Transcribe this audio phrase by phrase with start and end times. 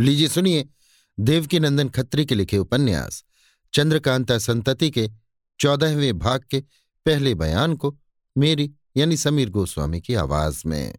[0.00, 0.68] लीजिए, सुनिए।
[1.20, 3.24] देवकी नंदन खत्री के लिखे उपन्यास,
[3.74, 5.10] चंद्रकांता संतति के
[5.60, 6.60] चौदहवें भाग के
[7.06, 7.98] पहले बयान को
[8.38, 10.98] मेरी, यानी समीर गोस्वामी की आवाज़ में।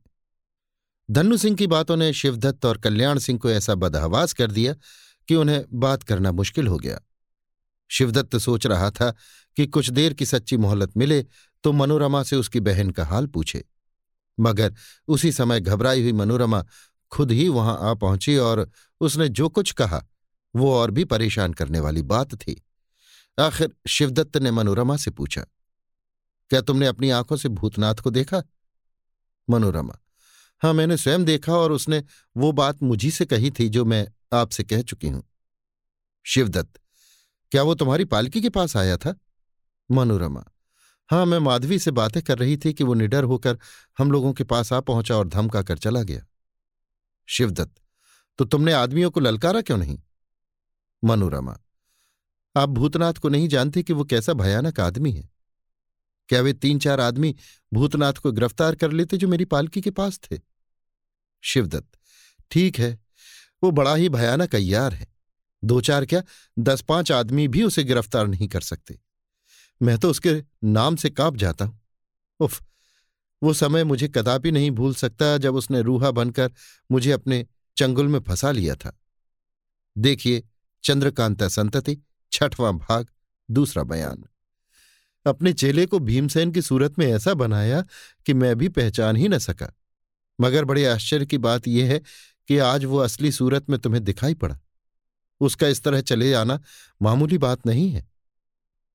[1.11, 4.73] धनु सिंह की बातों ने शिवदत्त और कल्याण सिंह को ऐसा बदहवास कर दिया
[5.27, 6.99] कि उन्हें बात करना मुश्किल हो गया।
[7.91, 9.13] शिवदत्त सोच रहा था
[9.55, 11.25] कि कुछ देर की सच्ची मोहलत मिले
[11.63, 13.65] तो मनोरमा से उसकी बहन का हाल पूछे।
[14.39, 14.75] मगर
[15.07, 16.65] उसी समय घबराई हुई मनोरमा
[17.11, 18.69] खुद ही वहाँ आ पहुँची और
[19.01, 20.03] उसने जो कुछ कहा,
[20.53, 22.61] वो और भी परेशान करने वाली बात थी।
[23.37, 25.41] आखिर शिवदत्त ने मनोरमा से पूछा,
[26.51, 28.41] क्या तुमने अपनी आँखों से भूतनाथ को देखा?
[29.47, 29.97] मनोरमा
[30.61, 32.03] हाँ मैंने स्वयं देखा और उसने
[32.35, 35.23] वो बात मुझी से कही थी जो मैं आपसे कह चुकी हूँ।
[36.25, 36.79] शिवदत्त,
[37.51, 39.15] क्या वो तुम्हारी पालकी के पास आया था?
[39.89, 40.43] मनोरमा
[41.09, 43.57] हाँ मैं माधवी से बातें कर रही थी कि वो निडर होकर
[43.97, 46.25] हम लोगों के पास आ पहुँचा और धमका कर चला गया।
[47.29, 47.81] शिवदत्त
[48.39, 49.99] तो तुमने आदमियों को ललकारा क्यों नहीं?
[51.03, 51.57] मनोरमा,
[52.55, 55.29] आप भूतनाथ को नहीं जानते कि वो कैसा भयानक आदमी है?
[56.29, 57.35] क्या वे तीन चार आदमी
[57.71, 60.39] भूतनाथ को गिरफ़्तार कर लेते जो मेरी पालकी के पास थे?
[61.43, 61.97] शिवदत्त,
[62.51, 62.97] ठीक है,
[63.63, 65.07] वो बड़ा ही भयानक अय्यार है।
[65.63, 66.21] दो चार क्या
[66.59, 68.99] दस पाँच आदमी भी उसे गिरफ़्तार नहीं कर सकते।
[69.81, 71.79] मैं तो उसके नाम से काँप जाता हूँ।
[72.39, 72.61] उफ
[73.43, 76.51] वो समय मुझे कदापि नहीं भूल सकता जब उसने रूहा बनकर
[76.91, 77.45] मुझे अपने
[77.77, 78.99] चंगुल में फंसा लिया था।
[79.97, 80.43] देखिए,
[80.83, 81.97] चंद्रकांता संतति,
[82.31, 83.07] छठवां भाग,
[83.51, 84.23] दूसरा बयान।
[85.25, 87.85] अपने चेले को भीमसेन की सूरत में ऐसा बनाया
[88.25, 89.73] कि मैं भी पहचान ही न सका।
[90.41, 92.01] मगर बड़े आश्चर्य की बात यह है
[92.47, 94.59] कि आज वो असली सूरत में तुम्हें दिखाई पड़ा।
[95.39, 96.61] उसका इस तरह चले आना
[97.01, 98.07] मामूली बात नहीं है।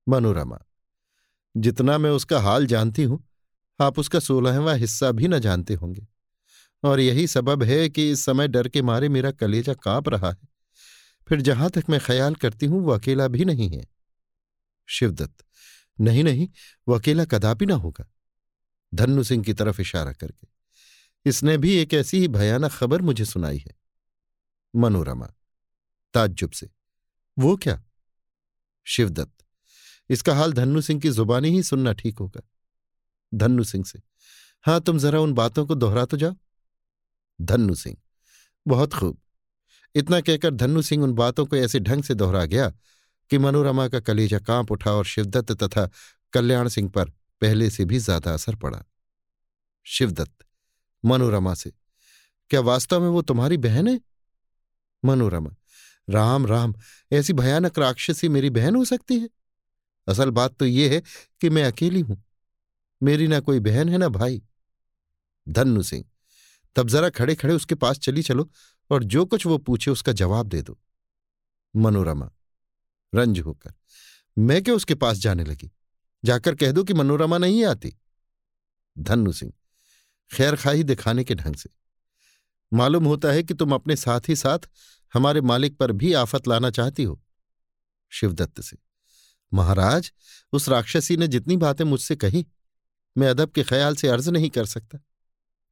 [0.08, 0.58] मनोरमा,
[1.56, 3.28] जितना मैं उसका हाल जानती हूँ
[3.82, 6.06] आप उसका सोलहवां हिस्सा भी न जानते होंगे।
[6.84, 10.48] और यही सबब है कि इस समय डर के मारे मेरा कलेजा काँप रहा है।
[11.28, 13.86] फिर जहाँ तक मैं ख्याल करती हूँ, वो अकेला भी नहीं है।
[14.86, 15.44] शिवदत्त,
[16.00, 16.48] नहीं नहीं,
[16.88, 18.10] वो अकेला कदापि ना होगा।
[18.94, 20.48] धन्नु सिंह की तरफ़ इशारा करके।
[21.26, 23.74] इसने भी एक ऐसी ही भयानक खबर मुझे सुनाई है।
[24.76, 25.34] मनोरमा,
[26.14, 26.70] ताज्जुब से।
[27.38, 27.84] वो क्या?
[28.84, 29.44] शिवदत्त,
[30.10, 32.40] इसका हाल धन्नु सिंह की जुबानी ही सुनना ठीक होगा।
[33.34, 34.02] धन्नु सिंह से।
[34.62, 36.34] हाँ, तुम जरा उन बातों को दोहरा तो जाओ।
[37.40, 37.96] धन्नु सिंह।
[38.66, 39.18] बहुत खूब।
[39.94, 42.72] इतना कहकर धन्नु सिंह उन बातों को ऐसे ढंग से दोहरा गया
[43.30, 45.90] कि मनोरमा का कलेजा काँप उठा और शिवदत्त तथा
[46.32, 47.10] कल्याण सिंह पर
[47.40, 48.84] पहले से भी ज़्यादा असर पड़ा।
[49.84, 50.44] शिवदत्त,
[51.04, 51.72] मनोरमा से।
[52.50, 54.00] क्या वास्तव में वो तुम्हारी बहन है?
[55.04, 55.50] मनोरमा।
[56.10, 56.74] राम राम,
[57.12, 59.28] ऐसी भयानक राक्षसी मेरी बहन हो सकती है?
[60.08, 61.02] असल बात तो ये है
[61.40, 62.24] कि मैं अकेली हूँ।
[63.02, 64.42] मेरी ना कोई बहन है ना भाई।
[65.48, 66.04] धन्नु सिंह,
[66.76, 68.50] तब जरा खड़े खड़े उसके पास चली चलो
[68.90, 70.78] और जो कुछ वो पूछे उसका जवाब दे दो।
[71.76, 72.30] मनोरमा,
[73.14, 73.72] रंज होकर,
[74.38, 75.70] मैं क्यों उसके पास जाने लगी?
[76.24, 77.94] जाकर कह दो कि मनोरमा नहीं आती।
[78.98, 79.52] धन्नु सिंह,
[80.30, 81.70] खैर खाही दिखाने के ढंग से।
[82.72, 84.58] मालूम होता है कि तुम अपने साथ ही साथ
[85.14, 87.20] हमारे मालिक पर भी आफत लाना चाहती हो।
[88.10, 88.76] शिवदत्त से,
[89.54, 90.12] महाराज,
[90.52, 92.46] उस राक्षसी ने जितनी बातें मुझसे कही
[93.16, 94.98] मैं अदब के ख्याल से अर्ज़ नहीं कर सकता।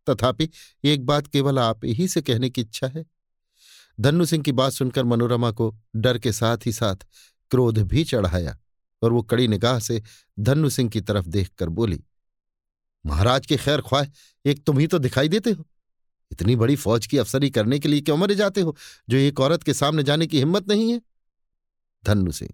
[0.07, 0.49] तथापि
[0.85, 3.05] एक बात केवल आप ही से कहने की इच्छा है।
[3.99, 7.07] धन्नु सिंह की बात सुनकर मनोरमा को डर के साथ ही साथ
[7.51, 8.57] क्रोध भी चढ़ाया
[9.03, 10.03] और वो कड़ी निगाह से
[10.39, 12.01] धन्नु सिंह की तरफ़ देखकर बोली,
[13.05, 14.07] महाराज के खैर ख्वाह,
[14.45, 15.65] एक तुम ही तो दिखाई देते हो।
[16.31, 18.77] इतनी बड़ी फौज की अफसरी करने के लिए क्यों मरे जाते हो,
[19.09, 21.01] जो एक औरत के सामने जाने की हिम्मत नहीं है?
[22.05, 22.51] धन्नु सिंह,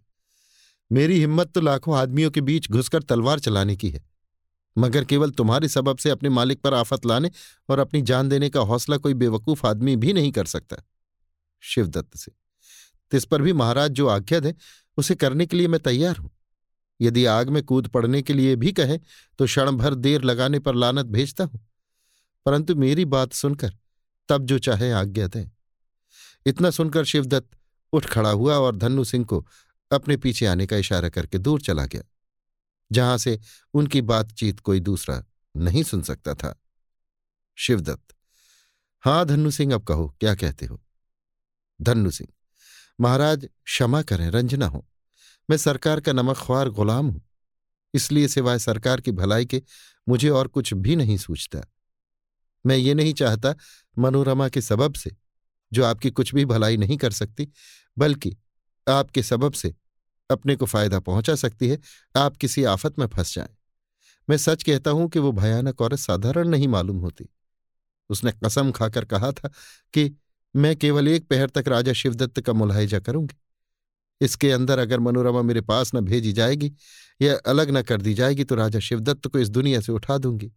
[0.90, 4.04] मेरी हिम्मत तो लाखों आदमियों के बीच घुसकर तलवार चलाने की है।
[4.76, 7.30] मगर केवल तुम्हारे सबब से अपने मालिक पर आफत लाने
[7.68, 10.76] और अपनी जान देने का हौसला कोई बेवकूफ़ आदमी भी नहीं कर सकता।
[11.62, 12.32] शिवदत्त से,
[13.12, 14.52] तिस पर भी महाराज जो आज्ञा दें,
[14.98, 16.30] उसे करने के लिए मैं तैयार हूँ।
[17.00, 18.98] यदि आग में कूद पड़ने के लिए भी कहें
[19.38, 21.60] तो क्षण भर देर लगाने पर लानत भेजता हूँ।
[22.46, 23.76] परंतु मेरी बात सुनकर,
[24.28, 25.50] तब जो चाहे आज्ञा दें।
[26.46, 27.56] इतना सुनकर शिवदत्त
[27.92, 29.46] उठ खड़ा हुआ और धन्नु सिंह को
[29.90, 32.02] अपने पीछे आने का इशारा करके दूर चला गया।
[32.92, 33.38] जहाँ से
[33.74, 35.22] उनकी बातचीत कोई दूसरा
[35.56, 36.54] नहीं सुन सकता था।
[37.56, 38.14] शिवदत्त,
[39.04, 40.82] हाँ धन्नु सिंह, अब कहो, क्या कहते हो?
[41.80, 42.32] धन्नु सिंह,
[43.00, 44.86] महाराज क्षमा करें, रंजना हो।
[45.50, 47.22] मैं सरकार का नमक ख्वार गुलाम हूँ।
[47.94, 49.62] इसलिए सिवाय सरकार की भलाई के
[50.08, 51.60] मुझे और कुछ भी नहीं सूझता।
[52.66, 53.54] मैं ये नहीं चाहता
[53.98, 55.16] मनोरमा के सबब से,
[55.72, 57.48] जो आपकी कुछ भी भलाई नहीं कर सकती,
[57.98, 58.36] बल्कि
[58.88, 59.74] आपके सबब से
[60.30, 61.78] अपने को फ़ायदा पहुँचा सकती है,
[62.16, 63.48] आप किसी आफत में फंस जाएँ।
[64.28, 67.28] मैं सच कहता हूँ कि वो भयानक औरत साधारण नहीं मालूम होती।
[68.10, 69.50] उसने कसम खाकर कहा था
[69.94, 70.16] कि
[70.56, 73.36] मैं केवल एक पहर तक राजा शिवदत्त का मुलाहिजा करूँगी।
[74.20, 76.72] इसके अंदर अगर मनोरमा मेरे पास न भेजी जाएगी
[77.22, 80.52] या अलग न कर दी जाएगी तो राजा शिवदत्त को इस दुनिया से उठा दूँगी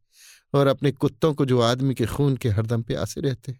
[0.54, 3.60] और अपने कुत्तों को जो आदमी के खून के हरदम पे आसे रहते हैं।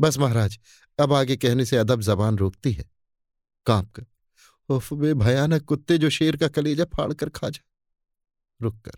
[0.00, 0.58] बस महाराज,
[0.98, 2.84] अब आगे कहने से अदब जबान रोकती है।
[3.66, 4.06] काँप कर
[4.68, 7.64] उफ, वे भयानक कुत्ते जो शेर का कलेजा फाड़ कर खा जा
[8.62, 8.92] रुक कर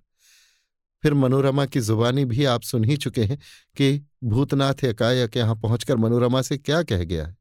[1.02, 3.38] फिर मनोरमा की जुबानी भी आप सुन ही चुके हैं
[3.76, 7.36] कि भूतनाथ एकाएक यहाँ पहुंचकर मनोरमा से क्या कह गया है।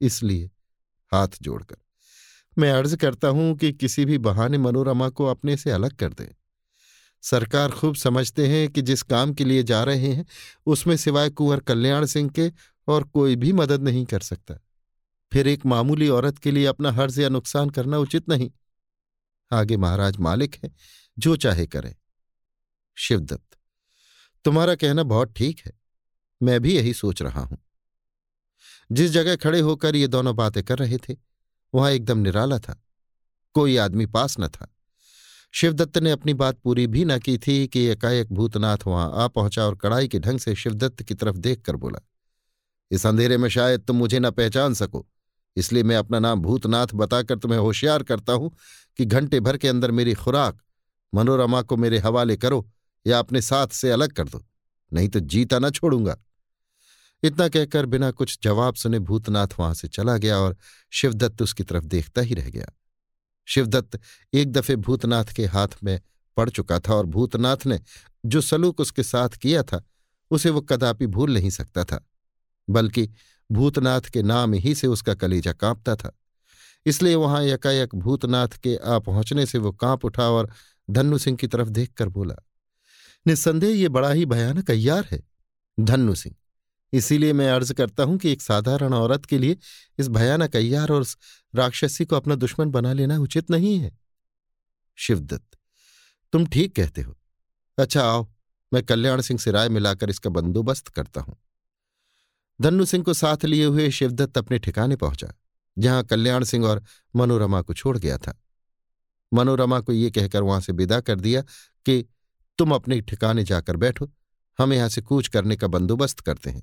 [0.00, 0.50] इसलिए
[1.12, 1.76] हाथ जोड़कर।
[2.58, 6.34] मैं अर्ज़ करता हूँ कि किसी भी बहाने मनोरमा को अपने से अलग कर दें।
[7.22, 10.26] सरकार खूब समझते हैं कि जिस काम के लिए जा रहे हैं,
[10.66, 12.52] उसमें सिवाय कुंवर कल्याण सिंह के
[12.88, 14.58] और कोई भी मदद नहीं कर सकता।
[15.32, 18.50] फिर एक मामूली औरत के लिए अपना हर्ज या नुकसान करना उचित नहीं।
[19.50, 20.70] आगे महाराज मालिक है,
[21.18, 21.94] जो चाहे करें।
[22.96, 23.58] शिवदत्त,
[24.44, 25.72] तुम्हारा कहना बहुत ठीक है,
[26.40, 27.58] मैं भी यही सोच रहा हूँ।
[28.92, 31.16] जिस जगह खड़े होकर ये दोनों बातें कर रहे थे,
[31.74, 32.80] वहाँ एकदम निराला था,
[33.54, 34.74] कोई आदमी पास न था।
[35.52, 39.64] शिवदत्त ने अपनी बात पूरी भी न की थी कि एकाएक भूतनाथ वहाँ आ पहुँचा
[39.64, 42.00] और कड़ाई के ढंग से शिवदत्त की तरफ़ देखकर बोला,
[42.90, 45.06] इस अंधेरे में शायद तुम मुझे न पहचान सको।
[45.56, 48.54] इसलिए मैं अपना नाम भूतनाथ बताकर तुम्हें होशियार करता हूँ
[48.98, 50.60] कि घंटे भर के अंदर मेरी खुराक,
[51.12, 52.66] मनोरमा को मेरे हवाले करो
[53.06, 54.42] या अपने साथ से अलग कर दो,
[54.92, 56.16] नहीं तो जीता न छोड़ूँगा।
[57.22, 60.56] इतना कहकर बिना कुछ जवाब सुने भूतनाथ वहाँ से चला गया और
[60.92, 62.72] शिवदत्त उसकी तरफ़ देखता ही रह गया।
[63.48, 63.98] शिवदत्त
[64.32, 66.00] एक दफे भूतनाथ के हाथ में
[66.36, 67.80] पड़ चुका था और भूतनाथ ने
[68.26, 69.82] जो सलूक उसके साथ किया था,
[70.30, 72.04] उसे वो कदापि भूल नहीं सकता था,
[72.68, 73.08] बल्कि
[73.50, 76.16] भूतनाथ के नाम ही से उसका कलेजा कांपता था।
[76.86, 80.50] इसलिए वहाँ यकायक भूतनाथ के आ पहुँचने से वो काँप उठा और
[80.88, 82.34] धन्नु सिंह की तरफ़ देखकर बोला,
[83.26, 85.22] निस्संदेह ये बड़ा ही भयानक अय्यार है,
[85.78, 86.34] धन्नु सिंह।
[86.92, 89.56] इसीलिए मैं अर्ज़ करता हूँ कि एक साधारण औरत के लिए
[89.98, 91.04] इस भयानक अय्यार और
[91.54, 93.92] राक्षसी को अपना दुश्मन बना लेना उचित नहीं है।
[94.98, 95.56] शिवदत्त,
[96.32, 97.16] तुम ठीक कहते हो।
[97.78, 98.26] अच्छा आओ,
[98.72, 101.36] मैं कल्याण सिंह से राय मिलाकर इसका बंदोबस्त करता हूँ।
[102.60, 105.32] धन्नु सिंह को साथ लिए हुए शिवदत्त अपने ठिकाने पहुँचा,
[105.78, 106.84] जहाँ कल्याण सिंह और
[107.16, 108.42] मनोरमा को छोड़ गया था।
[109.34, 111.42] मनोरमा को ये कहकर वहाँ से विदा कर दिया
[111.86, 112.06] कि,
[112.58, 114.10] तुम अपने ठिकाने जाकर बैठो,
[114.58, 116.62] हम यहाँ से कूच करने का बंदोबस्त करते हैं,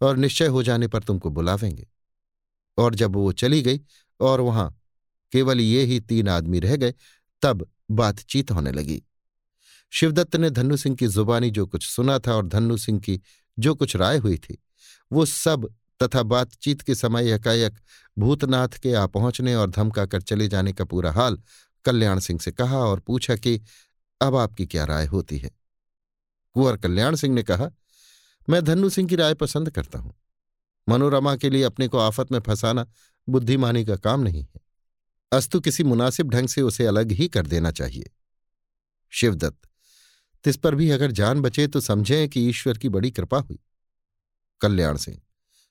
[0.00, 1.88] और निश्चय हो जाने पर तुमको बुलावेंगे।
[2.78, 3.80] और जब वो चली गई
[4.20, 4.80] और वहाँ
[5.32, 6.94] केवल ये ही तीन आदमी रह गए,
[7.42, 9.02] तब बातचीत होने लगी।
[9.90, 13.20] शिवदत्त ने धन्नु सिंह की जुबानी जो कुछ सुना था और धन्नु सिंह की
[13.58, 14.58] जो कुछ राय हुई थी
[15.12, 17.80] वो सब तथा बातचीत के समय एकाएक
[18.18, 21.38] भूतनाथ के आ पहुँचने और धमकाकर चले जाने का पूरा हाल
[21.84, 23.60] कल्याण सिंह से कहा और पूछा कि,
[24.20, 25.50] अब आपकी क्या राय होती है?
[26.54, 27.70] कुंवर कल्याण सिंह ने कहा,
[28.48, 30.14] मैं धन्नु सिंह की राय पसंद करता हूँ।
[30.88, 32.86] मनोरमा के लिए अपने को आफत में फंसाना
[33.28, 34.60] बुद्धिमानी का काम नहीं है।
[35.32, 38.10] अस्तु किसी मुनासिब ढंग से उसे अलग ही कर देना चाहिए।
[39.10, 39.68] शिवदत्त,
[40.44, 43.58] तिस पर भी अगर जान बचे तो समझें कि ईश्वर की बड़ी कृपा हुई।
[44.60, 45.20] कल्याण सिंह।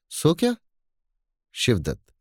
[0.09, 0.55] सो क्या?
[1.51, 2.13] शिवदत्त।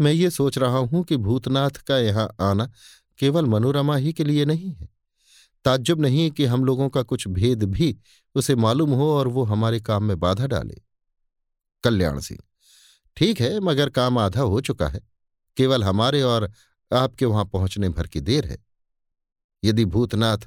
[0.00, 2.72] मैं ये सोच रहा हूँ कि भूतनाथ का यहाँ आना
[3.18, 4.88] केवल मनोरमा ही के लिए नहीं है।
[5.64, 7.98] ताज्जुब नहीं कि हम लोगों का कुछ भेद भी
[8.34, 10.82] उसे मालूम हो और वो हमारे काम में बाधा डाले।
[11.82, 12.40] कल्याण सिंह।
[13.16, 15.00] ठीक है, मगर काम आधा हो चुका है।
[15.56, 16.52] केवल हमारे और
[16.92, 18.73] आपके वहाँ पहुँचने भर की देर है।
[19.64, 20.38] यदि भूतनाथ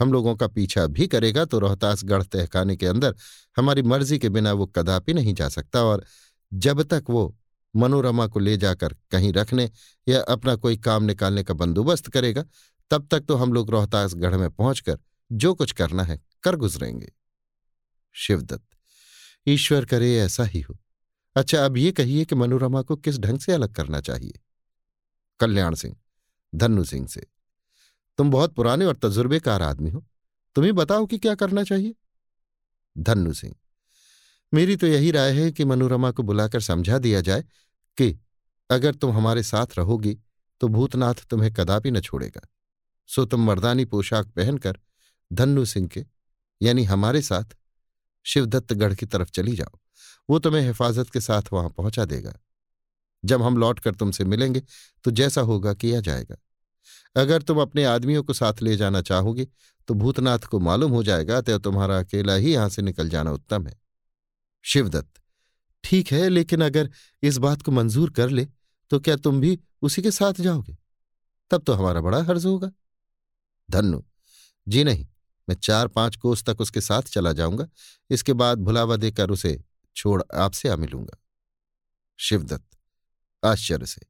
[0.00, 3.14] हम लोगों का पीछा भी करेगा तो रोहतासगढ़ तहखाने के अंदर
[3.56, 6.04] हमारी मर्ज़ी के बिना वो कदापि नहीं जा सकता और
[6.54, 7.36] जब तक वो
[7.76, 9.70] मनोरमा को ले जाकर कहीं रखने
[10.08, 12.44] या अपना कोई काम निकालने का बंदोबस्त करेगा,
[12.90, 14.98] तब तक तो हम लोग रोहतासगढ़ में पहुंचकर
[15.32, 17.12] जो कुछ करना है कर गुजरेंगे।
[18.12, 18.66] शिवदत्त,
[19.46, 20.78] ईश्वर करे ऐसा ही हो।
[21.36, 24.40] अच्छा अब ये कहिए कि मनोरमा को किस ढंग से अलग करना चाहिए?
[25.40, 25.96] कल्याण सिंह,
[26.54, 27.26] धन्नु सिंह से।
[28.18, 30.04] तुम बहुत पुराने और तजुर्बेकार आदमी हो।
[30.56, 31.94] तुम्हें बताओ कि क्या करना चाहिए?
[32.96, 33.54] धन्नु सिंह,
[34.52, 37.42] मेरी तो यही राय है कि मनोरमा को बुलाकर समझा दिया जाए
[37.98, 38.18] कि
[38.70, 40.16] अगर तुम हमारे साथ रहोगी
[40.60, 42.40] तो भूतनाथ तुम्हें कदापि न छोड़ेगा।
[43.08, 44.78] सो तुम मर्दानी पोशाक पहनकर
[45.30, 46.04] धन्नु सिंह के,
[46.60, 47.56] यानी हमारे साथ,
[48.26, 49.78] शिवदत्तगढ़ की तरफ़ चली जाओ।
[50.28, 52.32] वो तुम्हें हिफाजत के साथ वहाँ पहुँचा देगा।
[53.24, 54.62] जब हम लौटकर तुमसे मिलेंगे
[55.04, 56.36] तो जैसा होगा किया जाएगा।
[57.16, 59.46] अगर तुम अपने आदमियों को साथ ले जाना चाहोगे
[59.88, 63.66] तो भूतनाथ को मालूम हो जाएगा तो तुम्हारा अकेला ही यहाँ से निकल जाना उत्तम
[63.66, 63.80] है।
[64.64, 65.20] शिवदत्त,
[65.84, 66.90] ठीक है, लेकिन अगर
[67.22, 68.46] इस बात को मंजूर कर ले
[68.90, 70.76] तो क्या तुम भी उसी के साथ जाओगे?
[71.50, 72.70] तब तो हमारा बड़ा हर्ज होगा।
[73.68, 74.02] धन्नु,
[74.66, 75.06] जी नहीं,
[75.48, 77.68] मैं चार पाँच कोस तक उसके साथ चला जाऊँगा।
[78.10, 79.60] इसके बाद भुलावा देकर उसे
[79.96, 81.18] छोड़ आपसे आ मिलूँगा।
[82.18, 82.76] शिवदत्त,
[83.42, 84.00] आश्चर्य से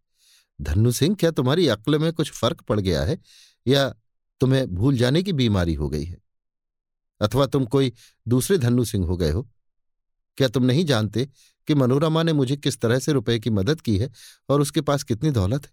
[0.60, 3.18] धन्नु सिंह, क्या तुम्हारी अक्ल में कुछ फ़र्क पड़ गया है?
[3.66, 3.94] या
[4.40, 6.18] तुम्हें भूल जाने की बीमारी हो गई है?
[7.20, 7.92] अथवा तुम कोई
[8.28, 9.48] दूसरे धन्नु सिंह हो गए हो?
[10.36, 11.28] क्या तुम नहीं जानते
[11.66, 14.10] कि मनोरमा ने मुझे किस तरह से रुपए की मदद की है
[14.48, 15.70] और उसके पास कितनी दौलत है?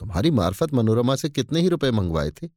[0.00, 2.48] तुम्हारी मार्फत मनोरमा से कितने ही रुपए मंगवाए थे?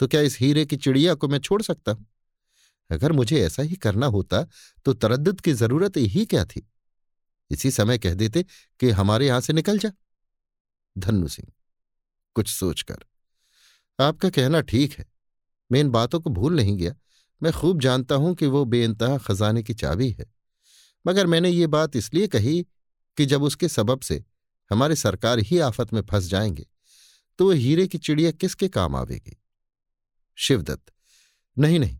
[0.00, 2.06] तो क्या इस हीरे की चिड़िया को मैं छोड़ सकता हूँ?
[2.90, 4.46] अगर मुझे ऐसा ही करना होता
[4.84, 6.68] तो तरद्दुद की ज़रूरत ही क्या थी?
[7.50, 8.44] इसी समय कह देते
[8.80, 9.90] कि हमारे यहाँ से निकल जा।
[10.96, 11.50] धन्नु सिंह,
[12.36, 13.04] कुछ सोचकर।
[13.98, 15.06] आपका कहना ठीक है,
[15.70, 16.94] मैं इन बातों को भूल नहीं गया।
[17.40, 20.26] मैं खूब जानता हूँ कि वो बेइंतहा खजाने की चाबी है।
[21.04, 22.60] मगर मैंने ये बात इसलिए कही
[23.18, 24.24] कि जब उसके सबब से
[24.70, 26.66] हमारे सरकार ही आफत में फंस जाएँगे
[27.38, 29.36] तो वो हीरे की चिड़िया किसके काम आवेगी?
[30.38, 30.92] शिवदत्त,
[31.56, 31.98] नहीं नहीं,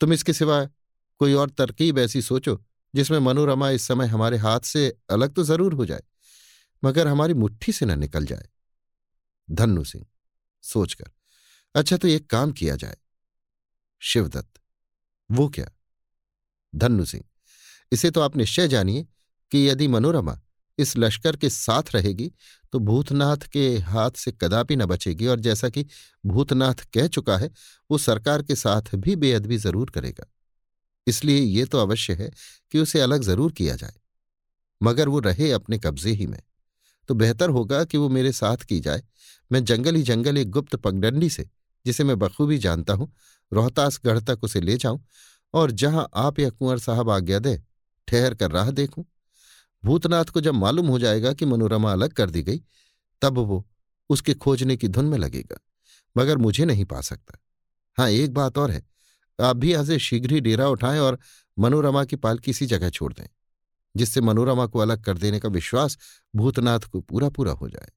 [0.00, 0.64] तुम इसके सिवा
[1.20, 2.60] कोई और तरकीब ऐसी सोचो
[2.94, 6.02] जिसमें मनोरमा इस समय हमारे हाथ से अलग तो ज़रूर हो जाए।
[6.82, 8.48] मगर हमारी मुट्ठी से न निकल जाए।
[9.48, 10.04] धन्नु सिंह,
[10.64, 11.10] सोचकर
[11.74, 12.96] अच्छा तो एक काम किया जाए।
[14.02, 14.60] शिवदत्त,
[15.30, 15.70] वो क्या?
[16.72, 17.24] धन्नु सिंह,
[17.92, 19.06] इसे तो आप निश्चय जानिए
[19.52, 20.38] कि यदि मनोरमा
[20.78, 22.30] इस लश्कर के साथ रहेगी
[22.72, 25.84] तो भूतनाथ के हाथ से कदापि न बचेगी और जैसा कि
[26.24, 27.50] भूतनाथ कह चुका है,
[27.90, 30.26] वो सरकार के साथ भी बेअदबी ज़रूर करेगा।
[31.06, 32.30] इसलिए ये तो अवश्य है
[32.72, 33.94] कि उसे अलग ज़रूर किया जाए।
[34.80, 36.40] मगर वो रहे अपने कब्जे ही में।
[37.08, 39.02] तो बेहतर होगा कि वो मेरे साथ की जाए।
[39.50, 41.48] मैं जंगल ही जंगल एक गुप्त पगडंडी से,
[41.86, 43.12] जिसे मैं बखूबी जानता हूँ,
[43.52, 45.04] रोहतासगढ़ तक उसे ले जाऊँ
[45.54, 47.60] और जहाँ आप या कुंवर साहब आज्ञा दे,
[48.08, 49.04] ठहर कर राह देखूँ।
[49.82, 52.62] भूतनाथ को जब मालूम हो जाएगा कि मनोरमा अलग कर दी गई,
[53.22, 53.64] तब वो
[54.10, 55.58] उसके खोजने की धुन में लगेगा,
[56.16, 57.38] मगर मुझे नहीं पा सकता।
[57.98, 58.82] हाँ एक बात और है,
[59.38, 61.18] आप भी यहाँ से शीघ्र ही डेरा उठाएँ और
[61.56, 63.26] मनोरमा की पाल किसी जगह छोड़ दें।
[63.96, 65.98] जिससे मनोरमा को अलग कर देने का विश्वास
[66.36, 67.90] भूतनाथ को पूरा पूरा हो जाए।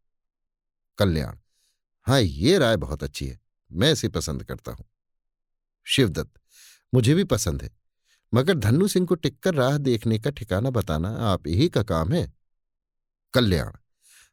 [0.97, 1.37] कल्याण
[2.07, 3.39] हाँ ये राय बहुत अच्छी है।
[3.71, 4.85] मैं इसे पसंद करता हूँ।
[5.85, 6.31] शिवदत्त,
[6.93, 7.69] मुझे भी पसंद है।
[8.33, 12.33] मगर धन्नु सिंह को टिककर राह देखने का ठिकाना बताना आप ही का काम है।
[13.33, 13.71] कल्याण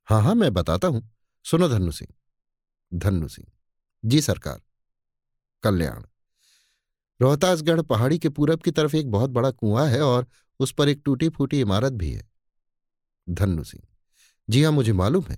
[0.09, 1.11] हाँ हाँ मैं बताता हूँ।
[1.45, 2.15] सुनो धन्नु सिंह।
[2.95, 3.47] धन्नु सिंह,
[4.05, 4.61] जी सरकार।
[5.63, 6.03] कल्याण,
[7.21, 10.27] रोहतासगढ़ पहाड़ी के पूरब की तरफ़ एक बहुत बड़ा कुआँ है और
[10.63, 12.29] उस पर एक टूटी फूटी इमारत भी है।
[13.27, 13.83] धन्नु सिंह,
[14.49, 15.37] जी हाँ, मुझे मालूम है।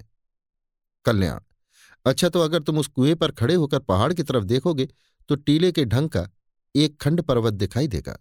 [1.07, 1.41] कल्याण
[2.07, 4.89] अच्छा तो अगर तुम उस कुएँ पर खड़े होकर पहाड़ की तरफ़ देखोगे
[5.29, 6.29] तो टीले के ढंग का
[6.75, 8.17] एक खंड पर्वत दिखाई देगा,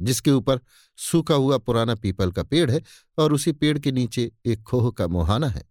[0.00, 0.60] जिसके ऊपर
[0.98, 2.82] सूखा हुआ पुराना पीपल का पेड़ है
[3.18, 5.64] और उसी पेड़ के नीचे एक खोह का मुहाना है।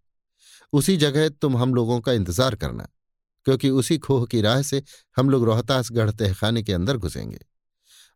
[0.73, 2.87] उसी जगह तुम हम लोगों का इंतज़ार करना,
[3.45, 4.83] क्योंकि उसी खोह की राह से
[5.17, 7.39] हम लोग रोहतासगढ़ तहखाने के अंदर घुसेंगे।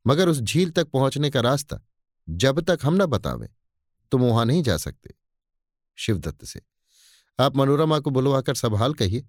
[0.06, 1.80] मगर उस झील तक पहुँचने का रास्ता
[2.28, 3.48] जब तक हम न बतावें,
[4.12, 5.14] तुम वहाँ नहीं जा सकते।
[5.98, 6.62] शिवदत्त से,
[7.40, 9.28] आप मनोरमा को बुलवाकर सवाल कहिए।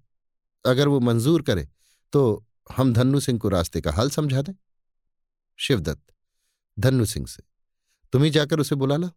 [0.65, 1.67] अगर वो मंजूर करे
[2.13, 2.45] तो
[2.77, 4.53] हम धन्नु सिंह को रास्ते का हाल समझा दें।
[5.59, 6.13] शिवदत्त,
[6.77, 7.43] धन्नु सिंह से,
[8.13, 9.09] तुम ही जाकर उसे बुला लो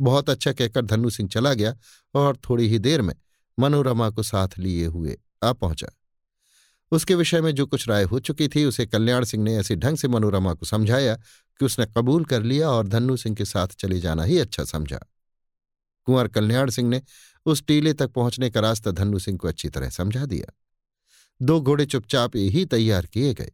[0.00, 1.76] बहुत अच्छा कहकर धन्नु सिंह चला गया
[2.14, 3.14] और थोड़ी ही देर में
[3.58, 5.86] मनोरमा को साथ लिए हुए आ पहुँचा।
[6.92, 9.96] उसके विषय में जो कुछ राय हो चुकी थी, उसे कल्याण सिंह ने ऐसे ढंग
[9.96, 11.18] से मनोरमा को समझाया
[11.60, 14.98] कि उसने कबूल कर लिया और धन्नु सिंह के साथ चले जाना ही अच्छा समझा।
[16.04, 17.02] कुंवर कल्याण सिंह ने
[17.46, 20.52] उस टीले तक पहुँचने का रास्ता धन्नु सिंह को अच्छी तरह समझा दिया।
[21.42, 23.52] दो घोड़े चुपचाप ही तैयार किए गए।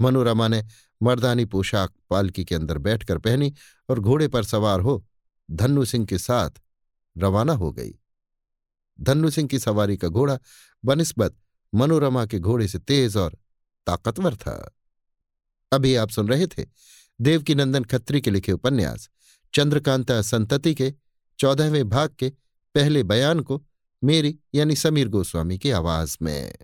[0.00, 0.64] मनोरमा ने
[1.02, 3.54] मर्दानी पोशाक पालकी के अंदर बैठकर पहनी
[3.90, 5.06] और घोड़े पर सवार हो
[5.50, 6.50] धन्नु सिंह के साथ
[7.18, 7.94] रवाना हो गई।
[9.00, 10.38] धन्नु सिंह की सवारी का घोड़ा
[10.84, 11.36] बनस्बत
[11.74, 13.38] मनोरमा के घोड़े से तेज और
[13.86, 14.72] ताकतवर था।
[15.72, 16.66] अभी आप सुन रहे थे
[17.20, 19.10] देवकीनंदन खत्री के लिखे उपन्यास,
[19.54, 20.94] चंद्रकांता संतति के,
[21.38, 22.30] चौदहवें भाग के,
[22.74, 23.66] पहले बयान को,
[24.04, 26.54] मेरी यानी समीर गोस्वामी की आवाज़ में।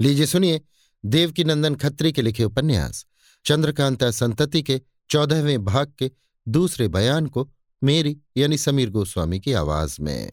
[0.00, 0.60] लीजिए सुनिए
[1.04, 3.06] देवकीनंदन खत्री के लिखे उपन्यास,
[3.44, 6.10] चंद्रकांता संतति के, चौदहवें भाग के,
[6.48, 7.52] दूसरे बयान को,
[7.84, 10.32] मेरी यानी समीर गोस्वामी की आवाज़ में।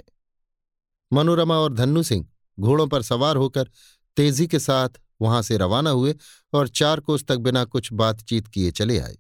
[1.14, 2.28] मनोरमा और धन्नु सिंह
[2.60, 3.70] घोड़ों पर सवार होकर
[4.16, 4.90] तेज़ी के साथ
[5.22, 6.16] वहाँ से रवाना हुए
[6.54, 9.18] और चार कोस तक बिना कुछ बातचीत किए चले आए।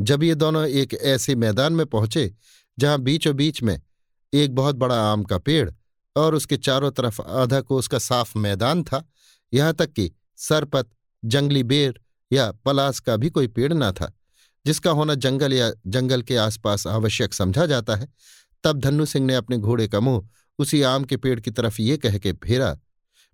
[0.00, 2.34] जब ये दोनों एक ऐसे मैदान में पहुँचे,
[2.78, 3.80] जहाँ बीचों बीच में
[4.32, 5.70] एक बहुत बड़ा आम का पेड़
[6.16, 9.04] और उसके चारों तरफ़ आधा कोस का साफ़ मैदान था,
[9.52, 10.90] यहाँ तक कि सरपत,
[11.24, 12.00] जंगली बेर
[12.32, 14.12] या पलास का भी कोई पेड़ न था,
[14.66, 18.08] जिसका होना जंगल या जंगल के आसपास आवश्यक समझा जाता है,
[18.64, 20.28] तब धन्नु सिंह ने अपने घोड़े का मुँह
[20.58, 22.76] उसी आम के पेड़ की तरफ़ ये कह के फेरा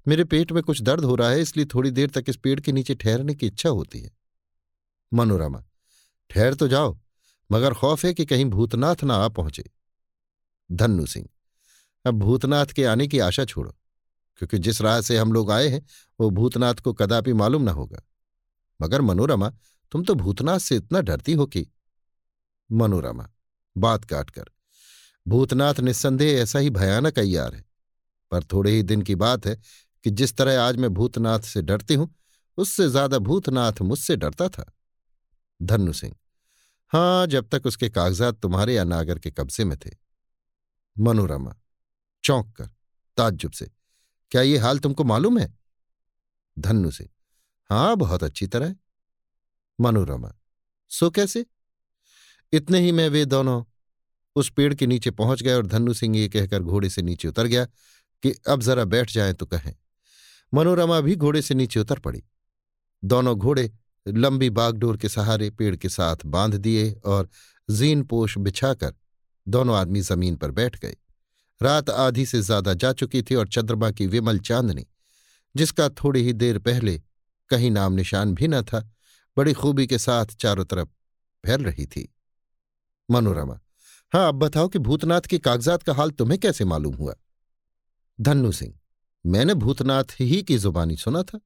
[0.09, 2.73] मेरे पेट में कुछ दर्द हो रहा है, इसलिए थोड़ी देर तक इस पेड़ के
[2.73, 4.11] नीचे ठहरने की इच्छा होती है।
[5.12, 5.64] मनोरमा,
[6.30, 6.99] ठहर तो जाओ,
[7.52, 9.71] मगर खौफ है कि कहीं भूतनाथ ना आ पहुँचे।
[10.73, 11.28] धन्नु सिंह,
[12.04, 13.71] अब भूतनाथ के आने की आशा छोड़ो,
[14.37, 15.87] क्योंकि जिस राह से हम लोग आए हैं,
[16.21, 18.02] वो भूतनाथ को कदापि मालूम ना होगा।
[18.80, 19.52] मगर मनोरमा,
[19.92, 21.66] तुम तो भूतनाथ से इतना डरती हो कि
[22.71, 23.28] मनोरमा,
[23.76, 24.45] बात काटकर
[25.26, 27.64] भूतनाथ निस्संदेह ऐसा ही भयानक अयार है।
[28.30, 29.61] पर थोड़े ही दिन की बात है
[30.04, 32.14] कि जिस तरह आज मैं भूतनाथ से डरती हूँ,
[32.59, 34.73] उससे ज़्यादा भूतनाथ मुझसे डरता था।
[35.62, 36.14] धन्नु सिंह,
[36.92, 39.90] हाँ, जब तक उसके कागजात तुम्हारे या नागर के कब्जे में थे।
[40.97, 41.54] मनोरमा,
[42.25, 42.71] चौंक कर,
[43.16, 43.71] ताज्जुब से,
[44.30, 45.59] क्या ये हाल तुमको मालूम है?
[46.59, 47.09] धन्नु सिंह,
[47.71, 48.75] हाँ, बहुत अच्छी तरह।
[49.80, 50.33] मनोरमा,
[50.88, 51.47] सो कैसे?
[52.52, 53.62] इतने ही में वे दोनों
[54.37, 57.47] उस पेड़ के नीचे पहुँच गए और धन्नु सिंह ये कहकर घोड़े से नीचे उतर
[57.47, 57.64] गया
[58.23, 59.75] कि अब जरा बैठ जाएँ तो कहें।
[60.52, 62.23] मनोरमा भी घोड़े से नीचे उतर पड़ी।
[63.02, 63.71] दोनों घोड़े
[64.07, 67.28] लंबी बागडोर के सहारे पेड़ के साथ बाँध दिए और
[67.69, 68.95] जीन पोश बिछाकर
[69.47, 70.97] दोनों आदमी ज़मीन पर बैठ गए।
[71.61, 74.87] रात आधी से ज़्यादा जा चुकी थी और चंद्रमा की विमल चांदनी,
[75.54, 76.97] जिसका थोड़ी ही देर पहले
[77.50, 78.80] कहीं नाम निशान भी न था,
[79.37, 80.88] बड़ी खूबी के साथ चारों तरफ़
[81.45, 82.09] फैल रही थी।
[83.11, 83.59] मनोरमा
[84.12, 87.14] हाँ अब बताओ कि भूतनाथ के कागजात का हाल तुम्हें कैसे मालूम हुआ?
[88.21, 88.75] धन्नु सिंह
[89.27, 91.41] मैंने भूतनाथ ही की जुबानी सुना था।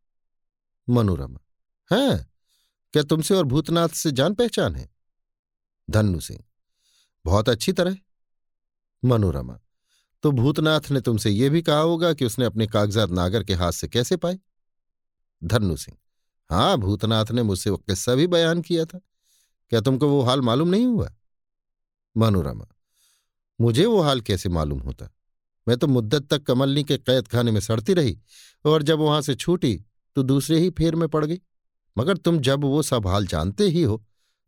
[0.89, 1.41] मनोरमा,
[1.91, 2.27] है,
[2.93, 4.89] क्या तुमसे और भूतनाथ से जान पहचान है?
[5.91, 6.45] धन्नु सिंह,
[7.25, 7.97] बहुत अच्छी तरह।
[9.05, 9.59] मनोरमा
[10.23, 13.73] तो भूतनाथ ने तुमसे यह भी कहा होगा कि उसने अपने कागजात नागर के हाथ
[13.73, 14.39] से कैसे पाए?
[15.45, 15.97] धन्नु सिंह
[16.51, 18.99] हाँ भूतनाथ ने मुझसे वो किस्सा भी बयान किया था।
[19.71, 21.13] क्या तुमको वो हाल मालूम नहीं हुआ?
[22.17, 22.67] मनोरमा,
[23.61, 25.14] मुझे वो हाल कैसे मालूम होता?
[25.67, 28.17] मैं तो मुद्दत तक कमलनी के कैद खाने में सड़ती रही
[28.65, 29.75] और जब वहाँ से छूटी
[30.17, 31.41] तो दूसरे ही फेर में पड़ गई।
[31.97, 34.03] मगर तुम जब वो सब हाल जानते ही हो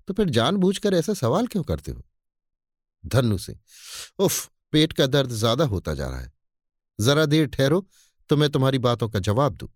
[0.08, 2.02] तो फिर जानबूझकर ऐसा सवाल क्यों करते हो?
[3.04, 3.56] धनु से
[4.18, 6.32] उफ, पेट का दर्द ज़्यादा होता जा रहा है।
[6.98, 7.86] जरा देर ठहरो
[8.30, 9.68] तो मैं तुम्हारी बातों का जवाब दूँ।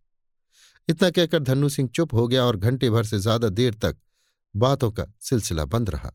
[0.88, 3.96] इतना कहकर धनु सिंह चुप हो गया और घंटे भर से ज़्यादा देर तक
[4.54, 6.12] बातों का सिलसिला बंद रहा।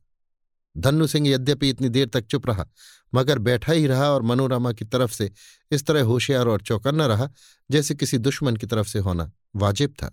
[0.78, 2.66] धन्नु सिंह यद्यपि इतनी देर तक चुप रहा,
[3.14, 5.32] मगर बैठा ही रहा और मनोरमा की तरफ़ से
[5.72, 7.30] इस तरह होशियार और चौकन्ना रहा
[7.70, 10.12] जैसे किसी दुश्मन की तरफ़ से होना वाजिब था।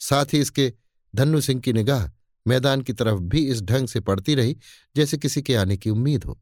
[0.00, 0.72] साथ ही इसके
[1.14, 2.08] धन्नु सिंह की निगाह
[2.46, 4.56] मैदान की तरफ़ भी इस ढंग से पड़ती रही
[4.96, 6.40] जैसे किसी के आने की उम्मीद हो।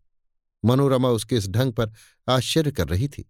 [0.64, 1.92] मनोरमा उसके इस ढंग पर
[2.28, 3.24] आश्चर्य कर रही थी।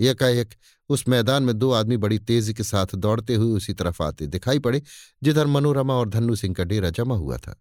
[0.00, 0.54] एकाएक
[0.88, 4.58] उस मैदान में दो आदमी बड़ी तेज़ी के साथ दौड़ते हुए उसी तरफ़ आते दिखाई
[4.58, 4.82] पड़े,
[5.22, 7.60] जिधर मनोरमा और धन्नु सिंह का डेरा जमा हुआ था।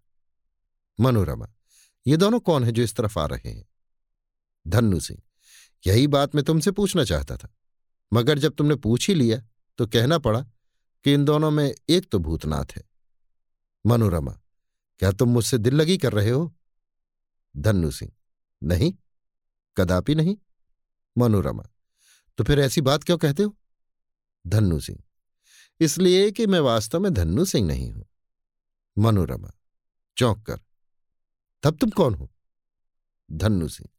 [0.99, 1.47] मनोरमा,
[2.05, 3.65] ये दोनों कौन है जो इस तरफ़ आ रहे हैं?
[4.65, 5.21] धन्नु सिंह,
[5.83, 7.49] यही बात मैं तुमसे पूछना चाहता था,
[8.11, 9.41] मगर जब तुमने पूछ ही लिया
[9.79, 10.41] तो कहना पड़ा
[11.05, 12.83] कि इन दोनों में एक तो भूतनाथ है।
[13.85, 14.31] मनोरमा,
[14.99, 16.53] क्या तुम मुझसे दिल लगी कर रहे हो?
[17.55, 18.11] धन्नु सिंह,
[18.61, 18.93] नहीं,
[19.77, 20.37] कदापि नहीं।
[21.15, 21.63] मनोरमा
[22.39, 23.55] तो फिर ऐसी बात क्यों कहते हो?
[24.45, 24.99] धन्नु सिंह,
[25.79, 28.05] इसलिए कि मैं वास्तव में धन्नु सिंह नहीं हूँ।
[28.97, 29.51] मनोरमा,
[30.17, 30.59] चौंक कर
[31.63, 32.31] तब तुम कौन हो?
[33.31, 33.89] धन्नु सिंह।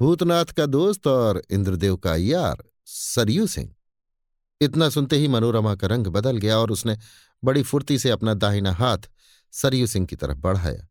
[0.00, 3.74] भूतनाथ का दोस्त और इंद्रदेव का यार सरयू सिंह।
[4.60, 6.98] इतना सुनते ही मनोरमा का रंग बदल गया और उसने
[7.44, 8.98] बड़ी फुर्ती से अपना दाहिना हाथ
[9.52, 10.88] सरयू सिंह की तरफ़ बढ़ाया।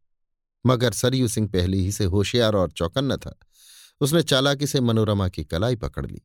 [0.66, 3.40] मगर सरयू सिंह पहले ही से होशियार और चौकन्ना था।
[4.02, 6.22] उसने चालाकी से मनोरमा की कलाई पकड़ ली।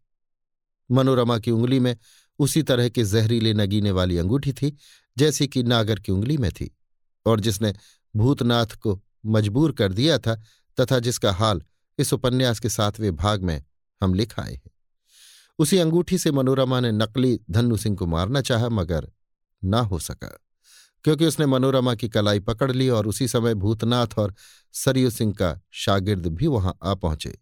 [0.91, 1.97] मनोरमा की उंगली में
[2.39, 4.77] उसी तरह के जहरीले नगीने वाली अंगूठी थी,
[5.19, 6.77] जैसी कि नागर की उंगली में थी,
[7.27, 7.75] और जिसने
[8.17, 10.43] भूतनाथ को मजबूर कर दिया था
[10.81, 11.63] तथा जिसका हाल
[11.99, 13.65] इस उपन्यास के सातवें भाग में
[14.03, 14.71] हम लिख आए हैं।
[15.59, 19.11] उसी अंगूठी से मनोरमा ने नकली धन्नु सिंह को मारना चाहा, मगर
[19.65, 20.41] ना हो सका,
[21.05, 24.35] क्योंकि उसने मनोरमा की कलाई पकड़ ली और उसी समय भूतनाथ और
[24.73, 27.39] सरयू सिंह का शागिर्द भी वहाँ आ पहुँचे।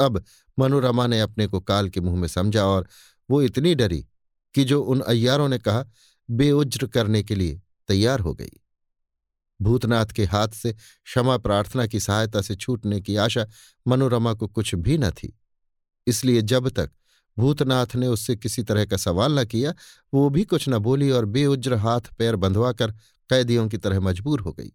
[0.00, 0.24] अब
[0.58, 2.88] मनोरमा ने अपने को काल के मुँह में समझा और
[3.30, 4.06] वो इतनी डरी
[4.54, 5.84] कि जो उन अय्यारों ने कहा,
[6.30, 8.59] बेउज्र करने के लिए तैयार हो गई।
[9.62, 10.72] भूतनाथ के हाथ से
[11.04, 13.46] क्षमा प्रार्थना की सहायता से छूटने की आशा
[13.86, 15.38] मनोरमा को कुछ भी न थी।
[16.06, 16.90] इसलिए जब तक
[17.38, 19.74] भूतनाथ ने उससे किसी तरह का सवाल न किया,
[20.14, 22.92] वो भी कुछ न बोली और बेउज्र हाथ पैर बंधवाकर
[23.30, 24.72] कैदियों की तरह मजबूर हो गई।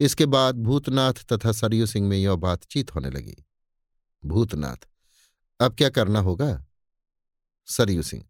[0.00, 3.46] इसके बाद भूतनाथ तथा सरयू सिंह में यह बातचीत होने लगी।
[4.24, 4.88] भूतनाथ,
[5.60, 6.66] अब क्या करना होगा?
[7.66, 8.24] सरयू सिंह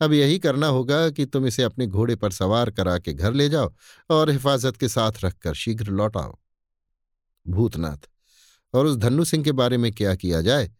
[0.00, 3.48] अब यही करना होगा कि तुम इसे अपने घोड़े पर सवार करा के घर ले
[3.48, 3.72] जाओ
[4.10, 6.34] और हिफाजत के साथ रखकर शीघ्र लौटाओ
[7.46, 8.08] भूतनाथ,
[8.74, 10.70] और उस धन्नु सिंह के बारे में क्या किया जाए,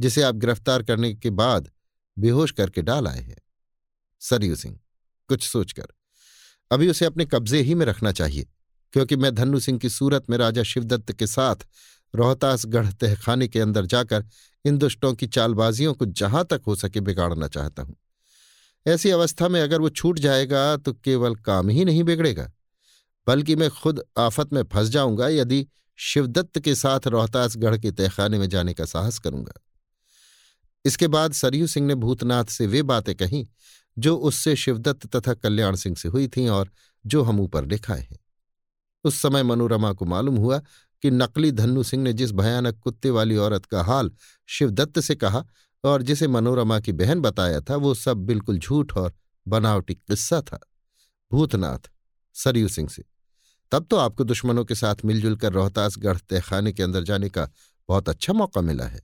[0.00, 1.70] जिसे आप गिरफ़्तार करने के बाद
[2.16, 3.40] बेहोश करके डाल आए हैं?
[4.22, 4.78] सरयू सिंह,
[5.30, 5.86] कुछ सोचकर।
[6.70, 8.46] अभी उसे अपने कब्जे ही में रखना चाहिए,
[8.94, 11.66] क्योंकि मैं धन्नु सिंह की सूरत में राजा शिवदत्त के साथ
[12.14, 14.24] रोहतासगढ़ तहखाने के अंदर जाकर
[14.64, 17.96] इन दुष्टों की चालबाजियों को जहाँ तक हो सके बिगाड़ना चाहता हूँ।
[18.86, 22.50] ऐसी अवस्था में अगर वो छूट जाएगा तो केवल काम ही नहीं बिगड़ेगा।
[23.26, 25.66] बल्कि मैं खुद आफत में फंस जाऊँगा, यदि
[25.98, 29.52] शिवदत्त के साथ रोहतासगढ़ के तहखाने में जाने का साहस करूँगा।
[30.84, 33.46] इसके बाद सरयू सिंह ने भूतनाथ से वे बातें कहीं,
[33.98, 36.70] जो उससे शिवदत्त तथा कल्याण सिंह से हुई थीं और
[37.06, 38.18] जो हम ऊपर लिखाए हैं।
[39.04, 40.58] उस समय मनोरमा को मालूम हुआ
[41.02, 44.10] कि नकली धन्नू सिंह ने जिस भयानक कुत्ते वाली औरत का हाल
[44.48, 45.44] शिवदत्त से कहा
[45.84, 49.12] और जिसे मनोरमा की बहन बताया था, वो सब बिल्कुल झूठ और
[49.46, 50.58] बनावटी किस्सा था।
[51.30, 51.90] भूतनाथ,
[52.36, 53.04] सरयू सिंह से,
[53.72, 57.48] तब तो आपको दुश्मनों के साथ मिलजुल कर रोहतासगढ़ तहखाने के अंदर जाने का
[57.88, 59.02] बहुत अच्छा मौका मिला है।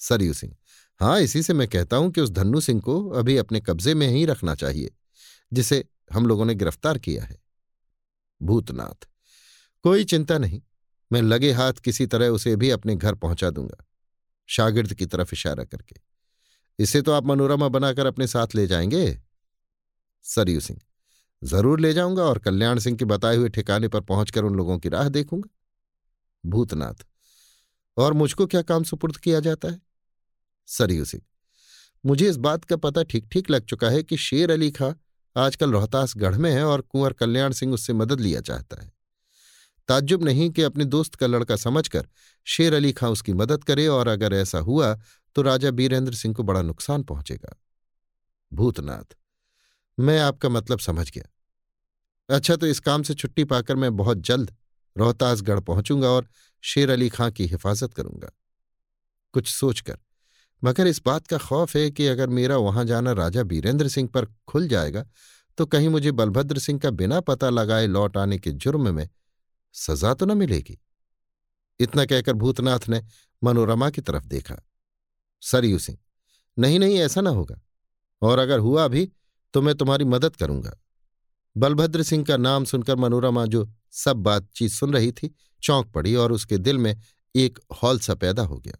[0.00, 0.54] सरयू सिंह
[1.00, 4.06] हाँ इसी से मैं कहता हूँ कि उस धन्नू सिंह को अभी अपने कब्जे में
[4.08, 4.90] ही रखना चाहिए,
[5.52, 7.38] जिसे हम लोगों ने गिरफ़्तार किया है।
[8.40, 9.06] भूतनाथ,
[9.84, 10.60] कोई चिंता नहीं,
[11.10, 13.84] मैं लगे हाथ किसी तरह उसे भी अपने घर पहुँचा दूँगा।
[14.48, 15.96] शागिर्द की तरफ़ इशारा करके।
[16.78, 19.18] इसे तो आप मनोरमा बनाकर अपने साथ ले जाएँगे?
[20.24, 20.80] सरयू सिंह,
[21.42, 24.88] ज़रूर ले जाऊँगा और कल्याण सिंह के बताए हुए ठिकाने पर पहुंचकर उन लोगों की
[24.88, 25.48] राह देखूँगा।
[26.44, 27.06] भूतनाथ,
[27.96, 29.80] और मुझको क्या काम सुपुर्द किया जाता है?
[30.68, 31.22] सरयू सिंह,
[32.04, 34.92] मुझे इस बात का पता ठीक ठीक लग चुका है कि शेर अली खां
[35.36, 38.92] आजकल रोहतासगढ़ में है और कुंवर कल्याण सिंह उससे मदद लिया चाहता है।
[39.88, 42.08] ताज्जुब नहीं कि अपने दोस्त का लड़का समझकर
[42.46, 44.94] शेर अली खां उसकी मदद करे और अगर ऐसा हुआ
[45.36, 47.56] तो राजा बीरेंद्र सिंह को बड़ा नुकसान पहुंचेगा।
[48.52, 49.16] भूतनाथ,
[49.98, 51.28] मैं आपका मतलब समझ गया।
[52.28, 54.54] अच्छा तो इस काम से छुट्टी पाकर मैं बहुत जल्द
[54.96, 56.28] रोहतासगढ़ पहुंचूँगा और
[56.64, 58.30] शेर अली खां की हिफाजत करूँगा।
[59.34, 59.98] कुछ सोचकर,
[60.62, 64.26] मगर इस बात का खौफ है कि अगर मेरा वहाँ जाना राजा बीरेंद्र सिंह पर
[64.48, 65.04] खुल जाएगा
[65.58, 69.08] तो कहीं मुझे बलभद्र सिंह का बिना पता लगाए लौट आने के जुर्म में
[69.76, 70.78] सजा तो न मिलेगी।
[71.80, 73.02] इतना कहकर भूतनाथ ने
[73.44, 74.56] मनोरमा की तरफ़ देखा।
[75.42, 75.98] सरयू सिंह
[76.58, 77.60] नहीं नहीं ऐसा ना होगा।
[78.22, 79.12] और अगर हुआ भी
[79.54, 80.72] तो मैं तुम्हारी मदद करूँगा।
[81.56, 86.32] बलभद्र सिंह का नाम सुनकर मनोरमा जो सब बातचीत सुन रही थी, चौंक पड़ी और
[86.32, 87.00] उसके दिल में
[87.36, 88.74] एक हौल सा पैदा हो गया।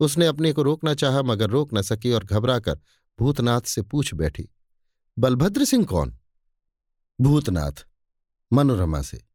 [0.00, 2.80] उसने अपने को रोकना चाहा, मगर रोक न सकी और घबराकर
[3.18, 4.48] भूतनाथ से पूछ बैठी,
[5.18, 6.18] बलभद्र सिंह कौन?
[7.20, 7.86] भूतनाथ,
[8.52, 9.29] मनोरमा से।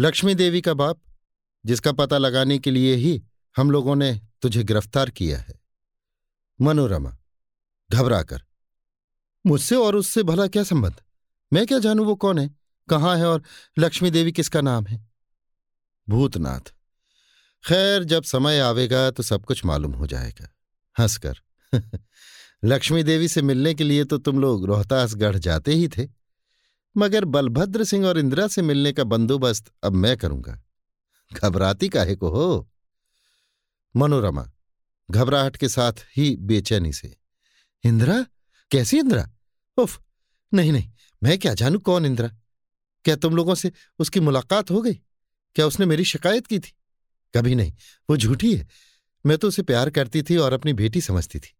[0.00, 1.00] लक्ष्मी देवी का बाप,
[1.66, 3.24] जिसका पता लगाने के लिए ही
[3.56, 5.60] हम लोगों ने तुझे गिरफ़्तार किया है।
[6.60, 7.18] मनोरमा,
[7.92, 8.42] घबराकर,
[9.46, 10.94] मुझसे और उससे भला क्या संबंध?
[11.52, 12.50] मैं क्या जानू वो कौन है?
[12.88, 13.42] कहाँ है और
[13.78, 15.08] लक्ष्मी देवी किसका नाम है?
[16.08, 16.74] भूतनाथ,
[17.66, 20.48] खैर जब समय आवेगा तो सब कुछ मालूम हो जाएगा।
[20.98, 21.34] हंसकर,
[22.64, 26.19] लक्ष्मी देवी से मिलने के लिए तो तुम लोग रोहतासगढ़ जाते ही थे।
[26.96, 30.62] मगर बलभद्र सिंह और इंदिरा से मिलने का बंदोबस्त अब मैं करूँगा।
[31.32, 32.70] घबराती काहे को हो?
[33.96, 34.50] मनोरमा,
[35.10, 37.16] घबराहट के साथ ही बेचैनी से,
[37.84, 38.26] इंदिरा?
[38.70, 39.30] कैसी इंदिरा?
[39.78, 40.00] उफ,
[40.54, 40.90] नहीं नहीं,
[41.22, 42.28] मैं क्या जानू कौन इंदिरा?
[43.04, 44.94] क्या तुम लोगों से उसकी मुलाकात हो गई?
[45.54, 46.72] क्या उसने मेरी शिकायत की थी?
[47.36, 47.72] कभी नहीं,
[48.10, 48.68] वो झूठी है।
[49.26, 51.56] मैं तो उसे प्यार करती थी और अपनी बेटी समझती थी।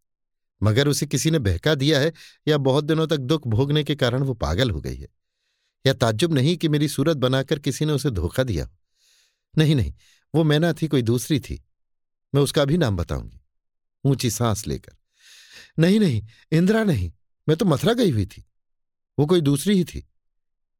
[0.63, 2.13] मगर उसे किसी ने बहका दिया है
[2.47, 5.07] या बहुत दिनों तक दुख भोगने के कारण वो पागल हो गई है।
[5.85, 8.69] या ताज्जुब नहीं कि मेरी सूरत बनाकर किसी ने उसे धोखा दिया
[9.57, 9.93] नहीं नहीं
[10.35, 11.65] वो मैना थी कोई दूसरी थी।
[12.35, 13.41] मैं उसका भी नाम बताऊँगी।
[14.05, 14.97] ऊँची सांस लेकर।
[15.79, 17.11] नहीं नहीं इंदिरा नहीं
[17.49, 18.45] मैं तो मथुरा गई हुई थी।
[19.19, 20.09] वो कोई दूसरी ही थी।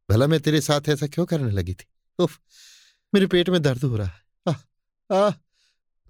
[0.10, 1.86] भला मैं तेरे साथ ऐसा क्यों करने लगी थी?
[2.20, 2.40] उफ
[3.14, 4.54] मेरे पेट में दर्द हो रहा है। आ,
[5.16, 5.32] आ,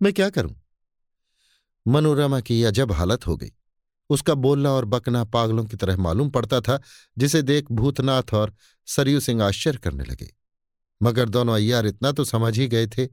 [0.01, 0.61] मैं क्या करूँ?
[1.87, 3.51] मनोरमा की अजब हालत हो गई।
[4.11, 6.81] उसका बोलना और बकना पागलों की तरह मालूम पड़ता था,
[7.17, 8.53] जिसे देख भूतनाथ और
[8.85, 10.35] सरयू सिंह आश्चर्य करने लगे।
[11.03, 13.07] मगर दोनों अय्यार इतना तो समझ ही गए थे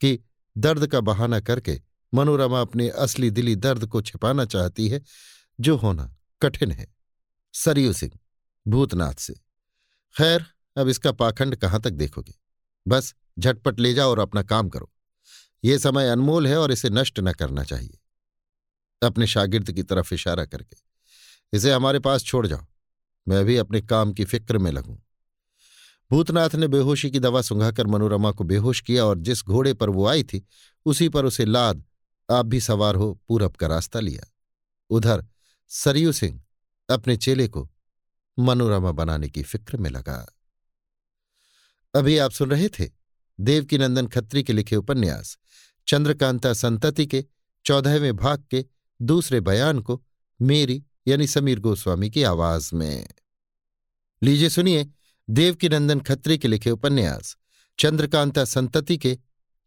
[0.00, 0.18] कि
[0.58, 1.80] दर्द का बहाना करके
[2.14, 5.02] मनोरमा अपने असली दिली दर्द को छिपाना चाहती है,
[5.60, 6.94] जो होना कठिन है।
[7.52, 8.12] सरयू सिंह,
[8.68, 9.34] भूतनाथ से।
[10.18, 10.44] खैर,
[10.76, 12.34] अब इसका पाखंड कहाँ तक देखोगे?
[12.88, 14.90] बस झटपट ले जाओ और अपना काम करो।
[15.64, 17.98] ये समय अनमोल है और इसे नष्ट न करना चाहिए।
[19.02, 20.76] अपने शागिर्द की तरफ़ इशारा करके,
[21.52, 22.66] इसे हमारे पास छोड़ जाओ।
[23.28, 24.96] मैं भी अपने काम की फ़िक्र में लगूं।
[26.10, 30.06] भूतनाथ ने बेहोशी की दवा सुंघाकर मनोरमा को बेहोश किया और जिस घोड़े पर वो
[30.06, 30.46] आई थी,
[30.86, 31.84] उसी पर उसे लाद,
[32.28, 34.26] आप भी सवार हो, पूरब का रास्ता लिया।
[34.90, 35.24] उधर,
[35.70, 36.42] सरयू सिंह
[36.88, 37.68] अपने चेले को
[38.38, 40.16] मनोरमा बनाने की फ़िक्र में लगा।
[41.94, 42.88] अभी आप सुन रहे थे
[43.40, 45.36] देवकीनंदन खत्री के लिखे उपन्यास,
[45.88, 47.24] चंद्रकांता संतति के
[47.64, 48.64] चौदहवें भाग के
[49.00, 50.02] दूसरे बयान को
[50.40, 53.06] मेरी यानी समीर गोस्वामी की आवाज़ में।
[54.22, 54.86] लीजिए सुनिए
[55.28, 57.36] देवकीनंदन खत्री के लिखे उपन्यास,
[57.78, 59.18] चंद्रकांता संतति के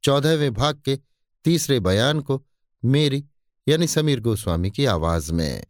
[0.04, 0.98] चौदहवें भाग के
[1.46, 2.44] तीसरे बयान को
[2.84, 3.24] मेरी
[3.68, 5.64] यानी समीर गोस्वामी की आवाज़ में।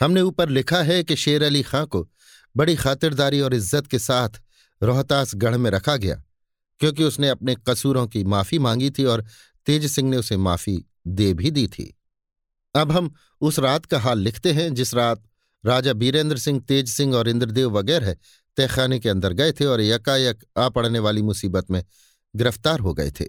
[0.00, 2.06] हमने ऊपर लिखा है कि शेर अली खां को
[2.54, 4.40] बड़ी खातिरदारी और इज़्ज़त के साथ
[4.80, 6.22] रोहतास गढ़ में रखा गया,
[6.80, 9.24] क्योंकि उसने अपने कसूरों की माफ़ी मांगी थी और
[9.66, 11.92] तेज सिंह ने उसे माफ़ी दे भी दी थी।
[12.76, 13.10] अब हम
[13.40, 15.22] उस रात का हाल लिखते हैं, जिस रात
[15.64, 18.12] राजा बीरेंद्र सिंह, तेज सिंह और इंद्रदेव वगैरह
[18.56, 21.82] तहखाने के अंदर गए थे और यकायक आ पड़ने वाली मुसीबत में
[22.34, 23.24] गिरफ़्तार हो गए थे।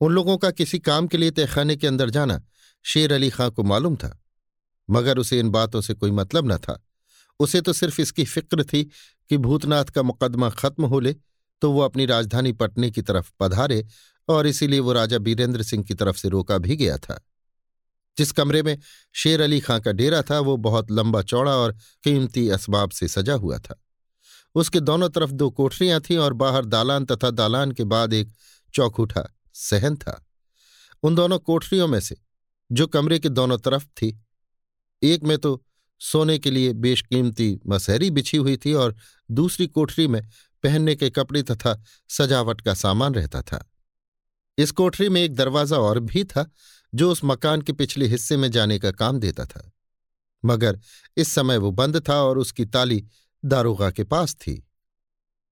[0.00, 2.40] उन लोगों का किसी काम के लिए तहखाने के अंदर जाना
[2.84, 4.10] शेर अली खां को मालूम था,
[4.88, 6.82] मगर उसे इन बातों से कोई मतलब न था।
[7.40, 8.82] उसे तो सिर्फ़ इसकी फ़िक्र थी
[9.30, 11.14] कि भूतनाथ का मुकदमा खत्म हो ले
[11.62, 13.84] तो वो अपनी राजधानी पटने की तरफ़ पधारे
[14.28, 17.20] और इसीलिए वो राजा बीरेंद्र सिंह की तरफ़ से रोका भी गया था।
[18.18, 18.78] जिस कमरे में
[19.12, 21.72] शेर अली खां का डेरा था, वो बहुत लंबा, चौड़ा और
[22.04, 23.82] कीमती असबाब से सजा हुआ था।
[24.54, 28.32] उसके दोनों तरफ़ दो कोठरियाँ थीं और बाहर दालान तथा दालान के बाद एक
[28.74, 30.26] चौखूठा सहन था।
[31.02, 32.16] उन दोनों कोठरियों में से
[32.72, 34.20] जो कमरे के दोनों तरफ़ थी,
[35.02, 35.62] एक में तो
[36.00, 38.96] सोने के लिए बेशकीमती मसहरी बिछी हुई थी और
[39.30, 40.22] दूसरी कोठरी में
[40.62, 43.72] पहनने के कपड़े तथा सजावट का सामान रहता था।
[44.58, 46.50] इस कोठरी में एक दरवाज़ा और भी था
[46.96, 49.72] जो उस मकान के पिछले हिस्से में जाने का काम देता था।
[50.44, 50.80] मगर
[51.16, 53.06] इस समय वो बंद था और उसकी ताली
[53.44, 54.68] दारोगा के पास थी।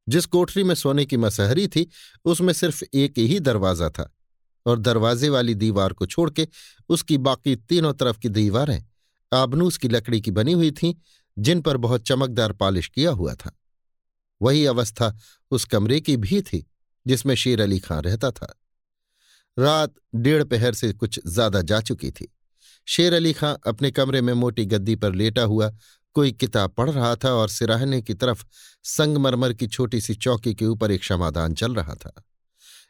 [0.08, 1.90] जिस कोठरी में सोने की मसहरी थी,
[2.24, 4.14] उसमें सिर्फ़ एक ही दरवाज़ा था
[4.66, 6.48] और दरवाजे वाली दीवार को छोड़ के
[6.88, 8.84] उसकी बाकी तीनों तरफ़ की दीवारें
[9.32, 10.94] आबनूस की लकड़ी की बनी हुई थीं,
[11.38, 13.58] जिन पर बहुत चमकदार पालिश किया हुआ था।
[14.42, 15.18] वही अवस्था
[15.50, 16.66] उस कमरे की भी थी
[17.06, 18.60] जिसमें शेर अली खां रहता था।
[19.58, 22.32] रात डेढ़ पहर से कुछ ज़्यादा जा चुकी थी।
[22.88, 25.70] शेर अली खां अपने कमरे में मोटी गद्दी पर लेटा हुआ
[26.16, 28.44] कोई किताब पढ़ रहा था और सिराहने की तरफ़
[28.84, 32.12] संगमरमर की छोटी सी चौकी के ऊपर एक क्षमादान चल रहा था।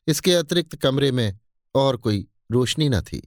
[0.08, 1.38] इसके अतिरिक्त कमरे में
[1.74, 3.22] और कोई रोशनी न थी।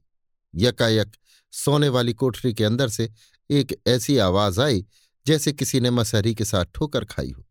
[0.54, 1.16] यकायक
[1.54, 3.10] सोने वाली कोठरी के अंदर से
[3.50, 4.86] एक ऐसी आवाज़ आई
[5.26, 7.47] जैसे किसी ने मसहरी के साथ ठोकर खाई हो।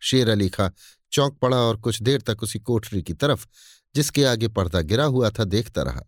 [0.00, 0.68] शेर अली खां
[1.12, 3.46] चौंक पड़ा और कुछ देर तक उसी कोठरी की तरफ़,
[3.94, 6.02] जिसके आगे पर्दा गिरा हुआ था, देखता रहा।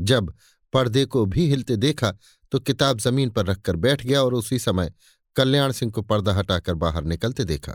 [0.00, 0.34] जब
[0.72, 2.12] पर्दे को भी हिलते देखा
[2.52, 4.92] तो किताब ज़मीन पर रखकर बैठ गया और उसी समय
[5.36, 7.74] कल्याण सिंह को पर्दा हटाकर बाहर निकलते देखा।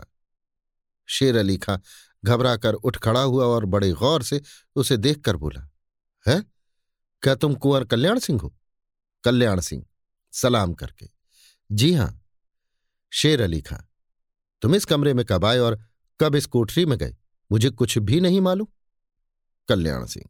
[1.08, 1.78] शेर अली खां
[2.24, 4.40] घबराकर उठ खड़ा हुआ और बड़े गौर से
[4.76, 5.68] उसे देखकर बोला,
[6.26, 6.40] है?
[7.22, 8.54] क्या तुम कुंवर कल्याण सिंह हो?
[9.24, 9.84] कल्याण सिंह,
[10.32, 11.08] सलाम करके।
[11.70, 12.22] जी हाँ।
[13.12, 13.78] शेर अली खां
[14.62, 15.78] तुम इस कमरे में कब आए और
[16.20, 17.14] कब इस कोठरी में गए?
[17.50, 18.66] मुझे कुछ भी नहीं मालूम।
[19.68, 20.28] कल्याण सिंह,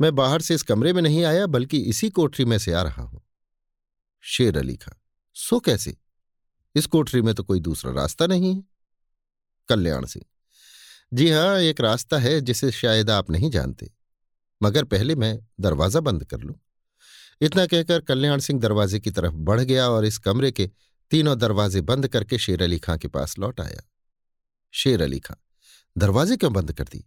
[0.00, 3.02] मैं बाहर से इस कमरे में नहीं आया, बल्कि इसी कोठरी में से आ रहा
[3.02, 3.22] हूँ।
[4.24, 4.94] शेर अली खां,
[5.36, 5.96] सो कैसे?
[6.74, 8.62] इस कोठरी में तो कोई दूसरा रास्ता नहीं है।
[9.68, 10.24] कल्याण सिंह,
[11.12, 13.90] जी हाँ, एक रास्ता है जिसे शायद आप नहीं जानते,
[14.60, 16.54] मगर पहले मैं दरवाज़ा बंद कर लूँ।
[17.40, 20.70] इतना कहकर कल्याण सिंह दरवाजे की तरफ़ बढ़ गया और इस कमरे के
[21.12, 23.82] तीनों दरवाजे बंद करके शेर अली खां के पास लौट आया।
[24.74, 25.36] शेर अली खां,
[25.96, 27.04] दरवाजे क्यों बंद कर दी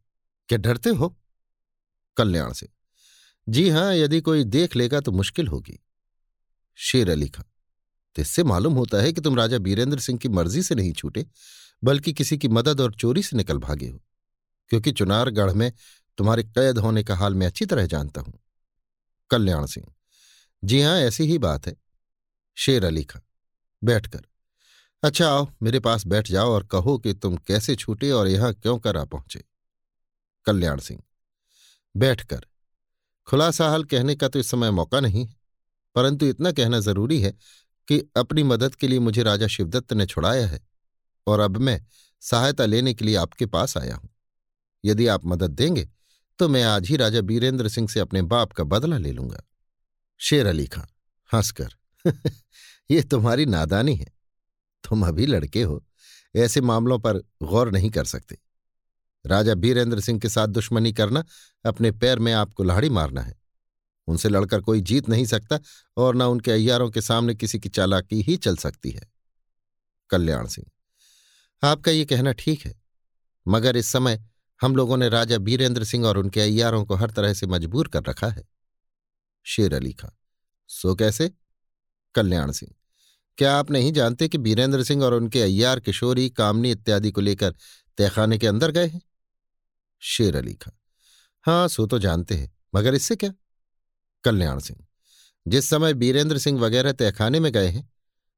[0.49, 1.15] क्या डरते हो?
[2.17, 2.71] कल्याण सिंह
[3.47, 5.79] जी हाँ, यदि कोई देख लेगा तो मुश्किल होगी।
[6.79, 7.43] शेर अली खां
[8.15, 11.25] तो इससे मालूम होता है कि तुम राजा बीरेंद्र सिंह की मर्ज़ी से नहीं छूटे,
[11.83, 14.01] बल्कि किसी की मदद और चोरी से निकल भागे हो,
[14.71, 15.71] क्योंकि चुनारगढ़ में
[16.17, 18.33] तुम्हारे कैद होने का हाल मैं अच्छी तरह जानता हूँ।
[19.31, 19.85] कल्याण सिंह,
[20.63, 21.75] जी हाँ, ऐसी ही बात है।
[22.57, 23.21] शेर अली खां
[23.83, 24.21] बैठकर।
[25.03, 28.79] अच्छा आओ, मेरे पास बैठ जाओ और कहो कि तुम कैसे छूटे और यहाँ क्यों
[28.79, 29.43] कर आ पहुँचे?
[30.45, 31.03] कल्याण सिंह।
[31.97, 32.45] बैठकर।
[33.25, 35.29] खुलासा हाल कहने का तो इस समय मौका नहीं
[35.95, 37.31] परंतु इतना कहना ज़रूरी है
[37.87, 40.67] कि अपनी मदद के लिए मुझे राजा शिवदत्त ने छुड़ाया है
[41.27, 41.85] और अब मैं
[42.21, 44.09] सहायता लेने के लिए आपके पास आया हूँ।
[44.85, 45.89] यदि आप मदद देंगे
[46.39, 49.43] तो मैं आज ही राजा बीरेंद्र सिंह से अपने बाप का बदला ले लूँगा।
[50.17, 50.85] शेर अली खां
[51.33, 51.69] हंसकर।
[52.91, 54.05] ये तुम्हारी नादानी है।
[54.83, 55.83] तुम अभी लड़के हो,
[56.35, 58.37] ऐसे मामलों पर गौर नहीं कर सकते।
[59.25, 61.23] राजा बीरेंद्र सिंह के साथ दुश्मनी करना
[61.65, 63.39] अपने पैर में आपको लाड़ी मारना है।
[64.07, 65.59] उनसे लड़कर कोई जीत नहीं सकता
[65.97, 69.11] और न उनके अयारों के सामने किसी की चालाकी ही चल सकती है।
[70.09, 70.67] कल्याण सिंह,
[71.63, 72.73] आपका ये कहना ठीक है,
[73.45, 74.23] मगर इस समय
[74.61, 78.03] हम लोगों ने राजा बीरेंद्र सिंह और उनके अय्यारों को हर तरह से मजबूर कर
[78.03, 78.43] रखा है।
[79.45, 80.09] शेर अली खां,
[80.69, 81.31] सो कैसे?
[82.15, 82.73] कल्याण सिंह
[83.41, 87.55] क्या आप नहीं जानते कि बीरेंद्र सिंह और उनके अय्यार, किशोरी, कामनी इत्यादि को लेकर
[87.97, 89.01] तहखाने के अंदर गए हैं?
[89.99, 90.79] शेर अली खां।
[91.41, 93.33] हाँ सो तो जानते हैं, मगर इससे क्या?
[94.23, 94.85] कल्याण सिंह।
[95.47, 97.93] जिस समय बीरेंद्र सिंह वगैरह तहखाने में गए हैं,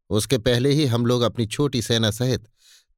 [0.10, 2.48] उसके पहले ही हम लोग अपनी छोटी सेना सहित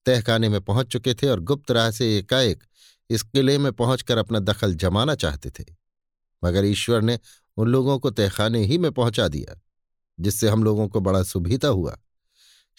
[0.05, 2.63] तहखाने में पहुँच चुके थे और गुप्त राह से एकाएक
[3.09, 5.65] इस किले में पहुंचकर अपना दखल जमाना चाहते थे।
[6.43, 7.19] मगर ईश्वर ने
[7.57, 9.61] उन लोगों को तहखाने ही में पहुँचा दिया।
[10.19, 11.97] जिससे हम लोगों को बड़ा सुभीता हुआ।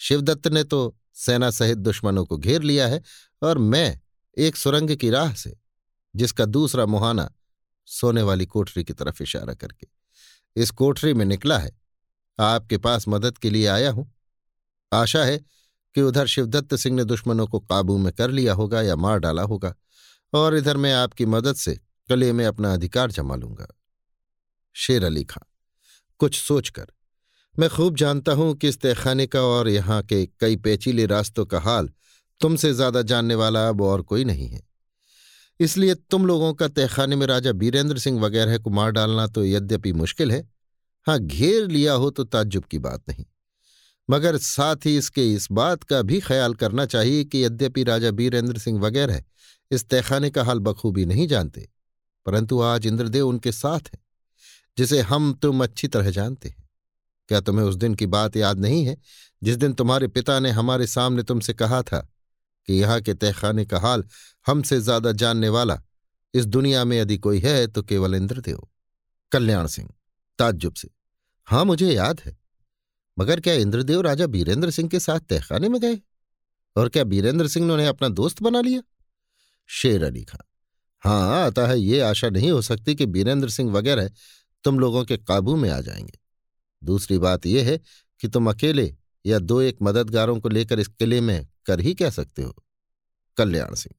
[0.01, 3.01] शिवदत्त ने तो सेना सहित दुश्मनों को घेर लिया है
[3.41, 3.99] और मैं
[4.37, 5.55] एक सुरंग की राह से,
[6.15, 7.29] जिसका दूसरा मुहाना
[7.87, 9.87] सोने वाली कोठरी की तरफ़ इशारा करके,
[10.55, 11.71] इस कोठरी में निकला है।
[12.39, 14.11] आपके पास मदद के लिए आया हूँ।
[14.91, 15.37] आशा है
[15.95, 19.41] कि उधर शिवदत्त सिंह ने दुश्मनों को काबू में कर लिया होगा या मार डाला
[19.43, 19.73] होगा,
[20.33, 23.67] और इधर मैं आपकी मदद से कले में अपना अधिकार जमा लूँगा।
[24.75, 25.43] शेर अली खां,
[26.19, 26.87] कुछ सोचकर
[27.57, 31.59] मैं खूब जानता हूँ कि इस तहखाने का और यहाँ के कई पेचीले रास्तों का
[31.59, 31.89] हाल
[32.41, 34.61] तुमसे ज़्यादा जानने वाला अब और कोई नहीं है।
[35.59, 39.93] इसलिए तुम लोगों का तहखाने में राजा बीरेंद्र सिंह वगैरह को मार डालना तो यद्यपि
[39.93, 40.41] मुश्किल है।
[41.07, 43.25] हाँ घेर लिया हो तो ताज्जुब की बात नहीं।
[44.09, 48.57] मगर साथ ही इसके इस बात का भी ख्याल करना चाहिए कि यद्यपि राजा बीरेंद्र
[48.57, 49.23] सिंह वगैरह
[49.71, 51.67] इस तहखाने का हाल बखूबी नहीं जानते,
[52.25, 53.99] परंतु आज इंद्रदेव उनके साथ हैं,
[54.77, 56.66] जिसे हम तुम अच्छी तरह जानते हैं।
[57.29, 58.97] क्या तुम्हें उस दिन की बात याद नहीं है,
[59.41, 61.99] जिस दिन तुम्हारे पिता ने हमारे सामने तुमसे कहा था
[62.67, 64.03] कि यहाँ के तहखाने का हाल
[64.45, 65.81] हमसे ज़्यादा जानने वाला,
[66.33, 68.67] इस दुनिया में यदि कोई है तो केवल इंद्रदेव,
[69.31, 69.89] कल्याण सिंह,
[70.39, 70.89] ताज्जुब से
[71.47, 72.35] हाँ मुझे याद है।
[73.17, 75.99] मगर क्या इंद्रदेव राजा बीरेंद्र सिंह के साथ तहखाने में गए?
[76.75, 78.81] और क्या बीरेंद्र सिंह ने उन्हें अपना दोस्त बना लिया?
[79.69, 80.39] शेर अली खां।
[81.03, 84.09] हाँ अतः ये आशा नहीं हो सकती कि बीरेंद्र सिंह वगैरह
[84.63, 86.19] तुम लोगों के काबू में आ जाएँगे।
[86.81, 87.79] दूसरी बात यह है
[88.21, 88.93] कि तुम अकेले
[89.25, 92.55] या दो एक मददगारों को लेकर इस किले में कर ही कह सकते हो?
[93.37, 93.95] कल्याण सिंह,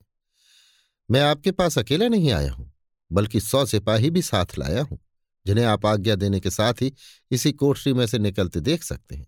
[1.08, 2.72] मैं आपके पास अकेला नहीं आया हूँ,
[3.10, 4.98] बल्कि सौ सिपाही भी साथ लाया हूँ,
[5.46, 6.92] जिन्हें आप आज्ञा देने के साथ ही
[7.30, 9.26] इसी कोठरी में से निकलते देख सकते हैं।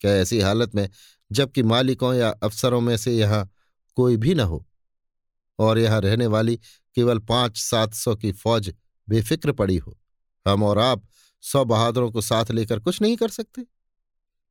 [0.00, 0.88] क्या ऐसी हालत में
[1.30, 3.48] जबकि मालिकों या अफसरों में से यहाँ
[3.96, 4.66] कोई भी न हो?
[5.58, 6.56] और यहाँ रहने वाली
[6.96, 8.72] केवल पाँच सात सौ की फौज
[9.08, 9.96] बेफिक्र पड़ी हो।
[10.46, 11.02] हम और आप
[11.42, 13.64] सौ बहादुरों को साथ लेकर कुछ नहीं कर सकते।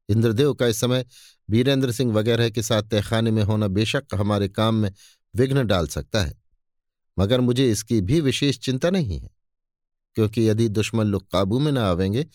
[0.09, 1.05] इंद्रदेव का इस समय
[1.49, 4.91] वीरेंद्र सिंह वगैरह के साथ तहखाने में होना बेशक हमारे काम में
[5.33, 6.33] विघ्न डाल सकता है,
[7.17, 9.29] मगर मुझे इसकी भी विशेष चिंता नहीं है,
[10.15, 12.25] क्योंकि यदि दुश्मन लोग काबू में न आवेंगे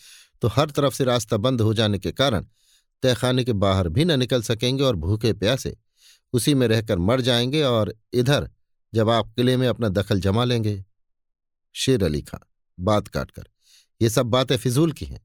[0.41, 2.45] तो हर तरफ़ से रास्ता बंद हो जाने के कारण
[3.03, 5.75] तहखाने के बाहर भी न निकल सकेंगे और भूखे प्यासे
[6.33, 8.49] उसी में रहकर मर जाएँगे और इधर
[8.93, 10.83] जब आप किले में अपना दखल जमा लेंगे।
[11.75, 12.39] शेर अली खां
[12.77, 13.43] बात काटकर।
[14.01, 15.21] ये सब बातें फिजूल की हैं।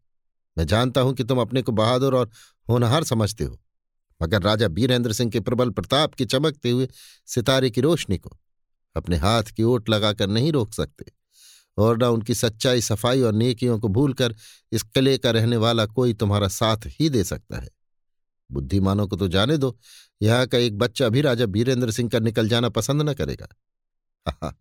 [0.58, 2.30] मैं जानता हूँ कि तुम अपने को बहादुर और
[2.68, 3.58] होनहार समझते हो।
[4.20, 6.88] मगर राजा बीरेंद्र सिंह के प्रबल प्रताप की चमकते हुए
[7.26, 8.36] सितारे की रोशनी को
[8.96, 11.04] अपने हाथ की ओट लगाकर नहीं रोक सकते,
[11.78, 14.34] और न उनकी सच्चाई, सफ़ाई और नेकियों को भूलकर
[14.72, 17.68] इस किले का रहने वाला कोई तुम्हारा साथ ही दे सकता है।
[18.50, 19.78] बुद्धिमानों को तो जाने दो,
[20.22, 23.48] यहाँ का एक बच्चा भी राजा बीरेंद्र सिंह का निकल जाना पसंद न करेगा।
[24.28, 24.54] हा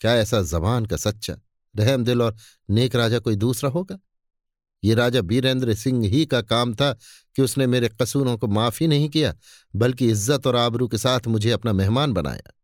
[0.00, 1.36] क्या ऐसा जबान का सच्चा
[1.78, 2.36] रहम दिल और
[2.70, 3.98] नेक राजा कोई दूसरा होगा?
[4.84, 6.92] ये राजा बीरेंद्र सिंह ही का काम था
[7.36, 9.34] कि उसने मेरे कसूरों को माफ़ ही नहीं किया,
[9.76, 12.54] बल्कि इज़्ज़त और आबरू के साथ मुझे अपना मेहमान बनाया।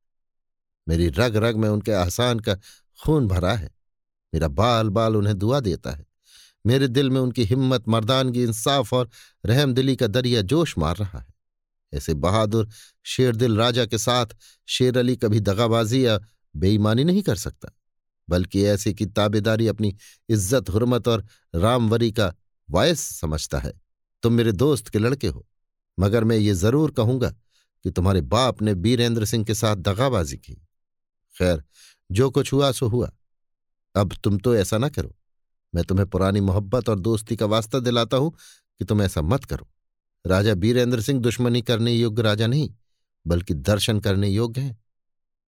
[0.89, 2.55] मेरी रग रग में उनके आसान का
[3.05, 3.71] खून भरा है।
[4.35, 6.07] मेरा बाल बाल उन्हें दुआ देता है।
[6.67, 9.11] मेरे दिल में उनकी हिम्मत, मर्दानगी, इंसाफ और
[9.47, 11.35] रहम दिली का दरिया जोश मार रहा है।
[11.93, 12.69] ऐसे बहादुर,
[13.05, 14.27] शेरदिल राजा के साथ
[14.67, 16.21] शेर अली कभी दगाबाजी या
[16.57, 17.69] बेईमानी नहीं कर सकता।
[18.29, 19.95] बल्कि ऐसे की ताबेदारी अपनी
[20.29, 22.33] इज़्ज़त, हुरमत और रामवरी का
[22.69, 23.73] वायस समझता है।
[24.23, 25.47] तुम मेरे दोस्त के लड़के हो,
[25.99, 27.31] मगर मैं ये ज़रूर कहूँगा
[27.85, 30.55] कि तुम्हारे बाप ने बीरेंद्र सिंह के साथ दगाबाजी की।
[31.37, 31.63] खैर,
[32.11, 33.11] जो कुछ हुआ, सो हुआ।
[33.95, 35.15] अब तुम तो ऐसा ना करो।
[35.73, 39.67] मैं तुम्हें पुरानी मोहब्बत और दोस्ती का वास्ता दिलाता हूँ कि तुम ऐसा मत करो।
[40.25, 42.71] राजा बीरेंद्र सिंह दुश्मनी करने योग्य राजा नहीं,
[43.27, 44.77] बल्कि दर्शन करने योग्य हैं।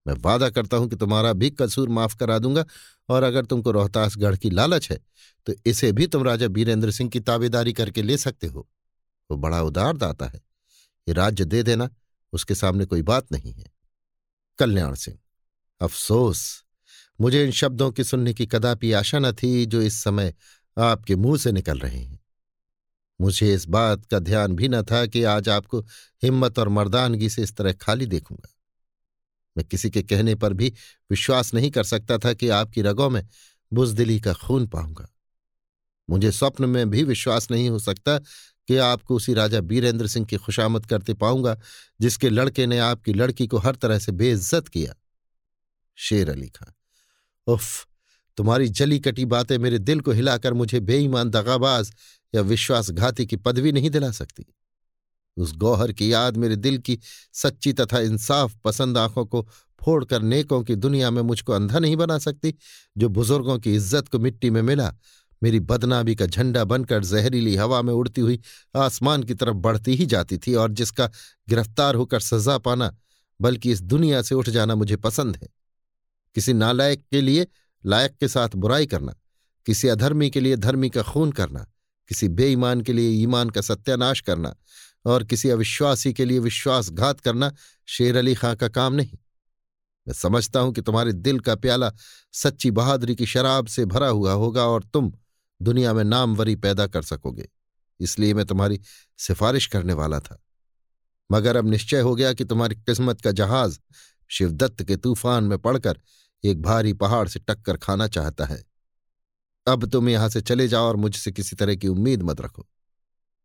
[0.07, 2.65] मैं वादा करता हूँ कि तुम्हारा भी कसूर माफ़ करा दूँगा,
[3.09, 4.99] और अगर तुमको रोहतासगढ़ की लालच है
[5.47, 8.69] तो इसे भी तुम राजा बीरेंद्र सिंह की ताबेदारी करके ले सकते हो।
[9.31, 10.41] वो बड़ा उदार दाता है।
[11.07, 11.89] ये राज्य दे देना,
[12.33, 13.65] उसके सामने कोई बात नहीं है।
[14.59, 15.19] कल्याण सिंह,
[15.81, 16.65] अफसोस,
[17.19, 20.35] मुझे इन शब्दों की सुनने की कदापि आशा न थी जो इस समय
[20.77, 22.19] आपके मुँह से निकल रहे हैं।
[23.21, 25.81] मुझे इस बात का ध्यान भी न था कि आज आपको
[26.23, 28.49] हिम्मत और मर्दानगी से इस तरह खाली देखूँगा।
[29.57, 30.73] मैं किसी के कहने पर भी
[31.11, 33.27] विश्वास नहीं कर सकता था कि आपकी रगों में
[33.73, 35.09] बुजदिली का खून पाऊँगा।
[36.11, 38.19] मुझे स्वप्न में भी विश्वास नहीं हो सकता
[38.69, 41.61] कि आपको उसी राजा बीरेंद्र सिंह की खुशामद करते पाऊँगा,
[42.01, 44.95] जिसके लड़के ने आपकी लड़की को हर तरह से बेइज्जत किया।
[45.95, 46.73] शेर अली खां,
[47.47, 47.87] उफ,
[48.37, 51.93] तुम्हारी जली कटी बातें मेरे दिल को हिलाकर मुझे बेईमान दगाबाज
[52.35, 54.55] या विश्वासघाती की पदवी नहीं दिला सकती।
[55.37, 56.99] उस गौहर की याद मेरे दिल की
[57.35, 59.47] सच्ची तथा इंसाफ पसंद आँखों को
[59.81, 62.55] फोड़कर नेकों की दुनिया में मुझको अंधा नहीं बना सकती,
[62.97, 64.95] जो बुज़ुर्गों की इज़्ज़त को मिट्टी में मिला।
[65.43, 68.41] मेरी बदनामी का झंडा बनकर जहरीली हवा में उड़ती हुई
[68.77, 71.11] आसमान की तरफ़ बढ़ती ही जाती थी और जिसका
[71.49, 72.97] गिरफ़्तार होकर सजा पाना,
[73.41, 75.49] बल्कि इस दुनिया से उठ जाना मुझे पसंद है।
[76.37, 77.47] किसी नालायक के लिए
[77.85, 79.15] लायक के साथ बुराई करना,
[79.67, 81.67] किसी अधर्मी के लिए धर्मी का खून करना,
[82.11, 84.55] किसी बेईमान के लिए ईमान का सत्यानाश करना
[85.07, 87.53] और किसी अविश्वासी के लिए विश्वासघात करना
[87.87, 89.19] शेर अली खां का काम नहीं।
[90.07, 91.93] मैं समझता हूँ कि तुम्हारे दिल का प्याला
[92.33, 95.13] सच्ची बहादुरी की शराब से भरा हुआ होगा और तुम
[95.63, 97.49] दुनिया में नामवरी पैदा कर सकोगे।
[98.01, 98.81] इसलिए मैं तुम्हारी
[99.19, 100.43] सिफारिश करने वाला था।
[101.33, 103.79] मगर अब निश्चय हो गया कि तुम्हारी किस्मत का जहाज़
[104.29, 106.01] शिवदत्त के तूफ़ान में पड़कर
[106.45, 108.65] एक भारी पहाड़ से टक्कर खाना चाहता है।
[109.67, 112.67] अब तुम यहाँ से चले जाओ और मुझसे किसी तरह की उम्मीद मत रखो।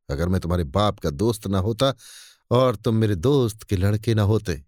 [0.10, 1.94] अगर मैं तुम्हारे बाप का दोस्त ना होता
[2.52, 4.64] और तुम मेरे दोस्त के लड़के ना होते।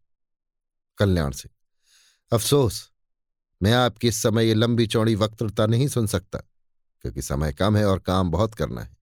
[0.97, 1.49] कल्याण से।
[2.31, 2.91] अफसोस,
[3.61, 6.39] मैं आपकी इस समय ये लंबी चौड़ी वक्तृता नहीं सुन सकता,
[7.05, 8.97] क्योंकि समय कम है और काम बहुत करना है।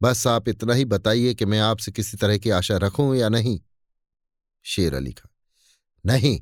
[0.00, 3.60] बस आप इतना ही बताइए कि मैं आपसे किसी तरह की आशा रखूँ या नहीं।
[4.64, 5.28] शेर अली खां
[6.04, 6.40] नहीं,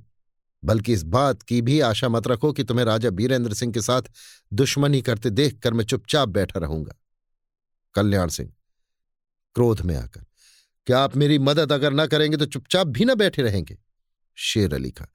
[0.63, 4.03] बल्कि इस बात की भी आशा मत रखो कि तुम्हें राजा बीरेंद्र सिंह के साथ
[4.53, 6.95] दुश्मनी करते देखकर मैं चुपचाप बैठा रहूँगा।
[7.95, 8.53] कल्याण सिंह
[9.57, 10.25] क्रोध में आकर,
[10.87, 13.79] क्या आप मेरी मदद अगर ना करेंगे तो चुपचाप भी ना बैठे रहेंगे?
[14.39, 15.07] शेर अली खां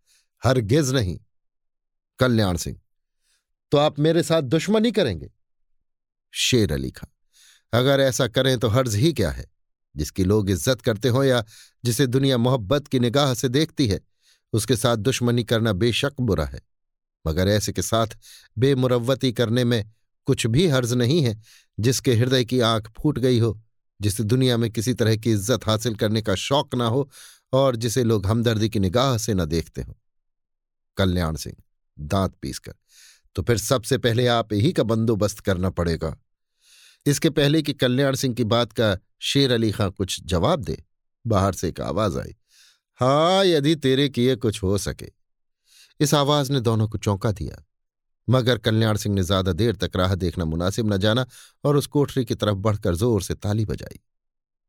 [0.44, 1.20] हर गिज नहीं,
[2.20, 2.80] कल्याण सिंह
[3.72, 5.30] तो आप मेरे साथ दुश्मनी करेंगे?
[6.34, 7.10] शेर अली खां
[7.74, 9.46] अगर ऐसा करें तो हर्ज ही क्या है?
[9.96, 11.44] जिसकी लोग इज़्ज़त करते हो या
[11.84, 14.00] जिसे दुनिया मोहब्बत की निगाह से देखती है,
[14.54, 16.62] उसके साथ दुश्मनी करना बेशक बुरा है।
[17.26, 18.18] मगर ऐसे के साथ
[18.58, 19.92] बेमुरवती करने में
[20.28, 21.42] कुछ भी हर्ज नहीं है
[21.80, 23.60] जिसके हृदय की आँख फूट गई हो
[24.02, 27.10] जिसे दुनिया में किसी तरह की इज़्ज़त हासिल करने का शौक ना हो
[27.54, 29.98] और जिसे लोग हमदर्दी की निगाह से न देखते हो।
[30.98, 31.56] कल्याण सिंह,
[32.00, 32.74] दांत पीसकर।
[33.36, 36.18] तो फिर सबसे पहले आप ही का बंदोबस्त करना पड़ेगा।
[37.06, 40.84] इसके पहले कि कल्याण सिंह की बात का शेर अली खां कुछ जवाब दे।
[41.28, 42.36] बाहर से एक आवाज़ आई
[43.00, 45.10] हाँ यदि तेरे किए कुछ हो सके।
[46.00, 47.69] इस आवाज़ ने दोनों को चौंका दिया।
[48.30, 51.26] मगर कल्याण सिंह ने ज़्यादा देर तक राह देखना मुनासिब न जाना
[51.64, 54.00] और उस कोठरी की तरफ़ बढ़कर ज़ोर से ताली बजाई।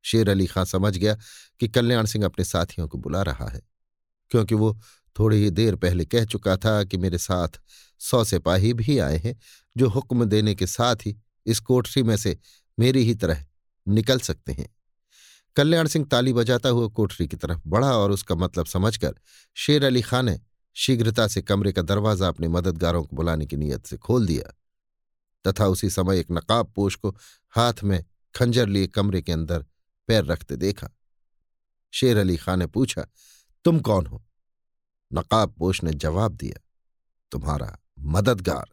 [0.04, 1.16] शेर अली खां समझ गया
[1.61, 3.61] कि कल्याण सिंह अपने साथियों को बुला रहा है,
[4.30, 4.78] क्योंकि वो
[5.16, 7.61] थोड़ी ही देर पहले कह चुका था कि मेरे साथ
[8.00, 9.38] सौ सिपाही भी आए हैं,
[9.76, 12.36] जो हुक्म देने के साथ ही इस कोठरी में से
[12.78, 13.44] मेरी ही तरह
[13.86, 14.68] निकल सकते हैं।
[15.56, 19.14] कल्याण सिंह ताली बजाता हुआ कोठरी की तरफ़ बढ़ा और उसका मतलब समझकर
[19.56, 20.38] शेर अली खां ने
[20.77, 24.55] शीघ्रता से कमरे का दरवाज़ा अपने मददगारों को बुलाने की नीयत से खोल दिया,
[25.45, 27.16] तथा उसी समय एक नकाब पोष को
[27.55, 28.05] हाथ में
[28.35, 29.64] खंजर लिए कमरे के अंदर
[30.09, 30.89] पैर रखते देखा।
[31.93, 33.07] शेर अली खां ने पूछा,
[33.64, 34.23] तुम कौन हो?
[35.11, 36.61] नकाब पोष ने जवाब दिया,
[37.33, 38.71] तुम्हारा मददगार।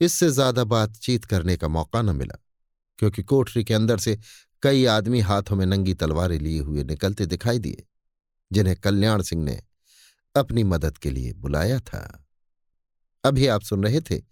[0.00, 2.38] इससे ज़्यादा बातचीत करने का मौका न मिला,
[2.98, 4.18] क्योंकि कोठरी के अंदर से
[4.62, 7.84] कई आदमी हाथों में नंगी तलवारें लिए हुए निकलते दिखाई दिए,
[8.50, 9.60] जिन्हें कल्याण सिंह ने
[10.36, 12.26] अपनी मदद के लिए बुलाया था।
[13.24, 14.22] अभी आप सुन रहे थे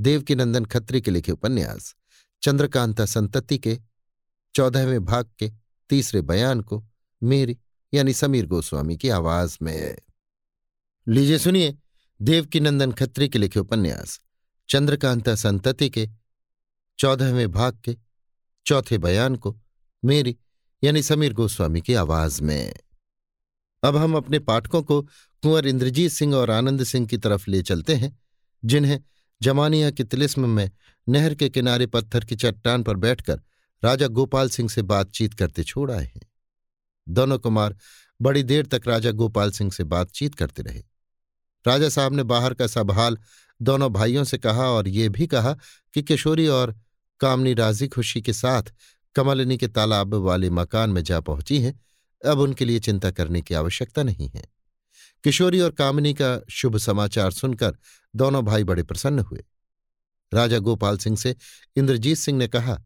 [0.00, 1.96] देवकीनंदन खत्री के लिखे उपन्यास,
[2.42, 3.78] चंद्रकांता संतति के,
[4.54, 5.52] चौदहवें भाग के
[5.88, 6.86] तीसरे बयान को
[7.22, 7.58] मेरी
[7.94, 9.98] यानी समीर गोस्वामी की आवाज़ में।
[11.08, 11.78] लीजिए सुनिए
[12.22, 14.20] देवकीनंदन खत्री के लिखे उपन्यास,
[14.68, 16.08] चंद्रकांता संतति के,
[16.98, 17.96] चौदहवें भाग के
[18.66, 19.60] चौथे बयान को
[20.04, 20.36] मेरी
[20.84, 22.74] यानी समीर गोस्वामी की आवाज़ में।
[23.84, 25.08] अब हम अपने पाठकों को
[25.42, 28.18] कुंवर इंद्रजीत सिंह और आनंद सिंह की तरफ़ ले चलते हैं,
[28.64, 29.00] जिन्हें
[29.42, 30.70] जमानिया की तिलिस्म में
[31.08, 33.40] नहर के किनारे पत्थर की चट्टान पर बैठकर
[33.84, 36.20] राजा गोपाल सिंह से बातचीत करते छोड़ आए हैं।
[37.08, 37.76] दोनों कुमार
[38.22, 40.82] बड़ी देर तक राजा गोपाल सिंह से बातचीत करते रहे।
[41.66, 43.18] राजा साहब ने बाहर का सब हाल
[43.62, 45.56] दोनों भाइयों से कहा और ये भी कहा
[45.94, 46.76] कि किशोरी और
[47.20, 48.62] कामनी राज़ी खुशी के साथ
[49.14, 51.80] कमलिनी के तालाब वाले मकान में जा पहुँची हैं,
[52.26, 54.57] अब उनके लिए चिंता करने की आवश्यकता नहीं है।
[55.24, 57.76] किशोरी और कामिनी का शुभ समाचार सुनकर
[58.14, 59.44] दोनों भाई बड़े प्रसन्न हुए।
[60.32, 61.34] राजा गोपाल सिंह से
[61.76, 62.82] इंद्रजीत सिंह ने कहा,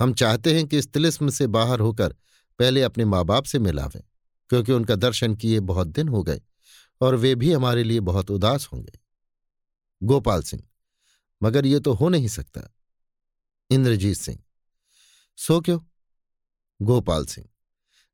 [0.00, 2.14] हम चाहते हैं कि इस तिलिस्म से बाहर होकर
[2.58, 4.02] पहले अपने माँ बाप से मिलावें
[4.50, 6.40] क्योंकि उनका दर्शन किए बहुत दिन हो गए
[7.00, 8.98] और वे भी हमारे लिए बहुत उदास होंगे।
[10.02, 10.62] गोपाल सिंह,
[11.42, 12.62] मगर ये तो हो नहीं सकता।
[13.70, 14.38] इंद्रजीत सिंह,
[15.38, 15.80] सो क्यों?
[16.80, 17.46] गोपाल सिंह,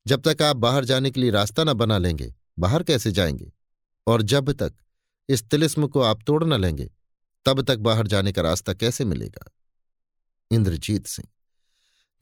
[0.07, 3.53] जब तक आप बाहर जाने के लिए रास्ता न बना लेंगे बाहर कैसे जाएँगे?
[4.07, 4.75] और जब तक
[5.29, 6.91] इस तिलिस्म को आप तोड़ न लेंगे
[7.47, 9.51] तब तक बाहर जाने का रास्ता कैसे मिलेगा?
[10.51, 11.29] इंद्रजीत सिंह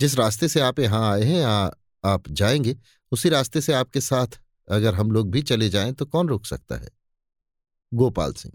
[0.00, 1.70] जिस रास्ते से आप यहाँ आए हैं आ,
[2.04, 2.76] आप जाएँगे
[3.12, 6.76] उसी रास्ते से आपके साथ अगर हम लोग भी चले जाएँ तो कौन रोक सकता
[6.76, 6.88] है?
[7.92, 8.54] गोपाल सिंह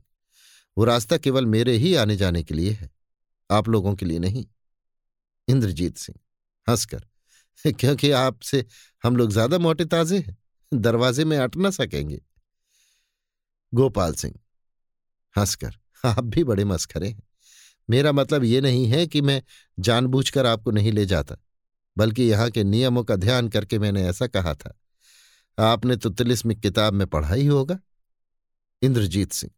[0.77, 2.89] वो रास्ता केवल मेरे ही आने जाने के लिए है
[3.51, 4.45] आप लोगों के लिए नहीं।
[5.47, 6.19] इंद्रजीत सिंह
[6.67, 7.05] हंसकर
[7.71, 8.65] क्योंकि आपसे
[9.03, 10.37] हम लोग ज़्यादा मोटे ताजे हैं।
[10.71, 12.21] दरवाजे में अट ना सकेंगे।
[13.73, 14.33] गोपाल सिंह,
[15.35, 17.23] हंसकर, आप भी बड़े मस्खरे हैं।
[17.89, 19.41] मेरा मतलब ये नहीं है कि मैं
[19.77, 21.35] जानबूझकर आपको नहीं ले जाता,
[21.97, 24.73] बल्कि यहाँ के नियमों का ध्यान करके मैंने ऐसा कहा था।
[25.57, 27.77] आपने तो तिलिस्मिक किताब में पढ़ा ही होगा।
[28.81, 29.51] इंद्रजीत सिंह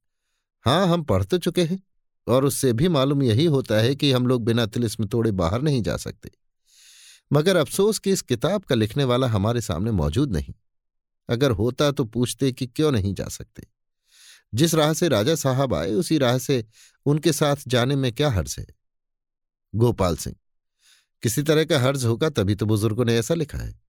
[0.65, 1.81] हाँ हम पढ़ तो चुके हैं,
[2.27, 5.81] और उससे भी मालूम यही होता है कि हम लोग बिना तिलिस्म तोड़े बाहर नहीं
[5.81, 6.31] जा सकते।
[7.31, 10.53] मगर अफसोस कि इस किताब का लिखने वाला हमारे सामने मौजूद नहीं।
[11.29, 13.67] अगर होता तो पूछते कि क्यों नहीं जा सकते।
[14.53, 16.65] जिस राह से राजा साहब आए, उसी राह से
[17.05, 18.65] उनके साथ जाने में क्या हर्ज है?
[19.73, 20.35] गोपाल सिंह,
[21.23, 23.79] किसी तरह का हर्ज होगा तभी तो बुज़ुर्गों ने ऐसा लिखा है।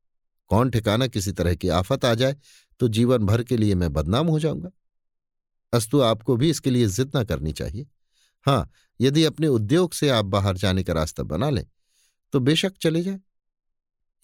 [0.51, 2.37] कौन ठिकाना किसी तरह की आफत आ जाए
[2.81, 4.71] तो जीवन भर के लिए मैं बदनाम हो जाऊँगा।
[5.73, 7.87] अस्तु, आपको भी इसके लिए जिद ना करनी चाहिए।
[8.47, 8.71] हाँ
[9.01, 11.65] यदि अपने उद्योग से आप बाहर जाने का रास्ता बना लें
[12.33, 13.21] तो बेशक चले जाए।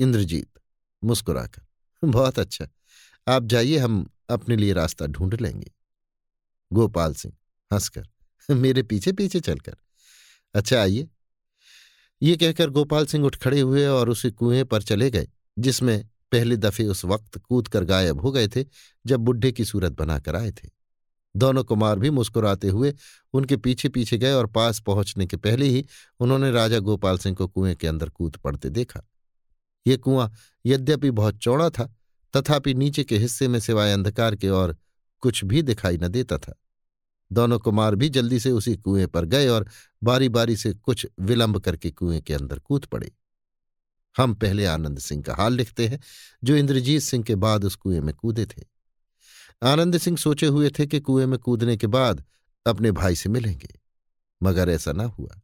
[0.00, 0.58] इंद्रजीत
[1.02, 1.62] मुस्कुराकर,
[2.02, 2.68] बहुत अच्छा।
[3.28, 5.70] आप जाइए, हम अपने लिए रास्ता ढूंढ लेंगे।
[6.72, 7.34] गोपाल सिंह
[7.72, 8.08] हंसकर,
[8.48, 9.76] मेरे पीछे पीछे चलकर
[10.54, 11.08] अच्छा आइए।
[12.22, 16.56] ये कहकर गोपाल सिंह उठ खड़े हुए और उसी कुएँ पर चले गए, जिसमें पहले
[16.56, 18.64] दफे उस वक्त कूद कर गायब हो गए थे,
[19.06, 20.68] जब बुढ़े की सूरत बनाकर आए थे।
[21.36, 22.94] दोनों कुमार भी मुस्कुराते हुए
[23.32, 25.84] उनके पीछे पीछे गए और पास पहुँचने के पहले ही
[26.20, 29.02] उन्होंने राजा गोपाल सिंह को कुएँ के अंदर कूद पड़ते देखा।
[29.86, 30.32] ये कुआँ
[30.66, 31.95] यद्यपि बहुत चौड़ा था
[32.36, 34.76] तथापि नीचे के हिस्से में सिवाय अंधकार के और
[35.22, 36.54] कुछ भी दिखाई न देता था।
[37.30, 39.66] दोनों कुमार भी जल्दी से उसी कुएँ पर गए और
[40.02, 43.10] बारी बारी से कुछ विलंब करके कुएँ के अंदर कूद पड़े।
[44.16, 46.00] हम पहले आनंद सिंह का हाल लिखते हैं,
[46.44, 48.62] जो इंद्रजीत सिंह के बाद उस कुएँ में कूदे थे।
[49.62, 52.24] आनंद सिंह सोचे हुए थे कि कुएँ में कूदने के बाद
[52.66, 53.74] अपने भाई से मिलेंगे,
[54.40, 55.40] मगर ऐसा ना हुआ।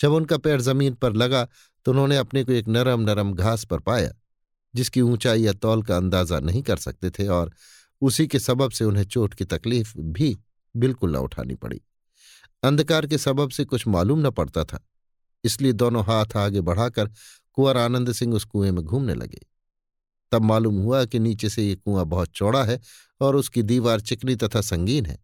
[0.00, 1.44] जब उनका पैर ज़मीन पर लगा
[1.86, 4.12] तो उन्होंने अपने को एक नरम नरम घास पर पाया।
[4.76, 7.50] जिसकी ऊंचाई या तौल का अंदाज़ा नहीं कर सकते थे और
[8.02, 10.36] उसी के सबब से उन्हें चोट की तकलीफ़ भी
[10.74, 11.80] बिल्कुल न उठानी पड़ी।
[12.62, 14.78] अंधकार के सबब से कुछ मालूम न पड़ता था,
[15.44, 17.10] इसलिए दोनों हाथ आगे बढ़ाकर
[17.52, 19.40] कुंवर आनंद सिंह उस कुएँ में घूमने लगे।
[20.32, 22.80] तब मालूम हुआ कि नीचे से ये कुआँ बहुत चौड़ा है
[23.20, 25.18] और उसकी दीवार चिकनी तथा संगीन है।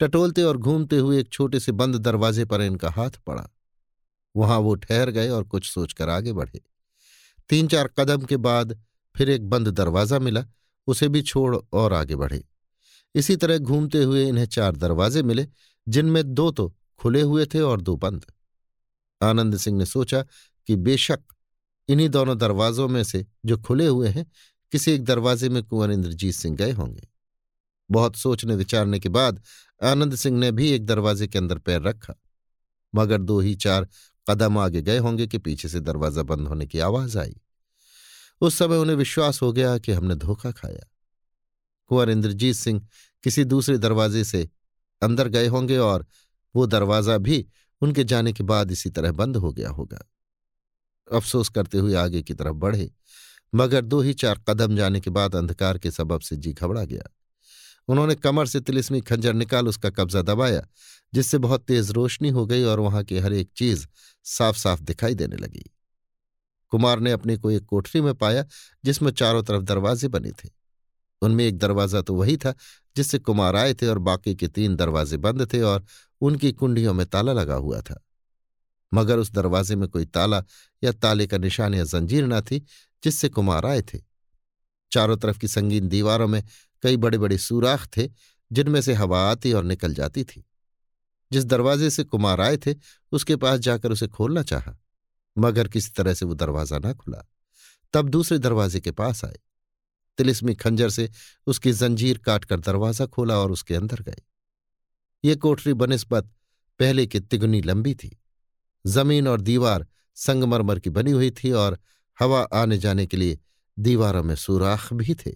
[0.00, 3.48] टटोलते और घूमते हुए एक छोटे से बंद दरवाजे पर इनका हाथ पड़ा।
[4.34, 6.60] वहाँ वो ठहर गए और कुछ सोचकर आगे बढ़े।
[7.48, 8.82] तीन चार कदम के बाद
[9.16, 10.44] फिर एक बंद दरवाज़ा मिला,
[10.86, 12.44] उसे भी छोड़ और आगे बढ़े।
[13.14, 15.46] इसी तरह घूमते हुए इन्हें चार दरवाजे मिले,
[15.88, 18.26] जिनमें दो तो खुले हुए थे और दो बंद।
[19.22, 20.22] आनंद सिंह ने सोचा
[20.66, 21.20] कि बेशक
[21.88, 24.26] इन्हीं दोनों दरवाजों में से जो खुले हुए हैं,
[24.72, 27.08] किसी एक दरवाजे में कुंवर इंद्रजीत सिंह गए होंगे।
[27.90, 29.42] बहुत सोचने विचारने के बाद
[29.82, 32.14] आनंद सिंह ने भी एक दरवाजे के अंदर पैर रखा।
[32.94, 33.88] मगर दो ही चार
[34.28, 37.36] कदम आगे गए होंगे कि पीछे से दरवाज़ा बंद होने की आवाज़ आई।
[38.40, 40.86] उस समय उन्हें विश्वास हो गया कि हमने धोखा खाया।
[41.90, 42.86] कुंवर इंद्रजीत सिंह
[43.24, 44.48] किसी दूसरे दरवाजे से
[45.02, 46.06] अंदर गए होंगे और
[46.54, 47.44] वो दरवाज़ा भी
[47.82, 49.98] उनके जाने के बाद इसी तरह बंद हो गया होगा।
[51.08, 52.90] अफसोस करते हुए आगे की तरफ़ बढ़े,
[53.52, 57.08] मगर दो ही चार कदम जाने के बाद अंधकार के सबब से जी घबरा गया।
[57.88, 60.66] उन्होंने कमर से तिलिस्मी खंजर निकाल उसका कब्जा दबाया
[61.12, 63.86] जिससे बहुत तेज रोशनी हो गई और वहाँ की हर एक चीज़
[64.24, 65.64] साफ़ साफ़ दिखाई देने लगी।
[66.72, 68.44] कुमार ने अपने को एक कोठरी में पाया
[68.84, 70.48] जिसमें चारों तरफ़ दरवाजे बने थे।
[71.22, 72.54] उनमें एक दरवाज़ा तो वही था
[72.96, 75.84] जिससे कुमार आए थे और बाकी के तीन दरवाजे बंद थे और
[76.20, 78.04] उनकी कुंडियों में ताला लगा हुआ था।
[78.92, 80.42] मगर उस दरवाजे में कोई ताला
[80.84, 82.66] या ताले का निशान या जंजीर न थी
[83.02, 83.98] जिससे कुमार आए थे।
[84.92, 86.42] चारों तरफ़ की संगीन दीवारों में
[86.82, 88.08] कई बड़े बड़े सूराख थे
[88.52, 90.44] जिनमें से हवा आती और निकल जाती थी।
[91.32, 92.74] जिस दरवाजे से कुमार आए थे,
[93.12, 94.76] उसके पास जाकर उसे खोलना चाहा,
[95.36, 97.24] मगर किसी तरह से वो दरवाज़ा ना खुला।
[97.94, 99.38] तब दूसरे दरवाजे के पास आए।
[100.18, 101.08] तिलिस्मी खंजर से
[101.46, 104.22] उसकी जंजीर काटकर दरवाज़ा खोला और उसके अंदर गए।
[105.24, 106.30] ये कोठरी बनस्बत
[106.80, 108.16] पहले की तिगुनी लंबी थी।
[108.84, 111.78] ज़मीन और दीवार संगमरमर की बनी हुई थी और
[112.18, 113.38] हवा आने जाने के लिए
[113.78, 115.30] दीवारों में सुराख भी थे।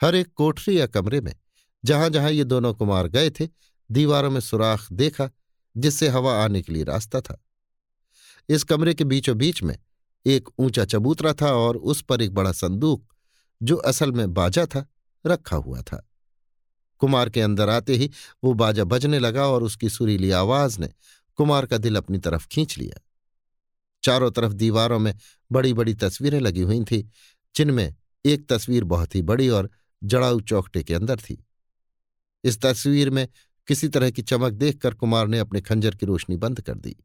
[0.00, 1.34] हर एक कोठरी या कमरे में
[1.84, 3.46] जहाँ जहाँ ये दोनों कुमार गए थे
[3.90, 5.30] दीवारों में सुराख देखा,
[5.76, 7.44] जिससे हवा आने के लिए रास्ता था।
[8.48, 9.78] इस कमरे के बीचों बीच में
[10.26, 13.14] एक ऊँचा चबूतरा था और उस पर एक बड़ा संदूक,
[13.62, 14.86] जो असल में बाजा था,
[15.26, 16.10] रखा हुआ था।
[16.98, 18.10] कुमार के अंदर आते ही
[18.44, 20.90] वो बाजा बजने लगा और उसकी सुरीली आवाज़ ने
[21.36, 23.00] कुमार का दिल अपनी तरफ़ खींच लिया।
[24.04, 25.14] चारों तरफ़ दीवारों में
[25.52, 27.04] बड़ी बड़ी तस्वीरें लगी हुई थीं,
[27.56, 29.70] जिनमें एक तस्वीर बहुत ही बड़ी और
[30.04, 31.44] जड़ाऊ चौकटे के अंदर थी।
[32.44, 33.28] इस तस्वीर में
[33.68, 36.96] किसी तरह की चमक देखकर कुमार ने अपने खंजर की रोशनी बंद कर दी।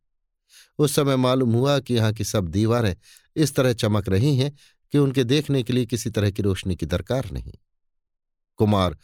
[0.80, 2.96] उस समय मालूम हुआ कि यहाँ की सब दीवारें
[3.36, 4.52] इस तरह चमक रही हैं
[4.92, 7.54] कि उनके देखने के लिए किसी तरह की रोशनी की दरकार नहीं।
[8.58, 8.98] कुमार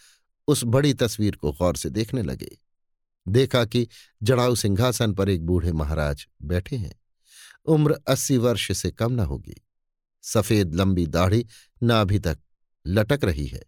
[0.47, 2.57] उस बड़ी तस्वीर को गौर से देखने लगे।
[3.27, 3.87] देखा कि
[4.23, 6.99] जड़ाऊ सिंहासन पर एक बूढ़े महाराज बैठे हैं।
[7.65, 9.55] उम्र अस्सी वर्ष से कम न होगी।
[10.21, 11.45] सफ़ेद लंबी दाढ़ी
[11.83, 12.39] नाभि तक
[12.87, 13.63] लटक रही है।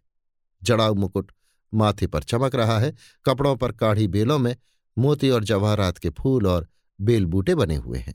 [0.62, 1.32] जड़ाऊ मुकुट
[1.74, 2.94] माथे पर चमक रहा है,
[3.24, 4.56] कपड़ों पर काढ़ी बेलों में
[4.98, 6.68] मोती और जवाहरात के फूल और
[7.00, 8.14] बेल बूटे बने हुए हैं।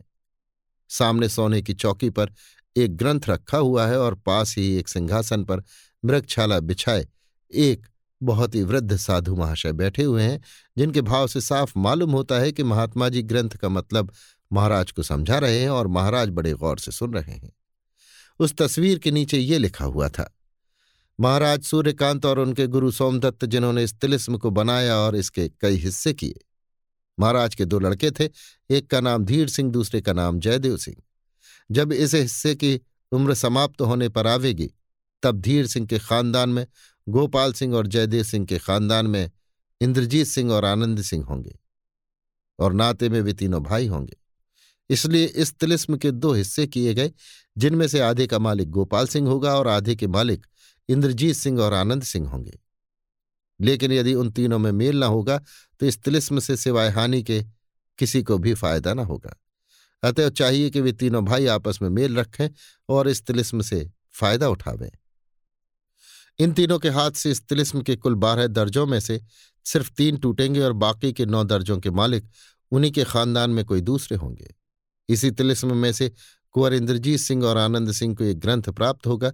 [0.89, 2.33] सामने सोने की चौकी पर
[2.77, 5.63] एक ग्रंथ रखा हुआ है और पास ही एक सिंहासन पर
[6.05, 7.07] मृगछाला बिछाए
[7.53, 7.87] एक
[8.23, 10.41] बहुत ही वृद्ध साधु महाशय बैठे हुए हैं,
[10.77, 14.11] जिनके भाव से साफ़ मालूम होता है कि महात्मा जी ग्रंथ का मतलब
[14.53, 17.51] महाराज को समझा रहे हैं और महाराज बड़े गौर से सुन रहे हैं।
[18.39, 20.36] उस तस्वीर के नीचे ये लिखा हुआ था
[21.19, 26.13] महाराज सूर्यकांत और उनके गुरु सोमदत्त, जिन्होंने इस तिलिस्म को बनाया और इसके कई हिस्से
[26.13, 26.39] किए।
[27.19, 28.29] महाराज के दो लड़के थे,
[28.69, 30.97] एक का नाम धीर सिंह, दूसरे का नाम जयदेव सिंह।
[31.71, 34.69] जब इस हिस्से की उम्र समाप्त होने पर आवेगी,
[35.23, 36.67] तब धीर सिंह के खानदान में,
[37.09, 39.31] गोपाल सिंह और जयदेव सिंह के खानदान में
[39.81, 41.59] इंद्रजीत सिंह और आनंद सिंह होंगे
[42.59, 44.17] और नाते में वे तीनों भाई होंगे।
[44.89, 47.11] इसलिए इस तिलिस्म के दो हिस्से किए गए,
[47.57, 50.45] जिनमें से आधे का मालिक गोपाल सिंह होगा और आधे के मालिक
[50.89, 52.59] इंद्रजीत सिंह और आनंद सिंह होंगे।
[53.59, 55.37] लेकिन यदि उन तीनों में मेल न होगा
[55.79, 57.41] तो इस तिलिस्म से सिवाय हानि के
[57.99, 59.35] किसी को भी फ़ायदा न होगा।
[60.03, 62.49] अतएव चाहिए कि वे तीनों भाई आपस में मेल रखें
[62.89, 64.89] और इस तिलिस्म से फ़ायदा उठावें।
[66.39, 69.21] इन तीनों के हाथ से इस तिलिस्म के कुल बारह दर्जों में से
[69.65, 72.29] सिर्फ़ तीन टूटेंगे और बाकी के नौ दर्जों के मालिक
[72.71, 74.53] उन्हीं के खानदान में कोई दूसरे होंगे।
[75.09, 76.11] इसी तिलिस्म में से
[76.51, 79.31] कुंवर इंद्रजीत सिंह और आनंद सिंह को एक ग्रंथ प्राप्त होगा,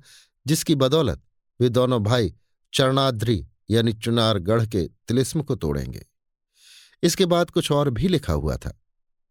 [0.48, 1.22] जिसकी बदौलत
[1.60, 2.34] वे दोनों भाई
[2.74, 6.06] चरणाद्री यानी चुनारगढ़ के तिलिस्म को तोड़ेंगे।
[7.04, 8.78] इसके बाद कुछ और भी लिखा हुआ था,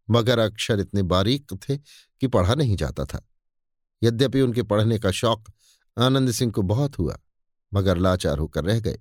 [0.07, 3.25] मगर अक्षर इतने बारीक थे कि पढ़ा नहीं जाता था।
[4.01, 5.51] यद्यपि उनके पढ़ने का शौक
[5.97, 7.17] आनंद सिंह को बहुत हुआ,
[7.71, 8.99] मगर लाचार होकर रह गए।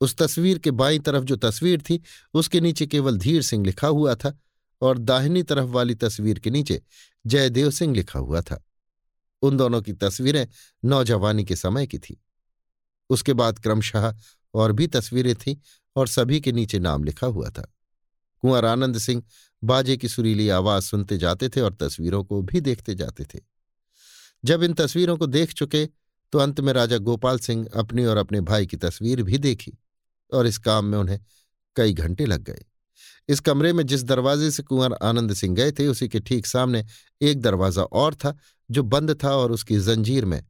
[0.00, 2.00] उस तस्वीर के बाई तरफ़ जो तस्वीर थी,
[2.34, 4.38] उसके नीचे केवल धीर सिंह लिखा हुआ था
[4.82, 6.82] और दाहिनी तरफ़ वाली तस्वीर के नीचे
[7.26, 8.64] जयदेव सिंह लिखा हुआ था।
[9.42, 10.46] उन दोनों की तस्वीरें
[10.84, 12.20] नौजवानी के समय की थी।
[13.10, 14.14] उसके बाद क्रमशः
[14.54, 15.56] और भी तस्वीरें थीं
[15.96, 17.62] और सभी के नीचे नाम लिखा हुआ था।
[18.42, 19.22] कुंवर आनंद सिंह
[19.62, 23.40] बाजे की सुरीली आवाज़ सुनते जाते थे और तस्वीरों को भी देखते जाते थे।
[24.44, 25.86] जब इन तस्वीरों को देख चुके
[26.32, 29.72] तो अंत में राजा गोपाल सिंह अपनी और अपने भाई की तस्वीर भी देखी
[30.32, 31.18] और इस काम में उन्हें
[31.76, 32.64] कई घंटे लग गए।
[33.28, 36.84] इस कमरे में जिस दरवाजे से कुंवर आनंद सिंह गए थे, उसी के ठीक सामने
[37.20, 38.36] एक दरवाज़ा और था,
[38.70, 40.42] जो बंद था और उसकी जंजीर में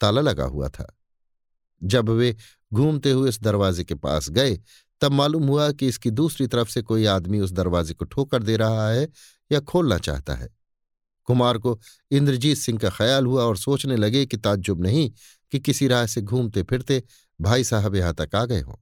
[0.00, 0.92] ताला लगा हुआ था।
[1.84, 2.36] जब वे
[2.72, 4.58] घूमते हुए इस दरवाजे के पास गए,
[5.00, 8.56] तब मालूम हुआ कि इसकी दूसरी तरफ़ से कोई आदमी उस दरवाजे को ठोकर दे
[8.56, 9.08] रहा है
[9.52, 10.48] या खोलना चाहता है।
[11.24, 11.80] कुमार को
[12.10, 15.10] इंद्रजीत सिंह का ख्याल हुआ और सोचने लगे कि ताज्जुब नहीं
[15.52, 17.02] कि किसी राह से घूमते फिरते
[17.40, 18.74] भाई साहब यहाँ तक आ गए हों।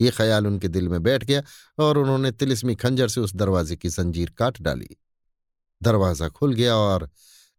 [0.00, 1.42] ये ख्याल उनके दिल में बैठ गया
[1.78, 4.96] और उन्होंने तिलिस्मी खंजर से उस दरवाजे की जंजीर काट डाली।
[5.82, 7.08] दरवाज़ा खुल गया और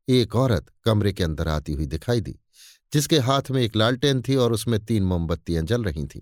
[0.08, 2.40] एक औरत कमरे के अंदर आती हुई दिखाई दी।
[2.94, 6.22] जिसके हाथ में एक लालटेन थी और उसमें तीन मोमबत्तियाँ जल रही थीं।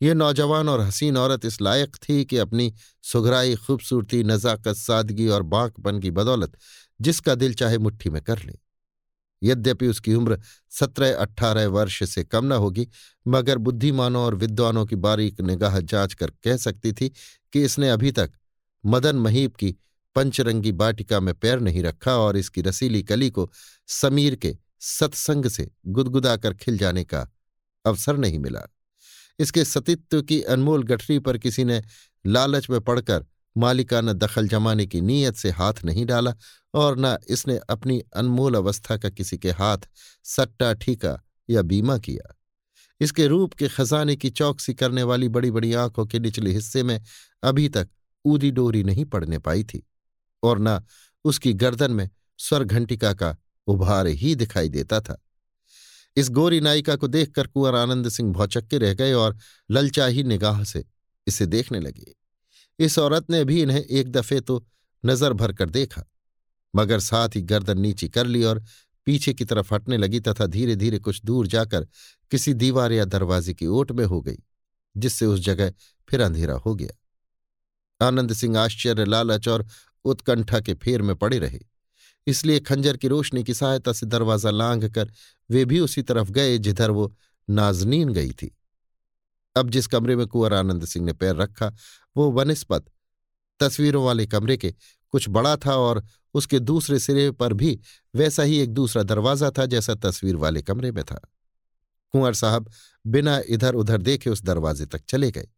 [0.00, 5.42] ये नौजवान और हसीन औरत इस लायक थी कि अपनी सुघराई, खूबसूरती, नज़ाकत, सादगी और
[5.42, 6.56] बांकपन की बदौलत
[7.00, 8.58] जिसका दिल चाहे मुट्ठी में कर ले।
[9.42, 10.38] यद्यपि उसकी उम्र
[10.72, 12.86] सत्रह अट्ठारह वर्ष से कम न होगी,
[13.26, 17.08] मगर बुद्धिमानों और विद्वानों की बारीक निगाह जाँच कर कह सकती थी
[17.52, 18.32] कि इसने अभी तक
[18.84, 19.74] मदन महीप की
[20.16, 23.50] पंचरंगी बाटिका में पैर नहीं रखा और इसकी रसीली कली को
[23.88, 27.28] समीर के सत्संग से गुदगुदाकर खिल जाने का
[27.84, 28.60] अवसर नहीं मिला।
[29.38, 31.82] इसके सतीत्व की अनमोल गठरी पर किसी ने
[32.26, 33.26] लालच में पड़कर
[33.56, 36.34] मालिकाना दखल जमाने की नीयत से हाथ नहीं डाला
[36.74, 39.78] और न इसने अपनी अनमोल अवस्था का किसी के हाथ
[40.24, 42.34] सट्टा ठीका या बीमा किया।
[43.00, 47.00] इसके रूप के खजाने की चौकसी करने वाली बड़ी बड़ी आँखों के निचले हिस्से में
[47.42, 47.88] अभी तक
[48.24, 49.86] ऊदी डोरी नहीं पड़ने पाई थी
[50.42, 50.80] और न
[51.24, 52.08] उसकी गर्दन में
[52.38, 53.36] स्वर घंटिका का
[53.68, 55.20] उभार ही दिखाई देता था।
[56.16, 59.36] इस गोरी नायिका को देखकर कुंवर आनंद सिंह भौचक्के रह गए और
[59.70, 60.84] ललचाही निगाह से
[61.26, 62.14] इसे देखने लगे।
[62.78, 64.64] इस औरत ने भी इन्हें एक दफे तो
[65.04, 66.04] नज़र भर कर देखा,
[66.74, 68.64] मगर साथ ही गर्दन नीची कर ली और
[69.06, 71.86] पीछे की तरफ़ हटने लगी तथा धीरे धीरे कुछ दूर जाकर
[72.32, 74.38] किसी दीवार या दरवाजे की ओट में हो गई,
[74.94, 75.72] जिससे उस जगह
[76.08, 79.66] फिर अंधेरा हो गया। आनंद सिंह आश्चर्य, लालच और
[80.04, 81.60] उत्कंठा के फेर में पड़े रहे।
[82.28, 85.10] इसलिए खंजर की रोशनी की सहायता से दरवाज़ा लांघ कर
[85.50, 87.12] वे भी उसी तरफ़ गए जिधर वो
[87.48, 88.54] नाजनीन गई थी।
[89.56, 91.72] अब जिस कमरे में कुंवर आनंद सिंह ने पैर रखा,
[92.16, 92.84] वो वनस्पत
[93.60, 94.74] तस्वीरों वाले कमरे के
[95.14, 96.02] कुछ बड़ा था और
[96.34, 97.78] उसके दूसरे सिरे पर भी
[98.14, 101.20] वैसा ही एक दूसरा दरवाज़ा था जैसा तस्वीर वाले कमरे में था।
[102.14, 102.70] कुंवर साहब
[103.04, 105.48] बिना इधर उधर देखे उस दरवाजे तक चले गए,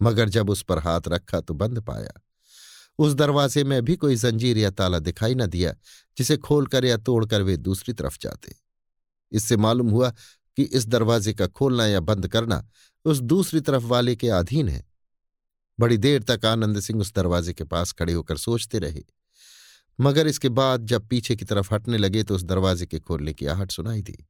[0.00, 2.20] मगर जब उस पर हाथ रखा तो बंद पाया।
[2.98, 5.74] उस दरवाजे में भी कोई जंजीर या ताला दिखाई न दिया,
[6.18, 8.54] जिसे खोलकर या तोड़कर वे दूसरी तरफ़ जाते।
[9.32, 10.10] इससे मालूम हुआ
[10.56, 12.68] कि इस दरवाजे का खोलना या बंद करना
[13.04, 14.88] उस दूसरी तरफ़ वाले के अधीन है।
[15.80, 19.02] बड़ी देर तक आनंद सिंह उस दरवाजे के पास खड़े होकर सोचते रहे।
[20.00, 23.46] मगर इसके बाद जब पीछे की तरफ़ हटने लगे तो उस दरवाजे के खोलने की
[23.46, 24.26] आहट सुनाई दी।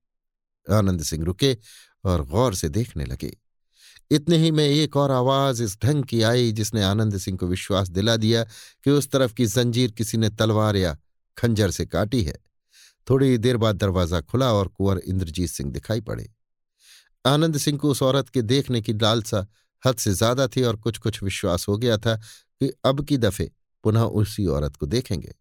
[0.71, 1.57] आनंद सिंह रुके
[2.05, 3.37] और गौर से देखने लगे।
[4.11, 7.89] इतने ही में एक और आवाज़ इस ढंग की आई जिसने आनंद सिंह को विश्वास
[7.91, 8.45] दिला दिया
[8.85, 10.97] कि उस तरफ़ की जंजीर किसी ने तलवार या
[11.37, 12.35] खंजर से काटी है।
[13.07, 16.29] थोड़ी देर बाद दरवाज़ा खुला और कुंवर इंद्रजीत सिंह दिखाई पड़े।
[17.25, 19.47] आनंद सिंह को उस औरत के देखने की लालसा
[19.83, 23.51] हद से ज़्यादा थी और कुछ कुछ विश्वास हो गया था कि अब की दफे
[23.85, 25.35] पुनः उसी औरत को देखेंगे।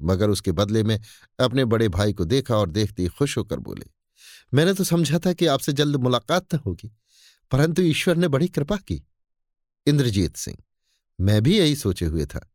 [0.00, 0.98] मगर उसके बदले में
[1.38, 3.86] अपने बड़े भाई को देखा और देखते ही खुश होकर बोले,
[4.54, 6.90] मैंने तो समझा था कि आपसे जल्द मुलाकात न होगी।
[7.50, 9.02] परंतु ईश्वर ने बड़ी कृपा की।
[9.86, 10.56] इंद्रजीत सिंह,
[11.20, 12.48] मैं भी यही सोचे हुए था,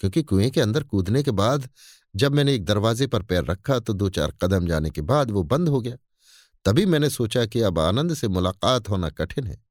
[0.00, 1.68] क्योंकि कुएँ के अंदर कूदने के बाद
[2.16, 5.42] जब मैंने एक दरवाजे पर पैर रखा तो दो चार कदम जाने के बाद वो
[5.42, 5.96] बंद हो गया।
[6.64, 9.62] तभी मैंने सोचा कि अब आनंद से मुलाकात होना कठिन है।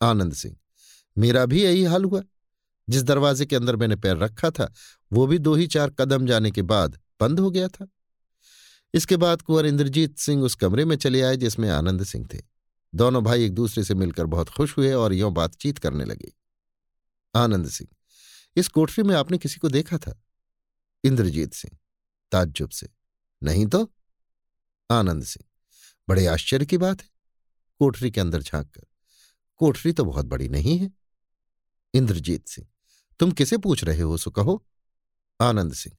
[0.00, 0.56] आनंद सिंह,
[1.18, 2.22] मेरा भी यही हाल हुआ।
[2.88, 4.72] जिस दरवाजे के अंदर मैंने पैर रखा था,
[5.12, 7.88] वो भी दो ही चार कदम जाने के बाद बंद हो गया था।
[8.94, 12.49] इसके बाद कुंवर इंद्रजीत सिंह उस कमरे में चले आए जिसमें आनंद सिंह थे।
[12.94, 16.32] दोनों भाई एक दूसरे से मिलकर बहुत खुश हुए और यों बातचीत करने लगे।
[17.34, 17.88] आनंद सिंह,
[18.56, 20.20] इस कोठरी में आपने किसी को देखा था?
[21.04, 21.78] इंद्रजीत सिंह,
[22.32, 22.88] ताज्जुब से।
[23.42, 23.92] नहीं तो?
[24.90, 25.48] आनंद सिंह,
[26.08, 27.08] बड़े आश्चर्य की बात है।
[27.78, 28.86] कोठरी के अंदर झाँक कर
[29.56, 30.90] कोठरी तो बहुत बड़ी नहीं है।
[31.94, 32.68] इंद्रजीत सिंह,
[33.20, 34.64] तुम किसे पूछ रहे हो सो कहो।
[35.40, 35.96] आनंद सिंह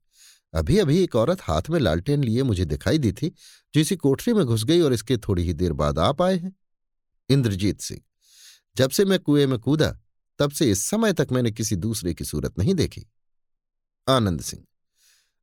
[0.53, 3.29] अभी अभी एक औरत हाथ में लालटेन लिए मुझे दिखाई दी थी,
[3.73, 6.55] जो इसी कोठरी में घुस गई और इसके थोड़ी ही देर बाद आप आए हैं।
[7.31, 8.01] इंद्रजीत सिंह।
[8.77, 9.99] जब से मैं कुएँ में कूदा,
[10.39, 13.05] तब से इस समय तक मैंने किसी दूसरे की सूरत नहीं देखी।
[14.07, 14.63] आनंद सिंह।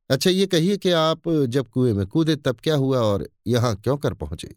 [0.09, 3.97] अच्छा ये कहिए कि आप जब कुएँ में कूदे, तब क्या हुआ और यहाँ क्यों
[3.97, 4.55] कर पहुँचे?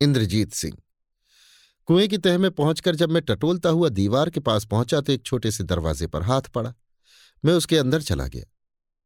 [0.00, 0.76] इंद्रजीत सिंह।
[1.88, 5.22] कुएँ की तह में पहुंचकर जब मैं टटोलता हुआ दीवार के पास पहुँचा तो एक
[5.22, 6.74] छोटे से दरवाजे पर हाथ पड़ा।
[7.44, 8.44] मैं उसके अंदर चला गया।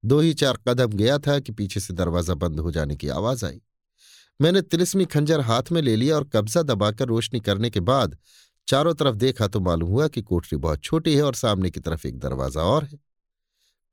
[0.05, 3.45] दो ही चार कदम गया था कि पीछे से दरवाज़ा बंद हो जाने की आवाज़
[3.47, 3.61] आई।
[4.41, 8.17] मैंने तिलिस्मी खंजर हाथ में ले लिया और कब्जा दबाकर रोशनी करने के बाद
[8.69, 12.07] चारों तरफ़ देखा तो मालूम हुआ कि कोठरी बहुत छोटी है और सामने की तरफ़
[12.07, 12.99] एक दरवाज़ा और है।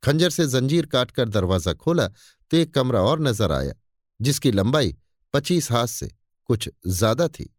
[0.04, 3.74] खंजर से जंजीर काटकर दरवाज़ा खोला तो एक कमरा और नज़र आया,
[4.20, 4.96] जिसकी लंबाई
[5.34, 6.12] पच्चीस हाथ से
[6.50, 7.50] कुछ ज़्यादा थी।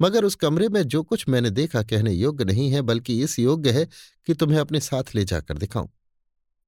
[0.00, 3.70] मगर उस कमरे में जो कुछ मैंने देखा कहने योग्य नहीं है, बल्कि इस योग्य
[3.70, 3.86] है
[4.28, 5.88] कि तुम्हें अपने साथ ले जाकर दिखाऊँ।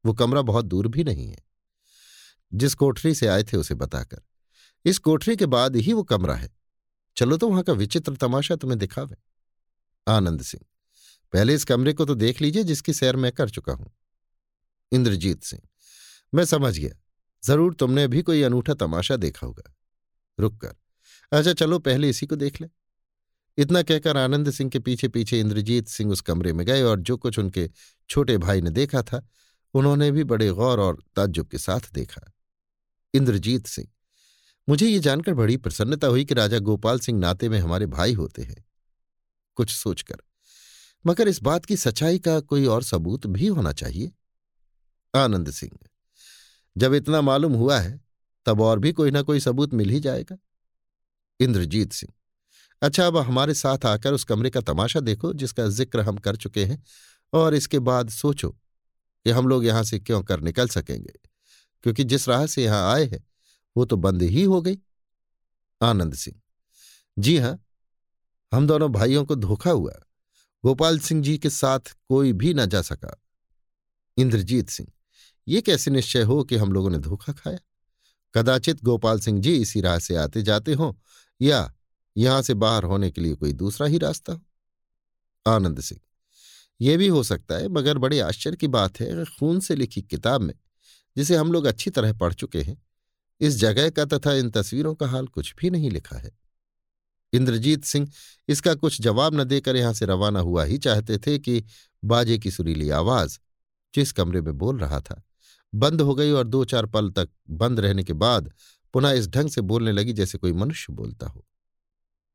[0.05, 1.45] वो कमरा बहुत दूर भी नहीं है।
[2.53, 4.23] जिस कोठरी से आए थे उसे बताकर।
[4.87, 6.49] इस कोठरी के बाद ही वो कमरा है।
[7.16, 9.16] चलो तो वहाँ का विचित्र तमाशा तुम्हें दिखावे।
[10.07, 10.64] आनंद सिंह,
[11.32, 13.93] पहले इस कमरे को तो देख लीजिए जिसकी सैर मैं कर चुका हूँ।
[14.93, 15.62] इंद्रजीत सिंह,
[16.32, 16.91] मैं समझ गया,
[17.43, 19.72] ज़रूर तुमने भी कोई अनूठा तमाशा देखा होगा।
[20.39, 20.74] रुक कर
[21.32, 22.68] अच्छा चलो पहले इसी को देख ले।
[23.59, 27.16] इतना कहकर आनंद सिंह के पीछे पीछे इंद्रजीत सिंह उस कमरे में गए और जो
[27.16, 27.68] कुछ उनके
[28.11, 29.26] छोटे भाई ने देखा था,
[29.74, 32.20] उन्होंने भी बड़े गौर और ताज्जुब के साथ देखा।
[33.14, 33.89] इंद्रजीत सिंह
[34.69, 38.43] मुझे ये जानकर बड़ी प्रसन्नता हुई कि राजा गोपाल सिंह नाते में हमारे भाई होते
[38.43, 38.64] हैं।
[39.59, 40.17] कुछ सोचकर,
[41.05, 44.11] मगर इस बात की सच्चाई का कोई और सबूत भी होना चाहिए?
[45.14, 45.79] आनंद सिंह,
[46.77, 48.01] जब इतना मालूम हुआ है,
[48.47, 50.37] तब और भी कोई ना कोई सबूत मिल ही जाएगा।
[51.41, 52.12] इंद्रजीत सिंह
[52.83, 56.64] अच्छा अब हमारे साथ आकर उस कमरे का तमाशा देखो जिसका ज़िक्र हम कर चुके
[56.64, 56.83] हैं,
[57.33, 61.12] और इसके बाद सोचो कि हम लोग यहाँ से क्यों कर निकल सकेंगे?
[61.85, 63.25] क्योंकि जिस राह से यहाँ आए हैं
[63.77, 64.79] वो तो बंद ही हो गई।
[65.81, 66.41] आनंद सिंह।
[67.18, 67.64] जी हाँ,
[68.53, 69.93] हम दोनों भाइयों को धोखा हुआ।
[70.64, 73.16] गोपाल सिंह जी के साथ कोई भी ना जा सका।
[74.16, 74.89] इंद्रजीत सिंह,
[75.49, 77.59] ये कैसे निश्चय हो कि हम लोगों ने धोखा खाया?
[78.35, 80.93] कदाचित गोपाल सिंह जी इसी राह से आते जाते हों,
[81.41, 81.74] या
[82.16, 84.41] यहाँ से बाहर होने के लिए कोई दूसरा ही रास्ता हो?
[85.47, 86.01] आनंद सिंह
[86.81, 90.41] यह भी हो सकता है, मगर बड़े आश्चर्य की बात है खून से लिखी किताब
[90.41, 90.55] में,
[91.16, 92.86] जिसे हम लोग अच्छी तरह पढ़ चुके हैं
[93.41, 96.30] इस जगह का तथा इन तस्वीरों का हाल कुछ भी नहीं लिखा है।
[97.32, 98.09] इंद्रजीत सिंह
[98.49, 101.62] इसका कुछ जवाब न देकर यहाँ से रवाना हुआ ही चाहते थे कि
[102.05, 103.39] बाजे की सुरीली आवाज़,
[103.95, 105.22] जिस कमरे में बोल रहा था,
[105.72, 108.53] बंद हो गई और दो चार पल तक बंद रहने के बाद
[108.95, 111.45] पुनः इस ढंग से बोलने लगी जैसे कोई मनुष्य बोलता हो।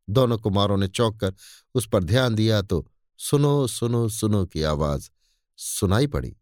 [0.07, 1.33] दोनों कुमारों ने चौंक कर
[1.75, 2.85] उस पर ध्यान दिया तो
[3.19, 5.09] सुनो सुनो सुनो की आवाज़
[5.59, 6.35] सुनाई पड़ी।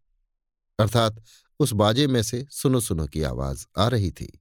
[0.80, 1.24] अर्थात
[1.60, 4.40] उस बाजे में से सुनो सुनो की आवाज़ आ रही थी।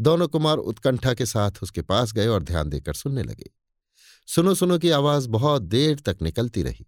[0.00, 3.50] दोनों कुमार उत्कंठा के साथ उसके पास गए और ध्यान देकर सुनने लगे।
[4.28, 6.86] सुनो सुनो की आवाज़ बहुत देर तक निकलती रही,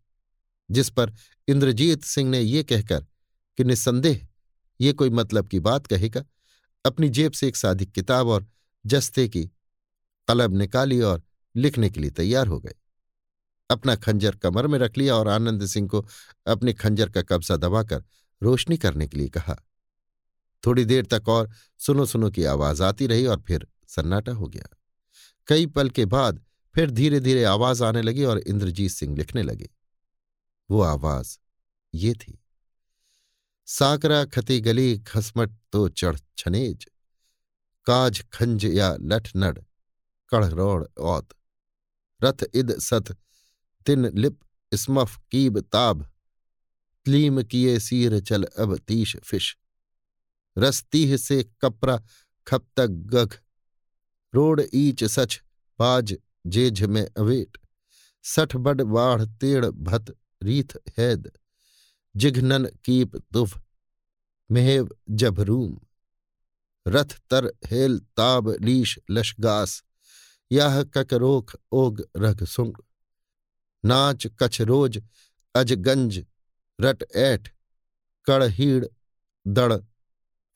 [0.70, 1.12] जिस पर
[1.48, 3.06] इंद्रजीत सिंह ने ये कहकर
[3.58, 4.26] कि निस्संदेह,
[4.80, 6.24] ये कोई मतलब की बात कहेगा,
[6.84, 8.46] अपनी जेब से एक सादी किताब और
[8.84, 9.44] जस्ते की
[10.28, 11.22] कलम निकाली और
[11.56, 12.74] लिखने के लिए तैयार हो गए।
[13.70, 16.06] अपना खंजर कमर में रख लिया और आनंद सिंह को
[16.46, 18.04] अपने खंजर का कब्जा दबाकर
[18.42, 19.56] रोशनी करने के लिए कहा।
[20.64, 21.50] थोड़ी देर तक और
[21.80, 24.68] सुनो सुनो की आवाज़ आती रही और फिर सन्नाटा हो गया।
[25.48, 26.42] कई पल के बाद
[26.74, 29.68] फिर धीरे धीरे आवाज़ आने लगी और इंद्रजीत सिंह लिखने लगे।
[30.70, 31.36] वो आवाज़
[31.94, 32.38] ये थी,
[33.68, 36.86] साकरा खती गली खसमट तो चढ़ छनेज,
[37.86, 39.58] काज खंज या लठ नड
[40.32, 41.28] कढ़ रोड़ औत,
[42.20, 43.16] रथ इद सत,
[43.86, 44.38] तिन लिप
[44.72, 46.04] स्मफ कीब ताब
[47.06, 49.56] त्लीम किए सीर चल अब तीश फ़िश
[50.59, 52.03] रस्तीह से कपरा
[52.46, 53.34] खप तक गघ।
[54.34, 55.42] रोड ईच सच,
[55.78, 57.59] बाज जेझ में अवेट।
[58.22, 61.32] सठ बड बाढ़ तेड़ भत रीथ हैद।
[62.16, 63.59] जिघनन कीप तुफ
[64.50, 65.80] मेहव जभरूम
[66.88, 69.82] रथ तर हेल ताब लीश लशगास
[70.53, 72.74] याह ककरोख ओग रघ सुंग।
[73.84, 75.03] नाच कछ रोज
[75.55, 76.24] अजगंज
[76.80, 77.48] रट ऐठ।
[78.24, 78.86] कड़हीड़
[79.46, 79.78] दड़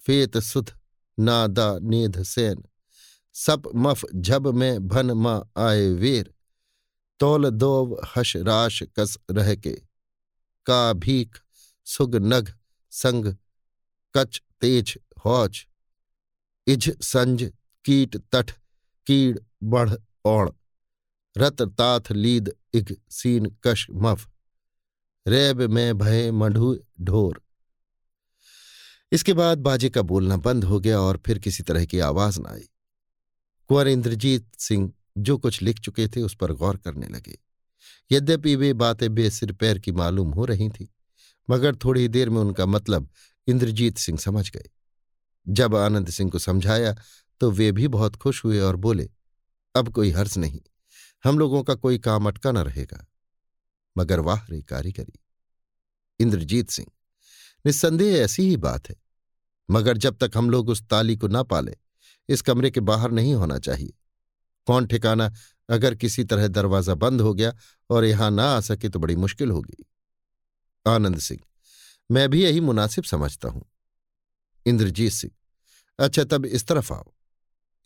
[0.07, 0.71] फेत सुध
[1.19, 2.63] नादा नेध सेन।
[3.35, 6.35] सप मफ झब में भन मा आए वीर।
[7.21, 9.73] तोल दोव हश राश कस रह के
[10.67, 11.41] का भीख
[11.85, 12.51] सुग नघ
[12.91, 13.37] संग
[14.15, 15.67] कच तेज हौच।
[16.67, 17.53] इझ संज
[17.85, 18.53] कीट तठ
[19.07, 19.95] कीड़ बढ़
[20.25, 20.51] औण।
[21.37, 24.29] रत ताथ लीद इघ सीन कश मफ।
[25.27, 27.46] रैब में भय मढ़ु ढोर।
[29.13, 32.47] इसके बाद बाजे का बोलना बंद हो गया और फिर किसी तरह की आवाज़ न
[32.47, 32.69] आई।
[33.71, 37.39] कुंवर इंद्रजीत सिंह जो कुछ लिख चुके थे उस पर गौर करने लगे।
[38.11, 40.89] यद्यपि वे बातें बेसिर पैर की मालूम हो रही थी,
[41.49, 43.09] मगर थोड़ी देर में उनका मतलब
[43.49, 44.69] इंद्रजीत सिंह समझ गए।
[45.47, 46.95] जब आनंद सिंह को समझाया
[47.41, 49.09] तो वे भी बहुत खुश हुए और बोले,
[49.75, 50.61] अब कोई हर्ष नहीं,
[51.25, 53.07] हम लोगों का कोई काम अटका न रहेगा।
[53.97, 55.19] मगर वाह रे कारीगरी
[56.21, 56.89] इंद्रजीत सिंह
[57.65, 58.97] निस्संदेह ऐसी ही बात है।
[59.69, 61.75] मगर जब तक हम लोग उस ताली को ना पालें,
[62.29, 63.93] इस कमरे के बाहर नहीं होना चाहिए।
[64.67, 65.33] कौन ठिकाना
[65.69, 67.53] अगर किसी तरह दरवाज़ा बंद हो गया
[67.91, 69.85] और यहाँ ना आ सके तो बड़ी मुश्किल होगी।
[70.87, 71.41] आनंद सिंह,
[72.11, 73.65] मैं भी यही मुनासिब समझता हूँ।
[74.67, 75.33] इंद्रजीत सिंह
[75.99, 77.13] अच्छा तब इस तरफ़ आओ।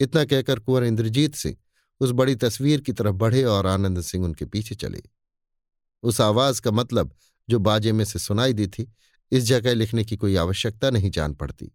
[0.00, 1.56] इतना कहकर कुंवर इंद्रजीत सिंह
[2.00, 5.02] उस बड़ी तस्वीर की तरफ़ बढ़े और आनंद सिंह उनके पीछे चले।
[6.02, 7.14] उस आवाज़ का मतलब
[7.48, 8.90] जो बाजे में से सुनाई दी थी
[9.32, 11.66] इस जगह लिखने की कोई आवश्यकता नहीं जान पड़ती,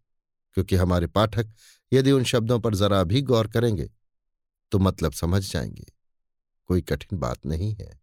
[0.54, 1.52] क्योंकि हमारे पाठक
[1.92, 3.90] यदि उन शब्दों पर जरा भी गौर करेंगे
[4.72, 5.86] तो मतलब समझ जाएँगे।
[6.66, 8.00] कोई कठिन बात नहीं है।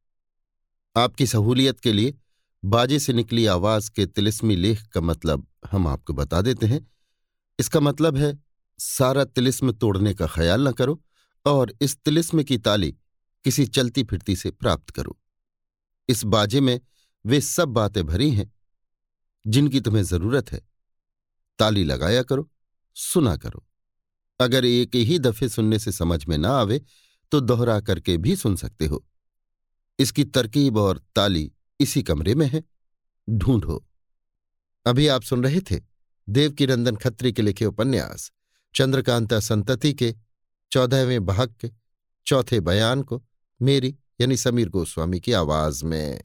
[0.97, 2.15] आपकी सहूलियत के लिए
[2.63, 6.87] बाजे से निकली आवाज़ के तिलिस्मी लेख का मतलब हम आपको बता देते हैं।
[7.59, 8.39] इसका मतलब है,
[8.79, 11.03] सारा तिलिस्म तोड़ने का ख्याल न करो
[11.47, 12.93] और इस तिलिस्म की ताली
[13.45, 15.19] किसी चलती फिरती से प्राप्त करो।
[16.09, 16.81] इस बाजे में
[17.25, 18.51] वे सब बातें भरी हैं।
[19.47, 20.61] जिनकी तुम्हें ज़रूरत है।
[21.59, 22.51] ताली लगाया करो,
[22.95, 23.67] सुना करो।
[24.41, 26.83] अगर एक ही दफे सुनने से समझ में ना आवे
[27.31, 29.07] तो दोहरा करके भी सुन सकते हो।
[29.99, 32.65] इसकी तरकीब और ताली इसी कमरे में है।
[33.31, 33.87] ढूंढो।
[34.87, 35.81] अभी आप सुन रहे थे
[36.29, 38.33] देवकीनंदन खत्री के लिखे उपन्यास,
[38.75, 40.15] चंद्रकांता संतति के,
[40.73, 41.71] चौदहवें भाग के,
[42.27, 43.25] चौथे बयान को,
[43.63, 46.21] मेरी यानी समीर गोस्वामी की आवाज़ में।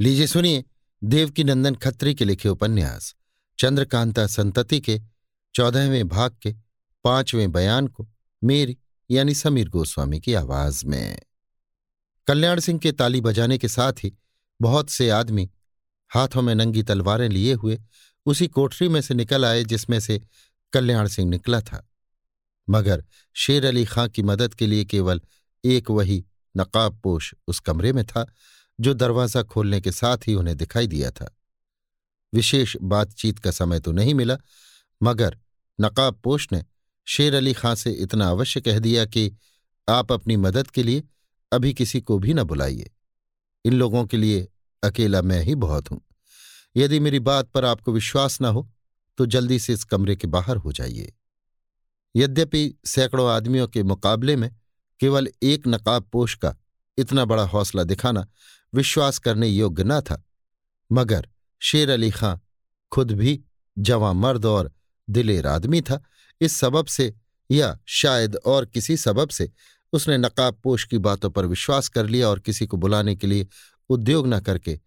[0.00, 0.64] लीजिए सुनिए।
[1.04, 3.14] देवकीनंदन खत्री के लिखे उपन्यास,
[3.58, 5.00] चंद्रकांता संतति के,
[5.54, 6.54] चौदहवें भाग के,
[7.04, 8.08] पाँचवें बयान को,
[8.44, 8.78] मेरी,
[9.10, 11.18] यानी समीर गोस्वामी की आवाज़ में।
[12.26, 14.14] कल्याण सिंह के ताली बजाने के साथ ही
[14.62, 15.50] बहुत से आदमी
[16.14, 17.80] हाथों में नंगी तलवारें लिए हुए
[18.26, 20.20] उसी कोठरी में से निकल आए जिसमें से
[20.72, 21.88] कल्याण सिंह निकला था।
[22.70, 25.20] मगर शेर अली खां की मदद के लिए केवल
[25.64, 26.24] एक वही
[26.56, 28.32] नकाबपोश उस कमरे में था
[28.80, 31.34] जो दरवाज़ा खोलने के साथ ही उन्हें दिखाई दिया था।
[32.32, 34.36] विशेष बातचीत का समय तो नहीं मिला,
[35.00, 35.38] मगर
[35.78, 36.64] नकाबपोश ने
[37.06, 39.30] शेर अली खां से इतना अवश्य कह दिया कि
[39.88, 41.02] आप अपनी मदद के लिए
[41.52, 42.90] अभी किसी को भी न बुलाइए।
[43.64, 44.46] इन लोगों के लिए
[44.82, 46.00] अकेला मैं ही बहुत हूँ।
[46.76, 48.68] यदि मेरी बात पर आपको विश्वास न हो
[49.18, 51.12] तो जल्दी से इस कमरे के बाहर हो जाइए।
[52.14, 54.50] यद्यपि सैकड़ों आदमियों के मुकाबले में
[55.00, 56.54] केवल एक नकाब पोश का
[56.98, 58.26] इतना बड़ा हौसला दिखाना
[58.74, 60.24] विश्वास करने योग्य न था।
[60.92, 61.28] मगर
[61.60, 62.36] शेर अली खां
[62.90, 63.44] खुद भी
[63.78, 64.72] जवां मर्द और
[65.10, 66.02] दिलेर आदमी था।
[66.40, 67.14] इस सबब से
[67.50, 69.52] या शायद और किसी सबब से
[69.92, 73.46] उसने नकाब पोश की बातों पर विश्वास कर लिया और किसी को बुलाने के लिए
[73.88, 74.80] उद्योग न करके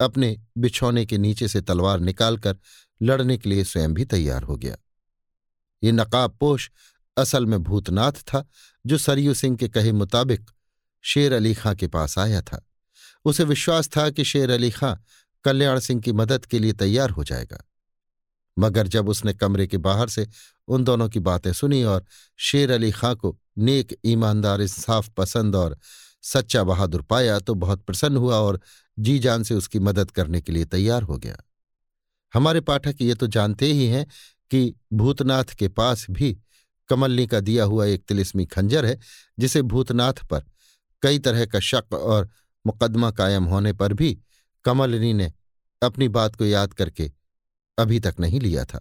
[0.00, 2.56] अपने बिछौने के नीचे से तलवार निकालकर
[3.02, 4.76] लड़ने के लिए स्वयं भी तैयार हो गया।
[5.82, 6.70] ये नकाब पोश
[7.16, 8.48] असल में भूतनाथ था,
[8.86, 10.50] जो सरयू सिंह के कहे मुताबिक
[11.02, 12.67] शेर अली खां के पास आया था।
[13.28, 14.94] उसे विश्वास था कि शेर अली खां
[15.44, 17.64] कल्याण सिंह की मदद के लिए तैयार हो जाएगा।
[18.56, 20.26] मगर जब उसने कमरे के बाहर से
[20.68, 22.04] उन दोनों की बातें सुनी और
[22.38, 25.78] शेर अली खां को नेक, ईमानदार, इंसाफ, पसंद और
[26.22, 28.60] सच्चा बहादुर पाया तो बहुत प्रसन्न हुआ और
[28.98, 31.36] जी जान से उसकी मदद करने के लिए तैयार हो गया।
[32.34, 34.06] हमारे पाठक ये तो जानते ही हैं
[34.50, 36.36] कि भूतनाथ के पास भी
[36.88, 38.98] कमलनी का दिया हुआ एक तिलिस्मी खंजर है,
[39.38, 40.44] जिसे भूतनाथ पर
[41.02, 42.28] कई तरह का शक और
[42.68, 44.18] मुकदमा कायम होने पर भी
[44.64, 45.32] कमलनी ने
[45.82, 47.10] अपनी बात को याद करके
[47.78, 48.80] अभी तक नहीं लिया था।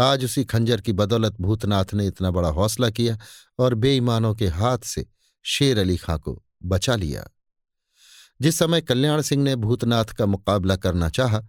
[0.00, 3.18] आज उसी खंजर की बदौलत भूतनाथ ने इतना बड़ा हौसला किया
[3.58, 5.06] और बेईमानों के हाथ से
[5.44, 7.26] शेर अली खां को बचा लिया।
[8.40, 11.42] जिस समय कल्याण सिंह ने भूतनाथ का मुकाबला करना चाहा,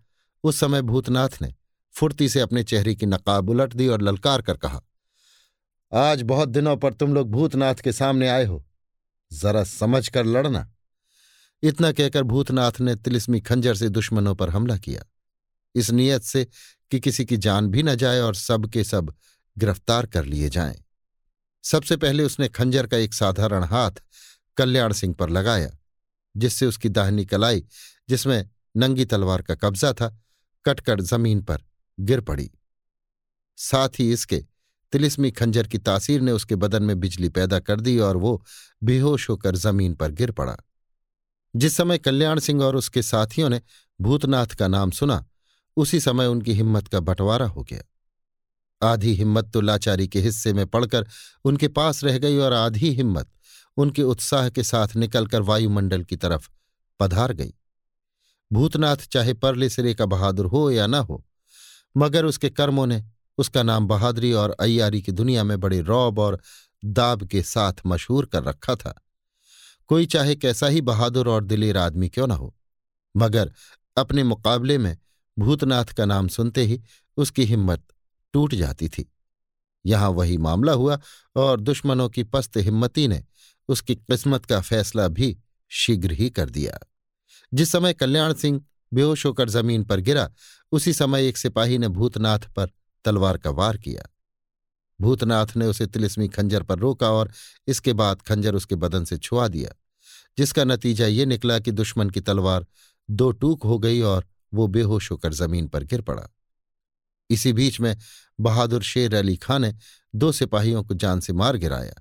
[0.43, 1.53] उस समय भूतनाथ ने
[1.93, 4.81] फुर्ती से अपने चेहरे की नकाब उलट दी और ललकार कर कहा,
[5.93, 8.63] आज बहुत दिनों पर तुम लोग भूतनाथ के सामने आए हो।
[9.31, 10.72] जरा समझ कर लड़ना।
[11.63, 15.03] इतना कहकर भूतनाथ ने तिलिस्मी खंजर से दुश्मनों पर हमला किया।
[15.75, 16.47] इस नियत से
[16.91, 19.15] कि किसी की जान भी न जाए और सब के सब
[19.57, 20.83] गिरफ़्तार कर लिए जाएँ।
[21.63, 23.91] सबसे पहले उसने खंजर का एक साधारण हाथ
[24.57, 25.77] कल्याण सिंह पर लगाया,
[26.37, 27.63] जिससे उसकी दाहिनी कलाई,
[28.09, 30.21] जिसमें नंगी तलवार का कब्जा था,
[30.65, 31.63] कटकर ज़मीन पर
[31.99, 32.51] गिर पड़ी।
[33.57, 34.45] साथ ही इसके
[34.91, 38.45] तिलिस्मी खंजर की तासीर ने उसके बदन में बिजली पैदा कर दी और वो
[38.83, 40.57] बेहोश होकर ज़मीन पर गिर पड़ा।
[41.55, 43.61] जिस समय कल्याण सिंह और उसके साथियों ने
[44.01, 45.25] भूतनाथ का नाम सुना,
[45.77, 47.83] उसी समय उनकी हिम्मत का बंटवारा हो गया।
[48.81, 51.07] आधी हिम्मत तो लाचारी के हिस्से में पड़कर
[51.45, 53.31] उनके पास रह गई और आधी हिम्मत
[53.77, 56.49] उनके उत्साह के साथ निकलकर वायुमंडल की तरफ़
[56.99, 57.53] पधार गई।
[58.51, 61.25] भूतनाथ चाहे परले सिरे का बहादुर हो या न हो,
[61.97, 63.03] मगर उसके कर्मों ने
[63.37, 66.39] उसका नाम बहादुरी और अय्यारी की दुनिया में बड़े रौब और
[66.85, 69.02] दाब के साथ मशहूर कर रखा था।
[69.87, 72.55] कोई चाहे कैसा ही बहादुर और दिलेर आदमी क्यों न हो।
[73.17, 73.53] मगर
[73.97, 74.97] अपने मुकाबले में
[75.39, 76.81] भूतनाथ का नाम सुनते ही
[77.17, 77.83] उसकी हिम्मत
[78.33, 79.13] टूट जाती थी।
[79.85, 80.99] यहाँ वही मामला हुआ
[81.35, 83.23] और दुश्मनों की पस्त हिम्मती ने
[83.67, 85.37] उसकी किस्मत का फैसला भी
[85.69, 86.79] शीघ्र ही कर दिया।
[87.53, 88.61] जिस समय कल्याण सिंह
[88.93, 90.31] बेहोश होकर ज़मीन पर गिरा,
[90.71, 92.69] उसी समय एक सिपाही ने भूतनाथ पर
[93.05, 94.12] तलवार का वार किया।
[94.99, 97.31] भूतनाथ ने उसे तिलिस्मी खंजर पर रोका और
[97.67, 99.75] इसके बाद खंजर उसके बदन से छुआ दिया,
[100.37, 102.65] जिसका नतीजा ये निकला कि दुश्मन की तलवार
[103.09, 106.27] दो टूक हो गई और वो बेहोश होकर ज़मीन पर गिर पड़ा।
[107.29, 107.95] इसी बीच में
[108.39, 109.73] बहादुर शेर अली खां ने
[110.13, 111.93] दो सिपाहियों को जान से मार गिराया,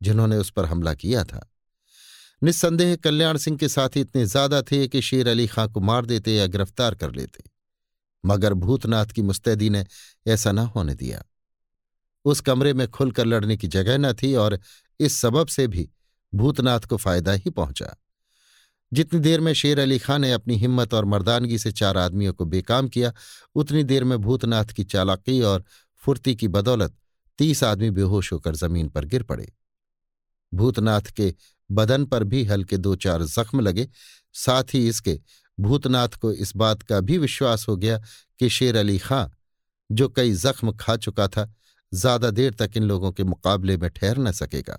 [0.00, 1.48] जिन्होंने उस पर हमला किया था।
[2.42, 6.34] निस्संदेह कल्याण सिंह के साथी इतने ज़्यादा थे कि शेर अली खां को मार देते
[6.34, 7.42] या गिरफ़्तार कर लेते,
[8.24, 9.84] मगर भूतनाथ की मुस्तैदी ने
[10.26, 11.22] ऐसा न होने दिया।
[12.24, 14.58] उस कमरे में खुलकर लड़ने की जगह न थी और
[15.00, 15.88] इस सबब से भी
[16.34, 17.96] भूतनाथ को फ़ायदा ही पहुँचा।
[18.92, 22.44] जितनी देर में शेर अली खां ने अपनी हिम्मत और मर्दानगी से चार आदमियों को
[22.44, 23.12] बेकाम किया,
[23.54, 25.64] उतनी देर में भूतनाथ की चालाकी और
[26.02, 26.96] फुर्ती की बदौलत
[27.38, 29.52] तीस आदमी बेहोश होकर ज़मीन पर गिर पड़े।
[30.54, 31.34] भूतनाथ के
[31.70, 33.88] बदन पर भी हल्के दो चार जख्म लगे,
[34.32, 35.20] साथ ही इसके
[35.60, 37.98] भूतनाथ को इस बात का भी विश्वास हो गया
[38.38, 39.26] कि शेर अली खां,
[39.90, 41.54] जो कई जख्म खा चुका था
[41.92, 44.78] ज़्यादा देर तक इन लोगों के मुकाबले में ठहर न सकेगा।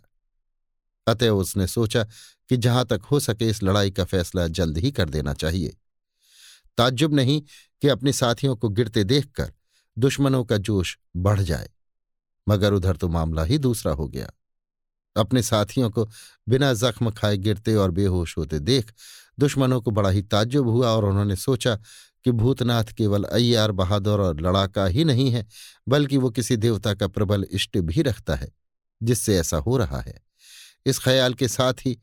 [1.07, 2.03] अतः उसने सोचा
[2.49, 5.75] कि जहाँ तक हो सके इस लड़ाई का फैसला जल्द ही कर देना चाहिए।
[6.77, 7.41] ताज्जुब नहीं
[7.81, 9.51] कि अपने साथियों को गिरते देखकर
[9.97, 11.69] दुश्मनों का जोश बढ़ जाए,
[12.47, 14.29] मगर उधर तो मामला ही दूसरा हो गया।
[15.15, 16.07] अपने साथियों को
[16.47, 18.93] बिना जख्म खाए गिरते और बेहोश होते देख
[19.39, 21.77] दुश्मनों को बड़ा ही ताज्जुब हुआ और उन्होंने सोचा
[22.23, 25.45] कि भूतनाथ केवल अय्यार बहादुर और लड़ाका ही नहीं है,
[25.87, 28.51] बल्कि वो किसी देवता का प्रबल इष्ट भी रखता है,
[29.03, 30.21] जिससे ऐसा हो रहा है।
[30.85, 31.99] इस ख्याल के साथ ही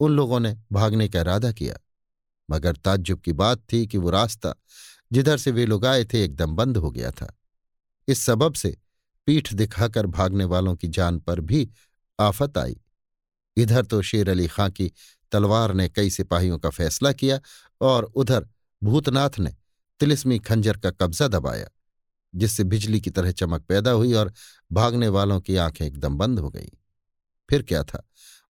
[0.00, 1.76] उन लोगों ने भागने का इरादा किया।
[2.50, 4.54] मगर ताज्जुब की बात थी कि वो रास्ता,
[5.12, 7.40] जिधर से वे लोग आए थे, एकदम बंद हो गया था।
[8.08, 8.76] इस सबब से
[9.26, 11.70] पीठ दिखाकर भागने वालों की जान पर भी
[12.20, 12.80] आफत आई।
[13.56, 14.92] इधर तो शेर अली खां की
[15.32, 17.40] तलवार ने कई सिपाहियों का फैसला किया
[17.80, 18.48] और उधर
[18.82, 19.54] भूतनाथ ने
[20.00, 21.66] तिलिस्मी खंजर का कब्जा दबाया,
[22.34, 24.32] जिससे बिजली की तरह चमक पैदा हुई और
[24.72, 26.68] भागने वालों की आँखें एकदम बंद हो गईं।
[27.50, 28.08] फिर क्या था?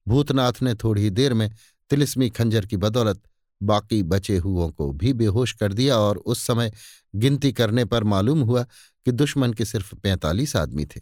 [0.09, 1.51] भूतनाथ ने थोड़ी देर में
[1.91, 3.23] तिलिस्मी खंजर की बदौलत
[3.63, 6.73] बाकी बचे हुओं को भी बेहोश कर दिया और उस समय
[7.17, 8.63] गिनती करने पर मालूम हुआ
[9.05, 11.01] कि दुश्मन के सिर्फ़ पैंतालीस आदमी थे।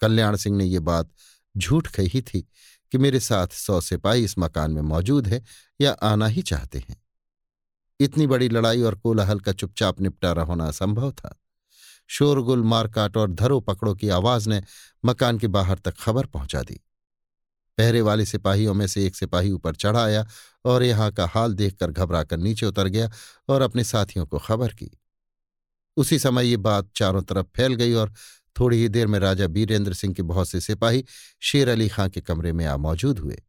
[0.00, 1.10] कल्याण सिंह ने ये बात
[1.58, 2.48] झूठ कही थी
[2.92, 5.42] कि मेरे साथ सौ सिपाही इस मकान में मौजूद है
[5.80, 7.03] या आना ही चाहते हैं।
[8.00, 11.40] इतनी बड़ी लड़ाई और कोलाहल का चुपचाप निपटारा होना असंभव था।
[12.08, 14.62] शोरगुल, मारकाट और धरो पकड़ो की आवाज़ ने
[15.04, 16.80] मकान के बाहर तक खबर पहुँचा दी।
[17.78, 20.26] पहरे वाले सिपाहियों में से एक सिपाही ऊपर चढ़ा आया
[20.64, 23.10] और यहाँ का हाल देखकर घबराकर नीचे उतर गया
[23.48, 24.90] और अपने साथियों को खबर की।
[25.96, 28.12] उसी समय ये बात चारों तरफ़ फैल गई और
[28.60, 31.04] थोड़ी ही देर में राजा बीरेंद्र सिंह के बहुत से सिपाही
[31.40, 33.42] शेर अली खां के कमरे में आ मौजूद हुए।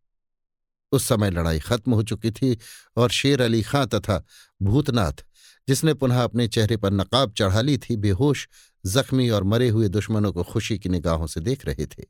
[0.95, 2.57] उस समय लड़ाई खत्म हो चुकी थी
[2.97, 4.23] और शेर अली खां तथा
[4.61, 5.25] भूतनाथ,
[5.67, 8.47] जिसने पुनः अपने चेहरे पर नकाब चढ़ा ली थी, बेहोश,
[8.85, 12.03] जख्मी और मरे हुए दुश्मनों को खुशी की निगाहों से देख रहे थे।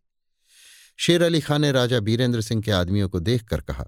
[1.00, 3.86] शेर अली खान ने राजा बीरेंद्र सिंह के आदमियों को देखकर कहा,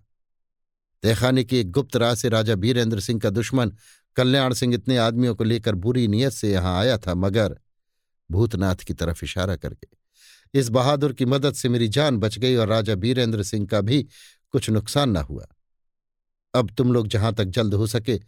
[1.04, 3.72] तहखाने की एक गुप्त राह से राजा बीरेंद्र सिंह का दुश्मन
[4.18, 7.58] कल्याण सिंह इतने आदमियों को लेकर बुरी नीयत से यहाँ आया था, मगर
[8.30, 9.88] भूतनाथ की तरफ़ इशारा करके,
[10.54, 14.06] इस बहादुर की मदद से मेरी जान बच गई और राजा बीरेंद्र सिंह का भी
[14.52, 15.48] कुछ नुकसान ना हुआ।
[16.54, 18.20] अब तुम लोग जहाँ तक जल्द हो सके,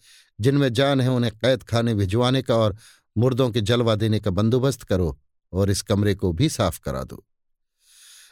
[0.42, 2.78] जिनमें जान है उन्हें कैद खाने भिजवाने का और
[3.18, 5.20] मुर्दों के जलवा देने का बंदोबस्त करो
[5.54, 7.26] और इस कमरे को भी साफ़ करा दो।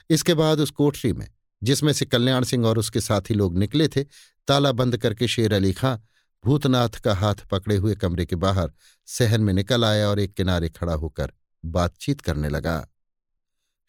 [0.09, 1.27] इसके बाद उस कोठरी में,
[1.63, 4.03] जिसमें से कल्याण सिंह और उसके साथी लोग निकले थे,
[4.47, 5.97] ताला बंद करके शेर अली खां
[6.45, 8.71] भूतनाथ का हाथ पकड़े हुए कमरे के बाहर
[9.05, 11.31] सहन में निकल आया और एक किनारे खड़ा होकर
[11.65, 12.87] बातचीत करने लगा।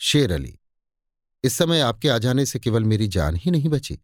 [0.00, 0.57] शेर अली
[1.44, 3.98] इस समय आपके आ जाने से केवल मेरी जान ही नहीं बची,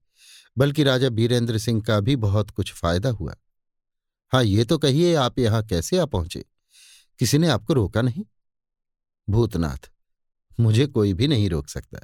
[0.56, 3.34] बल्कि राजा बीरेंद्र सिंह का भी बहुत कुछ फ़ायदा हुआ।
[4.32, 6.44] हाँ ये तो कहिए, आप यहाँ कैसे आ पहुँचे?
[7.20, 8.24] किसी ने आपको रोका नहीं?
[9.28, 9.90] भूतनाथ,
[10.60, 11.98] मुझे कोई भी नहीं रोक सकता।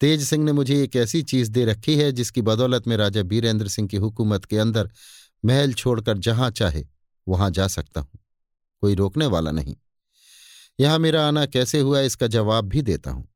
[0.00, 3.68] तेज सिंह ने मुझे एक ऐसी चीज़ दे रखी है, जिसकी बदौलत में राजा बीरेंद्र
[3.68, 4.90] सिंह की हुकूमत के अंदर
[5.44, 6.84] महल छोड़कर जहाँ चाहे,
[7.26, 8.18] वहाँ जा सकता हूँ।
[8.82, 9.76] कोई रोकने वाला नहीं।
[10.80, 13.28] यहाँ मेरा आना कैसे हुआ, इसका जवाब भी देता हूँ।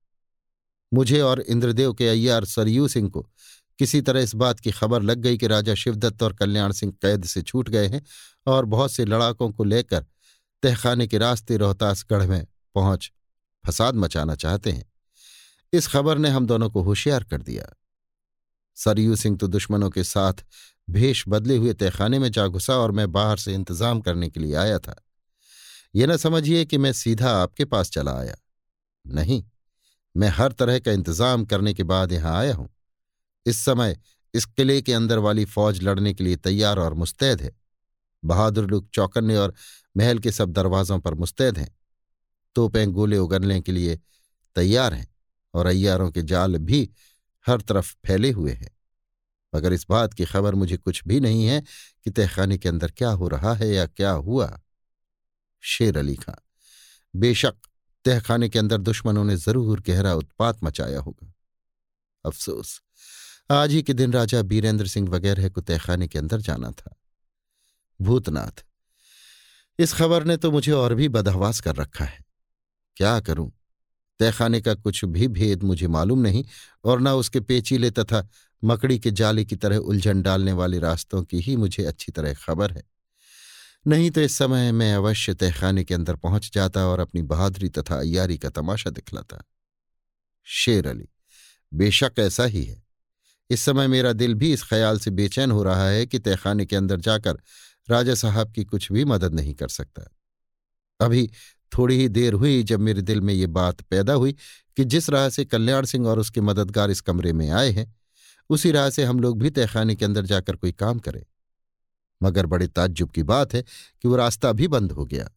[0.93, 3.31] मुझे और इंद्रदेव के अय्यार सरयू सिंह को।
[3.79, 7.25] किसी तरह इस बात की खबर लग गई कि राजा शिवदत्त और कल्याण सिंह कैद
[7.25, 8.03] से छूट गए हैं
[8.47, 10.07] और बहुत से लड़ाकों को लेकर
[10.63, 13.13] तहखाने के रास्ते रोहतासगढ़ में पहुँच
[13.67, 14.93] फसाद मचाना चाहते हैं।
[15.73, 17.77] इस खबर ने हम दोनों को होशियार कर दिया।
[18.75, 20.33] सरयू सिंह तो दुश्मनों के साथ
[20.91, 24.55] भेष बदले हुए तहखाने में जा घुसा और मैं बाहर से इंतज़ाम करने के लिए
[24.55, 25.05] आया था।
[25.95, 28.37] ये न समझिए कि मैं सीधा आपके पास चला आया।
[29.07, 29.45] नहीं।
[30.17, 32.69] मैं हर तरह का इंतज़ाम करने के बाद यहाँ आया हूँ।
[33.47, 33.97] इस समय
[34.35, 37.51] इस किले के अंदर वाली फौज लड़ने के लिए तैयार और मुस्तैद है।
[38.23, 39.55] बहादुर लोग चौकन्ने और
[39.97, 41.69] महल के सब दरवाजों पर मुस्तैद हैं।
[42.57, 43.99] तोपें गोले उगलने के लिए
[44.57, 45.07] तैयार हैं
[45.55, 46.89] और अय्यारों के जाल भी
[47.47, 48.71] हर तरफ़ फैले हुए हैं।
[49.53, 51.61] मगर इस बात की खबर मुझे कुछ भी नहीं है
[52.05, 54.61] कि तहखाने के अंदर क्या हो रहा है या क्या हुआ।
[55.63, 56.35] शेर अली खां
[57.15, 57.57] बेशक
[58.05, 61.33] तहखाने के अंदर दुश्मनों ने ज़रूर गहरा उत्पात मचाया होगा।
[62.25, 62.81] अफसोस,
[63.51, 66.97] आज ही के दिन राजा बीरेंद्र सिंह वगैरह को तहखाने के अंदर जाना था।
[68.01, 68.65] भूतनाथ,
[69.79, 72.25] इस खबर ने तो मुझे और भी बदहवास कर रखा है।
[72.97, 73.51] क्या करूँ?
[74.21, 76.45] तहखाने का कुछ भी भेद मुझे मालूम नहीं
[76.85, 78.27] और न उसके पेचीले तथा
[78.63, 82.73] मकड़ी के जाले की तरह उलझन डालने वाले रास्तों की ही मुझे अच्छी तरह खबर
[82.73, 82.83] है।
[83.87, 87.99] नहीं तो इस समय मैं अवश्य तहखाने के अंदर पहुँच जाता और अपनी बहादुरी तथा
[87.99, 89.45] अयारी का तमाशा दिखलाता।
[90.45, 91.09] शेर अली,
[91.75, 92.83] बेशक ऐसा ही है।
[93.51, 96.77] इस समय मेरा दिल भी इस ख्याल से बेचैन हो रहा है कि तहखाने के
[96.77, 97.39] अंदर जाकर
[97.91, 100.03] राजा साहब की कुछ भी मदद नहीं कर सकता।
[101.01, 101.31] अभी
[101.79, 104.33] थोड़ी ही देर हुई जब मेरे दिल में ये बात पैदा हुई
[104.77, 107.97] कि जिस राह से कल्याण सिंह और उसके मददगार इस कमरे में आए हैं,
[108.51, 111.25] उसी राह से हम लोग भी तहखाने के अंदर जाकर कोई काम करें।
[112.23, 115.31] मगर बड़े ताज्जुब की बात है कि वो रास्ता भी बंद हो गया।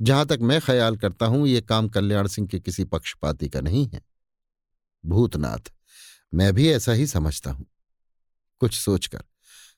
[0.00, 3.86] जहाँ तक मैं ख्याल करता हूँ, ये काम कल्याण सिंह के किसी पक्षपाती का नहीं
[3.88, 4.00] है।
[5.04, 5.72] भूतनाथ,
[6.34, 7.66] मैं भी ऐसा ही समझता हूँ।
[8.60, 9.24] कुछ सोचकर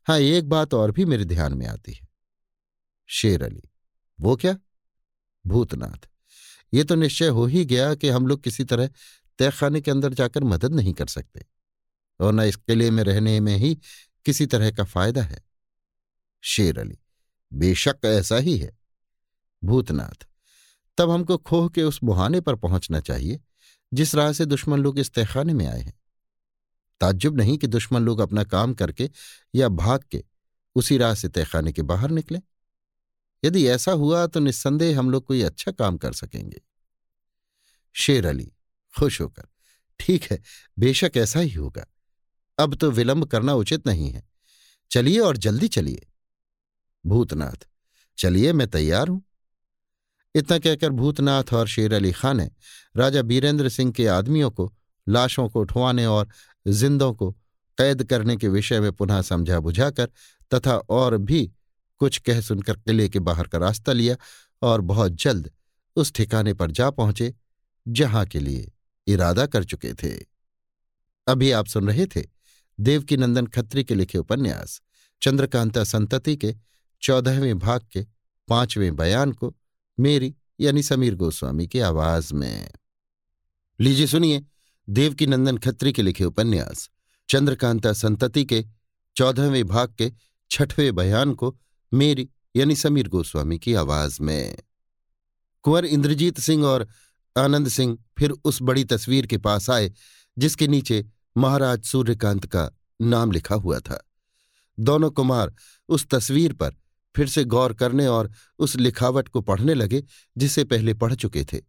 [0.06, 2.08] हाँ एक बात और भी मेरे ध्यान में आती है।
[3.08, 3.62] शेर अली,
[4.18, 4.56] वो क्या?
[5.44, 6.08] भूतनाथ,
[6.74, 8.90] ये तो निश्चय हो ही गया कि हम लोग किसी तरह
[9.38, 11.44] तहखाने के अंदर जाकर मदद नहीं कर सकते।
[12.20, 13.74] और न इस किले में रहने में ही
[14.24, 15.49] किसी तरह का फ़ायदा है।
[16.40, 16.98] शेर अली,
[17.52, 18.78] बेशक ऐसा ही है।
[19.64, 20.26] भूतनाथ,
[20.98, 23.40] तब हमको खोह के उस मुहाने पर पहुँचना चाहिए,
[23.94, 26.00] जिस राह से दुश्मन लोग इस तहखाने में आए हैं।
[27.00, 29.10] ताज्जुब नहीं कि दुश्मन लोग अपना काम करके
[29.54, 30.24] या भाग के
[30.74, 32.40] उसी राह से तहखाने के बाहर निकले।
[33.44, 36.60] यदि ऐसा हुआ तो निस्संदेह हम लोग कोई अच्छा काम कर सकेंगे।
[37.92, 38.52] शेर अली,
[38.98, 39.46] खुश होकर,
[40.00, 40.42] ठीक है,
[40.78, 41.86] बेशक ऐसा ही होगा।
[42.58, 44.28] अब तो विलंब करना उचित नहीं है।
[44.90, 46.06] चलिए और जल्दी चलिए।
[47.06, 47.68] भूतनाथ।
[48.18, 49.22] चलिए, मैं तैयार हूँ।
[50.34, 52.50] इतना कहकर भूतनाथ और शेर अली खान ने
[52.96, 54.74] राजा बीरेंद्र सिंह के आदमियों को
[55.08, 56.28] लाशों को उठवाने और
[56.66, 57.32] जिंदों को
[57.78, 60.06] कैद करने के विषय में पुनः समझा बुझाकर
[60.54, 61.52] तथा और भी
[61.98, 64.16] कुछ कह सुनकर किले के बाहर का रास्ता लिया
[64.62, 65.50] और बहुत जल्द
[65.96, 67.34] उस ठिकाने पर जा पहुँचे,
[67.88, 68.72] जहाँ के लिए
[69.06, 70.26] इरादा कर चुके थे।
[71.28, 72.22] अभी आप सुन रहे थे
[72.80, 74.82] देवकीनंदन खत्री के लिखे उपन्यास,
[75.22, 76.56] चंद्रकांता संतति के
[77.02, 78.06] चौदहवें भाग के
[78.48, 79.54] पाँचवें बयान को
[80.00, 82.70] मेरी यानी समीर गोस्वामी की आवाज़ में।
[83.80, 84.44] लीजिए सुनिए
[84.88, 86.90] देवकी नंदन खत्री के लिखे उपन्यास,
[87.28, 88.64] चंद्रकांता संतति के
[89.16, 90.12] चौदहवें भाग के
[90.50, 91.58] छठवें बयान को
[91.92, 94.58] मेरी यानी समीर गोस्वामी की आवाज़ में।
[95.62, 96.88] कुंवर इंद्रजीत सिंह और
[97.36, 99.92] आनंद सिंह फिर उस बड़ी तस्वीर के पास आए,
[100.38, 101.06] जिसके नीचे
[101.36, 102.70] महाराज सूर्यकांत का
[103.00, 104.06] नाम लिखा हुआ था।
[104.80, 105.54] दोनों कुमार
[105.88, 106.74] उस तस्वीर पर
[107.14, 110.02] फिर से गौर करने और उस लिखावट को पढ़ने लगे,
[110.36, 111.60] जिसे पहले पढ़ चुके थे।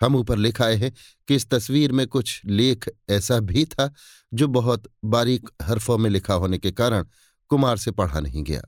[0.00, 0.92] हम ऊपर लिखाए हैं
[1.28, 3.92] कि इस तस्वीर में कुछ लेख ऐसा भी था,
[4.32, 7.06] जो बहुत बारीक हरफों में लिखा होने के कारण
[7.50, 8.62] कुमार से पढ़ा नहीं गया।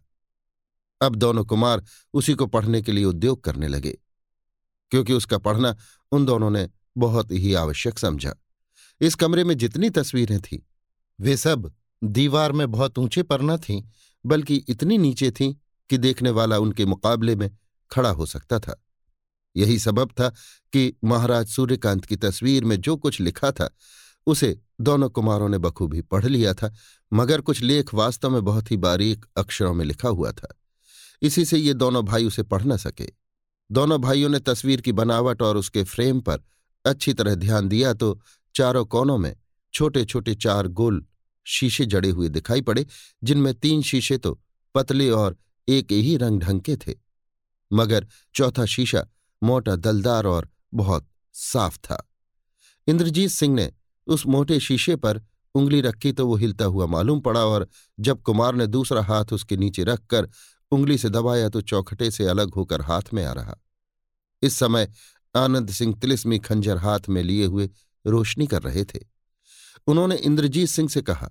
[1.01, 1.83] अब दोनों कुमार
[2.15, 3.99] उसी को पढ़ने के लिए उद्योग करने लगे,
[4.93, 5.75] क्योंकि उसका पढ़ना
[6.13, 8.35] उन दोनों ने बहुत ही आवश्यक समझा।
[9.01, 10.59] इस कमरे में जितनी तस्वीरें थीं,
[11.19, 11.73] वे सब
[12.03, 13.83] दीवार में बहुत ऊँचे पर न थीं,
[14.25, 15.55] बल्कि इतनी नीचे थीं
[15.91, 17.51] कि देखने वाला उनके मुकाबले में
[17.91, 18.83] खड़ा हो सकता था।
[19.57, 20.29] यही सबब था
[20.73, 23.71] कि महाराज सूर्यकांत की तस्वीर में जो कुछ लिखा था,
[24.27, 26.73] उसे दोनों कुमारों ने बखूबी पढ़ लिया था,
[27.13, 30.55] मगर कुछ लेख वास्तव में बहुत ही बारीक अक्षरों में लिखा हुआ था।
[31.23, 33.09] इसी से ये दोनों भाई उसे पढ़ न सके।
[33.71, 36.39] दोनों भाइयों ने तस्वीर की बनावट और उसके फ्रेम पर
[36.85, 38.21] अच्छी तरह ध्यान दिया तो
[38.55, 39.37] चारों कोनों में
[39.75, 41.05] छोटे छोटे चार गोल
[41.47, 42.87] शीशे जड़े हुए दिखाई पड़े,
[43.25, 44.41] जिनमें तीन शीशे तो
[44.75, 45.37] पतले और
[45.69, 46.95] एक ही रंग ढंग के थे,
[47.71, 49.07] मगर चौथा शीशा
[49.43, 52.03] मोटा, दलदार और बहुत साफ़ था।
[52.87, 53.73] इंद्रजीत सिंह ने
[54.07, 55.21] उस मोटे शीशे पर
[55.55, 57.67] उंगली रखी तो वो हिलता हुआ मालूम पड़ा और
[58.01, 60.29] जब कुमार ने दूसरा हाथ उसके नीचे रखकर
[60.73, 63.57] उंगली से दबाया तो चौखटे से अलग होकर हाथ में आ रहा।
[64.43, 64.93] इस समय
[65.35, 67.69] आनंद सिंह तिलिस्मी खंजर हाथ में लिए हुए
[68.05, 69.01] रोशनी कर रहे थे।
[69.87, 71.31] उन्होंने इंद्रजीत सिंह से कहा,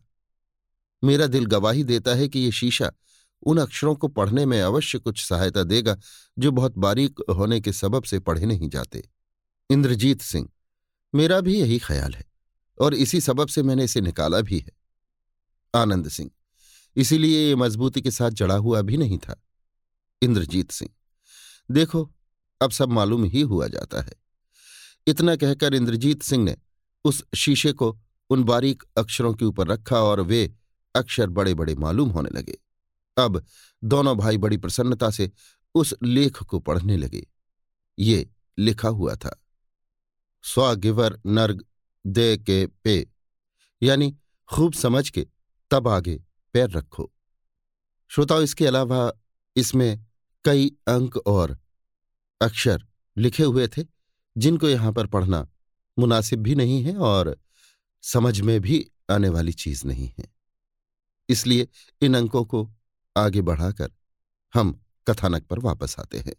[1.03, 2.91] मेरा दिल गवाही देता है कि ये शीशा
[3.45, 5.97] उन अक्षरों को पढ़ने में अवश्य कुछ सहायता देगा,
[6.39, 9.09] जो बहुत बारीक होने के सबब से पढ़े नहीं जाते।
[9.69, 10.49] इंद्रजीत सिंह,
[11.15, 12.25] मेरा भी यही ख्याल है,
[12.81, 14.71] और इसी सबब से मैंने इसे निकाला भी है।
[15.75, 16.31] आनंद सिंह,
[16.95, 19.43] इसीलिए ये मजबूती के साथ जड़ा हुआ भी नहीं था।
[20.21, 20.91] इंद्रजीत सिंह,
[21.71, 22.11] देखो,
[22.61, 24.13] अब सब मालूम ही हुआ जाता है।
[25.07, 26.57] इतना कहकर इंद्रजीत सिंह ने
[27.05, 27.99] उस शीशे को
[28.29, 30.55] उन बारीक अक्षरों के ऊपर रखा और वे
[30.95, 32.57] अक्षर बड़े बड़े मालूम होने लगे।
[33.17, 33.45] अब
[33.83, 35.31] दोनों भाई बड़ी प्रसन्नता से
[35.75, 37.27] उस लेख को पढ़ने लगे।
[37.99, 39.43] ये लिखा हुआ था।
[40.43, 41.65] स्वागिवर नर्ग
[42.07, 43.07] दे के पे।
[43.83, 44.17] यानी
[44.53, 45.27] खूब समझ के,
[45.71, 46.23] तब आगे
[46.53, 47.11] पैर रखो।
[48.07, 49.13] श्रोताओं, इसके अलावा
[49.55, 50.05] इसमें
[50.45, 51.57] कई अंक और
[52.41, 52.87] अक्षर
[53.17, 53.85] लिखे हुए थे,
[54.37, 55.49] जिनको यहाँ पर पढ़ना
[55.99, 57.39] मुनासिब भी नहीं है और
[58.01, 60.35] समझ में भी आने वाली चीज़ नहीं है।
[61.29, 61.67] इसलिए
[62.01, 62.74] इन अंकों को
[63.15, 63.91] आगे बढ़ाकर
[64.53, 66.33] हम कथानक पर वापस आते हैं।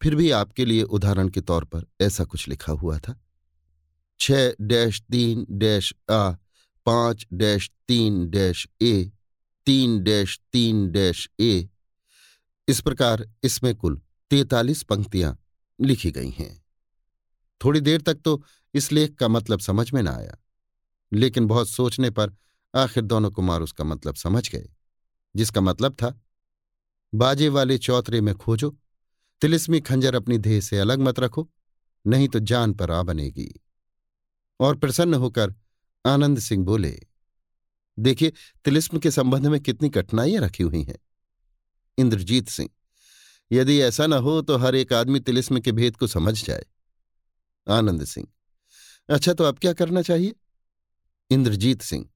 [0.00, 3.20] फिर भी आपके लिए उदाहरण के तौर पर ऐसा कुछ लिखा हुआ था।
[4.20, 6.30] छ डैश तीन डैश आ
[6.86, 9.10] पाँच डैश तीन डैश ए
[9.66, 11.68] तीन डैश तीन डैश ए
[12.68, 15.36] इस प्रकार इसमें कुल तैतालीस पंक्तियाँ
[15.78, 16.54] लिखी गई हैं।
[17.60, 18.42] थोड़ी देर तक तो
[18.74, 20.36] इस लेख का मतलब समझ में न आया,
[21.12, 22.36] लेकिन बहुत सोचने पर
[22.74, 24.68] आखिर दोनों कुमार उसका मतलब समझ गए।
[25.36, 26.20] जिसका मतलब था,
[27.14, 28.70] बाजे वाले चौतरे में खोजो,
[29.40, 31.48] तिलिस्मी खंजर अपनी देह से अलग मत रखो,
[32.06, 33.48] नहीं तो जान पर आ बनेगी।
[34.60, 35.54] और प्रसन्न होकर
[36.06, 36.98] आनंद सिंह बोले,
[37.98, 38.32] देखिए,
[38.64, 40.98] तिलिस्म के संबंध में कितनी कठिनाइयाँ रखी हुई हैं।
[41.98, 42.70] इंद्रजीत सिंह,
[43.52, 46.64] यदि ऐसा न हो तो हर एक आदमी तिलिस्म के भेद को समझ जाए।
[47.66, 48.26] आनंद सिंह
[49.08, 50.34] अच्छा तो अब क्या करना चाहिए?
[51.30, 52.08] इंद्रजीत सिंह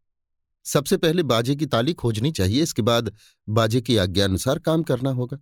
[0.71, 3.13] सबसे पहले बाजे की ताली खोजनी चाहिए, इसके बाद
[3.49, 5.39] बाजे की आज्ञानुसार काम करना होगा।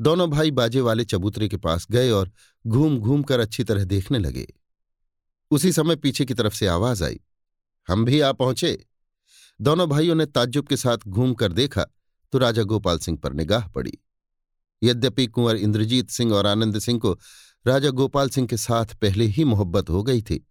[0.00, 2.30] दोनों भाई बाजे वाले चबूतरे के पास गए और
[2.64, 4.46] घूम घूम कर अच्छी तरह देखने लगे।
[5.50, 7.20] उसी समय पीछे की तरफ़ से आवाज़ आई,
[7.88, 8.78] हम भी आ पहुँचे।
[9.60, 11.86] दोनों भाइयों ने ताज्जुब के साथ घूम कर देखा
[12.32, 13.92] तो राजा गोपाल सिंह पर निगाह पड़ी।
[14.82, 17.12] यद्यपि कुंवर इंद्रजीत सिंह और आनंद सिंह को
[17.64, 20.44] राजा गोपाल सिंह के साथ पहले ही मोहब्बत हो गई थी,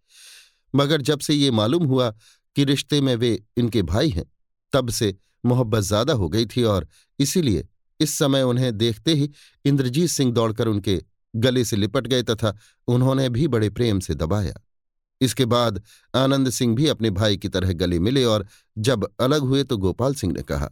[0.74, 2.14] मगर जब से ये मालूम हुआ
[2.56, 4.26] कि रिश्ते में वे इनके भाई हैं।
[4.74, 6.88] तब से मोहब्बत ज़्यादा हो गई थी और
[7.20, 7.68] इसीलिए
[8.00, 9.30] इस समय उन्हें देखते ही
[9.66, 11.02] इंद्रजीत सिंह दौड़कर उनके
[11.34, 12.56] गले से लिपट गए तथा
[12.88, 14.54] उन्होंने भी बड़े प्रेम से दबाया।
[15.22, 15.82] इसके बाद
[16.14, 20.16] आनंद सिंह भी अपने भाई की तरह गले मिले और जब अलग हुए तो गोपाल
[20.16, 20.70] सिंह ने कहा,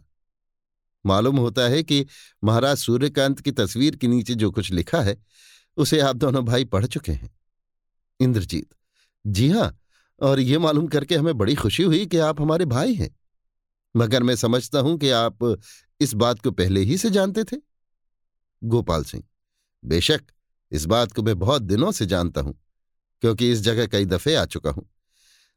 [1.04, 2.04] मालूम होता है कि
[2.42, 5.16] महाराज सूर्यकांत की तस्वीर के नीचे जो कुछ लिखा है,
[5.76, 7.30] उसे आप दोनों भाई पढ़ चुके हैं।
[8.20, 8.68] इंद्रजीत,
[9.24, 9.76] जी हाँ
[10.20, 13.14] और ये मालूम करके हमें बड़ी खुशी हुई कि आप हमारे भाई हैं।
[13.94, 15.56] मगर मैं समझता हूँ कि आप
[16.00, 17.56] इस बात को पहले ही से जानते थे।
[18.62, 19.22] गोपाल सिंह,
[19.82, 20.22] बेशक
[20.72, 22.54] इस बात को मैं बहुत दिनों से जानता हूँ,
[23.22, 24.88] क्योंकि इस जगह कई दफे आ चुका हूँ।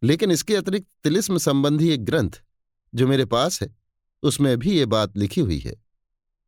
[0.01, 2.41] लेकिन इसके अतिरिक्त तिलिस्म संबंधी एक ग्रंथ
[2.93, 3.75] जो मेरे पास है,
[4.23, 5.75] उसमें भी ये बात लिखी हुई है।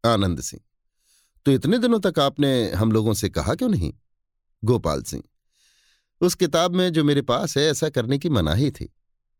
[0.03, 0.61] आनंद सिंह
[1.45, 3.91] तो इतने दिनों तक आपने हम लोगों से कहा क्यों नहीं?
[4.63, 5.23] गोपाल सिंह
[6.21, 8.93] उस किताब में जो मेरे पास है, ऐसा करने की मनाही थी।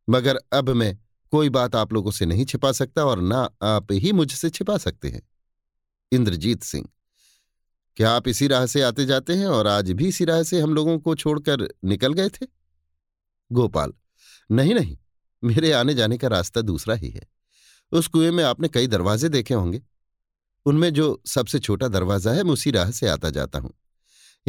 [0.07, 0.97] मगर अब मैं
[1.34, 5.10] कोई बात आप लोगों से नहीं छिपा सकता और ना आप ही मुझसे छिपा सकते
[5.10, 5.22] हैं।
[6.11, 6.88] इंद्रजीत सिंह,
[7.97, 10.73] क्या आप इसी राह से आते जाते हैं और आज भी इसी राह से हम
[10.73, 12.45] लोगों को छोड़कर निकल गए थे?
[13.51, 13.93] गोपाल,
[14.49, 14.97] नहीं नहीं,
[15.43, 17.27] मेरे आने जाने का रास्ता दूसरा ही है।
[17.91, 19.81] उस कुएँ में आपने कई दरवाजे देखे होंगे।
[20.65, 23.73] उनमें जो सबसे छोटा दरवाज़ा है, मैं उसी राह से आता जाता हूँ।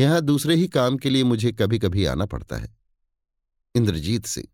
[0.01, 2.69] यहाँ दूसरे ही काम के लिए मुझे कभी कभी आना पड़ता है।
[3.75, 4.47] इंद्रजीत सिंह,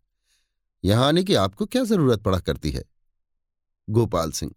[0.83, 2.83] यहाँ आने की आपको क्या ज़रूरत पड़ा करती है?
[3.87, 4.51] गोपाल सिंह,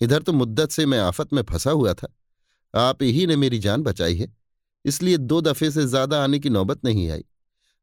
[0.00, 2.08] इधर तो मुद्दत से मैं आफत में फंसा हुआ था।
[2.74, 4.32] आप ही ने मेरी जान बचाई है,
[4.84, 7.24] इसलिए दो दफे से ज़्यादा आने की नौबत नहीं आई।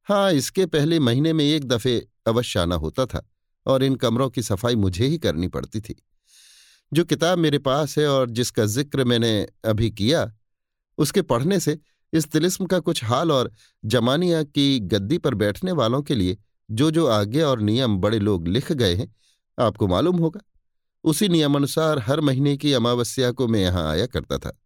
[0.08, 1.98] हाँ इसके पहले महीने में एक दफे
[2.28, 3.26] अवश्य आना होता था,
[3.66, 5.96] और इन कमरों की सफ़ाई मुझे ही करनी पड़ती थी।
[6.92, 10.32] जो किताब मेरे पास है और जिसका ज़िक्र मैंने अभी किया,
[10.98, 11.80] उसके पढ़ने से
[12.14, 13.52] इस तिलिस्म का कुछ हाल और
[13.86, 16.38] जमानिया की गद्दी पर बैठने वालों के लिए
[16.72, 19.16] जो जो आगे और नियम बड़े लोग लिख गए हैं,
[19.60, 20.42] आपको मालूम होगा।
[21.04, 24.60] उसी नियमानुसार हर महीने की अमावस्या को मैं यहाँ आया करता था।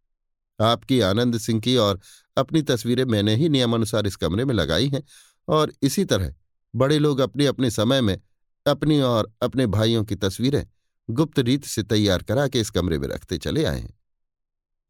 [0.59, 1.99] आपकी आनंद सिंह की और
[2.37, 5.03] अपनी तस्वीरें मैंने ही नियमानुसार इस कमरे में लगाई हैं
[5.47, 6.35] और इसी तरह
[6.75, 8.21] बड़े लोग अपने अपने समय में
[8.67, 10.67] अपनी और अपने भाइयों की तस्वीरें
[11.09, 13.99] गुप्त रीत से तैयार करा के इस कमरे में रखते चले आए हैं।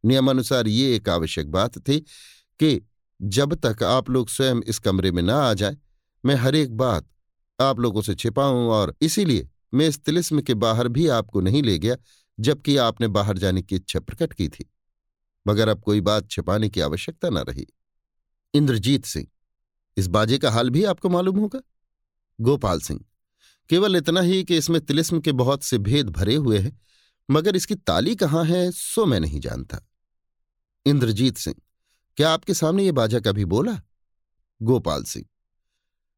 [0.05, 2.05] नियमानुसार ये एक आवश्यक बात थी
[2.59, 2.81] कि
[3.21, 5.77] जब तक आप लोग स्वयं इस कमरे में न आ जाए,
[6.25, 7.07] मैं हर एक बात
[7.61, 11.79] आप लोगों से छिपाऊं और इसीलिए मैं इस तिलिस्म के बाहर भी आपको नहीं ले
[11.79, 11.95] गया,
[12.39, 14.71] जबकि आपने बाहर जाने की इच्छा प्रकट की थी।
[15.47, 17.67] मगर अब कोई बात छिपाने की आवश्यकता न रही।
[18.53, 19.27] इंद्रजीत सिंह,
[19.97, 21.59] इस बाजे का हाल भी आपको मालूम होगा?
[22.41, 22.99] गोपाल सिंह,
[23.69, 26.79] केवल इतना ही कि इसमें तिलिस्म के बहुत से भेद भरे हुए हैं,
[27.31, 29.79] मगर इसकी ताली कहाँ है, सो मैं नहीं जानता।
[30.85, 31.55] इंद्रजीत सिंह
[32.17, 33.81] क्या आपके सामने ये बाजा कभी बोला?
[34.61, 35.25] गोपाल सिंह।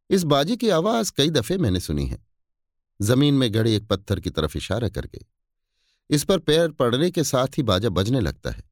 [0.10, 2.26] इस बाजे की आवाज़ कई दफे मैंने सुनी है।
[3.02, 5.20] ज़मीन में गड़े एक पत्थर की तरफ़ इशारा करके।
[6.10, 8.64] इस पर पैर पड़ने के साथ ही बाजा बजने लगता है।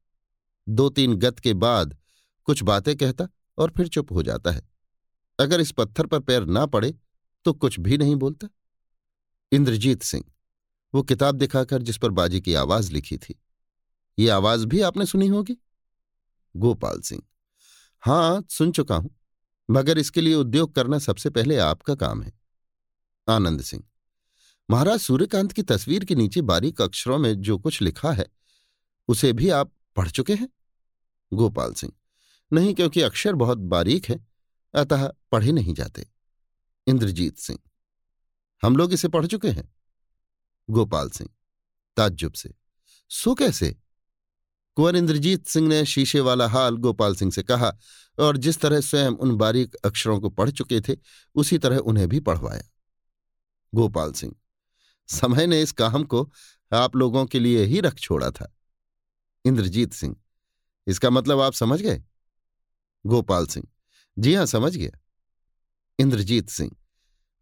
[0.68, 1.96] दो तीन गत के बाद
[2.44, 3.28] कुछ बातें कहता
[3.58, 4.68] और फिर चुप हो जाता है।
[5.40, 6.94] अगर इस पत्थर पर पैर ना पड़े
[7.44, 8.48] तो कुछ भी नहीं बोलता।
[9.52, 10.24] इंद्रजीत सिंह,
[10.94, 13.40] वो किताब दिखाकर जिस पर बाजी की आवाज़ लिखी थी।
[14.18, 15.56] ये आवाज़ भी आपने सुनी होगी?
[16.56, 17.22] गोपाल सिंह।
[18.02, 19.10] हाँ, सुन चुका हूँ,
[19.70, 22.32] मगर इसके लिए उद्योग करना सबसे पहले आपका काम है।
[23.28, 23.84] आनंद सिंह।
[24.70, 28.26] महाराज, सूर्यकांत की तस्वीर के नीचे बारीक अक्षरों में जो कुछ लिखा है,
[29.08, 30.48] उसे भी आप पढ़ चुके हैं?
[31.32, 31.92] गोपाल सिंह।
[32.52, 34.26] नहीं, क्योंकि अक्षर बहुत बारीक है,
[34.74, 36.06] अतः पढ़े नहीं जाते।
[36.86, 37.58] इंद्रजीत सिंह।
[38.62, 39.74] हम लोग इसे पढ़ चुके हैं?
[40.70, 41.30] गोपाल सिंह।
[41.96, 42.54] ताज्जुब से।
[43.10, 43.76] सो कैसे?
[44.78, 47.70] कुंवर इंद्रजीत सिंह ने शीशे वाला हाल गोपाल सिंह से कहा
[48.18, 50.94] और जिस तरह स्वयं उन बारीक अक्षरों को पढ़ चुके थे,
[51.34, 52.62] उसी तरह उन्हें भी पढ़वाया।
[53.72, 54.34] गोपाल सिंह,
[55.08, 56.22] समय ने इस काम को
[56.72, 58.52] आप लोगों के लिए ही रख छोड़ा था।
[59.44, 60.14] इंद्रजीत सिंह,
[60.86, 62.02] इसका मतलब आप समझ गए?
[63.04, 63.66] गोपाल सिंह,
[64.16, 64.98] जी हाँ, समझ गया।
[65.98, 66.70] इंद्रजीत सिंह,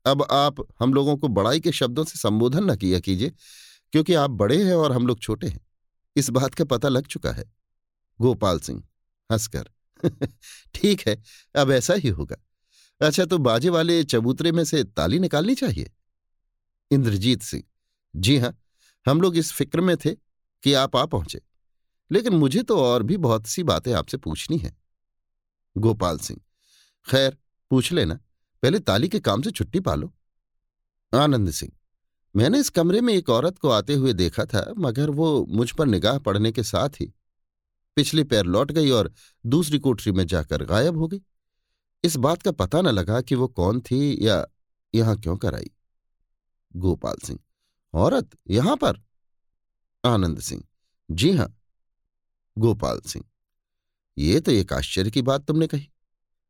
[0.07, 3.33] अब आप हम लोगों को बड़ाई के शब्दों से संबोधन न किया कीजिए,
[3.93, 5.66] क्योंकि आप बड़े हैं और हम लोग छोटे हैं।
[6.17, 7.45] इस बात का पता लग चुका है।
[8.21, 8.83] गोपाल सिंह,
[9.31, 9.71] हंसकर,
[10.75, 11.23] ठीक है,
[11.57, 12.37] अब ऐसा ही होगा।
[13.01, 15.91] अच्छा तो बाजे वाले चबूतरे में से ताली निकालनी चाहिए?
[16.91, 17.63] इंद्रजीत सिंह,
[18.17, 18.57] जी हाँ
[19.07, 20.11] हम लोग इस फ़िक्र में थे
[20.63, 21.41] कि आप आ पहुँचे,
[22.11, 24.77] लेकिन मुझे तो और भी बहुत सी बातें आपसे पूछनी हैं।
[25.77, 26.41] गोपाल सिंह,
[27.07, 27.37] खैर,
[27.71, 28.15] पूछ लेना,
[28.63, 30.13] पहले ताली के काम से छुट्टी पालो
[31.13, 31.73] आनंद सिंह
[32.37, 35.87] मैंने इस कमरे में एक औरत को आते हुए देखा था, मगर वो मुझ पर
[35.87, 37.13] निगाह पड़ने के साथ ही
[37.97, 39.13] पिछले पैर लौट गई और
[39.45, 41.21] दूसरी कोठरी में जाकर गायब हो गई।
[42.05, 44.45] इस बात का पता न लगा कि वो कौन थी या
[44.95, 45.71] यहाँ क्यों कर आई।
[46.75, 47.39] गोपाल सिंह,
[47.95, 49.03] औरत यहाँ पर?
[50.05, 50.63] आनंद सिंह,
[51.09, 51.53] जी हाँ।
[52.57, 53.25] गोपाल सिंह,
[54.17, 55.89] ये तो एक आश्चर्य की बात तुमने कही।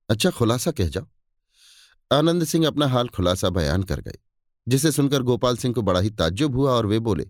[0.09, 1.07] अच्छा खुलासा कह जाओ।
[2.11, 4.19] आनंद सिंह अपना हाल खुलासा बयान कर गए।
[4.69, 7.25] जिसे सुनकर गोपाल सिंह को बड़ा ही ताज्जुब हुआ और वे बोले,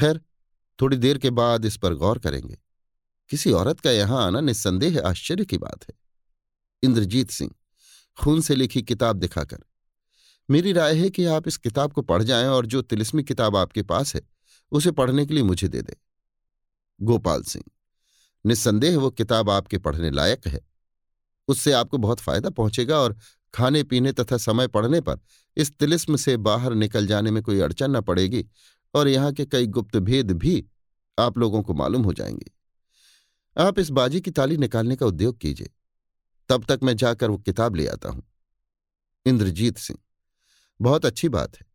[0.00, 0.20] खैर,
[0.80, 2.58] थोड़ी देर के बाद इस पर गौर करेंगे।
[3.28, 5.94] किसी औरत का यहाँ आना निस्संदेह आश्चर्य की बात है।
[6.82, 7.50] इंद्रजीत सिंह,
[8.20, 9.58] खून से लिखी किताब दिखाकर।
[10.50, 13.82] मेरी राय है कि आप इस किताब को पढ़ जाएँ और जो तिलिस्मी किताब आपके
[13.82, 14.22] पास है,
[14.72, 15.94] उसे पढ़ने के लिए मुझे दे दें।
[17.02, 17.64] गोपाल सिंह,
[18.46, 20.60] निस्संदेह वो किताब आपके पढ़ने लायक है।
[21.48, 23.16] उससे आपको बहुत फ़ायदा पहुंचेगा और
[23.56, 25.18] खाने पीने तथा समय पड़ने पर
[25.56, 28.44] इस तिलिस्म से बाहर निकल जाने में कोई अड़चन न पड़ेगी
[28.94, 30.64] और यहाँ के कई गुप्त भेद भी
[31.18, 32.50] आप लोगों को मालूम हो जाएँगे।
[33.56, 35.70] आप इस बाजी की ताली निकालने का उद्योग कीजिए।
[36.48, 38.22] तब तक मैं जाकर वो किताब ले आता हूँ।
[39.26, 39.98] इंद्रजीत सिंह,
[40.80, 41.66] बहुत अच्छी बात है।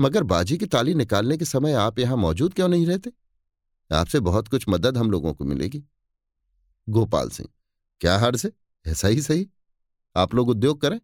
[0.00, 3.12] मगर बाजी की ताली निकालने के समय आप यहाँ मौजूद क्यों नहीं रहते?
[3.90, 5.82] आपसे बहुत कुछ मदद हम लोगों को मिलेगी।
[6.88, 7.48] गोपाल सिंह,
[8.00, 8.52] क्या हर्ज है
[8.86, 9.48] ऐसा ही सही?
[10.16, 11.00] आप लोग उद्योग करें।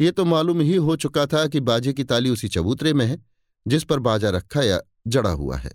[0.00, 3.22] ये तो मालूम ही हो चुका था कि बाजे की ताली उसी चबूतरे में है,
[3.66, 5.72] जिस पर बाजा रखा या जड़ा हुआ है।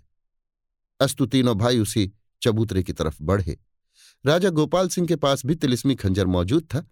[1.00, 3.58] अस्तु तीनों भाई उसी चबूतरे की तरफ़ बढ़े।
[4.24, 6.84] राजा गोपाल सिंह के पास भी तिलिस्मी खंजर मौजूद था,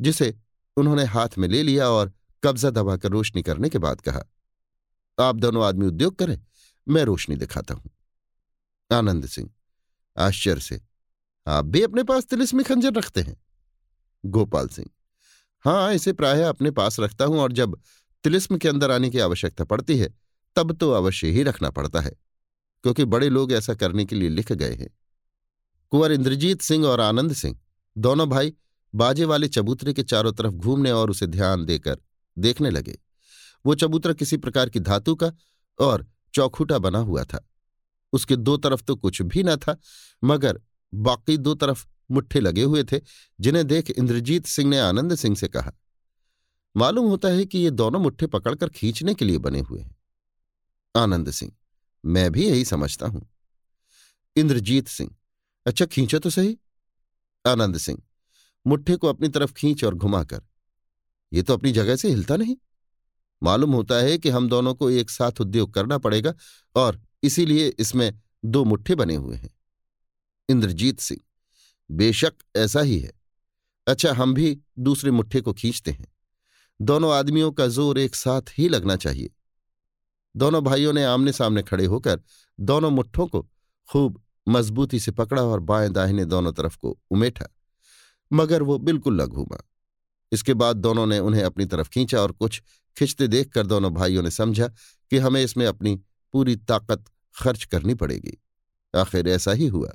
[0.00, 0.34] जिसे
[0.76, 2.12] उन्होंने हाथ में ले लिया और
[2.42, 4.22] कब्जा दबाकर रोशनी करने के बाद कहा,
[5.18, 6.38] आप दोनों आदमी उद्योग करें,
[6.88, 7.90] मैं रोशनी दिखाता हूँ।
[8.90, 9.50] आनंद सिंह,
[10.16, 10.80] आश्चर्य से,
[11.46, 13.36] आप भी अपने पास तिलिस्मी खंजर रखते हैं?
[14.24, 14.90] गोपाल सिंह।
[15.64, 17.80] हाँ इसे प्राय अपने पास रखता हूँ और जब
[18.24, 20.08] तिलिस्म के अंदर आने की आवश्यकता पड़ती है,
[20.56, 22.10] तब तो अवश्य ही रखना पड़ता है,
[22.84, 24.88] क्योंकि बड़े लोग ऐसा करने के लिए लिख गए हैं।
[25.92, 27.58] कुंवर इंद्रजीत सिंह और आनंद सिंह,
[27.96, 28.52] दोनों भाई
[28.94, 32.00] बाजे वाले चबूतरे के चारों तरफ़ घूमने और उसे ध्यान देकर
[32.36, 32.98] देखने लगे।
[33.64, 35.32] वो चबूतरा किसी प्रकार की धातु का
[35.78, 37.48] और चौखूटा बना हुआ था।
[38.12, 39.76] उसके दो तरफ़ तो कुछ भी न था,
[40.22, 40.60] मगर
[40.92, 43.00] बाकी दो तरफ़ मुट्ठे लगे हुए थे,
[43.40, 45.72] जिन्हें देख इंद्रजीत सिंह ने आनंद सिंह से कहा,
[46.74, 49.96] मालूम होता है कि ये दोनों मुट्ठे पकड़कर खींचने के लिए बने हुए हैं।
[50.94, 51.52] आनंद सिंह,
[52.04, 53.28] मैं भी यही समझता हूँ।
[54.36, 55.14] इंद्रजीत सिंह
[55.66, 56.56] अच्छा खींचो तो सही।
[57.44, 58.02] आनंद सिंह,
[58.66, 60.42] मुट्ठे को अपनी तरफ़ खींच और घुमाकर।
[61.32, 62.56] ये तो अपनी जगह से हिलता नहीं।
[63.42, 66.34] मालूम होता है कि हम दोनों को एक साथ उद्योग करना पड़ेगा
[66.74, 68.12] और इसीलिए इसमें
[68.44, 69.50] दो मुट्ठे बने हुए हैं।
[70.48, 71.20] इंद्रजीत सिंह
[71.90, 73.12] बेशक ऐसा ही है।
[73.86, 76.06] अच्छा हम भी दूसरे मुट्ठे को खींचते हैं।
[76.80, 79.30] दोनों आदमियों का ज़ोर एक साथ ही लगना चाहिए।
[80.36, 82.20] दोनों भाइयों ने आमने सामने खड़े होकर
[82.60, 83.42] दोनों मुट्ठों को
[83.88, 87.46] खूब मजबूती से पकड़ा और बाएँ दाहिने दोनों तरफ़ को उमेठा,
[88.32, 89.58] मगर वो बिल्कुल न घूमा।
[90.32, 92.62] इसके बाद दोनों ने उन्हें अपनी तरफ़ खींचा और कुछ
[92.96, 94.68] खिंचते देखकर दोनों भाइयों ने समझा
[95.10, 95.96] कि हमें इसमें अपनी
[96.32, 97.04] पूरी ताकत
[97.42, 98.38] खर्च करनी पड़ेगी।
[98.94, 99.92] आखिर ऐसा ही हुआ।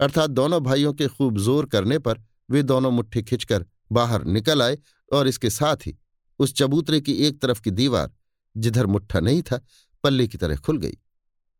[0.00, 4.78] अर्थात दोनों भाइयों के खूब ज़ोर करने पर वे दोनों मुट्ठी खिंचकर बाहर निकल आए
[5.12, 5.96] और इसके साथ ही
[6.40, 8.10] उस चबूतरे की एक तरफ़ की दीवार,
[8.54, 9.60] जिधर मुट्ठा नहीं था,
[10.04, 10.96] पल्ले की तरह खुल गई।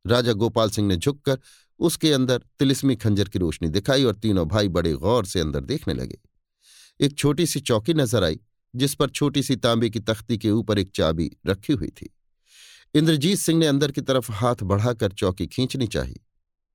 [0.04, 1.38] राजा गोपाल सिंह ने झुककर
[1.80, 5.94] उसके अंदर तिलिस्मी खंजर की रोशनी दिखाई और तीनों भाई बड़े गौर से अंदर देखने
[5.94, 6.18] लगे।
[7.00, 8.38] एक छोटी सी चौकी नज़र आई,
[8.74, 12.10] जिस पर छोटी सी तांबे की तख्ती के ऊपर एक चाबी रखी हुई थी।
[12.94, 16.20] इंद्रजीत सिंह ने अंदर की तरफ़ हाथ बढ़ाकर चौकी खींचनी चाहिए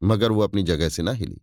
[0.01, 1.41] मगर वो अपनी जगह से ना हिली।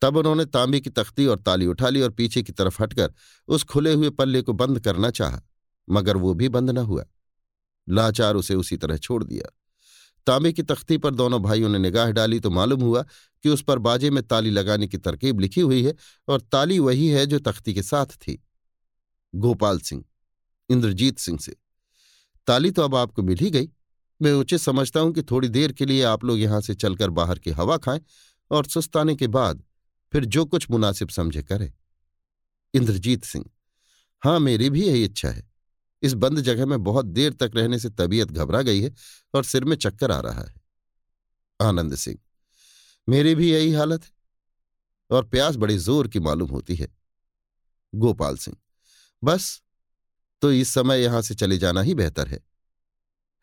[0.00, 3.12] तब उन्होंने तांबे की तख्ती और ताली उठा ली और पीछे की तरफ़ हटकर
[3.48, 5.42] उस खुले हुए पल्ले को बंद करना चाहा,
[5.88, 7.04] मगर वो भी बंद न हुआ।
[7.88, 9.50] लाचार उसे उसी तरह छोड़ दिया।
[10.26, 13.02] तांबे की तख्ती पर दोनों भाइयों ने निगाह डाली तो मालूम हुआ
[13.44, 15.94] कि उस पर बाजे में ताली लगाने की तरकीब लिखी हुई है
[16.28, 18.42] और ताली वही है जो तख्ती के साथ थी।
[19.34, 20.04] गोपाल सिंह,
[20.70, 21.56] इंद्रजीत सिंह से।
[22.46, 23.68] ताली तो अब आपको मिल ही गई।
[24.20, 27.38] मैं उचित समझता हूँ कि थोड़ी देर के लिए आप लोग यहाँ से चलकर बाहर
[27.38, 28.00] की हवा खाएँ
[28.50, 29.62] और सुस्ताने के बाद
[30.16, 31.72] फिर जो कुछ मुनासिब समझे करे।
[32.74, 33.44] इंद्रजीत सिंह,
[34.22, 35.44] हाँ, मेरी भी यही इच्छा है।
[36.02, 38.92] इस बंद जगह में बहुत देर तक रहने से तबीयत घबरा गई है
[39.34, 40.54] और सिर में चक्कर आ रहा है।
[41.60, 42.18] आनंद सिंह,
[43.08, 44.10] मेरी भी यही हालत है?
[45.10, 46.88] और प्यास बड़ी ज़ोर की मालूम होती है।
[47.92, 48.56] गोपाल सिंह,
[49.22, 49.62] बस
[50.42, 52.44] तो इस समय यहाँ से चले जाना ही बेहतर है।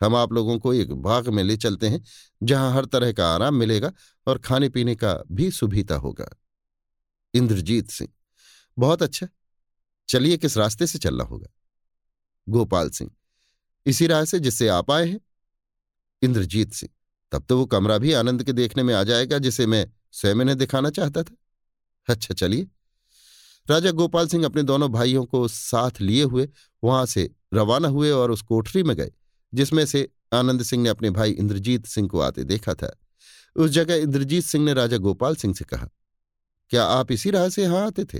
[0.01, 2.03] हम आप लोगों को एक बाग में ले चलते हैं,
[2.43, 3.93] जहाँ हर तरह का आराम मिलेगा
[4.27, 6.37] और खाने पीने का भी सुविधा होगा।
[7.33, 8.09] इंद्रजीत सिंह।
[8.77, 9.27] बहुत अच्छा।
[10.09, 11.47] चलिए किस रास्ते से चलना होगा?
[12.49, 13.11] गोपाल सिंह।
[13.85, 15.19] इसी राह से जिससे आप आए हैं?
[16.21, 16.89] इंद्रजीत सिंह।
[17.31, 20.57] तब तो वो कमरा भी आनंद के देखने में आ जाएगा, जिसे मैं स्वयं इन्हें
[20.57, 21.35] दिखाना चाहता था।
[22.09, 22.67] अच्छा चलिए।
[23.69, 26.49] राजा गोपाल सिंह अपने दोनों भाइयों को साथ लिए हुए
[26.83, 29.11] वहाँ से रवाना हुए और उस कोठरी में गए,
[29.53, 32.99] जिसमें से आनंद सिंह ने अपने भाई इंद्रजीत सिंह को आते देखा था।
[33.55, 35.89] उस जगह इंद्रजीत सिंह ने राजा गोपाल सिंह से कहा
[36.73, 38.19] क्या आप इसी राह से यहाँ आते थे?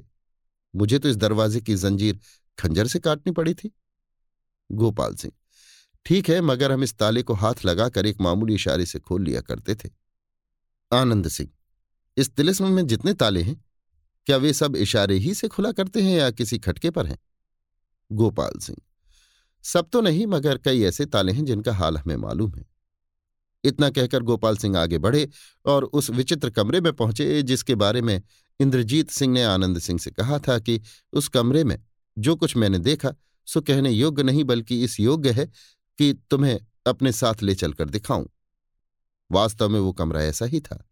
[0.73, 2.19] मुझे तो इस दरवाजे की जंजीर
[2.57, 3.71] खंजर से काटनी पड़ी थी।
[4.69, 5.31] गोपाल सिंह,
[6.05, 9.41] ठीक है, मगर हम इस ताले को हाथ लगाकर एक मामूली इशारे से खोल लिया
[9.41, 9.89] करते थे।
[10.91, 11.49] आनंद सिंह,
[12.17, 13.55] इस तिलिस्म में जितने ताले हैं,
[14.27, 17.17] क्या वे सब इशारे ही से खुला करते हैं या किसी खटके पर हैं?
[18.11, 18.77] गोपाल सिंह,
[19.63, 22.65] सब तो नहीं, मगर कई ऐसे ताले हैं जिनका हाल हमें मालूम है।
[23.63, 25.27] इतना कहकर गोपाल सिंह आगे बढ़े
[25.65, 28.21] और उस विचित्र कमरे में पहुँचे जिसके बारे में
[28.59, 30.79] इंद्रजीत सिंह ने आनंद सिंह से कहा था कि
[31.13, 31.77] उस कमरे में
[32.17, 33.13] जो कुछ मैंने देखा,
[33.47, 35.45] सो कहने योग्य नहीं बल्कि इस योग्य है
[35.99, 38.29] कि तुम्हें अपने साथ ले चलकर दिखाऊँ।
[39.31, 40.83] वास्तव में वो कमरा ऐसा ही था।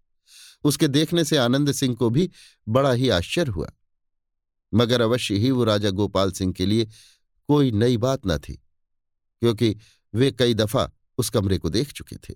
[0.63, 2.29] उसके देखने से आनंद सिंह को भी
[2.67, 3.71] बड़ा ही आश्चर्य हुआ।
[4.73, 6.85] मगर अवश्य ही वो राजा गोपाल सिंह के लिए
[7.49, 8.53] कोई नई बात न थी,
[9.41, 9.75] क्योंकि
[10.13, 12.33] वे कई दफ़ा उस कमरे को देख चुके थे।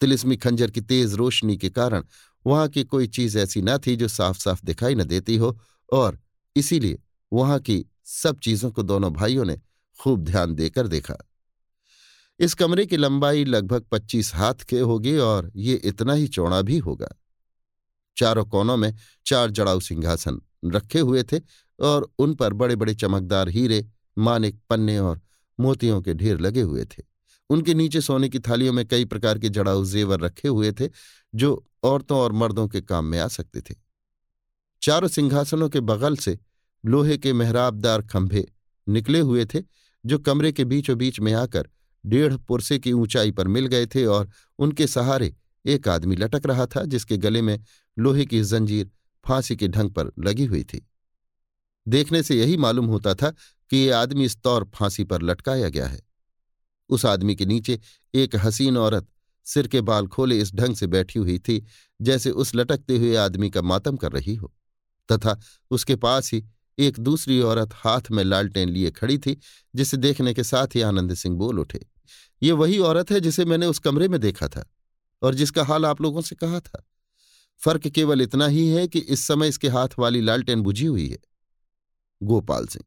[0.00, 2.04] तिलिस्मी खंजर की तेज रोशनी के कारण
[2.46, 5.58] वहाँ की कोई चीज़ ऐसी न थी जो साफ़ साफ़ दिखाई न देती हो
[5.92, 6.18] और
[6.56, 6.98] इसीलिए
[7.32, 9.60] वहाँ की सब चीज़ों को दोनों भाइयों ने
[10.00, 11.16] खूब ध्यान देकर देखा।
[12.40, 16.78] इस कमरे की लंबाई लगभग पच्चीस हाथ के होगी और ये इतना ही चौड़ा भी
[16.78, 17.08] होगा।
[18.16, 18.94] चारों कोनों में
[19.26, 21.40] चार जड़ाऊ सिंहासन रखे हुए थे
[21.80, 25.20] और उन पर बड़े बड़े चमकदार हीरे, मानिक पन्ने और
[25.60, 27.09] मोतियों के ढेर लगे हुए थे।
[27.50, 30.88] उनके नीचे सोने की थालियों में कई प्रकार के जड़ाऊ जेवर रखे हुए थे,
[31.34, 33.74] जो औरतों और मर्दों के काम में आ सकते थे।
[34.82, 36.38] चारों सिंहासनों के बगल से
[36.84, 38.52] लोहे के मेहराबदार खंभे
[38.88, 39.62] निकले हुए थे,
[40.06, 41.68] जो कमरे के बीचों बीच में आकर
[42.06, 45.36] डेढ़ पुरसे की ऊंचाई पर मिल गए थे और उनके सहारे
[45.66, 47.64] एक आदमी लटक रहा था, जिसके गले में
[47.98, 48.90] लोहे की जंजीर
[49.26, 50.88] फांसी के ढंग पर लगी हुई थी।
[51.88, 53.30] देखने से यही मालूम होता था
[53.70, 56.09] कि ये आदमी इस तौर फांसी पर लटकाया गया है।
[56.90, 57.78] उस आदमी के नीचे
[58.14, 59.08] एक हसीन औरत
[59.46, 61.64] सिर के बाल खोले इस ढंग से बैठी हुई थी,
[62.00, 64.52] जैसे उस लटकते हुए आदमी का मातम कर रही हो।
[65.08, 65.38] तथा
[65.70, 66.44] उसके पास ही
[66.78, 69.36] एक दूसरी औरत हाथ में लालटेन लिए खड़ी थी,
[69.74, 71.80] जिसे देखने के साथ ही आनंद सिंह बोल उठे,
[72.42, 74.64] ये वही औरत है जिसे मैंने उस कमरे में देखा था
[75.22, 76.84] और जिसका हाल आप लोगों से कहा था।
[77.60, 81.18] फ़र्क केवल इतना ही है कि इस समय इसके हाथ वाली लालटेन बुझी हुई है।
[82.20, 82.84] गोपाल सिंह,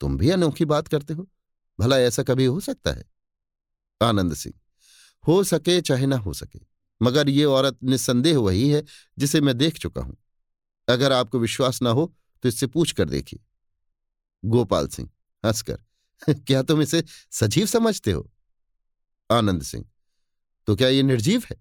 [0.00, 1.28] तुम भी अनोखी बात करते हो,
[1.78, 3.04] भला ऐसा कभी हो सकता है?
[4.04, 4.54] आनंद सिंह।
[5.24, 6.60] हो सके चाहे ना हो सके,
[7.02, 8.82] मगर ये औरत निस्संदेह वही है
[9.18, 10.16] जिसे मैं देख चुका हूँ।
[10.88, 13.40] अगर आपको विश्वास ना हो तो इससे पूछ कर देखिए।
[14.44, 15.10] गोपाल सिंह,
[15.44, 15.78] हंसकर,
[16.34, 18.30] क्या तुम इसे सजीव समझते हो?
[19.30, 19.84] आनंद सिंह
[20.66, 21.56] तो क्या ये निर्जीव है?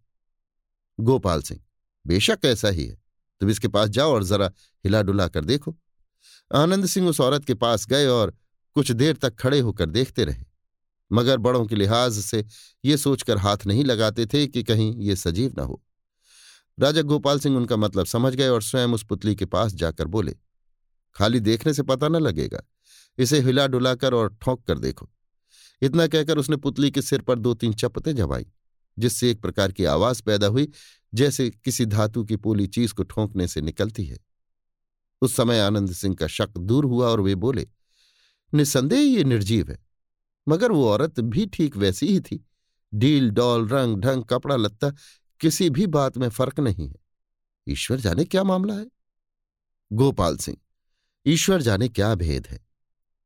[0.99, 1.61] गोपाल सिंह,
[2.07, 3.01] बेशक ऐसा ही है।
[3.41, 4.51] तुम इसके पास जाओ और जरा
[4.85, 5.75] हिला डुला कर देखो।
[6.55, 8.37] आनंद सिंह उस औरत के पास गए और
[8.75, 10.52] कुछ देर तक खड़े होकर देखते रहे।
[11.13, 12.43] मगर बड़ों के लिहाज से
[12.85, 15.81] ये सोचकर हाथ नहीं लगाते थे कि कहीं ये सजीव न हो।
[16.77, 20.35] राजा गोपाल सिंह उनका मतलब समझ गए और स्वयं उस पुतली के पास जाकर बोले,
[21.15, 22.63] खाली देखने से पता न लगेगा।
[23.17, 25.09] इसे हिला डुलाकर और ठोंक कर देखो।
[25.81, 28.45] इतना कहकर उसने पुतली के सिर पर दो तीन चपतें जमाई,
[28.97, 30.71] जिससे एक प्रकार की आवाज़ पैदा हुई,
[31.13, 34.17] जैसे किसी धातु की पोली चीज़ को ठोंकने से निकलती है।
[35.21, 37.67] उस समय आनंद सिंह का शक दूर हुआ और वे बोले
[38.53, 39.77] निसंदेह ये निर्जीव है।
[40.47, 42.45] मगर वो औरत भी ठीक वैसी ही थी।
[42.93, 44.91] डील, डॉल, रंग, ढंग, कपड़ा, लत्ता,
[45.39, 46.95] किसी भी बात में फ़र्क नहीं है।
[47.67, 48.85] ईश्वर जाने क्या मामला है?
[49.93, 50.57] गोपाल सिंह,
[51.25, 52.59] ईश्वर जाने क्या भेद है?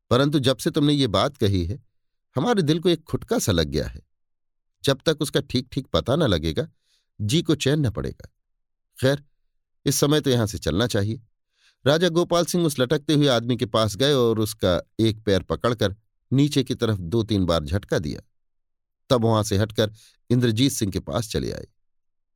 [0.10, 1.84] परंतु जब से तुमने ये बात कही है,
[2.36, 4.02] हमारे दिल को एक खुटका सा लग गया है।
[4.84, 6.68] जब तक उसका ठीक ठीक पता न लगेगा,
[7.22, 8.30] जी को चैन न पड़ेगा।
[9.02, 9.24] खैर,
[9.86, 11.22] इस समय तो यहाँ से चलना चाहिए।
[11.86, 15.96] राजा गोपाल सिंह उस लटकते हुए आदमी के पास गए और उसका एक पैर पकड़कर
[16.32, 18.22] नीचे की तरफ़ दो तीन बार झटका दिया।
[19.10, 19.92] तब वहाँ से हटकर
[20.30, 21.68] इंद्रजीत सिंह के पास चले आए।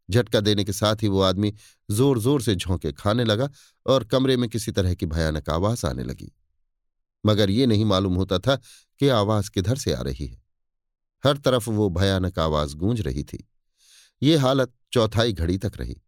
[0.10, 1.54] झटका देने के साथ ही वो आदमी
[1.90, 3.50] ज़ोर ज़ोर से झोंके खाने लगा
[3.86, 6.32] और कमरे में किसी तरह की भयानक आवाज़ आने लगी।
[7.24, 8.56] मगर ये नहीं मालूम होता था
[9.00, 10.42] कि आवाज़ किधर से आ रही है।
[11.24, 13.44] हर तरफ़ वो भयानक आवाज़ गूंज रही थी।
[14.22, 16.02] ये हालत चौथाई घड़ी तक रही।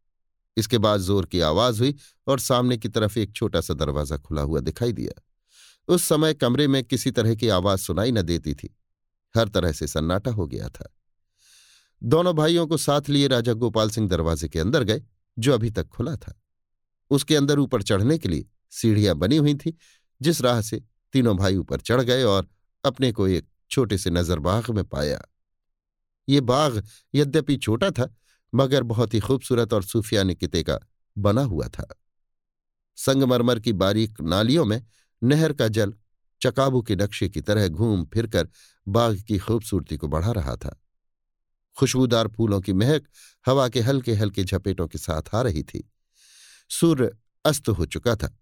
[0.57, 1.95] इसके बाद ज़ोर की आवाज़ हुई
[2.27, 5.21] और सामने की तरफ़ एक छोटा सा दरवाज़ा खुला हुआ दिखाई दिया।
[5.87, 8.77] उस समय कमरे में किसी तरह की आवाज़ सुनाई न देती थी।
[9.37, 10.95] हर तरह से सन्नाटा हो गया था।
[12.03, 15.03] दोनों भाइयों को साथ लिए राजा गोपाल सिंह दरवाजे के अंदर गए,
[15.39, 16.41] जो अभी तक खुला था।
[17.09, 19.77] उसके अंदर ऊपर चढ़ने के लिए सीढ़ियाँ बनी हुई थी,
[20.21, 20.83] जिस राह से
[21.13, 22.47] तीनों भाई ऊपर चढ़ गए और
[22.85, 25.21] अपने को एक छोटे से नजरबाग में पाया।
[26.29, 28.15] ये बाग यद्यपि छोटा था,
[28.55, 30.79] मगर बहुत ही खूबसूरत और सूफिया किते का
[31.17, 31.99] बना हुआ था।
[32.95, 34.85] संगमरमर की बारीक नालियों में
[35.23, 35.93] नहर का जल
[36.41, 38.49] चकाबू के नक्शे की तरह घूम फिरकर
[38.87, 40.81] बाग की खूबसूरती को बढ़ा रहा था।
[41.77, 43.03] खुशबूदार फूलों की महक
[43.45, 45.91] हवा के हल्के हल्के झपेटों के साथ आ रही थी।
[46.69, 48.37] सूर्य अस्त हो चुका था।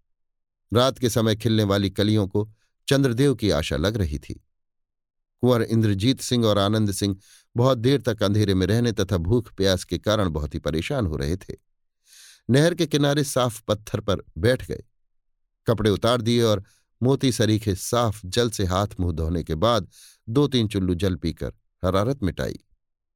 [0.73, 2.51] रात के समय खिलने वाली कलियों को
[2.87, 4.33] चंद्रदेव की आशा लग रही थी।
[5.41, 7.17] कुंवर इंद्रजीत सिंह और आनंद सिंह
[7.55, 11.15] बहुत देर तक अंधेरे में रहने तथा भूख प्यास के कारण बहुत ही परेशान हो
[11.15, 11.53] रहे थे।
[12.49, 14.83] नहर के किनारे साफ़ पत्थर पर बैठ गए।
[15.67, 16.63] कपड़े उतार दिए और
[17.01, 19.87] मोती सरीखे साफ़ जल से हाथ मुँह धोने के बाद
[20.29, 22.59] दो तीन चुल्लू जल पीकर हरारत मिटाई।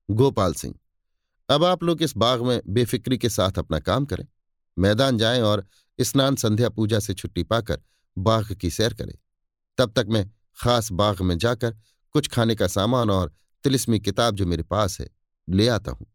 [0.09, 0.75] गोपाल सिंह,
[1.49, 4.25] अब आप लोग इस बाग में बेफिक्री के साथ अपना काम करें।
[4.77, 5.65] मैदान जाएँ और
[5.99, 7.81] स्नान संध्या पूजा से छुट्टी पाकर
[8.17, 9.15] बाग की सैर करें।
[9.77, 11.75] तब तक मैं खास बाग में जाकर
[12.15, 15.09] कुछ खाने का सामान और तिलिस्मी किताब जो मेरे पास है,
[15.49, 16.07] ले आता हूँ।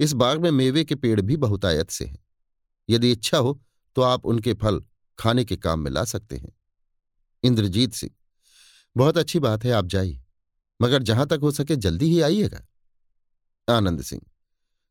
[0.00, 2.18] इस बाग में मेवे के पेड़ भी बहुतायत से हैं।
[2.88, 3.60] यदि इच्छा हो
[3.96, 4.82] तो आप उनके फल
[5.18, 6.52] खाने के काम में ला सकते हैं।
[7.42, 8.12] इंद्रजीत सिंह,
[8.96, 10.22] बहुत अच्छी बात है, आप जाइए,
[10.80, 12.66] मगर जहाँ तक हो सके जल्दी ही आइएगा।
[13.68, 14.22] आनंद सिंह,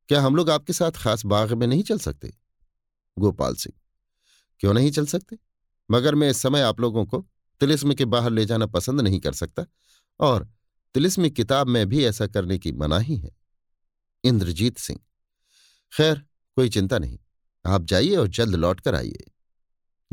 [0.10, 2.34] क्या हम लोग आपके साथ खास बाग में नहीं चल सकते?
[3.18, 3.74] गोपाल सिंह,
[4.62, 5.38] क्यों नहीं चल सकते?
[5.90, 7.26] मगर मैं इस समय आप लोगों को
[7.62, 9.66] तिलिस्म के बाहर ले जाना पसंद नहीं कर सकता,
[10.20, 10.50] और
[10.96, 13.32] तिलिस्मी किताब में भी ऐसा करने की मनाही है।
[14.24, 15.00] इंद्रजीत सिंह,
[15.94, 16.18] खैर,
[16.58, 17.20] कोई चिंता नहीं,
[17.66, 19.32] आप जाइए और जल्द लौट कर आइए।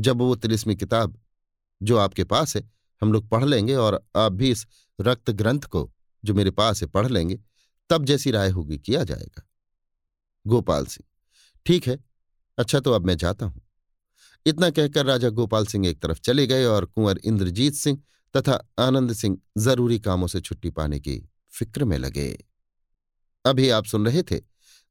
[0.01, 1.19] जब वो तिलिस्मी किताब,
[1.81, 2.63] जो आपके पास है,
[3.03, 4.67] हम लोग पढ़ लेंगे और आप भी इस
[4.99, 5.91] रक्त ग्रंथ को,
[6.25, 7.39] जो मेरे पास है, पढ़ लेंगे,
[7.91, 9.43] तब जैसी राय होगी, किया जाएगा।
[10.47, 11.07] गोपाल सिंह,
[11.67, 11.99] ठीक है
[12.59, 13.61] अच्छा तो अब मैं जाता हूँ।
[14.47, 17.99] इतना कहकर राजा गोपाल सिंह एक तरफ़ चले गए और कुंवर इंद्रजीत सिंह
[18.35, 21.19] तथा आनंद सिंह ज़रूरी कामों से छुट्टी पाने की
[21.53, 22.29] फ़िक्र में लगे।
[23.45, 24.41] अभी आप सुन रहे थे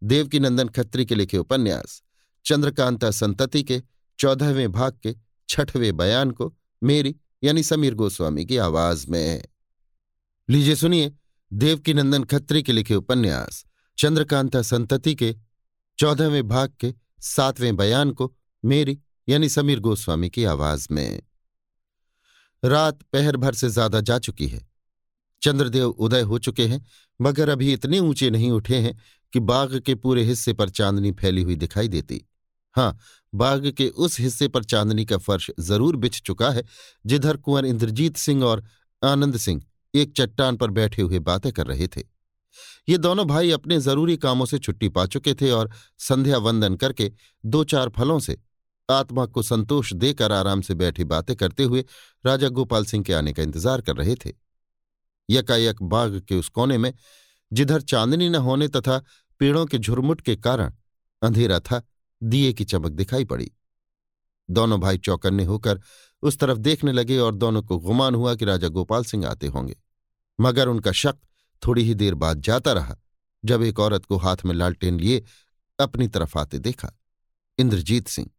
[0.02, 2.02] देवकीनंदन खत्री के लिखे उपन्यास,
[2.46, 3.82] चंद्रकांता संतति के
[4.20, 5.16] चौदहवें भाग के
[5.50, 9.44] छठवें बयान को मेरी यानी समीर गोस्वामी की आवाज़ में।
[10.50, 11.12] लीजिए सुनिए
[11.52, 13.66] देवकीनंदन खत्री के लिखे उपन्यास,
[13.98, 15.36] चंद्रकांता संतति के
[16.00, 18.34] चौदहवें भाग के सातवें बयान को
[18.64, 18.98] मेरी
[19.30, 21.22] यानी समीर गोस्वामी की आवाज़ में।
[22.64, 24.66] रात पहर भर से ज़्यादा जा चुकी है।
[25.42, 26.86] चंद्रदेव उदय हो चुके हैं,
[27.20, 28.98] मगर अभी इतने ऊँचे नहीं उठे हैं
[29.34, 32.26] कि बाग के पूरे हिस्से पर चांदनी फैली हुई दिखाई देती।
[32.78, 32.98] हाँ
[33.34, 36.64] बाग के उस हिस्से पर चांदनी का फर्श ज़रूर बिछ चुका है,
[37.06, 38.64] जिधर कुंवर इंद्रजीत सिंह और
[39.02, 39.62] आनंद सिंह
[39.94, 42.04] एक चट्टान पर बैठे हुए बातें कर रहे थे।
[42.90, 47.12] ये दोनों भाई अपने ज़रूरी कामों से छुट्टी पा चुके थे और संध्या वंदन करके
[47.44, 48.38] दो चार फलों से
[48.90, 51.84] आत्मा को संतोष देकर आराम से बैठी बातें करते हुए
[52.26, 54.34] राजा गोपाल सिंह के आने का इंतज़ार कर रहे थे।
[55.30, 56.94] यकायक बाग के उस कोने में,
[57.52, 59.04] जिधर चांदनी न होने तथा
[59.42, 60.74] पेड़ों के झुरमुट के कारण
[61.22, 61.82] अंधेरा था
[62.24, 63.52] दिए की चमक दिखाई पड़ी।
[64.50, 65.82] दोनों भाई चौकन्ने होकर
[66.24, 69.76] उस तरफ़ देखने लगे और दोनों को गुमान हुआ कि राजा गोपाल सिंह आते होंगे।
[70.40, 71.18] मगर उनका शक
[71.64, 72.96] थोड़ी ही देर बाद जाता रहा,
[73.46, 75.24] जब एक औरत को हाथ में लालटेन लिए
[75.80, 76.92] अपनी तरफ़ आते देखा।
[77.58, 78.30] इंद्रजीत सिंह,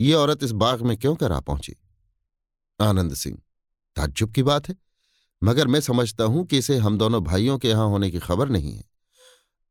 [0.00, 1.76] ये औरत इस बाग में क्यों कर आ पहुँची?
[2.80, 3.38] आनंद सिंह,
[3.96, 4.76] ताज्जुब की बात है,
[5.42, 8.72] मगर मैं समझता हूँ कि इसे हम दोनों भाइयों के यहाँ होने की खबर नहीं
[8.72, 8.84] है।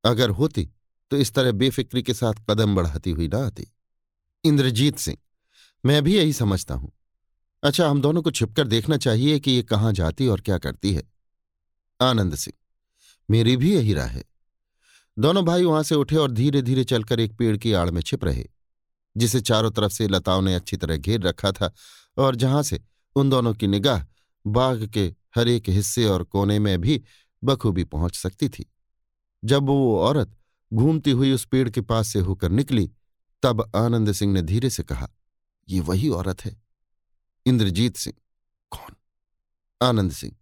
[0.04, 0.70] अगर होती
[1.12, 3.68] तो इस तरह बेफिक्री के साथ कदम बढ़ाती हुई ना आती।
[4.44, 5.18] इंद्रजीत सिंह,
[5.84, 6.92] मैं भी यही समझता हूँ।
[7.64, 11.04] अच्छा हम दोनों को छिपकर देखना चाहिए कि ये कहाँ जाती और क्या करती है।
[12.00, 12.54] आनंद सिंह,
[13.30, 14.24] मेरी भी यही राय है।
[15.18, 18.24] दोनों भाई वहाँ से उठे और धीरे धीरे चलकर एक पेड़ की आड़ में छिप
[18.26, 18.46] रहे,
[19.16, 21.72] जिसे चारों तरफ़ से लताओं ने अच्छी तरह घेर रखा था
[22.18, 22.80] और जहाँ से
[23.16, 24.04] उन दोनों की निगाह
[24.46, 25.06] बाग के
[25.36, 27.02] हर एक हिस्से और कोने में भी
[27.44, 28.66] बखूबी पहुँच सकती थी।
[29.44, 30.36] जब वो औरत
[30.72, 32.90] घूमती हुई उस पेड़ के पास से होकर निकली,
[33.44, 35.10] तब आनंद सिंह ने धीरे से कहा,
[35.68, 36.56] ये वही औरत है।
[37.46, 38.16] इंद्रजीत सिंह।
[38.72, 38.96] कौन?
[39.82, 40.36] आनंद सिंह,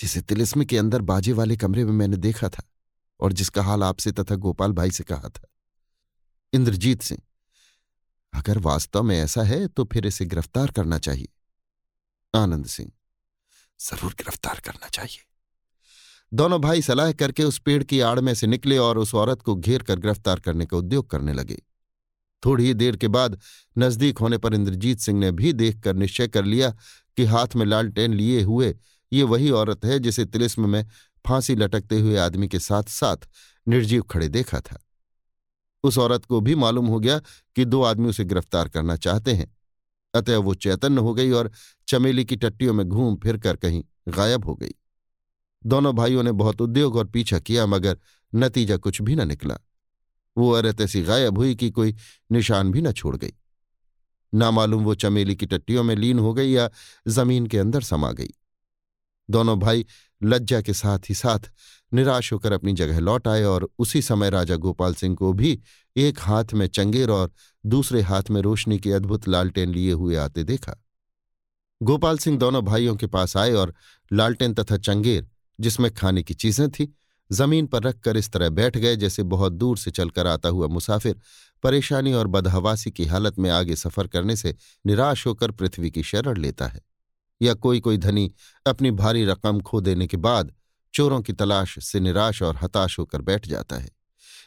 [0.00, 2.62] जिसे तिलिस्म के अंदर बाजे वाले कमरे में मैंने देखा था
[3.20, 5.48] और जिसका हाल आपसे तथा गोपाल भाई से कहा था।
[6.52, 7.20] इंद्रजीत सिंह,
[8.32, 11.28] अगर वास्तव में ऐसा है तो फिर इसे गिरफ़्तार करना चाहिए।
[12.34, 12.90] आनंद सिंह,
[13.80, 15.24] ज़रूर गिरफ़्तार करना चाहिए।
[16.34, 19.54] दोनों भाई सलाह करके उस पेड़ की आड़ में से निकले और उस औरत को
[19.56, 21.62] घेर कर गिरफ़्तार करने का उद्योग करने लगे।
[22.46, 23.38] थोड़ी ही देर के बाद
[23.78, 26.70] नज़दीक होने पर इंद्रजीत सिंह ने भी देखकर निश्चय कर लिया
[27.16, 28.74] कि हाथ में लालटेन लिए हुए
[29.12, 30.86] ये वही औरत है जिसे तिलिस्म में
[31.26, 33.28] फांसी लटकते हुए आदमी के साथ साथ
[33.68, 34.84] निर्जीव खड़े देखा था।
[35.84, 37.18] उस औरत को भी मालूम हो गया
[37.56, 39.56] कि दो आदमी उसे गिरफ़्तार करना चाहते हैं।
[40.14, 41.50] अतः वो चैतन्य हो गई और
[41.88, 44.74] चमेली की टट्टियों में घूम फिर कर कहीं गायब हो गई।
[45.66, 47.98] दोनों भाइयों ने बहुत उद्योग और पीछा किया, मगर
[48.34, 49.58] नतीजा कुछ भी न निकला।
[50.38, 51.94] वो औरत ऐसी गायब हुई कि कोई
[52.32, 53.32] निशान भी न छोड़ गई।
[54.34, 56.70] ना मालूम वो चमेली की टट्टियों में लीन हो गई या
[57.08, 58.30] ज़मीन के अंदर समा गई।
[59.30, 59.86] दोनों भाई
[60.22, 61.38] लज्जा के साथ ही साथ
[61.94, 65.60] निराश होकर अपनी जगह लौट आए और उसी समय राजा गोपाल सिंह को भी
[65.96, 67.32] एक हाथ में चंगेर और
[67.66, 70.84] दूसरे हाथ में रोशनी की अद्भुत लालटेन लिए हुए आते देखा।
[71.82, 73.74] गोपाल सिंह दोनों भाइयों के पास आए और
[74.12, 75.30] लालटेन तथा चंगेर
[75.60, 76.94] जिसमें खाने की चीज़ें थी।
[77.30, 81.20] ज़मीन पर रखकर इस तरह बैठ गए, जैसे बहुत दूर से चलकर आता हुआ मुसाफिर
[81.62, 84.54] परेशानी और बदहवासी की हालत में आगे सफ़र करने से
[84.86, 86.80] निराश होकर पृथ्वी की शरण लेता है।
[87.40, 88.30] या कोई कोई धनी
[88.66, 90.52] अपनी भारी रकम खो देने के बाद
[90.94, 93.90] चोरों की तलाश से निराश और हताश होकर बैठ जाता है।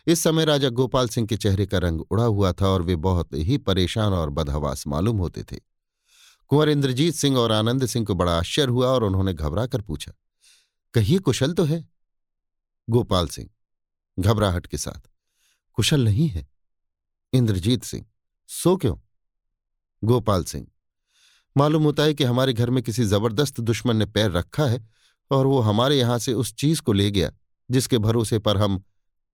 [0.07, 3.33] इस समय राजा गोपाल सिंह के चेहरे का रंग उड़ा हुआ था और वे बहुत
[3.33, 5.57] ही परेशान और बदहवास मालूम होते थे।
[6.47, 10.13] कुंवर इंद्रजीत सिंह और आनंद सिंह को बड़ा आश्चर्य हुआ और उन्होंने घबरा कर पूछा
[10.93, 11.87] कहिए कुशल तो है।
[12.87, 13.49] गोपाल सिंह,
[14.19, 15.09] घबराहट के साथ,
[15.77, 16.47] कुशल नहीं है।
[17.33, 18.05] इंद्रजीत सिंह,
[18.49, 18.95] सो क्यों?
[20.03, 20.67] गोपाल सिंह,
[21.55, 24.87] मालूम होता है कि हमारे घर में किसी ज़बरदस्त दुश्मन ने पैर रखा है
[25.31, 27.31] और वो हमारे यहाँ से उस चीज़ को ले गया,
[27.71, 28.83] जिसके भरोसे पर हम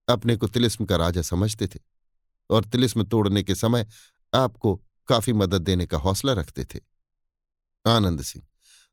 [0.08, 1.80] अपने को तिलिस्म का राजा समझते थे
[2.50, 3.86] और तिलिस्म तोड़ने के समय
[4.34, 4.76] आपको
[5.08, 6.80] काफ़ी मदद देने का हौसला रखते थे।
[7.86, 8.46] आनंद सिंह,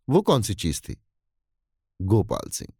[0.09, 1.01] वो कौन सी चीज़ थी?
[2.01, 2.73] गोपाल सिंह।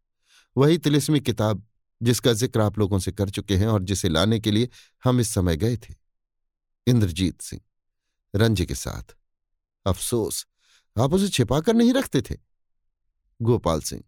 [0.55, 1.65] वही तिलिस्मी किताब
[2.01, 4.69] जिसका ज़िक्र आप लोगों से कर चुके हैं और जिसे लाने के लिए
[5.03, 5.93] हम इस समय गए थे।
[6.87, 7.61] इंद्रजीत सिंह,
[8.33, 9.15] रंज के साथ।
[9.85, 10.45] अफसोस,
[10.95, 12.37] आप उसे छिपाकर नहीं रखते थे?
[13.39, 14.03] गोपाल सिंह,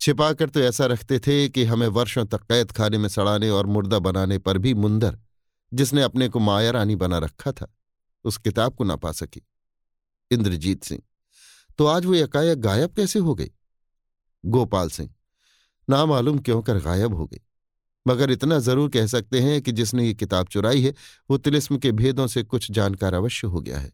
[0.00, 3.98] छिपाकर तो ऐसा रखते थे कि हमें वर्षों तक कैद खाने में सड़ाने और मुर्दा
[3.98, 5.18] बनाने पर भी मुंदर,
[5.72, 7.72] जिसने अपने को माया रानी बना रखा था,
[8.24, 9.46] उस किताब को ना पा सकी।
[10.30, 11.02] इंद्रजीत सिंह
[11.78, 13.50] तो आज वो एकाएक गायब कैसे हो गई
[14.44, 15.10] गोपाल सिंह।
[15.88, 17.40] ना मालूम क्यों कर गायब हो गई?
[18.06, 20.94] मगर इतना ज़रूर कह सकते हैं कि जिसने ये किताब चुराई है,
[21.30, 23.92] वो तिलिस्म के भेदों से कुछ जानकार अवश्य हो गया है।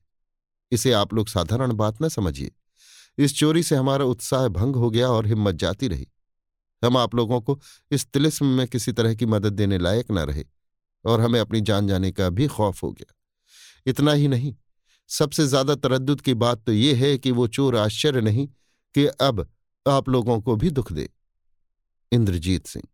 [0.73, 2.51] इसे आप लोग साधारण बात न समझिए।
[3.19, 6.07] इस चोरी से हमारा उत्साह भंग हो गया और हिम्मत जाती रही।
[6.83, 7.59] हम आप लोगों को
[7.91, 10.45] इस तिलिस्म में किसी तरह की मदद देने लायक न रहे
[11.05, 13.15] और हमें अपनी जान जाने का भी खौफ हो गया।
[13.87, 14.55] इतना ही नहीं,
[15.11, 18.47] सबसे ज़्यादा तरद्दुद की बात तो ये है कि वो चोर आश्चर्य नहीं
[18.95, 19.47] कि अब
[19.87, 21.09] आप लोगों को भी दुख दे।
[22.13, 22.85] इंद्रजीत सिंह,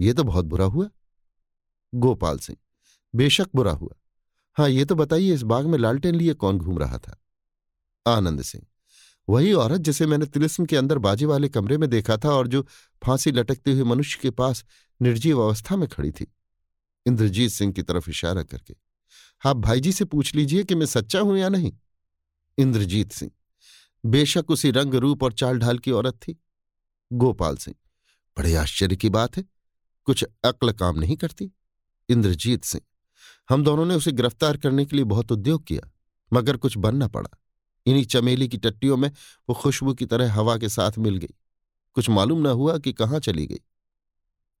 [0.00, 0.88] ये तो बहुत बुरा हुआ।
[1.92, 2.58] गोपाल सिंह,
[3.14, 3.94] बेशक बुरा हुआ।
[4.56, 7.16] हाँ ये तो बताइए, इस बाग में लालटेन लिए कौन घूम रहा था?
[8.06, 8.66] आनंद सिंह,
[9.28, 12.62] वही औरत जिसे मैंने तिलिस्म के अंदर बाजी वाले कमरे में देखा था और जो
[13.02, 14.64] फांसी लटकते हुए मनुष्य के पास
[15.00, 16.26] निर्जीव अवस्था में खड़ी थी।
[17.06, 18.74] इंद्रजीत सिंह की तरफ़ इशारा करके,
[19.42, 21.72] आप भाई जी से पूछ लीजिए कि मैं सच्चा हूँ या नहीं?
[22.58, 23.30] इंद्रजीत सिंह
[24.04, 26.36] बेशक उसी रंग रूप और चाल ढाल की औरत थी।
[27.12, 27.76] गोपाल सिंह,
[28.36, 29.44] बड़े आश्चर्य की बात है,
[30.04, 31.50] कुछ अक्ल काम नहीं करती।
[32.08, 32.82] इंद्रजीत सिंह,
[33.50, 35.90] हम दोनों ने उसे गिरफ़्तार करने के लिए बहुत उद्योग किया,
[36.32, 37.30] मगर कुछ बनना पड़ा।
[37.86, 39.08] इन्हीं चमेली की टट्टियों में
[39.48, 41.34] वो खुशबू की तरह हवा के साथ मिल गई।
[41.96, 43.60] कुछ मालूम न हुआ कि कहाँ चली गई।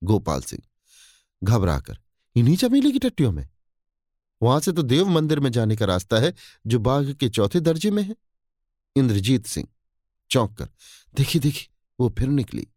[0.02, 0.62] गोपाल सिंह,
[1.42, 1.98] घबराकर,
[2.36, 3.48] इन्हीं चमेली की टट्टियों में?
[4.42, 6.34] वहाँ से तो देव मंदिर में जाने का रास्ता है,
[6.66, 8.14] जो बाघ के चौथे दर्जे में है।
[8.96, 9.68] इंद्रजीत सिंह,
[10.30, 10.68] चौंक कर
[11.16, 11.68] देखी देखी
[12.00, 12.68] वो फिर निकली।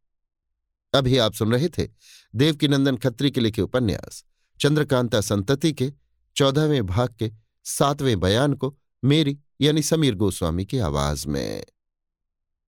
[0.94, 1.88] अभी आप सुन रहे थे
[2.36, 4.26] देवकीनंदन खत्री के लिखे उपन्यास,
[4.62, 5.94] चंद्रकांता संतति के,
[6.36, 7.32] चौदहवें भाग के,
[7.64, 11.66] सातवें बयान को, मेरी यानी समीर गोस्वामी की आवाज़ में।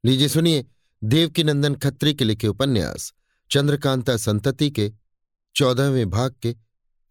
[0.05, 0.65] लीजिए सुनिए
[1.03, 3.13] देवकीनंदन खत्री के लिखे उपन्यास,
[3.51, 4.91] चंद्रकांता संतति के,
[5.55, 6.55] चौदहवें भाग के,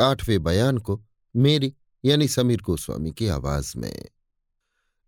[0.00, 1.04] आठवें बयान को,
[1.36, 4.06] मेरी यानी समीर गोस्वामी की आवाज़ में।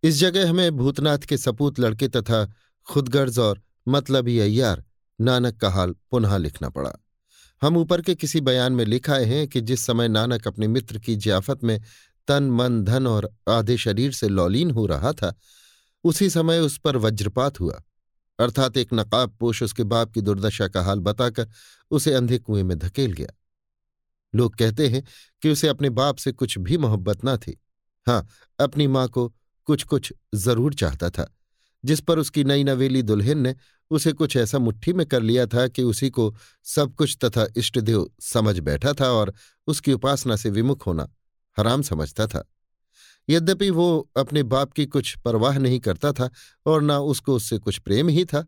[0.03, 2.53] इस जगह हमें भूतनाथ के सपूत लड़के तथा
[2.87, 4.85] खुदगर्ज और मतलबी अय्यार
[5.21, 6.93] नानक का हाल पुनः लिखना पड़ा।
[7.63, 11.17] हम ऊपर के किसी बयान में लिखाए हैं कि जिस समय नानक अपने मित्र की
[11.17, 11.81] जियाफत में
[12.29, 15.35] तन, मन, धन और आधे शरीर से लौलीन हो रहा था,
[16.05, 17.83] उसी समय उस पर वज्रपात हुआ।
[18.39, 21.49] अर्थात एक नकाब पोष उसके बाप की दुर्दशा का हाल बताकर
[21.91, 23.29] उसे अंधे कुएँ में धकेल गया।
[24.35, 25.05] लोग कहते हैं
[25.43, 27.61] कि उसे अपने बाप से कुछ भी मोहब्बत न थी।
[28.07, 28.29] हाँ
[28.61, 29.35] अपनी माँ को
[29.69, 31.27] कुछ कुछ ज़रूर चाहता था,
[31.85, 33.55] जिस पर उसकी नई नवेली दुल्हन ने
[33.91, 36.35] उसे कुछ ऐसा मुट्ठी में कर लिया था कि उसी को
[36.67, 39.33] सब कुछ तथा इष्टदेव समझ बैठा था और
[39.67, 41.09] उसकी उपासना से विमुख होना
[41.57, 42.45] हराम समझता था।
[43.29, 43.87] यद्यपि वो
[44.17, 46.31] अपने बाप की कुछ परवाह नहीं करता था
[46.67, 48.45] और न उसको उससे कुछ प्रेम ही था,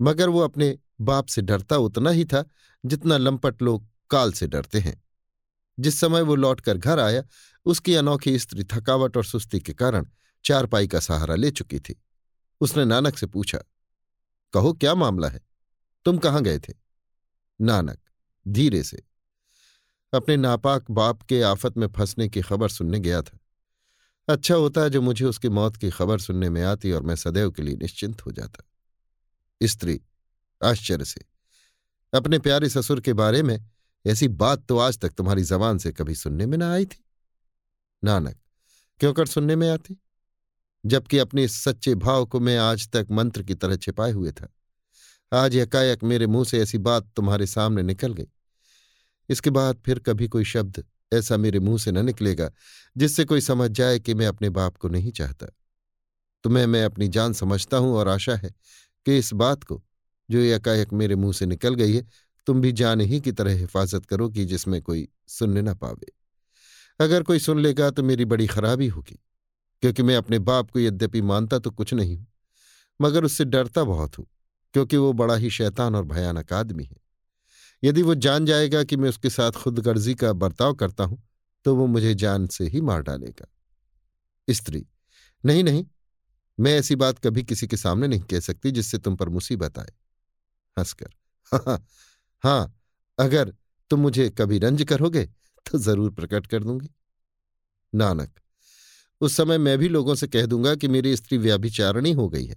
[0.00, 2.44] मगर वो अपने बाप से डरता उतना ही था
[2.84, 5.02] जितना लंपट लोग काल से डरते हैं।
[5.78, 7.22] जिस समय वो लौटकर घर आया,
[7.66, 10.06] उसकी अनोखी स्त्री थकावट और सुस्ती के कारण
[10.44, 12.02] चारपाई का सहारा ले चुकी थी।
[12.60, 13.58] उसने नानक से पूछा,
[14.52, 15.40] कहो, क्या मामला है?
[16.04, 16.74] तुम कहाँ गए थे?
[17.60, 17.98] नानक,
[18.48, 19.02] धीरे से,
[20.14, 23.38] अपने नापाक बाप के आफत में फंसने की खबर सुनने गया था।
[24.28, 27.62] अच्छा होता जो मुझे उसकी मौत की खबर सुनने में आती और मैं सदैव के
[27.62, 28.64] लिए निश्चिंत हो जाता।
[29.62, 30.00] स्त्री,
[30.64, 31.24] आश्चर्य से,
[32.14, 33.66] अपने प्यारे ससुर के बारे में
[34.06, 37.04] ऐसी बात तो आज तक तुम्हारी जबान से कभी सुनने में ना आई थी?
[38.04, 38.36] नानक,
[39.00, 40.00] क्यों कर सुनने में आती?
[40.86, 44.54] जबकि अपने इस सच्चे भाव को मैं आज तक मंत्र की तरह छिपाए हुए था।
[45.32, 48.28] आज एकाएक मेरे मुँह से ऐसी बात तुम्हारे सामने निकल गई।
[49.28, 52.50] इसके बाद फिर कभी कोई शब्द ऐसा मेरे मुँह से न निकलेगा,
[52.96, 55.46] जिससे कोई समझ जाए कि मैं अपने बाप को नहीं चाहता।
[56.44, 58.54] तुम्हें मैं अपनी जान समझता हूँ और आशा है
[59.06, 59.82] कि इस बात को,
[60.30, 62.06] जो एकाएक मेरे मुँह से निकल गई है,
[62.46, 66.12] तुम भी जान ही की तरह हिफाजत करो कि जिसमें कोई सुनने ना पावे।
[67.00, 69.18] अगर कोई सुन लेगा तो मेरी बड़ी खराबी होगी।
[69.82, 72.26] क्योंकि मैं अपने बाप को यद्यपि मानता तो कुछ नहीं हूँ,
[73.00, 74.26] मगर उससे डरता बहुत हूँ,
[74.74, 76.96] क्योंकि वो बड़ा ही शैतान और भयानक आदमी है।
[77.82, 81.22] यदि वो जान जाएगा कि मैं उसके साथ खुदगर्जी का बर्ताव करता हूँ
[81.66, 83.46] तो वो मुझे जान से ही मार डालेगा।
[84.48, 84.84] स्त्री,
[85.44, 85.84] नहीं नहीं,
[86.58, 89.92] मैं ऐसी बात कभी किसी के सामने नहीं कह सकती जिससे तुम पर मुसीबत आए।
[90.76, 91.10] हंसकर
[91.52, 91.78] हाँ
[92.44, 92.74] हाँ
[93.18, 93.52] अगर
[93.90, 95.24] तुम मुझे कभी रंज करोगे
[95.66, 96.88] तो ज़रूर प्रकट कर दूँगी।
[97.92, 98.30] नानक
[99.20, 102.56] उस समय मैं भी लोगों से कह दूँगा कि मेरी स्त्री व्याभिचारणी हो गई है।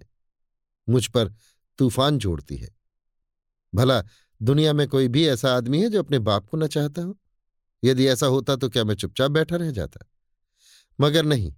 [0.88, 1.34] मुझ पर
[1.78, 2.76] तूफ़ान जोड़ती है।
[3.74, 4.04] भला,
[4.42, 7.18] दुनिया में कोई भी ऐसा आदमी है जो अपने बाप को न चाहता हो?
[7.84, 10.06] यदि ऐसा होता तो क्या मैं चुपचाप बैठा रह जाता?
[11.00, 11.54] मगर नहीं,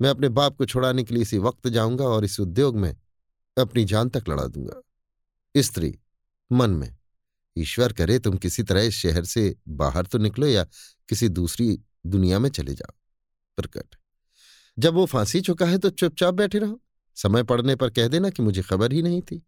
[0.00, 2.96] मैं अपने बाप को छुड़ाने के लिए इसी वक्त जाऊँगा और इस उद्योग में
[3.58, 4.82] अपनी जान तक लड़ा दूँगा।
[5.56, 5.98] स्त्री,
[6.52, 6.96] मन में,
[7.58, 10.64] ईश्वर करे तुम किसी तरह इस शहर से बाहर तो निकलो या
[11.08, 12.94] किसी दूसरी दुनिया में चले जाओ।
[13.56, 13.96] प्रकट
[14.78, 16.80] जब वो फांसी चुका है तो चुपचाप बैठे रहो।
[17.14, 19.46] समय पड़ने पर कह देना कि मुझे खबर ही नहीं थी।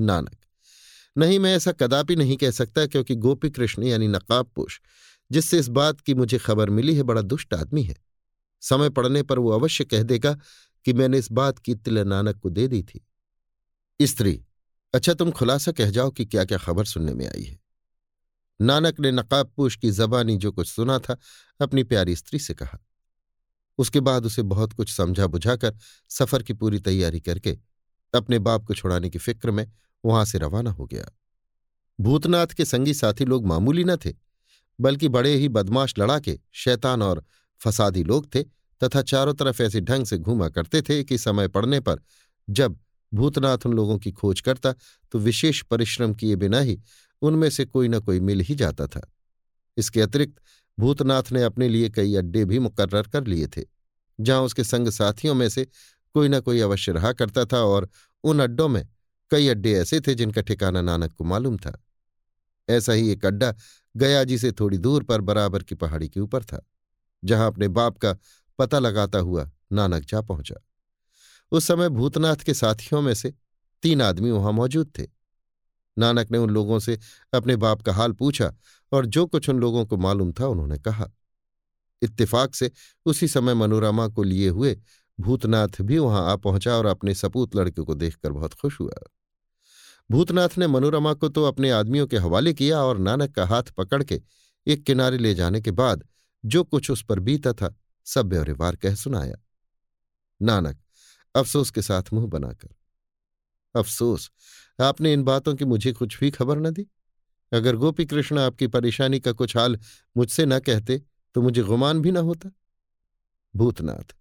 [0.00, 0.36] नानक,
[1.18, 4.80] नहीं, मैं ऐसा कदापि नहीं कह सकता क्योंकि गोपी कृष्ण यानी नकाबपोश
[5.32, 7.96] जिससे इस बात की मुझे खबर मिली है, बड़ा दुष्ट आदमी है।
[8.60, 10.38] समय पड़ने पर वो अवश्य कह देगा
[10.84, 13.06] कि मैंने इस बात की तिल नानक को दे दी थी।
[14.02, 14.44] स्त्री
[14.94, 17.60] अच्छा तुम खुलासा कह जाओ कि क्या क्या खबर सुनने में आई है।
[18.60, 21.16] नानक ने नकाबपोश की जबानी जो कुछ सुना था,
[21.60, 22.78] अपनी प्यारी स्त्री से कहा
[23.78, 25.76] उसके बाद उसे बहुत कुछ समझा बुझाकर
[26.08, 27.58] सफ़र की पूरी तैयारी करके
[28.14, 29.66] अपने बाप को छुड़ाने की फ़िक्र में
[30.04, 31.10] वहाँ से रवाना हो गया।
[31.98, 34.12] भूतनाथ के संगी साथी लोग मामूली न थे,
[34.78, 37.24] बल्कि बड़े ही बदमाश लड़ाके, शैतान और
[37.60, 38.42] फसादी लोग थे
[38.80, 42.00] तथा चारों तरफ़ ऐसे ढंग से घूमा करते थे कि समय पड़ने पर
[42.48, 42.78] जब
[43.12, 44.72] भूतनाथ उन लोगों की खोज करता
[45.12, 46.78] तो विशेष परिश्रम किए बिना ही
[47.22, 49.10] उनमें से कोई न कोई मिल ही जाता था।
[49.76, 50.40] इसके अतिरिक्त
[50.78, 53.62] भूतनाथ ने अपने लिए कई अड्डे भी मुकर्र कर लिए थे,
[54.18, 55.64] जहाँ उसके संग साथियों में से
[56.14, 57.88] कोई न कोई अवश्य रहा करता था और
[58.24, 58.86] उन अड्डों में
[59.30, 61.72] कई अड्डे ऐसे थे जिनका ठिकाना नानक को मालूम था।
[62.68, 63.54] ऐसा ही एक अड्डा
[63.96, 66.66] गया जी से थोड़ी दूर पर बराबर की पहाड़ी के ऊपर था,
[67.24, 68.16] जहाँ अपने बाप का
[68.58, 70.54] पता लगाता हुआ नानक जा पहुँचा।
[71.52, 73.34] उस समय भूतनाथ के साथियों में से
[73.82, 75.06] तीन आदमी वहाँ मौजूद थे।
[75.98, 76.98] नानक ने उन लोगों से
[77.34, 78.52] अपने बाप का हाल पूछा
[78.92, 81.10] और जो कुछ उन लोगों को मालूम था उन्होंने कहा।
[82.02, 82.70] इत्तेफाक से
[83.06, 84.76] उसी समय मनोरमा को लिए हुए
[85.18, 88.94] भूतनाथ भी वहाँ आ पहुँचा और अपने सपूत लड़के को देखकर बहुत खुश हुआ।
[90.10, 94.02] भूतनाथ ने मनोरमा को तो अपने आदमियों के हवाले किया और नानक का हाथ पकड़
[94.04, 94.20] के
[94.66, 96.04] एक किनारे ले जाने के बाद
[96.44, 97.74] जो कुछ उस पर बीता था
[98.06, 99.36] सब व्यवहार कह सुनाया।
[100.40, 100.78] नानक
[101.34, 102.68] अफसोस के साथ मुँह बनाकर,
[103.74, 104.30] अफसोस
[104.78, 106.86] आपने इन बातों की मुझे कुछ भी खबर न दी।
[107.52, 109.78] अगर गोपी कृष्ण आपकी परेशानी का कुछ हाल
[110.16, 111.02] मुझसे न कहते
[111.34, 112.50] तो मुझे गुमान भी न होता।
[113.54, 114.14] भूतनाथ,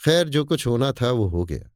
[0.00, 1.70] खैर जो कुछ होना था वो हो गया।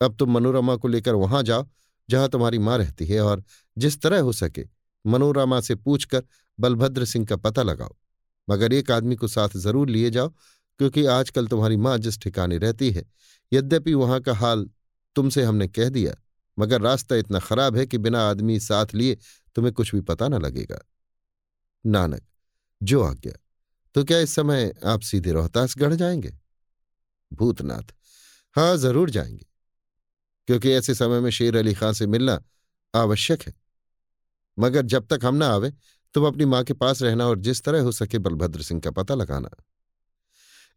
[0.00, 1.66] अब तुम मनोरमा को लेकर वहाँ जाओ,
[2.08, 3.42] जहाँ तुम्हारी माँ रहती है और
[3.76, 4.64] जिस तरह हो सके
[5.04, 6.22] मनोरमा से पूछकर
[6.58, 7.94] बलभद्र सिंह का पता लगाओ।
[8.48, 10.28] मगर एक आदमी को साथ ज़रूर लिए जाओ,
[10.80, 13.04] क्योंकि आजकल तुम्हारी माँ जिस ठिकाने रहती है,
[13.52, 14.68] यद्यपि वहाँ का हाल
[15.16, 16.14] तुमसे हमने कह दिया
[16.58, 19.16] मगर रास्ता इतना खराब है कि बिना आदमी साथ लिए
[19.56, 20.78] तुम्हें कुछ भी पता न लगेगा।
[21.84, 22.22] नानक,
[22.80, 23.32] जो आज्ञा
[23.94, 26.32] तो क्या इस समय आप सीधे रोहतासगढ़ जाएँगे?
[27.32, 27.94] भूतनाथ
[28.56, 29.46] हाँ ज़रूर जाएँगे,
[30.48, 32.38] क्योंकि ऐसे समय में शेर अली खां से मिलना
[32.94, 33.54] आवश्यक है।
[34.58, 35.72] मगर जब तक हम ना आवे,
[36.14, 39.14] तुम अपनी माँ के पास रहना और जिस तरह हो सके बलभद्र सिंह का पता
[39.14, 39.50] लगाना।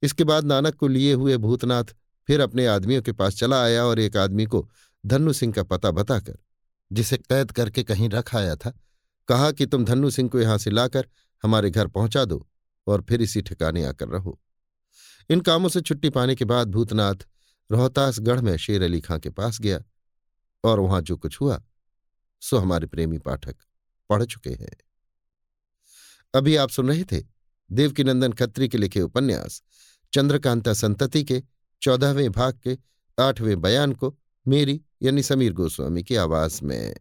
[0.04, 1.96] इसके बाद नानक को लिए हुए भूतनाथ
[2.30, 4.68] फिर अपने आदमियों के पास चला आया और एक आदमी को
[5.06, 6.38] धन्नू सिंह का पता बताकर,
[6.92, 8.74] जिसे कैद करके कहीं रख आया था,
[9.28, 11.08] कहा कि तुम धन्नू सिंह को यहाँ से लाकर
[11.44, 12.46] हमारे घर पहुँचा दो
[12.88, 14.40] और फिर इसी ठिकाने आकर रहो।
[15.30, 17.28] इन कामों से छुट्टी पाने के बाद भूतनाथ
[17.70, 19.80] रोहतासगढ़ में शेर अली खां के पास गया
[20.64, 21.62] और वहाँ जो कुछ हुआ,
[22.42, 23.56] सो हमारे प्रेमी पाठक
[24.10, 24.76] पढ़ चुके हैं।
[26.34, 27.24] अभी आप सुन रहे थे
[27.70, 29.62] देवकीनंदन खत्री के लिखे उपन्यास,
[30.14, 31.42] चंद्रकांता संतति के
[31.82, 32.78] चौदहवें भाग के
[33.18, 34.16] आठवें बयान को
[34.50, 36.96] मेरी यानी समीर गोस्वामी की आवाज़ में।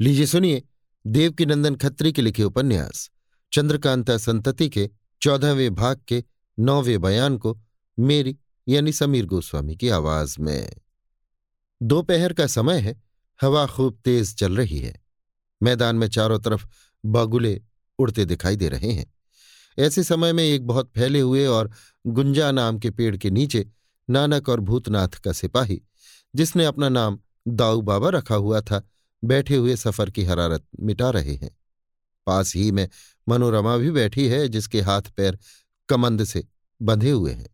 [0.00, 0.62] लीजिए सुनिए
[1.06, 3.10] देवकीनंदन खत्री के लिखे उपन्यास,
[3.52, 4.90] चंद्रकांता संतति के
[5.22, 6.24] चौदहवें भाग के
[6.58, 7.60] नौवें बयान को
[7.98, 8.38] मेरी
[8.68, 10.72] यानी समीर गोस्वामी की आवाज़ में।
[11.82, 13.02] दोपहर का समय है,
[13.42, 15.00] हवा खूब तेज चल रही है।
[15.62, 16.66] मैदान में चारों तरफ़
[17.04, 17.62] बागुले
[17.98, 19.14] उड़ते दिखाई दे रहे हैं।
[19.78, 21.70] ऐसे समय में एक बहुत फैले हुए और
[22.06, 23.70] गुंजा नाम के पेड़ के नीचे
[24.10, 25.82] नानक और भूतनाथ का सिपाही
[26.34, 27.18] जिसने अपना नाम
[27.48, 28.88] दाऊ बाबा रखा हुआ था,
[29.24, 31.58] बैठे हुए सफ़र की हरारत मिटा रहे हैं।
[32.26, 32.88] पास ही में
[33.28, 35.38] मनोरमा भी बैठी है, जिसके हाथ पैर
[35.88, 36.44] कमंद से
[36.82, 37.48] बंधे हुए हैं।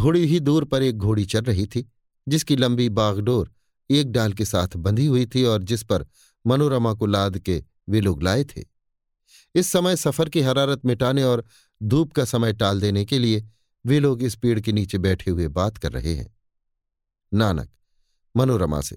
[0.00, 1.92] थोड़ी ही दूर पर एक घोड़ी चल रही थी,
[2.28, 3.52] जिसकी लंबी बागडोर
[3.90, 6.06] एक डाल के साथ बंधी हुई थी और जिस पर
[6.46, 8.64] मनोरमा को लाद के वे लोग लाए थे।
[9.54, 11.44] इस समय सफ़र की हरारत मिटाने और
[11.82, 13.48] धूप का समय टाल देने के लिए
[13.86, 16.36] वे लोग इस पेड़ के नीचे बैठे हुए बात कर रहे हैं।
[17.34, 17.70] नानक
[18.38, 18.96] मनोरमा से।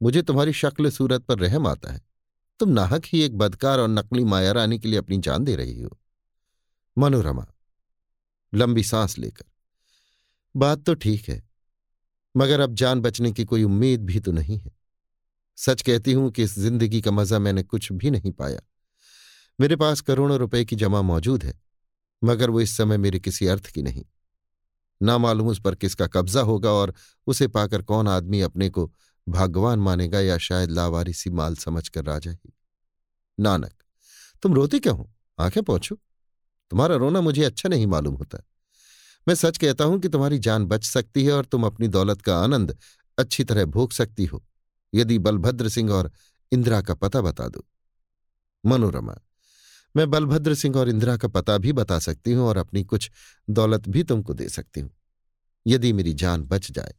[0.00, 2.00] मुझे तुम्हारी शक्ल सूरत पर रहम आता है।
[2.60, 5.80] तुम नाहक ही एक बदकार और नकली माया रानी के लिए अपनी जान दे रही
[5.80, 5.96] हो।
[6.96, 7.46] मनोरमा,
[8.52, 9.44] लंबी सांस लेकर,
[10.54, 11.42] बात तो ठीक है,
[12.34, 14.72] मगर अब जान बचने की कोई उम्मीद भी तो नहीं है।
[15.58, 18.60] सच कहती हूँ कि इस ज़िंदगी का मज़ा मैंने कुछ भी नहीं पाया।
[19.58, 21.58] मेरे पास करोड़ों रुपए की जमा मौजूद है,
[22.22, 24.04] मगर वो इस समय मेरे किसी अर्थ की नहीं।
[25.04, 26.94] ना मालूम उस पर किसका कब्जा होगा और
[27.26, 28.92] उसे पाकर कौन आदमी अपने को
[29.28, 32.52] भाग्यवान मानेगा या शायद लावारिसी माल समझकर राजा ही?
[33.40, 33.74] नानक,
[34.42, 35.12] तुम रोती क्यों हो?
[35.38, 35.98] आँखें पहुंचो
[36.70, 38.38] तुम्हारा रोना मुझे अच्छा नहीं मालूम होता।
[39.28, 42.38] मैं सच कहता हूँ कि तुम्हारी जान बच सकती है और तुम अपनी दौलत का
[42.38, 42.78] आनंद
[43.18, 44.44] अच्छी तरह भोग सकती हो।
[44.94, 46.10] यदि बलभद्र सिंह और
[46.52, 47.64] इंदिरा का पता बता दो।
[48.66, 49.14] मनोरमा
[49.94, 53.10] मैं बलभद्र सिंह और इंदिरा का पता भी बता सकती हूँ और अपनी कुछ
[53.48, 54.90] दौलत भी तुमको दे सकती हूँ।
[55.66, 56.94] यदि मेरी जान बच जाए,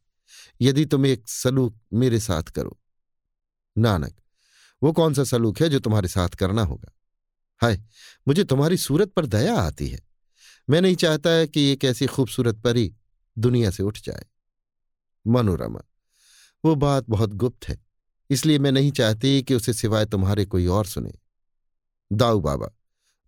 [0.62, 2.78] यदि तुम एक सलूक मेरे साथ करो।
[3.76, 4.16] नानक,
[4.82, 6.92] वो कौन सा सलूक है जो तुम्हारे साथ करना होगा?
[7.62, 7.82] हाय,
[8.28, 10.00] मुझे तुम्हारी सूरत पर दया आती है।
[10.68, 12.94] मैं नहीं चाहता कि एक ऐसी खूबसूरत परी
[13.38, 14.26] दुनिया से उठ जाए।
[15.26, 15.82] मनोरमा,
[16.64, 17.78] वो बात बहुत गुप्त है,
[18.30, 21.14] इसलिए मैं नहीं चाहती कि उसे सिवाय तुम्हारे कोई और सुने।
[22.12, 22.70] दाऊ बाबा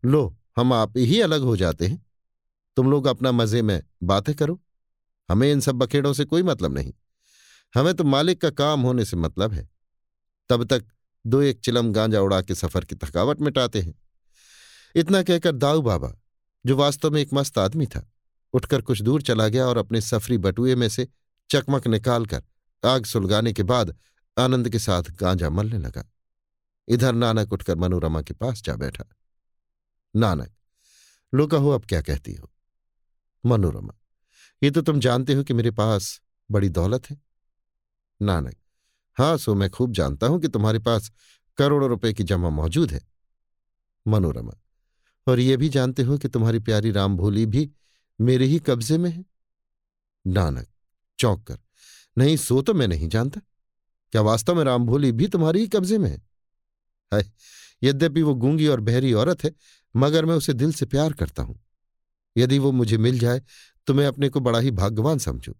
[0.07, 2.05] लो, हम आप ही अलग हो जाते हैं।
[2.75, 4.61] तुम लोग अपना मज़े में बातें करो।
[5.31, 6.93] हमें इन सब बखेड़ों से कोई मतलब नहीं।
[7.75, 9.69] हमें तो मालिक का काम होने से मतलब है।
[10.49, 10.85] तब तक
[11.27, 13.93] दो एक चिलम गांजा उड़ा के सफ़र की थकावट मिटाते हैं।
[14.95, 16.13] इतना कहकर दाऊ बाबा,
[16.65, 18.11] जो वास्तव में एक मस्त आदमी था,
[18.53, 21.07] उठकर कुछ दूर चला गया और अपने सफरी बटुए में से
[21.49, 22.43] चकमक निकालकर
[22.85, 23.95] आग सुलगाने के बाद
[24.37, 26.11] आनंद के साथ गांजा मलने लगा।
[26.87, 29.03] इधर नानक उठकर मनोरमा के पास जा बैठा।
[30.17, 30.51] नानक
[31.33, 32.49] लो कहो अब क्या कहती हो?
[33.43, 33.93] मनोरमा,
[34.61, 36.19] ये तो तुम जानते हो कि मेरे पास
[36.49, 37.17] बड़ी दौलत है।
[38.21, 38.55] नानक
[39.17, 41.11] हाँ सो मैं खूब जानता हूँ कि तुम्हारे पास
[41.57, 43.01] करोड़ों रुपए की जमा मौजूद है।
[44.05, 44.53] मनोरमा,
[45.27, 47.69] और ये भी जानते हो कि तुम्हारी प्यारी राम भोली भी
[48.19, 49.25] मेरे ही कब्जे में है?
[50.25, 50.67] नानक,
[51.19, 51.57] चौंक कर,
[52.17, 53.41] नहीं, सो तो मैं नहीं जानता।
[54.13, 57.23] क्या वास्तव में राम भोली भी तुम्हारी ही कब्जे में है?
[57.83, 59.51] यद्यपि वो गूँगी और बहरी औरत है
[59.97, 61.59] मगर मैं उसे दिल से प्यार करता हूँ।
[62.35, 63.41] यदि वो मुझे मिल जाए
[63.87, 65.53] तो मैं अपने को बड़ा ही भाग्यवान समझू।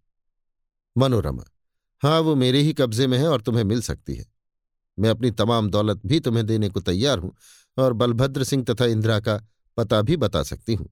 [0.96, 1.44] मनोरमा
[2.04, 4.26] हाँ वो मेरे ही कब्जे में है और तुम्हें मिल सकती है।
[4.98, 7.36] मैं अपनी तमाम दौलत भी तुम्हें देने को तैयार हूँ
[7.78, 9.40] और बलभद्र सिंह तथा इंदिरा का
[9.78, 10.90] पता भी बता सकती हूँ।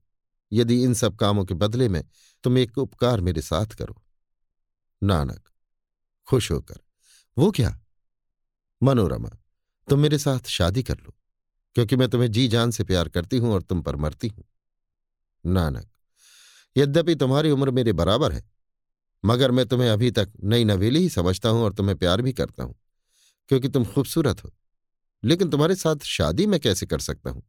[0.52, 2.04] यदि इन सब कामों के बदले में
[2.44, 4.02] तुम एक उपकार मेरे साथ करो।
[5.02, 5.50] नानक,
[6.28, 6.80] खुश होकर,
[7.38, 7.78] वो क्या?
[8.82, 9.30] मनोरमा,
[9.88, 11.14] तुम मेरे साथ शादी कर लो।
[11.76, 14.44] क्योंकि मैं तुम्हें जी जान से प्यार करती हूँ और तुम पर मरती हूँ।
[15.44, 15.88] नानक,
[16.76, 18.44] यद्यपि तुम्हारी उम्र मेरे बराबर है,
[19.24, 22.64] मगर मैं तुम्हें अभी तक नई नवेली ही समझता हूँ और तुम्हें प्यार भी करता
[22.64, 22.76] हूँ,
[23.50, 24.52] क्योंकि तुम खूबसूरत हो।
[25.24, 27.44] लेकिन तुम्हारे साथ शादी मैं कैसे कर सकता हूँ?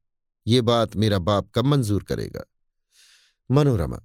[0.47, 2.45] ये बात मेरा बाप कब मंजूर करेगा?
[3.51, 3.99] मनोरमा,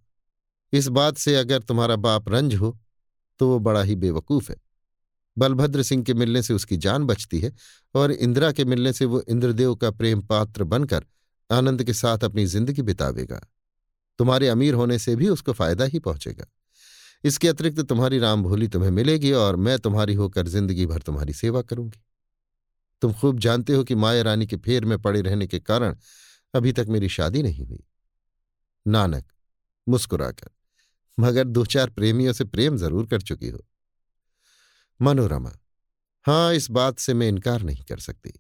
[0.74, 2.78] इस बात से अगर तुम्हारा बाप रंज हो
[3.40, 4.58] तो वो बड़ा ही बेवकूफ़ है।
[5.38, 7.52] बलभद्र सिंह के मिलने से उसकी जान बचती है
[7.96, 11.06] और इंदिरा के मिलने से वो इंद्रदेव का प्रेम पात्र बनकर
[11.50, 13.42] आनंद के साथ अपनी ज़िंदगी बितावेगा।
[14.20, 16.46] तुम्हारे अमीर होने से भी उसको फ़ायदा ही पहुंचेगा।
[17.24, 21.62] इसके अतिरिक्त तुम्हारी राम भोली तुम्हें मिलेगी और मैं तुम्हारी होकर ज़िंदगी भर तुम्हारी सेवा
[21.62, 22.02] करूँगी।
[23.02, 25.96] तुम खूब जानते हो कि माया रानी के फेर में पड़े रहने के कारण
[26.54, 27.84] अभी तक मेरी शादी नहीं हुई।
[28.86, 29.24] नानक,
[29.88, 30.50] मुस्कुराकर,
[31.18, 33.60] मगर दो चार प्रेमियों से प्रेम ज़रूर कर चुकी हो।
[35.02, 35.52] मनोरमा
[36.26, 38.34] हाँ इस बात से मैं इनकार नहीं कर सकती।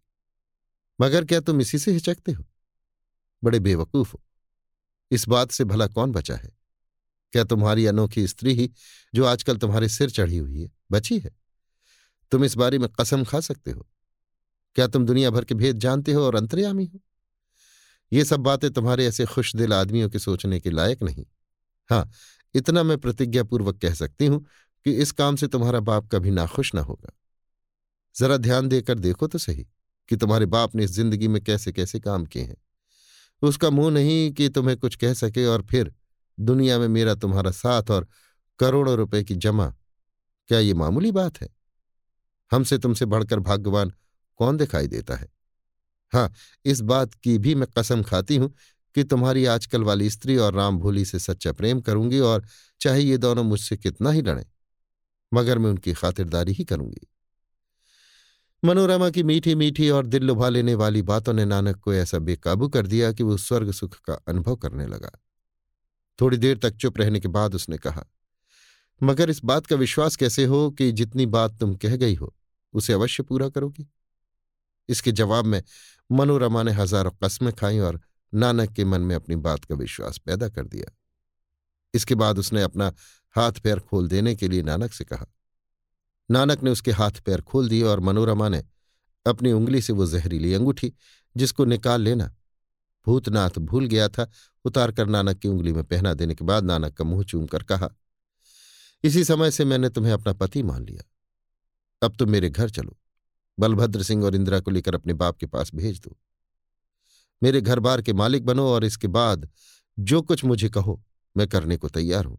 [1.02, 2.46] मगर क्या तुम इसी से हिचकते हो?
[3.44, 4.24] बड़े बेवकूफ़ हो।
[5.12, 6.52] इस बात से भला कौन बचा है?
[7.32, 8.72] क्या तुम्हारी अनोखी स्त्री ही,
[9.16, 11.32] जो आजकल तुम्हारे सिर चढ़ी हुई है, बची है?
[12.32, 13.88] तुम इस बारे में कसम खा सकते हो।
[14.76, 17.00] क्या तुम दुनिया भर के भेद जानते हो और अंतर्यामी हो?
[18.14, 21.26] ये सब बातें तुम्हारे ऐसे खुश दिल आदमियों के सोचने के लायक नहीं।
[21.90, 22.12] हाँ
[22.54, 24.46] इतना मैं प्रतिज्ञापूर्वक कह सकती हूँ
[24.86, 27.14] कि इस काम से तुम्हारा बाप कभी नाखुश ना होगा।
[28.16, 29.68] जरा ध्यान देकर देखो तो सही
[30.10, 32.58] कि तुम्हारे बाप ने इस ज़िंदगी में कैसे कैसे काम किए हैं।
[33.42, 35.94] उसका मुँह नहीं कि तुम्हें कुछ कह सके और फिर
[36.40, 38.08] दुनिया में मेरा तुम्हारा साथ और
[38.60, 39.76] करोड़ों रुपए की जमा।
[40.48, 41.50] क्या ये मामूली बात है?
[42.52, 43.94] हमसे तुमसे बढ़कर भाग्यवान
[44.38, 45.28] कौन दिखाई देता है?
[46.14, 46.34] हाँ
[46.66, 48.54] इस बात की भी मैं कसम खाती हूँ
[48.96, 52.46] कि तुम्हारी आजकल वाली स्त्री और राम भोली से सच्चा प्रेम करूँगी और
[52.82, 54.46] चाहे ये दोनों मुझसे कितना ही लड़ें।
[55.34, 57.08] मगर मैं उनकी खातिरदारी ही करूँगी।
[58.64, 62.68] मनोरमा की मीठी मीठी और दिल लुभा लेने वाली बातों ने नानक को ऐसा बेकाबू
[62.70, 65.12] कर दिया कि वो स्वर्ग सुख का अनुभव करने लगा।
[66.20, 68.06] थोड़ी देर तक चुप रहने के बाद उसने कहा,
[69.02, 72.34] मगर इस बात का विश्वास कैसे हो कि जितनी बात तुम कह गई हो,
[72.74, 73.88] उसे अवश्य पूरा करोगी?
[74.90, 75.62] इसके जवाब में
[76.12, 78.00] मनोरमा ने हज़ारों कस्में खाई और
[78.34, 80.92] नानक के मन में अपनी बात का विश्वास पैदा कर दिया।
[81.94, 82.94] इसके बाद उसने अपना
[83.36, 85.26] हाथ पैर खोल देने के लिए नानक से कहा।
[86.30, 88.64] नानक ने उसके हाथ पैर खोल दिए और मनोरमा ने
[89.26, 90.94] अपनी उंगली से वो जहरीली अंगूठी
[91.36, 92.32] जिसको निकाल लेना।
[93.08, 94.30] भूतनाथ भूल गया था
[94.66, 97.90] उतारकर नानक की उंगली में पहना देने के बाद नानक का मुँह चूम कर कहा,
[99.04, 101.04] इसी समय से मैंने तुम्हें अपना पति मान लिया।
[102.02, 102.98] अब तुम मेरे घर चलो।
[103.60, 106.18] बलभद्र सिंह और इंदिरा को लेकर अपने बाप के पास भेज दो।
[107.42, 109.50] मेरे घर बार के मालिक बनो और इसके बाद
[110.00, 111.02] जो कुछ मुझे कहो,
[111.38, 112.38] मैं करने को तैयार हूँ।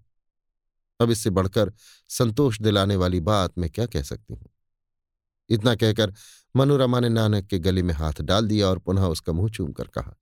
[1.02, 1.72] अब इससे बढ़कर
[2.08, 4.50] संतोष दिलाने वाली बात मैं क्या कह सकती हूँ?
[5.48, 6.14] इतना कहकर
[6.56, 9.84] मनोरमा ने नानक के गले में हाथ डाल दिया और पुनः उसका मुँह चूम कर
[9.84, 10.14] कहा,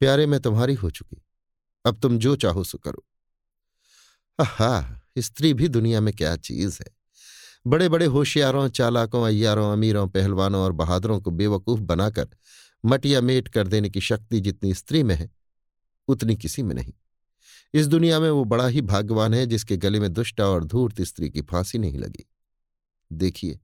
[0.00, 1.22] प्यारे, मैं तुम्हारी हो चुकी।
[1.84, 3.04] अब तुम जो चाहो सो करो।
[4.40, 6.96] हा स्त्री भी दुनिया में क्या चीज़ है?
[7.66, 12.28] बड़े बड़े होशियारों, चालाकों, अय्यारों, अमीरों, पहलवानों और बहादुरों को बेवकूफ़ बनाकर
[12.84, 15.30] मटिया मेट कर देने की शक्ति जितनी स्त्री में है,
[16.08, 16.92] उतनी किसी में नहीं।
[17.74, 21.30] इस दुनिया में वो बड़ा ही भाग्यवान है जिसके गले में दुष्टा और धूर्त स्त्री
[21.30, 22.24] की फांसी नहीं लगी।
[23.12, 23.58] देखिए,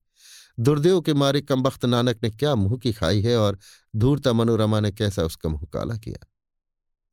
[0.60, 3.58] दुर्देव के मारे कमबख्त नानक ने क्या मुँह की खाई है और
[3.96, 6.26] धूर्ता मनोरमा ने कैसा उसका मुँह काला किया?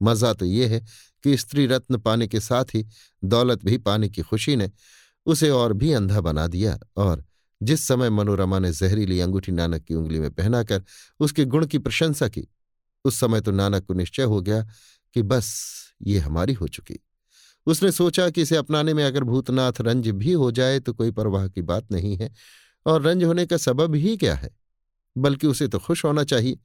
[0.01, 0.85] मज़ा तो ये है
[1.23, 2.85] कि स्त्री रत्न पाने के साथ ही
[3.23, 4.71] दौलत भी पाने की खुशी ने
[5.25, 7.23] उसे और भी अंधा बना दिया और
[7.63, 10.83] जिस समय मनोरमा ने जहरीली अंगूठी नानक की उंगली में पहनाकर
[11.19, 12.47] उसके गुण की प्रशंसा की,
[13.05, 14.63] उस समय तो नानक को निश्चय हो गया
[15.15, 16.99] कि बस ये हमारी हो चुकी।
[17.67, 21.47] उसने सोचा कि इसे अपनाने में अगर भूतनाथ रंज भी हो जाए तो कोई परवाह
[21.47, 22.31] की बात नहीं है,
[22.85, 24.49] और रंज होने का सबब ही क्या है?
[25.15, 26.57] बल्कि उसे तो खुश होना चाहिए,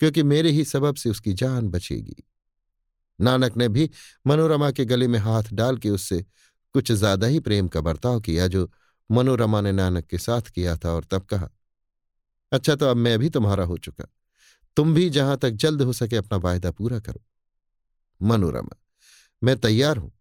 [0.00, 2.22] क्योंकि मेरे ही सबब से उसकी जान बचेगी।
[3.18, 3.88] नानक ने भी
[4.26, 6.24] मनोरमा के गले में हाथ डाल के उससे
[6.74, 8.70] कुछ ज़्यादा ही प्रेम का बर्ताव किया, जो
[9.10, 11.48] मनोरमा ने नानक के साथ किया था, और तब कहा
[12.52, 14.04] अच्छा तो अब मैं भी तुम्हारा हो चुका।
[14.76, 17.20] तुम भी जहाँ तक जल्द हो सके अपना वायदा पूरा करो।
[18.22, 18.76] मनोरमा
[19.42, 20.12] मैं तैयार हूँ।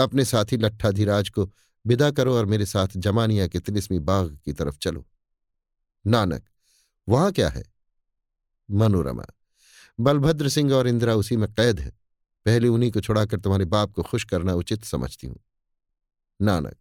[0.00, 1.52] अपने साथी लट्ठाधीराज को
[1.86, 5.06] विदा करो और मेरे साथ जमानिया के तिलिस्मी बाग की तरफ़ चलो।
[6.06, 6.44] नानक,
[7.08, 7.64] वहाँ क्या है?
[8.70, 9.24] मनोरमा
[10.00, 11.92] बलभद्र सिंह और इंदिरा उसी में कैद है।
[12.46, 15.40] पहले उन्हीं को छुड़ाकर तुम्हारे बाप को खुश करना उचित समझती हूँ।
[16.42, 16.76] नानक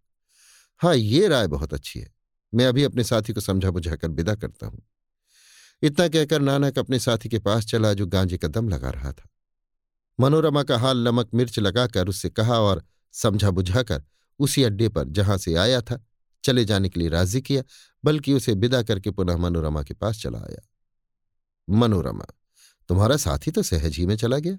[0.78, 2.14] हाँ ये राय बहुत अच्छी है।
[2.54, 4.82] मैं अभी अपने साथी को समझा बुझाकर विदा करता हूँ।
[5.82, 9.31] इतना कहकर नानक अपने साथी के पास चला जो गांजे का दम लगा रहा था।
[10.20, 12.84] मनोरमा का हाल नमक मिर्च लगाकर उससे कहा और
[13.14, 14.04] समझा बुझाकर
[14.40, 16.00] उसी अड्डे पर जहाँ से आया था,
[16.44, 17.64] चले जाने के लिए राज़ी किया,
[18.04, 20.62] बल्कि उसे विदा करके पुनः मनोरमा के पास चला आया।
[21.68, 22.26] मनोरमा,
[22.90, 24.58] तुम्हारा साथी तो सहज ही में चला गया।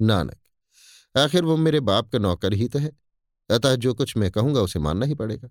[0.00, 0.38] नानक,
[1.14, 2.92] आखिर वो मेरे बाप का नौकर ही तो है,
[3.50, 5.48] अतः जो कुछ मैं कहूँगा उसे मानना ही पड़ेगा।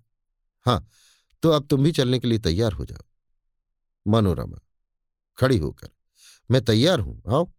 [0.66, 0.86] हाँ
[1.42, 3.04] तो अब तुम भी चलने के लिए तैयार हो जाओ।
[4.06, 4.58] मनोरमा,
[5.38, 5.88] खड़ी होकर,
[6.50, 7.52] मैं तैयार हूँ, आओ।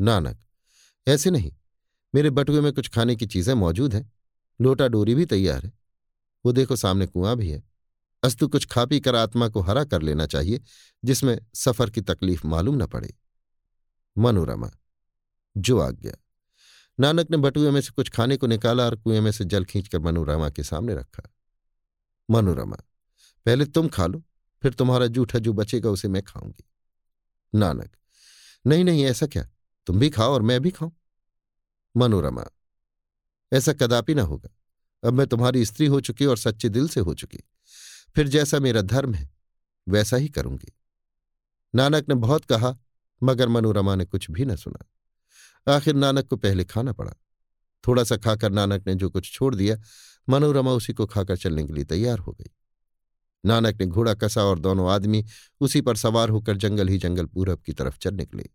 [0.00, 0.38] नानक,
[1.08, 1.52] ऐसे नहीं,
[2.14, 4.12] मेरे बटुए में कुछ खाने की चीज़ें मौजूद हैं।
[4.60, 5.72] लोटा डोरी भी तैयार है।
[6.46, 7.62] वो देखो सामने कुआँ भी है।
[8.24, 10.60] अस्तु कुछ खा पी कर आत्मा को हरा कर लेना चाहिए,
[11.04, 13.14] जिसमें सफ़र की तकलीफ़ मालूम न पड़े।
[14.18, 14.70] मनोरमा,
[15.56, 16.12] जो आज्ञा।
[17.00, 19.98] नानक ने बटुए में से कुछ खाने को निकाला और कुएँ में से जल खींचकर
[19.98, 21.34] मनोरमा के सामने रखा।
[22.30, 22.76] मनोरमा,
[23.46, 24.22] पहले तुम खा लो,
[24.62, 26.64] फिर तुम्हारा जूठा जो बचेगा उसे मैं खाऊँगी।
[27.54, 27.96] नानक,
[28.66, 29.48] नहीं नहीं, ऐसा क्या?
[29.86, 30.90] तुम भी खाओ और मैं भी खाऊं।
[31.96, 32.44] मनोरमा,
[33.52, 34.48] ऐसा कदापि ना होगा।
[35.08, 37.38] अब मैं तुम्हारी स्त्री हो चुकी और सच्चे दिल से हो चुकी।
[38.16, 39.30] फिर जैसा मेरा धर्म है,
[39.88, 40.72] वैसा ही करूँगी।
[41.74, 42.78] नानक ने बहुत कहा,
[43.22, 44.90] मगर मनोरमा ने कुछ भी न सुना।
[45.76, 47.12] आखिर नानक को पहले खाना पड़ा।
[47.86, 49.76] थोड़ा सा खाकर नानक ने जो कुछ छोड़ दिया,
[50.28, 52.50] मनोरमा उसी को खाकर चलने के लिए तैयार हो गई।
[53.44, 55.26] नानक ने घोड़ा कसा और दोनों आदमी
[55.60, 58.50] उसी पर सवार होकर जंगल ही जंगल पूरब की तरफ़ चल निकले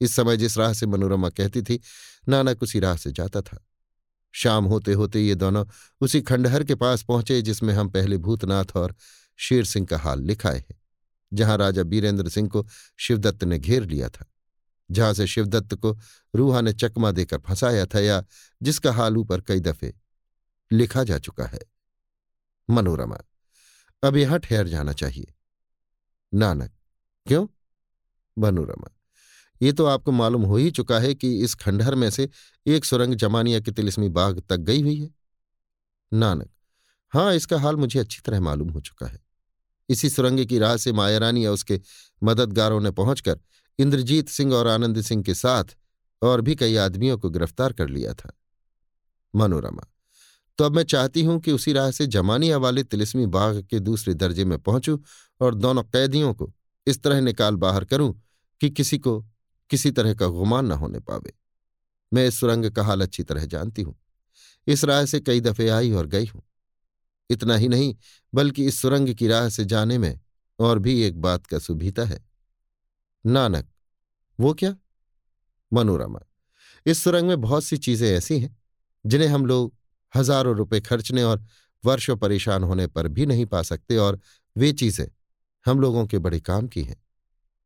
[0.00, 1.80] इस समय जिस राह से मनोरमा कहती थी,
[2.28, 3.64] नानक उसी राह से जाता था।
[4.34, 5.64] शाम होते होते ये दोनों
[6.00, 8.94] उसी खंडहर के पास पहुँचे जिसमें हम पहले भूतनाथ और
[9.38, 10.74] शेर सिंह का हाल लिखाए हैं,
[11.32, 12.66] जहाँ राजा बीरेंद्र सिंह को
[12.98, 14.26] शिवदत्त ने घेर लिया था।
[14.90, 15.96] जहाँ से शिवदत्त को
[16.34, 18.24] रूहा ने चकमा देकर फंसाया था या
[18.62, 19.94] जिसका हाल ऊपर कई दफे
[20.72, 21.60] लिखा जा चुका है।
[22.68, 23.18] मनोरमा,
[24.02, 25.34] अब यहाँ ठहर जाना चाहिए।
[26.32, 26.70] नानक,
[27.26, 27.46] क्यों?
[28.36, 28.88] मनोरमा
[29.60, 32.28] ये तो आपको मालूम हो ही चुका है कि इस खंडहर में से
[32.66, 35.10] एक सुरंग जमानिया के तिलिस्मी बाग तक गई हुई है।
[36.12, 36.50] नानक
[37.12, 39.20] हाँ इसका हाल मुझे अच्छी तरह मालूम हो चुका है।
[39.88, 41.80] इसी सुरंग की राह से मायारानी या उसके
[42.22, 43.40] मददगारों ने पहुंचकर
[43.78, 45.76] इंद्रजीत सिंह और आनंद सिंह के साथ
[46.22, 48.32] और भी कई आदमियों को गिरफ़्तार कर लिया था।
[49.34, 49.86] मनोरमा
[50.58, 54.14] तो अब मैं चाहती हूँ कि उसी राह से जमानिया वाले तिलिस्मी बाग के दूसरे
[54.14, 54.98] दर्जे में पहुंचूं
[55.40, 56.52] और दोनों कैदियों को
[56.86, 58.12] इस तरह निकाल बाहर करूँ
[58.60, 59.20] कि किसी को
[59.70, 61.32] किसी तरह का गुमान न होने पावे।
[62.12, 63.94] मैं इस सुरंग का हाल अच्छी तरह जानती हूँ।
[64.66, 66.42] इस राह से कई दफे आई और गई हूँ।
[67.30, 67.94] इतना ही नहीं,
[68.32, 70.18] बल्कि इस सुरंग की राह से जाने में
[70.58, 72.20] और भी एक बात का सुभीता है।
[73.24, 73.68] नानक,
[74.38, 74.74] वो क्या?
[75.72, 76.20] मनोरमा,
[76.86, 78.56] इस सुरंग में बहुत सी चीज़ें ऐसी हैं,
[79.04, 79.74] जिन्हें हम लोग
[80.14, 81.44] हज़ारों रुपए खर्चने और
[81.84, 84.20] वर्षों परेशान होने पर भी नहीं पा सकते और
[84.56, 85.06] वे चीज़ें
[85.66, 86.96] हम लोगों के बड़े काम की हैं।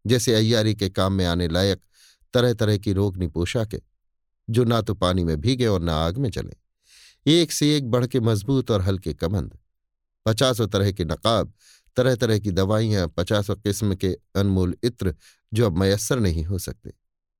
[0.04, 1.80] जैसे अय्यारी के काम में आने लायक
[2.34, 3.78] तरह तरह की रोगनी पोशाकें,
[4.50, 6.52] जो ना तो पानी में भीगे और ना आग में जले।
[7.26, 9.58] एक से एक बढ़ के मज़बूत और हल्के कमंद।
[10.26, 11.52] पचासों तरह के नकाब
[11.96, 15.14] तरह तरह की दवाइयाँ, पचासों किस्म के अनमोल इत्र,
[15.54, 16.92] जो अब मयसर नहीं हो सकते।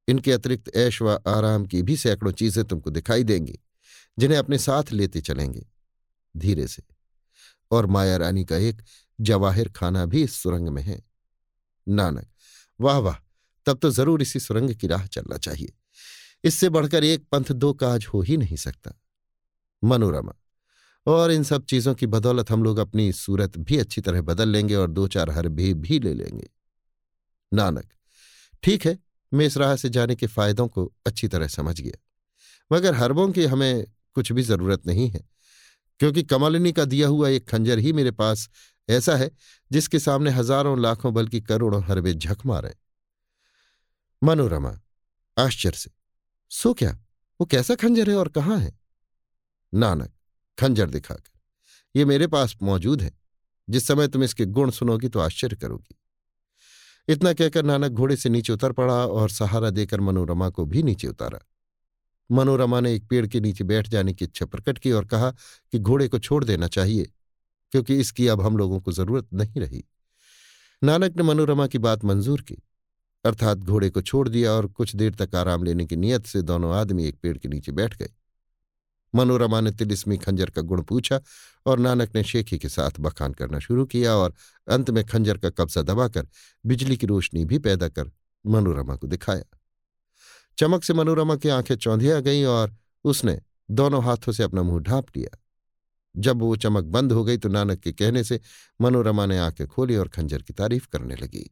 [0.08, 3.58] इनके अतिरिक्त ऐश व आराम की भी सैकड़ों चीज़ें तुमको दिखाई देंगी,
[4.18, 5.66] जिन्हें अपने साथ लेते चलेंगे।
[6.36, 6.82] धीरे से।
[7.70, 8.82] और माया रानी का एक
[9.20, 11.02] जवाहिर खाना भी इस सुरंग में है।
[11.88, 12.26] नानक,
[12.80, 13.31] वाह वाह!
[13.66, 15.72] तब तो ज़रूर इसी सुरंग की राह चलना चाहिए।
[16.44, 18.92] इससे बढ़कर एक पंथ दो काज हो ही नहीं सकता।
[19.82, 20.32] मनोरमा,
[21.06, 24.74] और इन सब चीज़ों की बदौलत हम लोग अपनी सूरत भी अच्छी तरह बदल लेंगे
[24.74, 26.48] और दो चार हरबे भी ले लेंगे।
[27.52, 27.86] नानक,
[28.62, 28.98] ठीक है,
[29.32, 31.98] मैं इस राह से जाने के फायदों को अच्छी तरह समझ गया,
[32.70, 33.84] मगर हरबों की हमें
[34.16, 35.24] कुछ भी ज़रूरत नहीं है,
[36.00, 38.48] क्योंकि कमलिनी का दिया हुआ एक खंजर ही मेरे पास
[38.88, 39.30] ऐसा है
[39.70, 42.74] जिसके सामने हज़ारों लाखों बल्कि करोड़ों हरबे झक मारे।
[44.22, 44.80] मनोरमा,
[45.38, 45.90] आश्चर्य से,
[46.50, 46.92] सो क्या?
[47.40, 48.78] वो कैसा खंजर है और कहाँ है?
[49.74, 50.12] नानक,
[50.58, 51.38] खंजर दिखाकर।
[51.96, 53.22] ये मेरे पास मौजूद है।
[53.70, 55.94] जिस समय तुम इसके गुण सुनोगी तो आश्चर्य करोगी।
[57.08, 61.08] इतना कहकर नानक घोड़े से नीचे उतर पड़ा और सहारा देकर मनोरमा को भी नीचे
[61.08, 61.38] उतारा।
[62.30, 65.30] मनोरमा ने एक पेड़ के नीचे बैठ जाने की इच्छा प्रकट की और कहा
[65.72, 67.12] कि घोड़े को छोड़ देना चाहिए,
[67.72, 69.84] क्योंकि इसकी अब हम लोगों को ज़रूरत नहीं रही।
[70.84, 72.62] नानक ने मनोरमा की बात मंजूर की।
[73.24, 76.74] अर्थात घोड़े को छोड़ दिया और कुछ देर तक आराम लेने की नीयत से दोनों
[76.74, 78.10] आदमी एक पेड़ के नीचे बैठ गए।
[79.14, 81.20] मनोरमा ने तिलिस्मी खंजर का गुण पूछा
[81.66, 84.34] और नानक ने शेखी के साथ बखान करना शुरू किया और
[84.68, 86.28] अंत में खंजर का कब्जा दबाकर
[86.66, 88.10] बिजली की रोशनी भी पैदा कर
[88.46, 89.58] मनोरमा को दिखाया।
[90.58, 93.40] चमक से मनोरमा की आँखें चौंधिया गईं और उसने
[93.70, 95.38] दोनों हाथों से अपना मुँह ढांप लिया।
[96.16, 98.40] जब वो चमक बंद हो गई तो नानक के कहने से
[98.80, 101.50] मनोरमा ने आँखें खोली और खंजर की तारीफ़ करने लगी।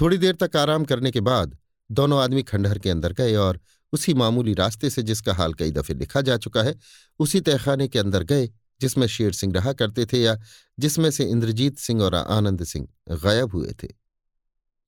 [0.00, 1.56] थोड़ी देर तक आराम करने के बाद
[1.90, 3.60] दोनों आदमी खंडहर के अंदर गए और
[3.92, 6.76] उसी मामूली रास्ते से जिसका हाल कई दफे लिखा जा चुका है,
[7.18, 8.48] उसी तहखाने के अंदर गए
[8.80, 10.36] जिसमें शेर सिंह रहा करते थे या
[10.78, 13.88] जिसमें से इंद्रजीत सिंह और आनंद सिंह गायब हुए थे।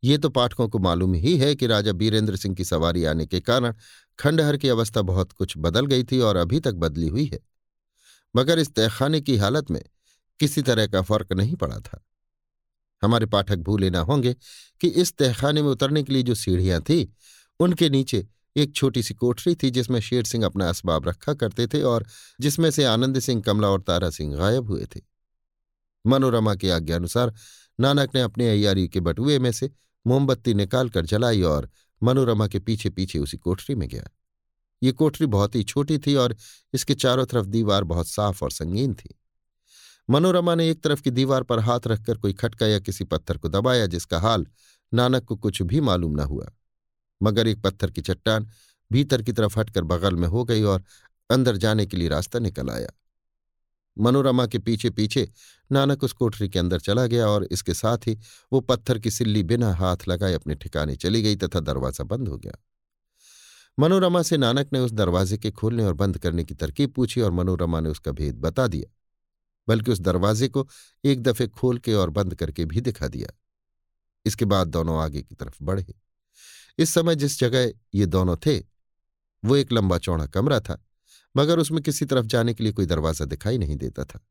[0.05, 3.41] ये तो पाठकों को मालूम ही है कि राजा बीरेंद्र सिंह की सवारी आने के
[3.41, 3.75] कारण
[4.19, 7.41] खंडहर की अवस्था बहुत कुछ बदल गई थी और अभी तक बदली हुई है।
[8.37, 9.83] मगर इस तहखाने की हालत में
[10.41, 12.05] किसी तरह का फ़र्क नहीं पड़ा था।
[13.03, 14.37] हमारे पाठक भूले ना होंगे
[14.81, 17.15] कि इस तहखाने में उतरने के लिए जो सीढ़ियाँ थी,
[17.61, 18.27] उनके नीचे
[18.57, 22.07] एक छोटी सी कोठरी थी जिसमें शेर सिंह अपना असबाब रखा करते थे और
[22.41, 25.01] जिसमें से आनंद सिंह, कमला और तारा सिंह गायब हुए थे।
[26.07, 27.35] मनोरमा की आज्ञानुसार
[27.81, 29.71] नानक ने अपने अयारी के बटुए में से
[30.07, 31.71] मोमबत्ती निकालकर जलाई और
[32.03, 34.05] मनोरमा के पीछे पीछे उसी कोठरी में गया।
[34.83, 36.37] ये कोठरी बहुत ही छोटी थी और
[36.75, 39.19] इसके चारों तरफ़ दीवार बहुत साफ़ और संगीन थी।
[40.11, 43.49] मनोरमा ने एक तरफ़ की दीवार पर हाथ रखकर कोई खटका या किसी पत्थर को
[43.49, 44.47] दबाया, जिसका हाल
[44.95, 46.47] नानक को कुछ भी मालूम न हुआ।
[47.23, 48.49] मगर एक पत्थर की चट्टान
[48.93, 50.85] भीतर की तरफ़ हटकर बगल में हो गई और
[51.31, 52.89] अंदर जाने के लिए रास्ता निकल आया।
[53.99, 55.29] मनोरमा के पीछे पीछे
[55.73, 58.19] नानक उस कोठरी के अंदर चला गया और इसके साथ ही
[58.53, 62.37] वो पत्थर की सिल्ली बिना हाथ लगाए अपने ठिकाने चली गई तथा दरवाज़ा बंद हो
[62.37, 62.53] गया।
[63.79, 67.31] मनोरमा से नानक ने उस दरवाजे के खोलने और बंद करने की तरकीब पूछी और
[67.31, 69.02] मनोरमा ने उसका भेद बता दिया।
[69.69, 70.69] बल्कि उस दरवाजे को
[71.05, 73.29] एक दफे खोल के और बंद करके भी दिखा दिया।
[74.27, 75.95] इसके बाद दोनों आगे की तरफ़ बढ़े।
[76.79, 78.59] इस समय जिस जगह ये दोनों थे,
[79.45, 80.85] वो एक लंबा चौड़ा कमरा था,
[81.37, 84.27] मगर उसमें किसी तरफ़ जाने के लिए कोई दरवाज़ा दिखाई नहीं देता था।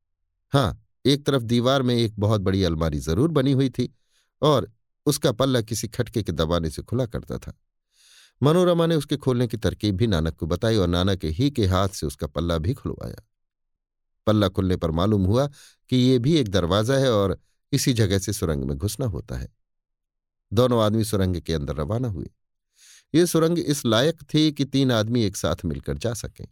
[0.54, 3.94] हाँ एक तरफ़ दीवार में एक बहुत बड़ी अलमारी ज़रूर बनी हुई थी
[4.42, 4.72] और
[5.06, 7.54] उसका पल्ला किसी खटके के दबाने से खुला करता था।
[8.44, 11.90] मनोरमा ने उसके खोलने की तरकीब भी नानक को बताई और नानक ही के हाथ
[11.90, 13.28] से उसका पल्ला भी खुलवाया।
[14.28, 15.48] पल्ला खुलने पर मालूम हुआ
[15.90, 17.40] कि ये भी एक दरवाज़ा है और
[17.74, 19.50] इसी जगह से सुरंग में घुसना होता है।
[20.54, 22.30] दोनों आदमी सुरंग के अंदर रवाना हुए।
[23.16, 26.48] ये सुरंग इस लायक थी कि तीन आदमी एक साथ मिलकर जा सकें।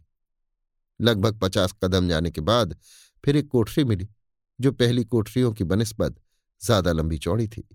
[1.00, 2.76] लगभग पचास कदम जाने के बाद
[3.24, 4.08] फिर एक कोठरी मिली,
[4.60, 6.16] जो पहली कोठरियों की बनस्बत
[6.60, 7.68] ज़्यादा लंबी चौड़ी थी।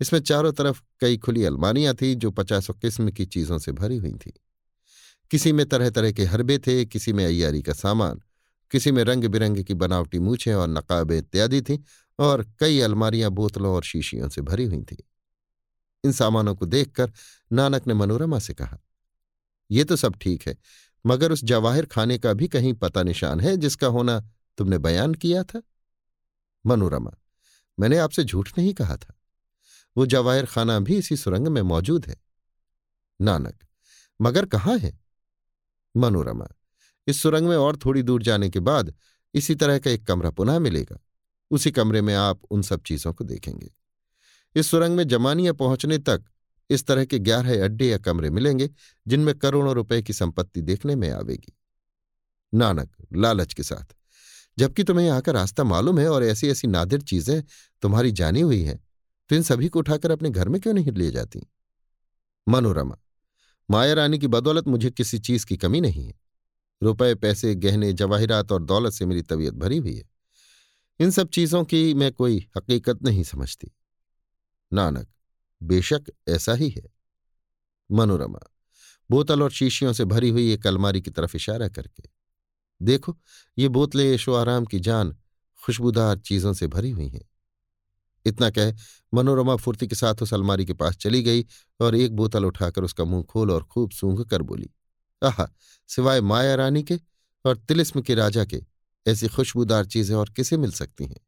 [0.00, 4.12] इसमें चारों तरफ़ कई खुली अलमारियाँ थीं, जो पचासों किस्म की चीज़ों से भरी हुई
[4.12, 4.32] थीं।
[5.30, 8.20] किसी में तरह तरह के हरबे थे, किसी में अयारी का सामान
[8.70, 11.78] किसी में रंग बिरंगे की बनावटी मूछें और नकाबे इत्यादि थीं
[12.18, 14.96] और कई अलमारियाँ, बोतलों और शीशियों से भरी हुई थीं।
[16.04, 17.12] इन सामानों को देखकर
[17.52, 18.78] नानक ने मनोरमा से कहा
[19.70, 20.56] यह तो सब ठीक है,
[21.06, 24.20] मगर उस जवाहिर खाने का भी कहीं पता निशान है जिसका होना
[24.58, 25.62] तुमने बयान किया था?
[26.66, 27.10] मनोरमा,
[27.78, 29.14] मैंने आपसे झूठ नहीं कहा था।
[29.96, 32.16] वो जवाहिर खाना भी इसी सुरंग में मौजूद है।
[33.20, 33.58] नानक,
[34.20, 34.98] मगर कहाँ है?
[35.94, 36.48] मनोरमा
[37.08, 38.92] इस सुरंग में और थोड़ी दूर जाने के बाद
[39.34, 40.98] इसी तरह का एक कमरा पुनः मिलेगा।
[41.50, 43.70] उसी कमरे में आप उन सब चीज़ों को देखेंगे।
[44.56, 46.24] इस सुरंग में जमानिया पहुँचने तक
[46.70, 48.68] इस तरह के ग्यारह अड्डे या कमरे मिलेंगे,
[49.06, 51.56] जिनमें करोड़ों रुपए की संपत्ति देखने में आवेगी।
[52.52, 53.94] नानक, लालच के साथ,
[54.58, 57.42] जबकि तुम्हें यहाँ का रास्ता मालूम है और ऐसी ऐसी नादिर चीज़ें
[57.82, 58.78] तुम्हारी जानी हुई हैं
[59.30, 61.40] तो इन सभी को उठाकर अपने घर में क्यों नहीं ले जाती?
[62.46, 62.96] मनोरमा,
[63.68, 66.14] माया रानी की बदौलत मुझे किसी चीज़ की कमी नहीं है।
[66.82, 70.04] रुपए, पैसे, गहने, जवाहिरात और दौलत से मेरी तबीयत भरी हुई है।
[71.00, 73.72] इन सब चीज़ों की मैं कोई हकीकत नहीं समझती।
[74.72, 75.08] नानक,
[75.62, 76.82] बेशक ऐसा ही है।
[77.92, 78.40] मनोरमा,
[79.10, 82.02] बोतल और शीशियों से भरी हुई एक अलमारी की तरफ़ इशारा करके।
[82.82, 83.18] देखो,
[83.58, 85.16] ये बोतलें यशो आराम की जान,
[85.64, 87.28] खुशबूदार चीज़ों से भरी हुई हैं।
[88.26, 88.72] इतना कह
[89.14, 91.46] मनोरमा फुर्ती के साथ उस अलमारी के पास चली गई
[91.80, 94.70] और एक बोतल उठाकर उसका मुँह खोल और खूब सूंघ कर बोली
[95.24, 95.48] आहा,
[95.86, 97.00] सिवाय माया रानी के
[97.44, 98.62] और तिलिस्म के राजा के,
[99.06, 101.20] ऐसी खुशबूदार चीज़ें और किसे मिल सकती हैं?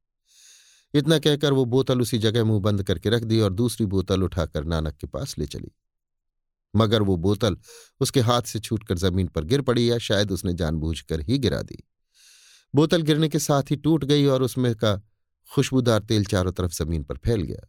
[0.95, 4.65] इतना कहकर वो बोतल उसी जगह मुँह बंद करके रख दी और दूसरी बोतल उठाकर
[4.65, 5.73] नानक के पास ले चली।
[6.77, 7.57] मगर वो बोतल
[8.01, 11.85] उसके हाथ से छूटकर ज़मीन पर गिर पड़ी या शायद उसने जानबूझकर ही गिरा दी।
[12.75, 15.03] बोतल गिरने के साथ ही टूट गई और उसमें का
[15.55, 17.69] खुशबूदार तेल चारों तरफ़ ज़मीन पर फैल गया।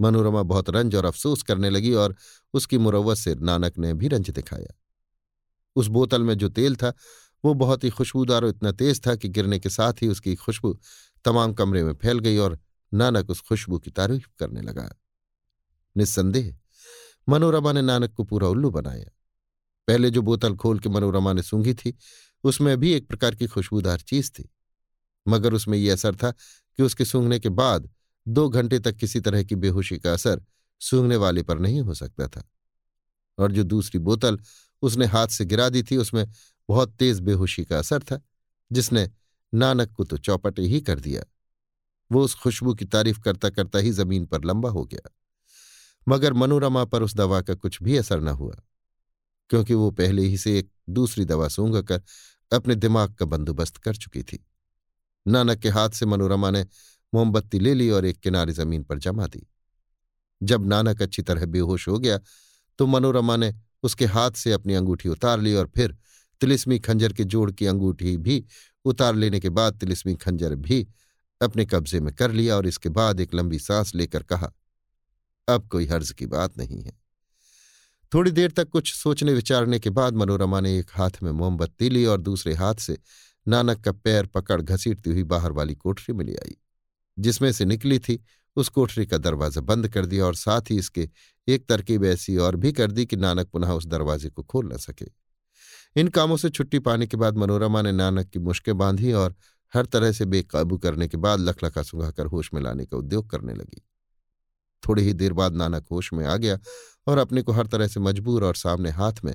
[0.00, 2.16] मनोरमा बहुत रंज और अफसोस करने लगी और
[2.54, 4.83] उसकी मुरवत से नानक ने भी रंज दिखाया।
[5.76, 6.92] उस बोतल में जो तेल था,
[7.44, 10.80] वो बहुत ही खुशबूदार और इतना तेज था कि गिरने के साथ ही उसकी खुशबू
[11.24, 12.58] तमाम कमरे में फैल गई और
[12.94, 14.96] नानक उस खुशबू की तारीफ़ करने लगा।
[15.96, 16.58] निस्संदेह,
[17.28, 19.10] मनोरमा ने नानक को पूरा उल्लू बनाया।
[19.88, 21.96] पहले जो बोतल खोल के मनोरमा ने सूंघी थी,
[22.44, 24.50] उसमें भी एक प्रकार की खुशबूदार चीज़ थी।
[25.28, 26.30] मगर उसमें यह असर था
[26.76, 27.90] कि उसके सूंघने के बाद
[28.28, 30.44] दो घंटे तक किसी तरह की बेहोशी का असर
[30.80, 32.50] सूंघने वाले पर नहीं हो सकता था।
[33.38, 34.38] और जो दूसरी बोतल
[34.84, 36.26] उसने हाथ से गिरा दी थी, उसमें
[36.68, 38.20] बहुत तेज बेहोशी का असर था,
[38.70, 39.10] जिसने
[39.52, 41.24] नानक को तो चौपटे ही कर दिया।
[42.10, 45.10] वो उस खुशबू की तारीफ़ करता करता ही ज़मीन पर लंबा हो गया।
[46.06, 48.54] मगर मनोरमा पर उस दवा का कुछ भी असर न हुआ,
[49.50, 52.02] क्योंकि वो पहले ही से एक दूसरी दवा सूंघ कर
[52.52, 54.44] अपने दिमाग का बंदोबस्त कर चुकी थी।
[55.26, 56.66] नानक के हाथ से मनोरमा ने
[57.12, 59.46] मोमबत्ती ले ली और एक किनारे ज़मीन पर जमा दी।
[60.40, 62.18] जब नानक अच्छी तरह बेहोश हो गया
[62.78, 63.52] तो मनोरमा ने
[63.84, 65.96] उसके हाथ से अपनी अंगूठी उतार ली और फिर
[66.40, 68.44] तिलिस्मी खंजर के जोड़ की अंगूठी भी
[68.84, 70.86] उतार लेने के बाद तिलिस्मी खंजर भी
[71.40, 74.52] अपने कब्जे में कर लिया और इसके बाद एक लंबी सांस लेकर कहा,
[75.48, 76.92] अब कोई हर्ज की बात नहीं है।
[78.12, 82.04] थोड़ी देर तक कुछ सोचने विचारने के बाद मनोरमा ने एक हाथ में मोमबत्ती ली
[82.04, 82.98] और दूसरे हाथ से
[83.48, 86.56] नानक का पैर पकड़ घसीटती हुई बाहर वाली कोठरी में ले आई,
[87.18, 88.22] जिसमें से निकली थी
[88.56, 91.08] उस कोठरी का दरवाज़ा बंद कर दिया और साथ ही इसके
[91.48, 94.76] एक तरकीब ऐसी और भी कर दी कि नानक पुनः उस दरवाजे को खोल न
[94.76, 95.06] सके।
[95.96, 99.34] इन कामों से छुट्टी पाने के बाद मनोरमा ने नानक की मुश्कें बांधी और
[99.72, 103.54] हर तरह से बेकाबू करने के बाद लखलखा सुंघाकर होश में लाने का उद्योग करने
[103.54, 103.82] लगी।
[104.82, 106.58] थोड़ी ही देर बाद नानक होश में आ गया
[107.06, 109.34] और अपने को हर तरह से मजबूर और सामने हाथ में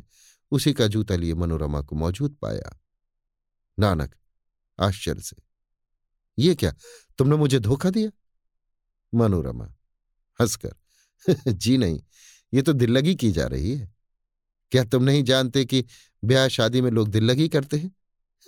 [0.51, 2.77] उसी का जूता लिए मनोरमा को मौजूद पाया।
[3.77, 4.15] नानक,
[4.79, 5.35] आश्चर्य से,
[6.37, 6.73] ये क्या,
[7.17, 8.09] तुमने मुझे धोखा दिया?
[9.13, 9.75] मनोरमा।
[10.41, 10.75] हंसकर,
[11.51, 12.01] जी नहीं,
[12.53, 13.93] ये तो दिल्लगी की जा रही है।
[14.71, 15.85] क्या तुम नहीं जानते कि
[16.23, 17.95] ब्याह शादी में लोग दिल्लगी करते हैं?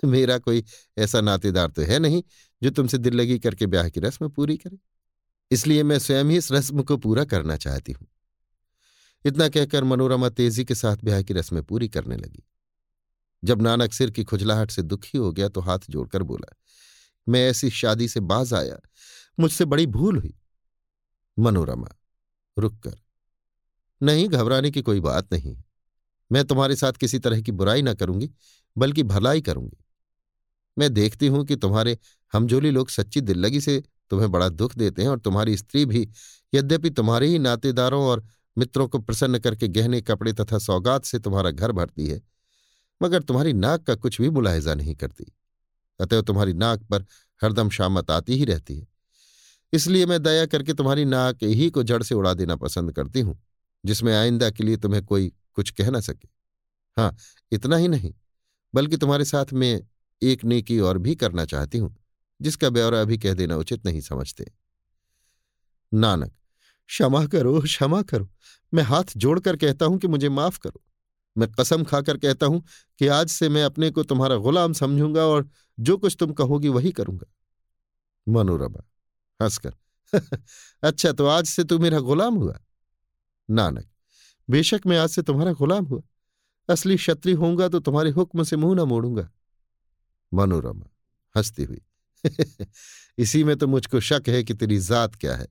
[0.05, 0.63] मेरा कोई
[0.97, 2.23] ऐसा नातेदार तो है नहीं
[2.63, 4.77] जो तुमसे दिल्लगी करके ब्याह की रस्म पूरी करे।
[5.51, 8.07] इसलिए मैं स्वयं ही इस रस्म को पूरा करना चाहती हूँ।
[9.25, 12.43] इतना कहकर मनोरमा तेज़ी के साथ ब्याह की रस्में पूरी करने लगी।
[13.43, 16.53] जब नानक सिर की खुजलाहट से दुखी हो गया तो हाथ जोड़कर बोला,
[17.29, 18.79] मैं ऐसी शादी से बाज आया।
[19.39, 20.40] मुझसे बड़ी भूल हुई।
[21.39, 21.87] मनोरमा।
[22.57, 22.99] रुककर
[24.01, 25.57] नहीं, घबराने की कोई बात नहीं।
[26.31, 28.29] मैं तुम्हारे साथ किसी तरह की बुराई ना करूँगी,
[28.77, 29.77] बल्कि भलाई करूँगी।
[30.77, 31.97] मैं देखती हूँ कि तुम्हारे
[32.33, 36.09] हमजोली लोग सच्ची दिल्लगी से तुम्हें बड़ा दुख देते हैं और तुम्हारी स्त्री भी,
[36.53, 38.23] यद्यपि तुम्हारे ही नातेदारों और
[38.57, 42.21] मित्रों को प्रसन्न करके गहने, कपड़े तथा सौगात से तुम्हारा घर भरती है,
[43.01, 45.25] मगर तुम्हारी नाक का कुछ भी मुलायजा नहीं करती।
[45.99, 47.05] अतएव तुम्हारी नाक पर
[47.43, 48.87] हरदम शामत आती ही रहती है।
[49.73, 53.41] इसलिए मैं दया करके तुम्हारी नाक ही को जड़ से उड़ा देना पसंद करती हूँ,
[53.85, 56.27] जिसमें आइंदा के लिए तुम्हें कोई कुछ कह ना सके।
[56.98, 57.15] हाँ
[57.52, 58.14] इतना ही नहीं,
[58.73, 59.88] बल्कि तुम्हारे साथ में
[60.22, 61.95] एक नेकी और भी करना चाहती हूँ,
[62.41, 64.52] जिसका ब्यौरा अभी कह देना उचित नहीं समझते।
[65.93, 66.31] नानक,
[66.88, 68.30] क्षमा करो क्षमा करो।
[68.73, 70.81] मैं हाथ जोड़कर कहता हूँ कि मुझे माफ़ करो।
[71.38, 72.64] मैं कसम खाकर कहता हूँ
[72.99, 75.49] कि आज से मैं अपने को तुम्हारा गुलाम समझूँगा और
[75.80, 77.31] जो कुछ तुम कहोगी वही करूँगा।
[78.27, 78.90] मनोरमा।
[79.41, 79.73] हंसकर।
[80.84, 82.59] अच्छा तो आज से तू मेरा गुलाम हुआ?
[83.49, 83.88] नानक,
[84.49, 86.01] बेशक मैं आज से तुम्हारा गुलाम हुआ।
[86.69, 89.31] असली क्षत्रिय होऊँगा तो तुम्हारे हुक्म से मुँह ना मोड़ूँगा।
[90.34, 90.85] मनोरमा,
[91.38, 91.81] हंसती हुई।
[93.18, 95.47] इसी में तो मुझको शक है कि तेरी जात क्या है।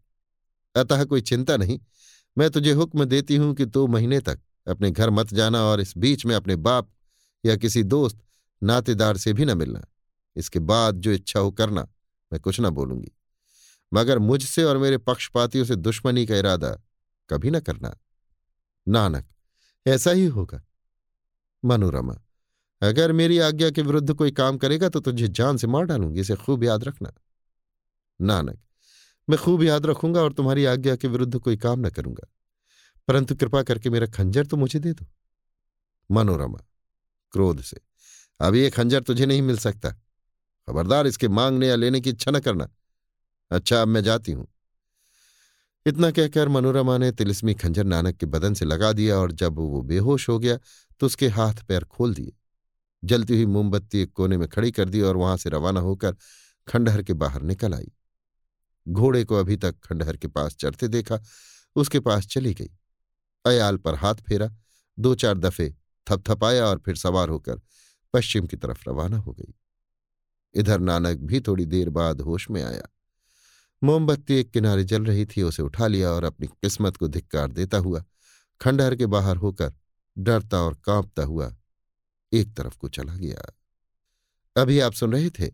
[0.76, 1.80] अतः कोई चिंता नहीं,
[2.38, 5.98] मैं तुझे हुक्म देती हूँ कि दो महीने तक अपने घर मत जाना और इस
[5.98, 6.90] बीच में अपने बाप
[7.46, 8.18] या किसी दोस्त,
[8.62, 9.84] नातेदार से भी न मिलना।
[10.36, 11.88] इसके बाद जो इच्छा हो करना,
[12.32, 13.12] मैं कुछ ना बोलूँगी।
[13.92, 16.70] मगर मुझसे और मेरे पक्षपातियों से दुश्मनी का इरादा
[17.30, 17.96] कभी न करना।
[18.88, 19.28] नानक,
[19.86, 20.62] ऐसा ही होगा।
[21.64, 22.14] मनोरमा,
[22.82, 26.36] अगर मेरी आज्ञा के विरुद्ध कोई काम करेगा तो तुझे जान से मार डालूँगी, इसे
[26.36, 27.12] खूब याद रखना।
[28.20, 28.58] नानक,
[29.30, 32.28] मैं खूब याद रखूँगा और तुम्हारी आज्ञा के विरुद्ध कोई काम न करूँगा।
[33.08, 35.06] परंतु कृपा करके मेरा खंजर तो मुझे दे दो।
[36.10, 36.58] मनोरमा,
[37.32, 37.80] क्रोध से,
[38.40, 39.90] अब ये खंजर तुझे नहीं मिल सकता।
[40.68, 42.68] खबरदार, इसके मांगने या लेने की इच्छा न करना।
[43.50, 44.46] अच्छा अब मैं जाती हूँ।
[45.86, 49.80] इतना कहकर मनोरमा ने तिलिस्मी खंजर नानक के बदन से लगा दिया और जब वो
[49.82, 50.58] बेहोश हो गया
[51.00, 52.32] तो उसके हाथ पैर खोल दिए।
[53.02, 56.16] जलती हुई मोमबत्ती एक कोने में खड़ी कर दी और वहाँ से रवाना होकर
[56.68, 57.90] खंडहर के बाहर निकल आई।
[58.86, 61.18] घोड़े को अभी तक खंडहर के पास चढ़ते देखा,
[61.76, 62.70] उसके पास चली गई।
[63.44, 64.50] अयाल पर हाथ फेरा,
[64.98, 65.74] दो चार दफे
[66.06, 67.60] थपथपाया और फिर सवार होकर
[68.14, 69.54] पश्चिम की तरफ़ रवाना हो गई।
[70.54, 72.88] इधर नानक भी थोड़ी देर बाद होश में आया।
[73.82, 77.78] मोमबत्ती एक किनारे जल रही थी, उसे उठा लिया और अपनी किस्मत को धिक्कार देता
[77.78, 78.04] हुआ
[78.60, 79.72] खंडहर के बाहर होकर
[80.18, 81.54] डरता और कांपता हुआ
[82.32, 83.56] एक तरफ़ को चला गया।
[84.56, 85.50] अभी आप सुन रहे थे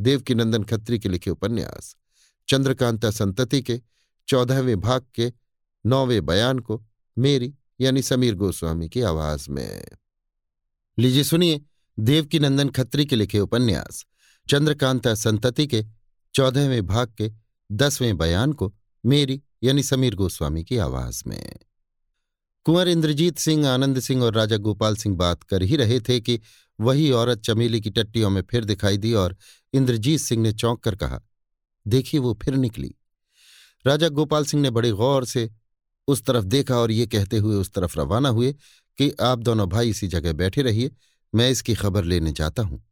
[0.00, 1.96] देवकीनंदन खत्री के लिखे उपन्यास,
[2.48, 3.80] चंद्रकांता संतति के
[4.28, 5.32] चौदहवें भाग के
[5.86, 6.84] नौवें बयान को
[7.18, 9.84] मेरी यानी समीर गोस्वामी की आवाज़ में।
[10.98, 11.60] लीजिए सुनिए
[11.98, 14.04] देवकीनंदन खत्री के लिखे उपन्यास,
[14.50, 15.84] चंद्रकांता संतति के
[16.34, 18.72] चौदहवें भाग के दसवें बयान को
[19.04, 21.58] मेरी यानी समीर गोस्वामी की आवाज़ में।
[22.64, 26.40] कुंवर इंद्रजीत सिंह, आनंद सिंह और राजा गोपाल सिंह बात कर ही रहे थे कि
[26.80, 29.36] वही औरत चमेली की टट्टियों में फिर दिखाई दी और
[29.72, 31.20] इंद्रजीत सिंह ने चौंक कर कहा
[31.86, 32.94] देखिए वो फिर निकली।
[33.86, 35.50] राजा गोपाल सिंह ने बड़े गौर से
[36.08, 38.52] उस तरफ़ देखा और ये कहते हुए उस तरफ़ रवाना हुए
[38.98, 40.90] कि आप दोनों भाई इसी जगह बैठे रहिए,
[41.34, 42.82] मैं इसकी खबर लेने जाता हूँ।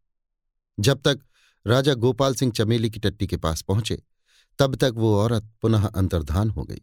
[0.81, 1.21] जब तक
[1.67, 4.03] राजा गोपाल सिंह चमेली की टट्टी के पास पहुँचे
[4.59, 6.83] तब तक वो औरत पुनः अंतर्धान हो गई।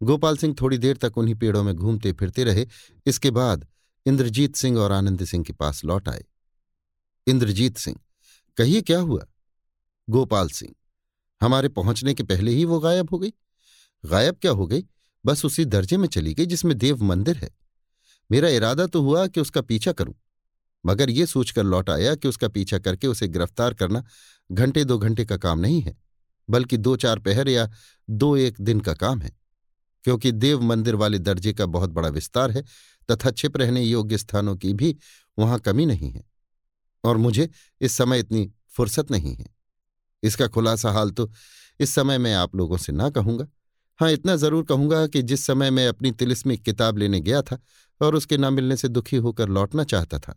[0.00, 2.66] गोपाल सिंह थोड़ी देर तक उन्हीं पेड़ों में घूमते फिरते रहे।
[3.06, 3.66] इसके बाद
[4.06, 6.24] इंद्रजीत सिंह और आनंद सिंह के पास लौट आए।
[7.26, 7.96] इंद्रजीत सिंह,
[8.56, 9.26] कहिए क्या हुआ?
[10.08, 10.74] गोपाल सिंह,
[11.40, 13.32] हमारे पहुँचने के पहले ही वो गायब हो गई।
[14.04, 14.84] गायब क्या हो गई?
[15.24, 17.50] बस उसी दर्जे में चली गई जिसमें देव मंदिर है।
[18.30, 20.14] मेरा इरादा तो हुआ कि उसका पीछा करूँ।
[20.84, 24.04] मगर ये सोचकर लौट आया कि उसका पीछा करके उसे गिरफ़्तार करना
[24.52, 25.96] घंटे दो घंटे का काम नहीं है।
[26.48, 27.68] बल्कि दो चार पहर या
[28.08, 29.30] दो एक दिन का काम है।
[30.04, 32.64] क्योंकि देव मंदिर वाले दर्जे का बहुत बड़ा विस्तार है,
[33.08, 34.96] तथा छिप रहने योग्य स्थानों की भी
[35.38, 36.24] वहाँ कमी नहीं है।
[37.04, 37.48] और मुझे
[37.80, 39.46] इस समय इतनी फुर्सत नहीं है।
[40.22, 41.30] इसका खुलासा हाल तो
[41.80, 43.46] इस समय मैं आप लोगों से ना कहूँगा।
[44.00, 47.58] हाँ इतना ज़रूर कहूँगा कि जिस समय मैं अपनी तिलिस्मी किताब लेने गया था
[48.00, 50.34] और उसके न मिलने से दुखी होकर लौटना चाहता था,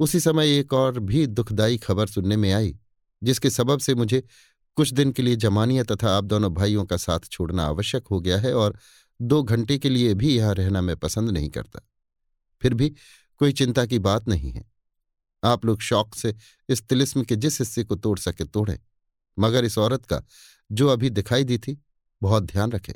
[0.00, 2.76] उसी समय एक और भी दुखदायी खबर सुनने में आई,
[3.22, 4.22] जिसके सबब से मुझे
[4.76, 8.38] कुछ दिन के लिए जमानिया तथा आप दोनों भाइयों का साथ छोड़ना आवश्यक हो गया
[8.38, 8.78] है और
[9.22, 11.80] दो घंटे के लिए भी यहाँ रहना मैं पसंद नहीं करता।
[12.62, 12.88] फिर भी
[13.38, 14.64] कोई चिंता की बात नहीं है।
[15.44, 16.34] आप लोग शौक से
[16.68, 18.78] इस तिलिस्म के जिस हिस्से को तोड़ सके तोड़ें।
[19.38, 20.22] मगर इस औरत का,
[20.72, 21.82] जो अभी दिखाई दी थी,
[22.22, 22.94] बहुत ध्यान रखें।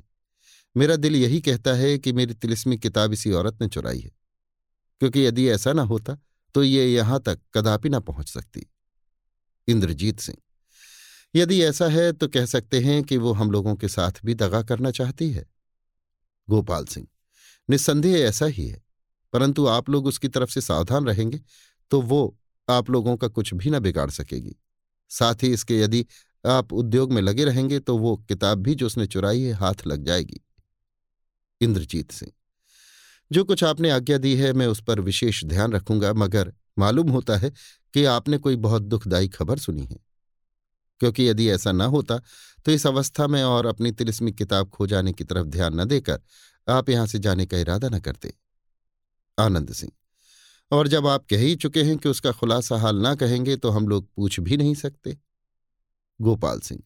[0.77, 4.11] मेरा दिल यही कहता है कि मेरी तिलिस्मी किताब इसी औरत ने चुराई है।
[5.01, 6.19] क्योंकि यदि ऐसा ना होता
[6.55, 8.67] तो ये यहाँ तक कदापि ना पहुँच सकती।
[9.69, 10.39] इंद्रजीत सिंह
[11.35, 14.63] यदि ऐसा है तो कह सकते हैं कि वो हम लोगों के साथ भी दगा
[14.63, 15.47] करना चाहती है।
[16.49, 17.07] गोपाल सिंह,
[17.69, 18.83] निस्संदेह ऐसा ही है,
[19.33, 21.41] परंतु आप लोग उसकी तरफ़ से सावधान रहेंगे
[21.91, 22.37] तो वो
[22.69, 24.57] आप लोगों का कुछ भी न बिगाड़ सकेगी।
[25.11, 26.05] साथ ही इसके यदि
[26.45, 30.05] आप उद्योग में लगे रहेंगे तो वो किताब भी जो उसने चुराई है, हाथ लग
[30.05, 30.41] जाएगी।
[31.61, 32.33] इंद्रजीत सिंह,
[33.31, 37.37] जो कुछ आपने आज्ञा दी है, मैं उस पर विशेष ध्यान रखूँगा, मगर मालूम होता
[37.37, 37.53] है
[37.95, 39.99] कि आपने कोई बहुत दुखदायी खबर सुनी है।
[41.01, 42.19] क्योंकि यदि ऐसा न होता
[42.67, 46.21] तो इस अवस्था में और अपनी तिलिस्मी किताब खो जाने की तरफ़ ध्यान न देकर
[46.67, 48.33] आप यहाँ से जाने का इरादा न करते।
[49.39, 49.93] आनंद सिंह,
[50.71, 53.89] और जब आप कह ही चुके हैं कि उसका खुलासा हाल ना कहेंगे तो हम
[53.89, 55.17] लोग पूछ भी नहीं सकते।
[56.21, 56.83] गोपाल सिंह,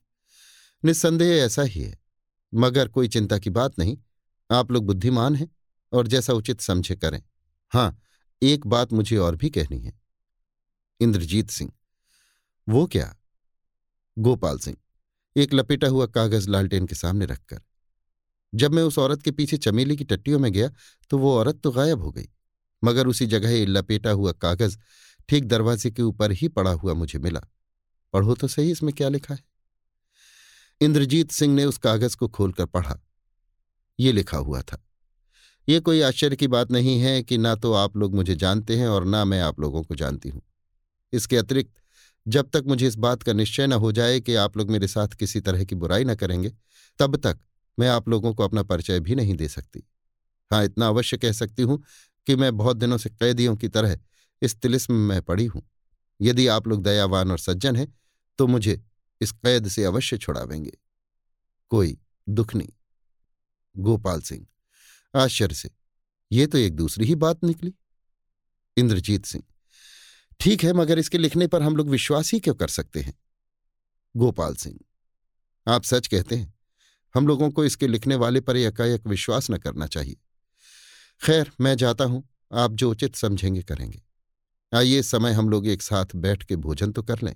[0.82, 1.98] निस्संदेह ऐसा ही है,
[2.52, 3.96] मगर कोई चिंता की बात नहीं,
[4.50, 5.48] आप लोग बुद्धिमान हैं
[5.92, 7.22] और जैसा उचित समझे करें।
[7.72, 7.98] हाँ,
[8.42, 9.92] एक बात मुझे और भी कहनी है।
[11.00, 11.72] इंद्रजीत सिंह,
[12.66, 13.14] वो क्या?
[14.16, 14.76] गोपाल सिंह,
[15.36, 17.60] एक लपेटा हुआ कागज़ लालटेन के सामने रखकर।
[18.52, 20.70] जब मैं उस औरत के पीछे चमेली की टट्टियों में गया
[21.10, 22.28] तो वो औरत तो गायब हो गई,
[22.82, 24.78] मगर उसी जगह लपेटा हुआ कागज़
[25.28, 27.40] ठीक दरवाजे के ऊपर ही पड़ा हुआ मुझे मिला
[28.14, 29.42] पढ़ो तो सही इसमें क्या लिखा है?
[30.80, 32.98] इंद्रजीत सिंह ने उस कागज़ को खोलकर पढ़ा।
[33.98, 34.80] ये लिखा हुआ था,
[35.68, 38.88] ये कोई आश्चर्य की बात नहीं है कि ना तो आप लोग मुझे जानते हैं
[38.88, 40.42] और ना मैं आप लोगों को जानती हूँ।
[41.12, 41.72] इसके अतिरिक्त
[42.26, 45.08] जब तक मुझे इस बात का निश्चय न हो जाए कि आप लोग मेरे साथ
[45.08, 46.52] किसी तरह की बुराई न करेंगे,
[46.98, 47.38] तब तक
[47.78, 49.82] मैं आप लोगों को अपना परिचय भी नहीं दे सकती।
[50.50, 51.82] हाँ इतना अवश्य कह सकती हूँ
[52.26, 53.98] कि मैं बहुत दिनों से कैदियों की तरह
[54.42, 55.62] इस तिलिस्म में पड़ी हूँ।
[56.20, 57.86] यदि आप लोग दयावान और सज्जन हैं
[58.38, 58.80] तो मुझे
[59.20, 60.72] इस कैद से अवश्य छुड़ावेंगे।
[61.70, 61.96] कोई
[62.26, 62.68] दुख नहीं।
[63.74, 64.46] गोपाल सिंह,
[65.14, 65.70] आश्चर्य से,
[66.30, 67.74] ये तो एक दूसरी ही बात निकली।
[68.76, 69.44] इंद्रजीत सिंह
[70.40, 73.14] ठीक है, मगर इसके लिखने पर हम लोग विश्वास ही क्यों कर सकते हैं?
[74.14, 74.78] गोपाल सिंह,
[75.66, 76.52] आप सच कहते हैं,
[77.14, 80.16] हम लोगों को इसके लिखने वाले पर एकाएक विश्वास न करना चाहिए।
[81.22, 84.02] खैर, मैं जाता हूँ, आप जो उचित समझेंगे करेंगे।
[84.72, 87.34] आइए, समय हम लोग एक साथ बैठ के भोजन तो कर लें।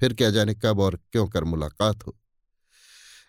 [0.00, 2.16] फिर क्या जाने कब और क्यों कर मुलाकात हो?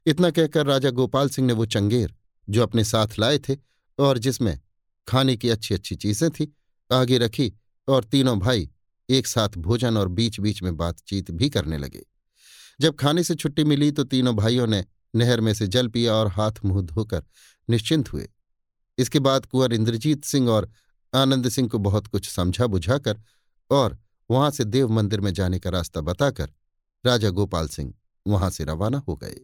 [0.05, 2.15] इतना कहकर राजा गोपाल सिंह ने वो चंगेर,
[2.47, 3.57] जो अपने साथ लाए थे
[3.99, 4.59] और जिसमें
[5.07, 6.53] खाने की अच्छी अच्छी चीज़ें थी,
[6.89, 7.53] आगे रखी
[7.87, 8.69] और तीनों भाई
[9.09, 12.05] एक साथ भोजन और बीच बीच में बातचीत भी करने लगे।
[12.81, 14.83] जब खाने से छुट्टी मिली तो तीनों भाइयों ने
[15.15, 17.23] नहर में से जल पिया और हाथ मुँह धोकर
[17.69, 18.29] निश्चिंत हुए।
[18.97, 20.71] इसके बाद कुंवर इंद्रजीत सिंह और
[21.13, 23.21] आनंद सिंह को बहुत कुछ समझा बुझाकर
[23.71, 23.97] और
[24.31, 26.49] वहाँ से देव मंदिर में जाने का रास्ता बताकर
[27.05, 27.93] राजा गोपाल सिंह
[28.27, 29.39] वहाँ से रवाना हो गए।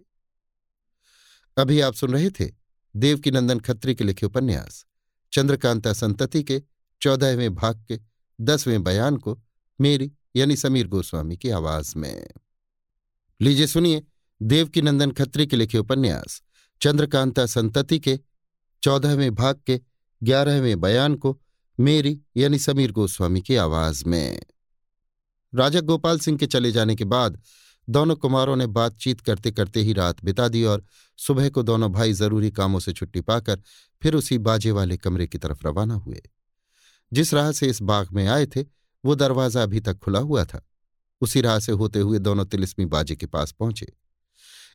[1.57, 2.49] अभी आप सुन रहे थे
[2.95, 4.85] देवकी नंदन खत्री के लिखे उपन्यास,
[5.33, 6.61] चंद्रकांता संतति के
[7.01, 7.99] चौदहवें भाग के
[8.39, 9.39] दसवें बयान को
[9.81, 12.27] मेरी यानी समीर गोस्वामी की आवाज़ में।
[13.41, 14.03] लीजिए सुनिए
[14.41, 16.41] देवकी नंदन खत्री के लिखे उपन्यास,
[16.81, 18.19] चंद्रकांता संतति के,
[18.83, 19.81] चौदहवें भाग के,
[20.23, 21.41] ग्यारहवें बयान को
[21.79, 24.43] मेरी यानी समीर गोस्वामी की आवाज़ में।
[25.55, 27.41] राजा गोपाल सिंह के चले जाने के बाद
[27.89, 30.85] दोनों कुमारों ने बातचीत करते करते ही रात बिता दी और
[31.17, 33.61] सुबह को दोनों भाई ज़रूरी कामों से छुट्टी पाकर
[34.01, 36.21] फिर उसी बाजे वाले कमरे की तरफ़ रवाना हुए।
[37.13, 40.67] जिस राह से इस बाग में आए थे वो दरवाज़ा अभी तक खुला हुआ था।
[41.21, 43.93] उसी राह से होते हुए दोनों तिलिस्मी बाजे के पास पहुँचे।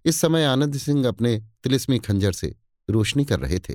[0.05, 2.55] इस समय आनंद सिंह अपने तिलिस्मी खंजर से
[2.91, 3.75] रोशनी कर रहे थे।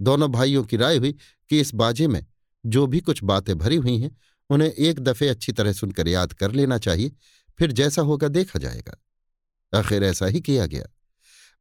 [0.00, 1.12] दोनों भाइयों की राय हुई
[1.50, 2.26] कि इस बाजे में
[2.66, 4.16] जो भी कुछ बातें भरी हुई हैं,
[4.50, 7.12] उन्हें एक दफे अच्छी तरह सुनकर याद कर लेना चाहिए,
[7.58, 9.02] फिर जैसा होगा देखा जाएगा।
[9.78, 10.86] आखिर ऐसा ही किया गया।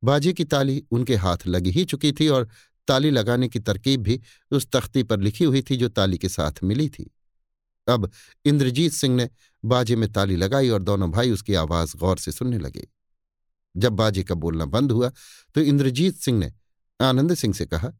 [0.03, 2.49] बाजे की ताली उनके हाथ लगी ही चुकी थी और
[2.88, 4.22] ताली लगाने की तरकीब भी
[4.52, 7.15] उस तख्ती पर लिखी हुई थी जो ताली के साथ मिली थी।
[7.88, 8.10] अब
[8.45, 9.30] इंद्रजीत सिंह ने
[9.64, 12.88] बाजे में ताली लगाई और दोनों भाई उसकी आवाज़ गौर से सुनने लगे।
[13.76, 15.12] जब बाजे का बोलना बंद हुआ
[15.56, 16.52] तो इंद्रजीत सिंह ने
[16.99, 17.91] आनंद सिंह से कहा,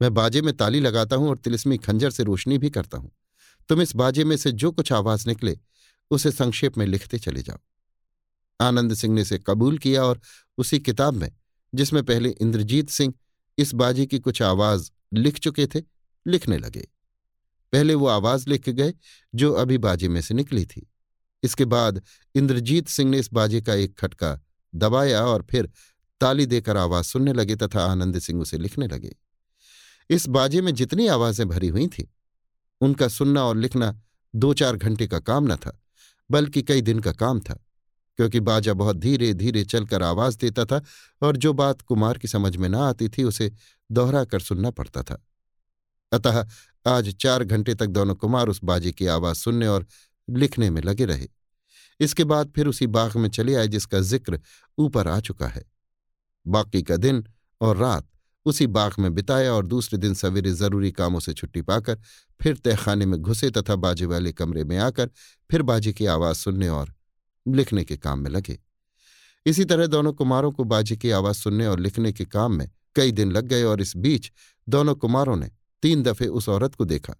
[0.00, 3.10] मैं बाजे में ताली लगाता हूँ और तिलिस्मी खंजर से रोशनी भी करता हूँ।
[3.68, 5.58] तुम इस बाजे में से जो कुछ आवाज़ निकले,
[6.10, 7.58] उसे संक्षेप में लिखते चले जाओ।
[8.60, 10.20] आनंद सिंह ने इसे कबूल किया और
[10.58, 11.30] उसी किताब में,
[11.72, 13.14] जिसमें पहले इंद्रजीत सिंह
[13.58, 15.82] इस बाजे की कुछ आवाज़ लिख चुके थे,
[16.26, 16.86] लिखने लगे।
[17.72, 18.94] पहले वो आवाज़ लिख गए,
[19.34, 20.86] जो अभी बाजे में से निकली थी।
[21.42, 22.02] इसके बाद
[22.34, 24.38] इंद्रजीत सिंह ने इस बाजे का एक खटका
[24.74, 25.70] दबाया और फिर
[26.20, 29.14] ताली देकर आवाज़ सुनने लगे तथा आनंद सिंह उसे लिखने लगे।
[30.10, 32.04] इस बाजे में जितनी आवाज़ें भरी हुई थीं,
[32.80, 34.00] उनका सुनना और लिखना
[34.34, 35.78] दो चार घंटे का काम न था,
[36.30, 37.54] बल्कि कई दिन का काम था,
[38.18, 40.82] क्योंकि बाजा बहुत धीरे धीरे चलकर आवाज़ देता था
[41.22, 43.52] और जो बात कुमार की समझ में न आती थी, उसे
[43.92, 45.24] दोहरा कर सुनना पड़ता था।
[46.12, 46.46] अतः
[46.86, 49.86] आज चार घंटे तक दोनों कुमार उस बाजे की आवाज़ सुनने और
[50.28, 51.28] लिखने में लगे रहे।
[52.00, 54.40] इसके बाद फिर उसी बाग में चले आए जिसका ज़िक्र
[54.78, 55.64] ऊपर आ चुका है।
[56.46, 57.24] बाकी का दिन
[57.60, 58.06] और रात
[58.46, 61.98] उसी बाग में बिताया और दूसरे दिन सवेरे ज़रूरी कामों से छुट्टी पाकर
[62.40, 65.10] फिर तहखाने में घुसे तथा बाजे वाले कमरे में आकर
[65.50, 66.94] फिर बाजे की आवाज़ सुनने और
[67.46, 68.58] लिखने के काम में लगे।
[69.46, 73.12] इसी तरह दोनों कुमारों को बाजे की आवाज़ सुनने और लिखने के काम में कई
[73.12, 74.30] दिन लग गए और इस बीच
[74.68, 75.50] दोनों कुमारों ने
[75.82, 77.14] तीन दफे उस औरत को देखा,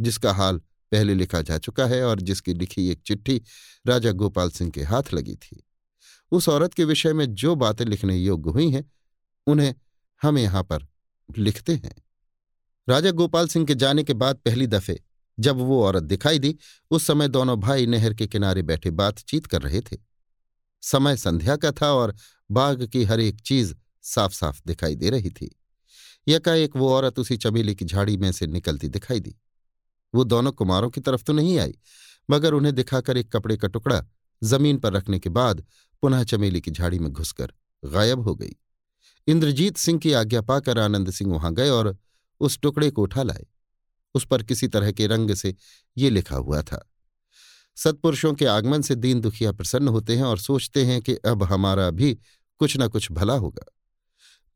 [0.00, 0.58] जिसका हाल
[0.92, 3.40] पहले लिखा जा चुका है और जिसकी लिखी एक चिट्ठी
[3.86, 5.64] राजा गोपाल सिंह के हाथ लगी थी।
[6.32, 8.90] उस औरत के विषय में जो बातें लिखने योग्य हुई हैं,
[9.46, 9.74] उन्हें
[10.22, 10.86] हम यहाँ पर
[11.38, 11.94] लिखते हैं।
[12.88, 15.00] राजा गोपाल सिंह के जाने के बाद पहली दफे
[15.38, 16.56] जब वो औरत दिखाई दी,
[16.90, 19.96] उस समय दोनों भाई नहर के किनारे बैठे बातचीत कर रहे थे।
[20.82, 22.14] समय संध्या का था और
[22.50, 25.54] बाग की हर एक चीज़ साफ़ साफ़ दिखाई दे रही थी।
[26.26, 29.34] यकाएक वो औरत उसी चमेली की झाड़ी में से निकलती दिखाई दी।
[30.14, 31.74] वो दोनों कुमारों की तरफ़ तो नहीं आई,
[32.28, 34.04] मगर उन्हें दिखाकर एक कपड़े का टुकड़ा
[34.42, 35.64] ज़मीन पर रखने के बाद
[36.02, 37.52] पुनः चमेली की झाड़ी में घुसकर
[37.82, 38.56] गायब हो गई।
[39.28, 41.96] इंद्रजीत सिंह की आज्ञा पाकर आनंद सिंह वहाँ गए और
[42.40, 43.46] उस टुकड़े को उठा लाए।
[44.14, 45.54] उस पर किसी तरह के रंग से
[45.96, 46.88] ये लिखा हुआ था,
[47.76, 51.88] सत्पुरुषों के आगमन से दीन दुखिया प्रसन्न होते हैं और सोचते हैं कि अब हमारा
[51.90, 52.12] भी
[52.60, 53.64] कुछ न कुछ भला होगा।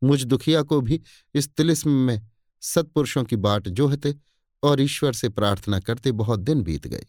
[0.03, 1.01] मुझ दुखिया को भी
[1.35, 2.27] इस तिलिस्म में
[2.61, 4.15] सत्पुरुषों की बाट जोहते
[4.63, 7.05] और ईश्वर से प्रार्थना करते बहुत दिन बीत गए।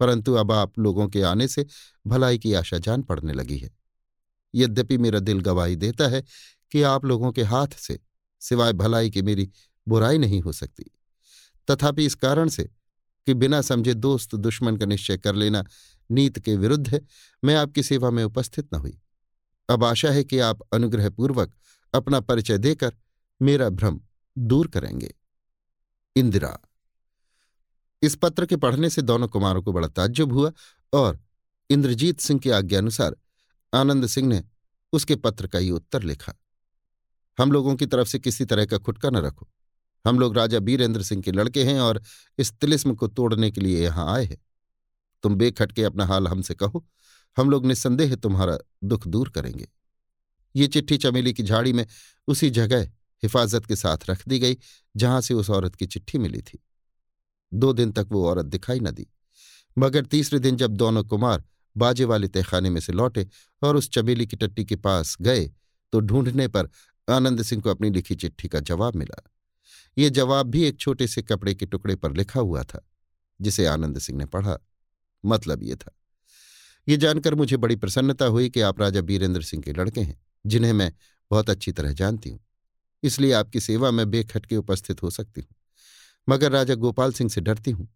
[0.00, 1.66] परंतु अब आप लोगों के आने से
[2.06, 3.70] भलाई की आशा जान पड़ने लगी है।
[4.54, 6.24] यद्यपि मेरा दिल गवाही देता है
[6.72, 8.00] कि आप लोगों के हाथ से
[8.40, 9.50] सिवाय भलाई की मेरी
[9.88, 10.84] बुराई नहीं हो सकती।
[11.70, 12.64] तथापि इस कारण से
[13.26, 15.64] कि बिना समझे दोस्त दुश्मन का निश्चय कर लेना
[16.10, 17.00] नीत के विरुद्ध है,
[17.44, 18.98] मैं आपकी सेवा में उपस्थित न हुई।
[19.68, 21.54] अब आशा है कि आप अनुग्रहपूर्वक
[21.94, 22.96] अपना परिचय देकर
[23.42, 24.00] मेरा भ्रम
[24.38, 25.14] दूर करेंगे।
[26.16, 26.58] इंदिरा,
[28.02, 30.52] इस पत्र के पढ़ने से दोनों कुमारों को बड़ा ताज्जुब हुआ
[30.92, 31.20] और
[31.70, 33.16] इंद्रजीत सिंह की आज्ञानुसार
[33.74, 34.44] आनंद सिंह ने
[34.92, 36.34] उसके पत्र का ही उत्तर लिखा।
[37.38, 39.48] हम लोगों की तरफ़ से किसी तरह का खुटका न रखो।
[40.06, 42.02] हम लोग राजा बीरेंद्र सिंह के लड़के हैं और
[42.38, 44.38] इस तिलिस्म को तोड़ने के लिए यहाँ आए हैं।
[45.22, 46.86] तुम बेखटके अपना हाल हमसे कहो।
[47.36, 49.68] हम लोग निस्संदेह तुम्हारा दुख दूर करेंगे।
[50.54, 51.86] ये चिट्ठी चमेली की झाड़ी में
[52.28, 52.82] उसी जगह
[53.22, 54.56] हिफाजत के साथ रख दी गई,
[54.96, 56.62] जहाँ से उस औरत की चिट्ठी मिली थी।
[57.52, 59.06] दो दिन तक वो औरत दिखाई न दी।
[59.76, 61.44] मगर तीसरे दिन जब दोनों कुमार
[61.76, 63.26] बाजे वाले तहखाने में से लौटे
[63.62, 65.44] और उस चमेली की टट्टी के पास गए
[65.92, 66.68] तो ढूँढने पर
[67.08, 69.22] आनंद सिंह को अपनी लिखी चिट्ठी का जवाब मिला।
[69.98, 72.86] ये जवाब भी एक छोटे से कपड़े के टुकड़े पर लिखा हुआ था,
[73.40, 74.58] जिसे आनंद सिंह ने पढ़ा।
[75.24, 75.96] मतलब ये था।
[76.88, 80.72] ये जानकर मुझे बड़ी प्रसन्नता हुई कि आप राजा बीरेंद्र सिंह के लड़के हैं। जिन्हें
[80.72, 80.92] मैं
[81.30, 82.40] बहुत अच्छी तरह जानती हूँ।
[83.02, 85.56] इसलिए आपकी सेवा में बेखटके उपस्थित हो सकती हूँ।
[86.28, 87.88] मगर राजा गोपाल सिंह से डरती हूँ,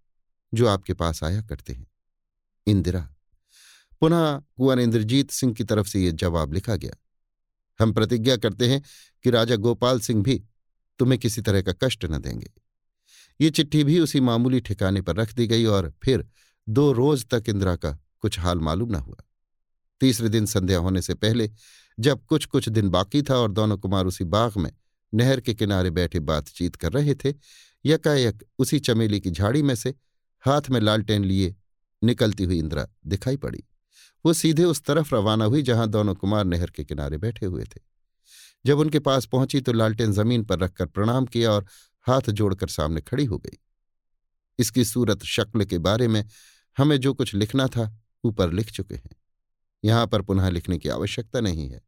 [0.54, 1.86] जो आपके पास आया करते हैं।
[2.66, 3.14] इंदिरा,
[4.00, 6.96] पुनः कुंवर इंद्रजीत सिंह की तरफ़ से यह जवाब लिखा गया।
[7.80, 8.82] हम प्रतिज्ञा करते हैं
[9.24, 10.44] कि राजा गोपाल सिंह भी
[10.98, 12.50] तुम्हें किसी तरह का कष्ट न देंगे।
[13.40, 16.28] ये चिट्ठी भी उसी मामूली ठिकाने पर रख दी गई और फिर
[16.68, 19.25] दो रोज तक इंदिरा का कुछ हाल मालूम न हुआ।
[20.00, 21.50] तीसरे दिन संध्या होने से पहले
[22.00, 24.72] जब कुछ कुछ दिन बाकी था और दोनों कुमार उसी बाग में
[25.14, 27.34] नहर के किनारे बैठे बातचीत कर रहे थे,
[27.86, 29.94] यकायक उसी चमेली की झाड़ी में से
[30.40, 31.54] हाथ में लालटेन लिए
[32.04, 33.64] निकलती हुई इंदिरा दिखाई पड़ी।
[34.26, 37.80] वो सीधे उस तरफ़ रवाना हुई जहाँ दोनों कुमार नहर के किनारे बैठे हुए थे।
[38.66, 41.66] जब उनके पास पहुँची तो लालटेन ज़मीन पर रखकर प्रणाम किया और
[42.02, 43.58] हाथ जोड़कर सामने खड़ी हो गई।
[44.58, 46.24] इसकी सूरत शक्ल के बारे में
[46.78, 49.10] हमें जो कुछ लिखना था, ऊपर लिख चुके हैं।
[49.84, 51.80] यहाँ पर पुनः लिखने की आवश्यकता नहीं है।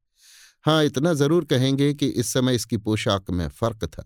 [0.64, 4.04] हाँ इतना ज़रूर कहेंगे कि इस समय इसकी पोशाक में फ़र्क था।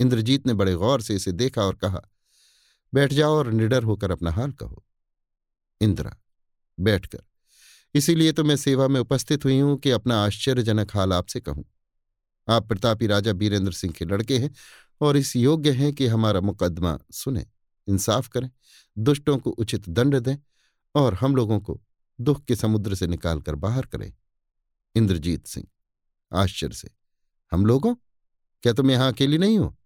[0.00, 2.00] इंद्रजीत ने बड़े गौर से इसे देखा और कहा,
[2.92, 4.82] बैठ जाओ और निडर होकर अपना हाल कहो।
[5.80, 6.16] इंदिरा,
[6.78, 7.22] बैठकर।
[7.94, 11.64] इसीलिए तो मैं सेवा में उपस्थित हुई हूँ कि अपना आश्चर्यजनक हाल आपसे कहूँ।
[12.48, 14.50] आप प्रतापी राजा बीरेंद्र सिंह के लड़के हैं
[15.00, 17.44] और इस योग्य हैं कि हमारा मुकदमा सुने,
[17.86, 18.50] इंसाफ करें,
[18.96, 20.36] दुष्टों को उचित दंड दें
[20.94, 21.80] और हम लोगों को
[22.22, 24.12] दुख के समुद्र से निकालकर बाहर करें।
[24.94, 25.66] इंद्रजीत सिंह,
[26.32, 26.90] आश्चर्य से,
[27.52, 27.94] हम लोगों?
[28.64, 29.76] क्या तुम यहाँ अकेली नहीं हो?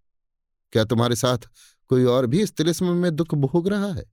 [0.73, 1.49] क्या तुम्हारे साथ
[1.91, 4.05] कोई और भी इस तिलिस्म में दुख भोग रहा है?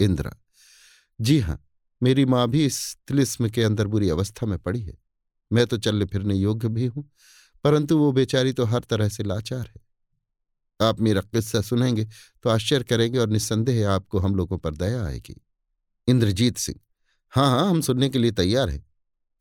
[0.00, 0.36] इंद्रा,
[1.20, 1.62] जी हाँ,
[2.02, 4.96] मेरी माँ भी इस तिलिस्म के अंदर बुरी अवस्था में पड़ी है।
[5.50, 7.08] मैं तो चलने फिरने योग्य भी हूँ,
[7.64, 9.84] परंतु वो बेचारी तो हर तरह से लाचार है।
[10.80, 12.04] आप मेरा किस्सा सुनेंगे
[12.42, 15.36] तो आश्चर्य करेंगे और निस्संदेह आपको हम लोगों पर दया आएगी
[16.08, 16.78] इंद्रजीत सिंह
[17.32, 18.86] हाँ हाँ हम सुनने के लिए तैयार हैं।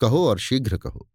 [0.01, 1.09] कहो और शीघ्र कहो।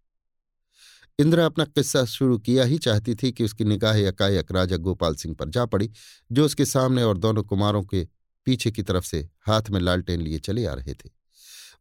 [1.19, 5.35] इंदिरा अपना किस्सा शुरू किया ही चाहती थी कि उसकी निगाह यकायक राजा गोपाल सिंह
[5.35, 5.91] पर जा पड़ी,
[6.33, 8.09] जो उसके सामने और दोनों कुमारों के
[8.45, 11.11] पीछे की तरफ़ से हाथ में लालटेन लिए चले आ रहे थे।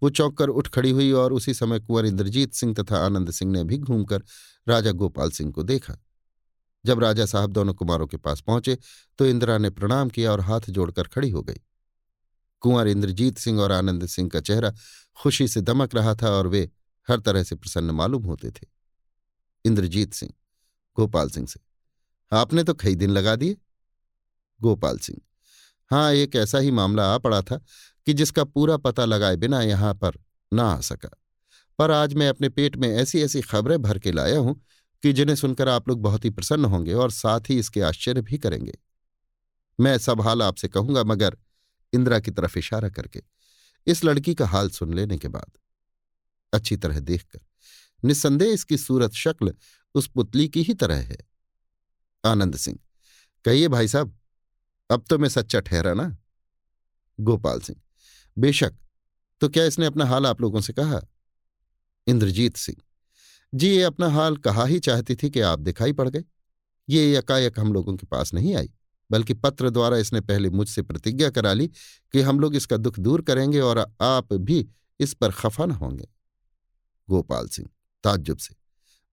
[0.04, 3.52] वो चौंक कर उठ खड़ी हुई और उसी समय कुंवर इंद्रजीत सिंह तथा आनंद सिंह
[3.52, 4.24] ने भी घूमकर
[4.68, 5.98] राजा गोपाल सिंह को देखा।
[6.86, 8.78] जब राजा साहब दोनों कुमारों के पास पहुँचे
[9.20, 11.60] तो इंदिरा ने प्रणाम किया और हाथ जोड़कर खड़ी हो गई।
[12.62, 14.74] कुंवर इंद्रजीत सिंह और आनंद सिंह का चेहरा
[15.18, 16.70] खुशी से दमक रहा था और वे
[17.08, 18.68] हर तरह से प्रसन्न मालूम होते थे।
[19.66, 20.34] इंद्रजीत सिंह,
[20.98, 21.60] गोपाल सिंह से,
[22.32, 23.58] आपने तो कई दिन लगा दिए।
[24.60, 25.20] गोपाल सिंह
[25.92, 27.58] हाँ एक ऐसा ही मामला आ पड़ा था
[28.08, 30.20] कि जिसका पूरा पता लगाए बिना यहाँ पर
[30.52, 31.10] ना आ सका।
[31.80, 34.56] पर आज मैं अपने पेट में ऐसी ऐसी खबरें भर के लाया हूँ
[35.04, 38.38] कि जिन्हें सुनकर आप लोग बहुत ही प्रसन्न होंगे और साथ ही इसके आश्चर्य भी
[38.38, 38.78] करेंगे।
[39.80, 41.38] मैं सब हाल आपसे कहूँगा, मगर
[41.94, 43.22] इंदिरा की तरफ़ इशारा करके
[43.88, 45.58] इस लड़की का हाल सुन लेने के बाद
[46.54, 47.40] अच्छी तरह देखकर
[48.04, 49.54] निस्संदेह इसकी सूरत शक्ल
[49.96, 51.18] उस पुतली की ही तरह है।
[52.24, 52.78] आनंद सिंह,
[53.46, 54.18] कहिए भाई साहब,
[54.90, 56.16] अब तो मैं सच्चा ठहरा ना?
[57.20, 57.82] गोपाल सिंह,
[58.38, 58.76] बेशक
[59.42, 61.02] तो क्या इसने अपना हाल आप लोगों से कहा?
[62.08, 62.78] इंद्रजीत सिंह,
[63.54, 66.24] जी ये अपना हाल कहा ही चाहती थी कि आप दिखाई पड़ गए।
[66.90, 68.72] ये यकायक हम लोगों के पास नहीं आई।
[69.12, 71.68] बल्कि पत्र द्वारा इसने पहले मुझसे प्रतिज्ञा करा ली
[72.14, 74.68] कि हम लोग इसका दुख दूर करेंगे और आप भी
[75.00, 76.08] इस पर खफा न होंगे।
[77.10, 77.70] गोपाल सिंह,
[78.04, 78.56] ताज्जुब से,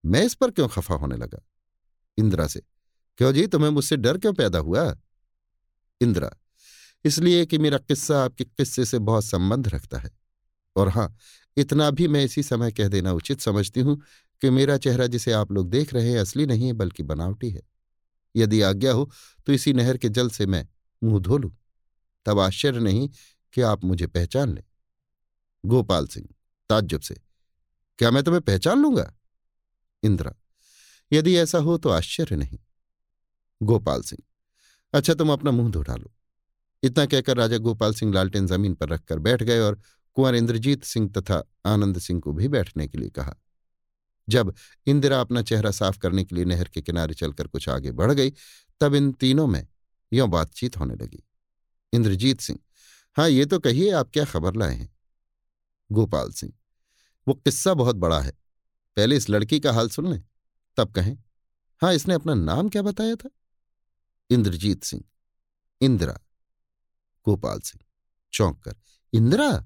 [0.05, 1.43] मैं इस पर क्यों खफा होने लगा?
[2.17, 2.61] इंदिरा से,
[3.17, 4.95] क्यों जी, तुम्हें मुझसे डर क्यों पैदा हुआ?
[6.01, 6.31] इंदिरा,
[7.05, 10.11] इसलिए कि मेरा किस्सा आपके किस्से से बहुत संबंध रखता है।
[10.75, 11.15] और हाँ,
[11.57, 14.01] इतना भी मैं इसी समय कह देना उचित समझती हूँ
[14.41, 17.61] कि मेरा चेहरा जिसे आप लोग देख रहे हैं असली नहीं है, बल्कि बनावटी है।
[18.37, 19.09] यदि आज्ञा हो
[19.47, 20.67] तो इसी नहर के जल से मैं
[21.01, 21.51] मुँह धो लूँ।
[22.25, 23.09] तब आश्चर्य नहीं
[23.53, 24.63] कि आप मुझे पहचान लें।
[25.63, 26.27] गोपाल सिंह,
[26.69, 27.15] ताज्जुब से,
[27.99, 29.11] क्या मैं तुम्हें पहचान लूँगा?
[30.03, 30.33] इंदिरा,
[31.11, 32.59] यदि ऐसा हो तो आश्चर्य नहीं।
[33.61, 34.23] गोपाल सिंह
[34.93, 36.13] अच्छा तुम अपना मुँह धो डालो।
[36.83, 39.79] इतना कहकर राजा गोपाल सिंह लालटेन ज़मीन पर रखकर बैठ गए और
[40.15, 43.35] कुंवर इंद्रजीत सिंह तथा आनंद सिंह को भी बैठने के लिए कहा।
[44.27, 44.53] जब
[44.87, 48.33] इंदिरा अपना चेहरा साफ़ करने के लिए नहर के किनारे चलकर कुछ आगे बढ़ गई,
[48.81, 49.67] तब इन तीनों में
[50.11, 51.23] यों बातचीत होने लगी।
[51.93, 52.59] इंद्रजीत सिंह
[53.17, 54.89] हाँ ये तो कहिए, आप क्या खबर लाए हैं?
[55.89, 56.53] गोपाल सिंह,
[57.27, 58.31] वो किस्सा बहुत बड़ा है।
[58.97, 60.23] पहले इस लड़की का हाल सुन लें,
[60.77, 61.17] तब कहें
[61.81, 63.29] हाँ इसने अपना नाम क्या बताया था
[64.29, 65.03] इंद्रजीत सिंह,
[65.81, 66.19] इंदिरा।
[67.25, 67.83] गोपाल सिंह,
[68.33, 68.75] चौंक कर,
[69.13, 69.65] इंदिरा?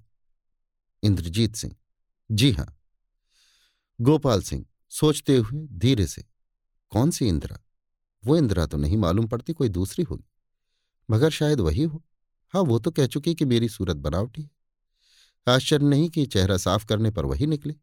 [1.03, 1.75] इंद्रजीत सिंह,
[2.29, 2.77] जी हाँ।
[4.01, 6.25] गोपाल सिंह सोचते हुए धीरे से,
[6.89, 7.59] कौन सी इंदिरा?
[8.25, 10.29] वो इंदिरा तो नहीं मालूम पड़ती कोई दूसरी होगी।
[11.09, 12.03] मगर शायद वही हो।
[12.53, 14.49] हाँ वो तो कह चुकी कि मेरी सूरत बनावटी है।
[15.47, 17.75] आश्चर्य नहीं कि चेहरा साफ़ करने पर वही निकले।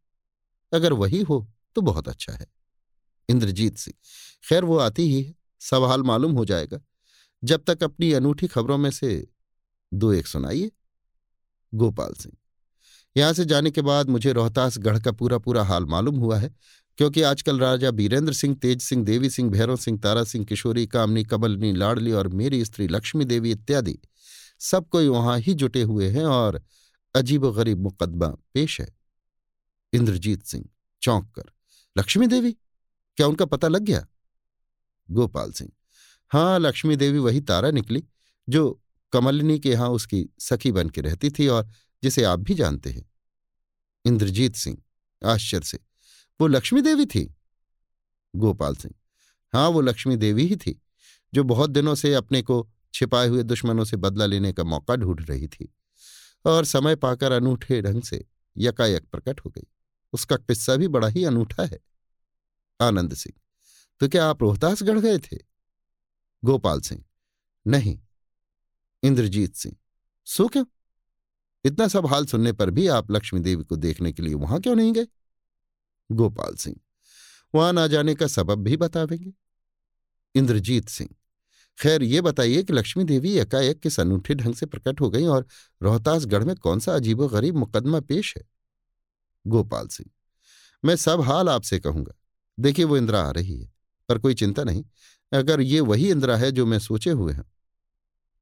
[0.73, 2.47] अगर वही हो तो बहुत अच्छा है।
[3.29, 3.95] इंद्रजीत सिंह,
[4.49, 6.81] खैर वो आती ही है। सवाल मालूम हो जाएगा।
[7.45, 9.29] जब तक अपनी अनूठी खबरों में से
[9.95, 10.71] दो एक सुनाइए।
[11.75, 12.37] गोपाल सिंह
[13.19, 16.51] यहाँ से जाने के बाद मुझे रोहतास गढ़ का पूरा पूरा हाल मालूम हुआ है,
[16.99, 21.25] क्योंकि आजकल राजा बीरेंद्र सिंह, तेज सिंह, देवी सिंह, भैरव सिंह, तारा सिंह, किशोरी, कामनी,
[21.25, 23.99] कमलनी, लाडली और मेरी स्त्री लक्ष्मी देवी इत्यादि
[24.61, 26.61] सब कोई वहाँ ही जुटे हुए हैं और
[27.15, 28.89] अजीब गरीब मुकदमा पेश है।
[29.93, 30.65] इंद्रजीत सिंह
[31.03, 31.51] चौंक कर,
[31.97, 32.53] लक्ष्मी देवी?
[33.19, 34.07] क्या उनका पता लग गया?
[35.09, 35.71] गोपाल सिंह
[36.31, 38.03] हाँ लक्ष्मी देवी वही तारा निकली,
[38.49, 38.81] जो
[39.13, 41.71] कमलिनी के यहाँ उसकी सखी बन के रहती थी और
[42.03, 43.05] जिसे आप भी जानते हैं।
[44.05, 44.79] इंद्रजीत सिंह,
[45.27, 45.79] आश्चर्य से,
[46.41, 47.35] वो लक्ष्मी देवी थी?
[48.37, 48.95] गोपाल सिंह
[49.53, 50.81] हाँ वो लक्ष्मी देवी ही थी,
[51.35, 55.25] जो बहुत दिनों से अपने को छिपाए हुए दुश्मनों से बदला लेने का मौका ढूंढ
[55.31, 55.73] रही थी
[56.45, 58.25] और समय पाकर अनूठे ढंग से
[58.57, 59.67] यकायक प्रकट हो गई।
[60.13, 61.79] उसका किस्सा भी बड़ा ही अनूठा है।
[62.81, 63.41] आनंद सिंह
[64.01, 65.39] तो क्या आप रोहतासगढ़ गए थे?
[66.43, 67.05] गोपाल सिंह,
[67.67, 67.99] नहीं।
[69.03, 69.77] इंद्रजीत सिंह,
[70.27, 70.65] सो क्यों?
[71.69, 74.75] इतना सब हाल सुनने पर भी आप लक्ष्मी देवी को देखने के लिए वहाँ क्यों
[74.77, 75.07] नहीं गए?
[76.11, 76.77] गोपाल सिंह,
[77.55, 79.33] वहाँ ना जाने का सबब भी बतावेंगे।
[80.35, 81.09] इंद्रजीत सिंह,
[81.79, 85.47] खैर ये बताइए कि लक्ष्मी देवी एकाएक किस अनूठे ढंग से प्रकट हो गई और
[85.81, 88.43] रोहतासगढ़ में कौन सा अजीब गरीब मुकदमा पेश है?
[89.45, 90.11] गोपाल सिंह,
[90.83, 92.15] मैं सब हाल आपसे कहूँगा।
[92.59, 93.71] देखिए वो इंदिरा आ रही है,
[94.09, 94.85] पर कोई चिंता नहीं,
[95.33, 97.45] अगर ये वही इंदिरा है जो मैं सोचे हुए हूँ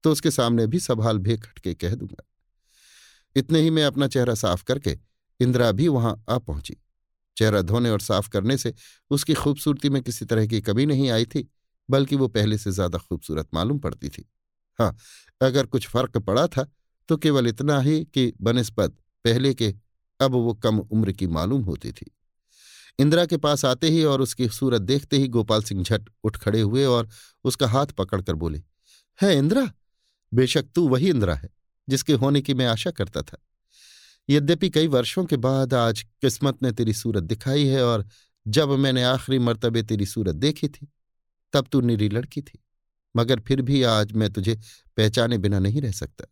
[0.05, 2.26] तो उसके सामने भी सब हाल भेख खटके कह दूँगा।
[3.37, 4.97] इतने ही में अपना चेहरा साफ़ करके
[5.41, 6.77] इंदिरा भी वहाँ आ पहुँची।
[7.37, 8.73] चेहरा धोने और साफ़ करने से
[9.11, 11.49] उसकी खूबसूरती में किसी तरह की कमी नहीं आई थी,
[11.89, 14.29] बल्कि वो पहले से ज़्यादा खूबसूरत मालूम पड़ती थी।
[14.79, 14.97] हाँ
[15.41, 16.67] अगर कुछ फ़र्क पड़ा था
[17.09, 19.75] तो केवल इतना ही कि बनस्पत पहले के,
[20.21, 22.11] अब वो कम उम्र की मालूम होती थी।
[22.99, 26.61] इंदिरा के पास आते ही और उसकी सूरत देखते ही गोपाल सिंह झट उठ खड़े
[26.61, 27.09] हुए और
[27.45, 28.63] उसका हाथ पकड़कर बोले,
[29.19, 29.71] है इंदिरा?
[30.33, 31.49] बेशक तू वही इंदिरा है।
[31.89, 33.39] जिसके होने की मैं आशा करता था।
[34.31, 38.07] यद्यपि कई वर्षों के बाद आज किस्मत ने तेरी सूरत दिखाई है और
[38.49, 40.89] जब मैंने आखिरी मर्तबे तेरी सूरत देखी थी,
[41.53, 42.65] तब तू निरी लड़की थी,
[43.17, 44.61] मगर फिर भी आज मैं तुझे
[44.97, 46.25] पहचाने बिना नहीं रह सकता।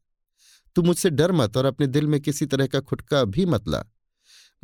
[0.76, 3.84] तू मुझसे डर मत और अपने दिल में किसी तरह का खुटका भी मत ला।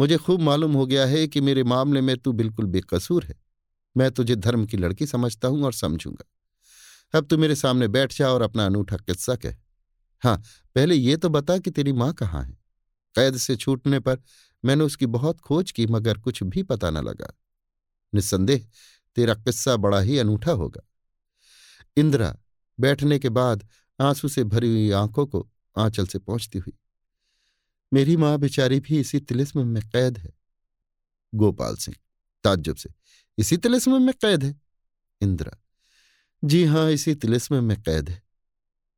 [0.00, 3.40] मुझे खूब मालूम हो गया है कि मेरे मामले में तू बिल्कुल बेकसूर है।
[3.96, 6.24] मैं तुझे धर्म की लड़की समझता हूँ और समझूँगा।
[7.18, 9.54] अब तू मेरे सामने बैठ जा और अपना अनूठा किस्सा कह।
[10.22, 10.42] हाँ
[10.74, 12.58] पहले ये तो बता कि तेरी माँ कहाँ है।
[13.14, 14.22] कैद से छूटने पर
[14.64, 17.32] मैंने उसकी बहुत खोज की, मगर कुछ भी पता न लगा।
[18.12, 18.66] निस्संदेह,
[19.16, 20.86] तेरा किस्सा बड़ा ही अनूठा होगा।
[21.96, 22.36] इंदिरा
[22.78, 23.66] बैठने के बाद
[23.98, 26.72] आँसू से भरी हुई आँखों को आंचल से पहुँचती हुई,
[27.92, 30.32] मेरी माँ बेचारी भी इसी तिलिस्म में कैद है।
[31.32, 31.96] गोपाल सिंह,
[32.44, 32.90] ताज्जुब से,
[33.38, 34.54] इसी तिलिस्म में कैद है?
[35.20, 35.56] इंदिरा,
[36.44, 38.22] जी हाँ, इसी तिलिस्म में कैद है।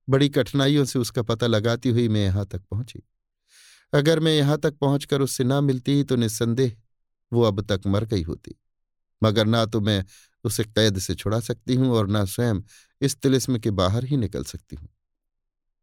[0.09, 3.03] बड़ी कठिनाइयों से उसका पता लगाती हुई मैं यहाँ तक पहुँची।
[3.93, 6.77] अगर मैं यहाँ तक पहुंचकर उससे ना मिलती तो निस्संदेह
[7.33, 8.55] वो अब तक मर गई होती।
[9.23, 10.05] मगर ना तो मैं
[10.45, 12.63] उसे कैद से छुड़ा सकती हूँ और ना स्वयं
[13.01, 14.89] इस तिलिस्म के बाहर ही निकल सकती हूँ।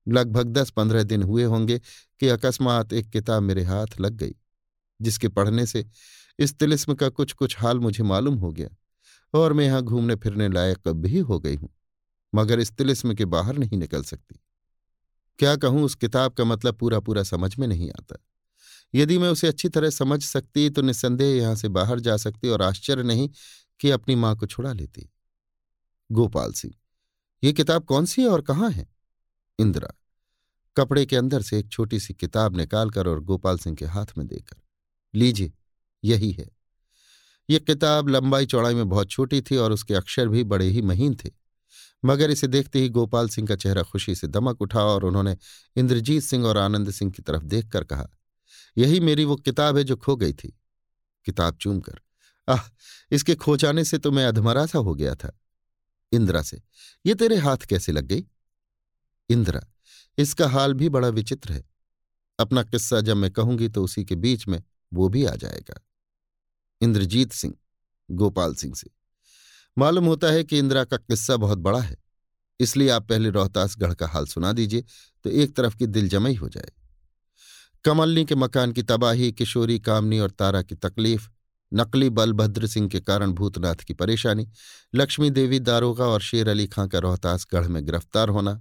[0.08, 4.36] लगभग दस पंद्रह दिन हुए होंगे कि अकस्मात एक किताब मेरे हाथ लग गई,
[5.00, 5.86] जिसके पढ़ने से
[6.40, 8.70] इस तिलिस्म का कुछ कुछ हाल मुझे मालूम हो गया
[9.34, 11.70] और मैं यहाँ घूमने फिरने लायक भी हो गई हूँ।
[12.34, 14.40] मगर इस तिलिस्म के बाहर नहीं निकल सकती।
[15.40, 18.16] क्या कहूँ, उस किताब का मतलब पूरा पूरा समझ में नहीं आता।
[18.94, 22.62] यदि मैं उसे अच्छी तरह समझ सकती तो निस्संदेह यहाँ से बाहर जा सकती और
[22.62, 23.30] आश्चर्य नहीं
[23.80, 25.10] कि अपनी माँ को छुड़ा लेती।
[26.10, 26.74] गोपाल सिंह,
[27.44, 28.88] ये किताब कौन सी है और कहाँ है?
[29.60, 29.94] इंदिरा,
[30.78, 34.26] कपड़े के अंदर से एक छोटी सी किताब निकालकर और गोपाल सिंह के हाथ में
[34.28, 34.58] देकर,
[35.14, 35.52] लीजिए,
[36.04, 36.50] यही है।
[37.50, 41.16] ये किताब लंबाई चौड़ाई में बहुत छोटी थी और उसके अक्षर भी बड़े ही महीन
[41.16, 41.30] थे।
[42.06, 45.38] मगर इसे देखते ही गोपाल सिंह का चेहरा खुशी से दमक उठा और उन्होंने
[45.76, 48.08] इंद्रजीत सिंह और आनंद सिंह की तरफ़ देखकर कहा,
[48.78, 50.60] यही मेरी वो किताब है जो खो गई थी।
[51.26, 52.00] किताब चूमकर,
[52.48, 52.62] आह,
[53.12, 55.40] इसके खो जाने से तो मैं अधमरा सा हो गया था।
[56.12, 56.62] इंदिरा से,
[57.06, 58.24] ये तेरे हाथ कैसे लग गई?
[59.30, 59.62] इंदिरा,
[60.18, 61.64] इसका हाल भी बड़ा विचित्र है।
[62.40, 64.64] अपना किस्सा जब मैं कहूँगी तो उसी के बीच में
[64.94, 65.82] वो भी आ जाएगा।
[66.82, 67.54] इंद्रजीत सिंह,
[68.10, 68.90] गोपाल सिंह से
[69.80, 71.96] मालूम होता है कि इंदिरा का किस्सा बहुत बड़ा है,
[72.60, 74.84] इसलिए आप पहले रोहतासगढ़ का हाल सुना दीजिए
[75.26, 76.72] तो एक तरफ़ की दिल जमई हो जाए।
[77.86, 81.30] कमलनी के मकान की तबाही, किशोरी, कामनी और तारा की तकलीफ़,
[81.72, 84.48] नकली बलभद्र सिंह के कारण भूतनाथ की परेशानी,
[84.96, 88.60] लक्ष्मी देवी, दारोगा और शेर अली खां का रोहतासगढ़ में गिरफ़्तार होना,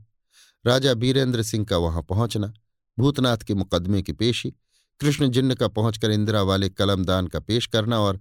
[0.64, 2.52] राजा बीरेंद्र सिंह का वहाँ पहुँचना,
[2.98, 4.54] भूतनाथ के मुकदमे की पेशी,
[5.00, 8.20] कृष्ण जिन्न का पहुंचकर इंदिरा वाले कलमदान का पेश करना और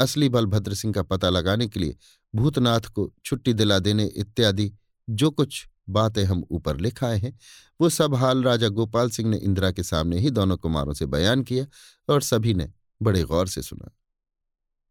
[0.00, 1.96] असली बलभद्र सिंह का पता लगाने के लिए
[2.34, 4.72] भूतनाथ को छुट्टी दिला देने इत्यादि
[5.10, 7.38] जो कुछ बातें हम ऊपर लिख आए हैं,
[7.80, 11.42] वो सब हाल राजा गोपाल सिंह ने इंदिरा के सामने ही दोनों कुमारों से बयान
[11.42, 11.66] किया
[12.08, 12.72] और सभी ने
[13.02, 13.90] बड़े गौर से सुना।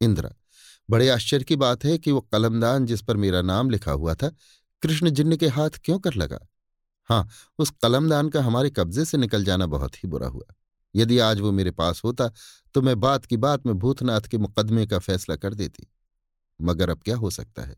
[0.01, 0.31] इंदिरा,
[0.89, 4.31] बड़े आश्चर्य की बात है कि वो कलमदान जिस पर मेरा नाम लिखा हुआ था,
[4.81, 6.39] कृष्ण जिन्न के हाथ क्यों कर लगा?
[7.09, 10.53] हाँ उस कलमदान का हमारे कब्जे से निकल जाना बहुत ही बुरा हुआ।
[10.95, 12.31] यदि आज वो मेरे पास होता
[12.75, 15.87] तो मैं बात की बात में भूतनाथ के मुकदमे का फैसला कर देती।
[16.59, 17.75] मगर अब क्या हो सकता है?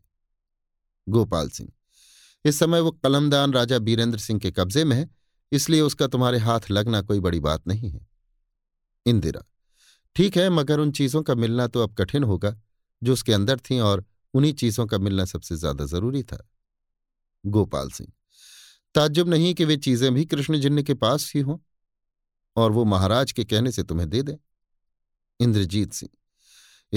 [1.06, 1.70] गोपाल सिंह,
[2.44, 5.08] इस समय वो कलमदान राजा बीरेंद्र सिंह के कब्जे में है,
[5.52, 8.06] इसलिए उसका तुम्हारे हाथ लगना कोई बड़ी बात नहीं है।
[9.06, 9.44] इंदिरा,
[10.16, 12.54] ठीक है, मगर उन चीज़ों का मिलना तो अब कठिन होगा,
[13.02, 16.38] जो उसके अंदर थीं और उन्हीं चीज़ों का मिलना सबसे ज़्यादा ज़रूरी था।
[17.44, 18.12] गोपाल सिंह,
[18.94, 21.58] ताज्जुब नहीं कि वे चीज़ें भी कृष्ण जिन्न के पास ही हों,
[22.56, 24.36] और वो महाराज के कहने से तुम्हें दे दें।
[25.40, 26.10] इंद्रजीत सिंह।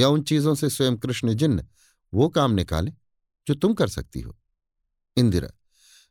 [0.01, 1.67] या उन चीज़ों से स्वयं कृष्ण जिन्न
[2.13, 2.91] वो काम निकाले
[3.47, 4.37] जो तुम कर सकती हो।
[5.17, 5.49] इंदिरा,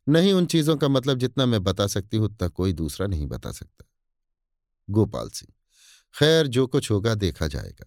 [0.08, 3.52] नहीं उन चीज़ों का मतलब जितना मैं बता सकती हूँ, उतना कोई दूसरा नहीं बता
[3.52, 3.84] सकता।
[4.90, 5.54] गोपाल सिंह,
[6.18, 7.86] खैर जो कुछ होगा देखा जाएगा।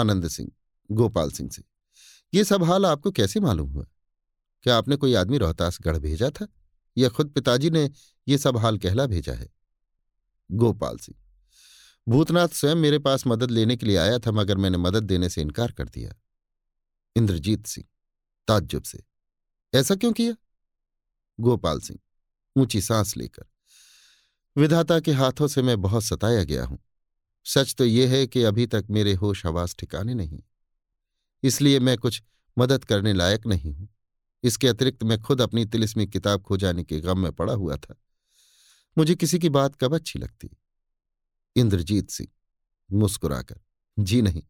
[0.00, 0.50] आनंद सिंह,
[0.90, 1.62] गोपाल सिंह से,
[2.34, 3.84] ये सब हाल आपको कैसे मालूम हुआ?
[4.62, 6.48] क्या आपने कोई आदमी रोहतासगढ़ भेजा था?
[6.98, 7.90] या खुद पिताजी ने
[8.28, 9.48] ये सब हाल कहला भेजा है?
[10.52, 11.27] गोपाल सिंह
[12.08, 15.40] भूतनाथ स्वयं मेरे पास मदद लेने के लिए आया था, मगर मैंने मदद देने से
[15.40, 16.14] इनकार कर दिया।
[17.16, 17.86] इंद्रजीत सिंह,
[18.48, 19.02] ताज्जुब से।
[19.74, 20.34] ऐसा क्यों किया?
[21.40, 21.98] गोपाल सिंह,
[22.56, 23.44] ऊँची सांस लेकर।
[24.56, 26.78] विधाता के हाथों से मैं बहुत सताया गया हूँ।
[27.44, 30.40] सच तो यह है कि अभी तक मेरे होश हवास ठिकाने नहीं।
[31.42, 32.22] इसलिए मैं कुछ
[32.58, 33.88] मदद करने लायक नहीं हूँ।
[34.42, 37.94] इसके अतिरिक्त मैं खुद अपनी तिलिस्मी किताब खो जाने के गम में पड़ा हुआ था।
[38.98, 40.50] मुझे किसी की बात कब अच्छी लगती?
[41.58, 42.28] इंद्रजीत सिंह।
[42.90, 43.60] मुस्कुराकर,
[43.98, 44.42] जी नहीं,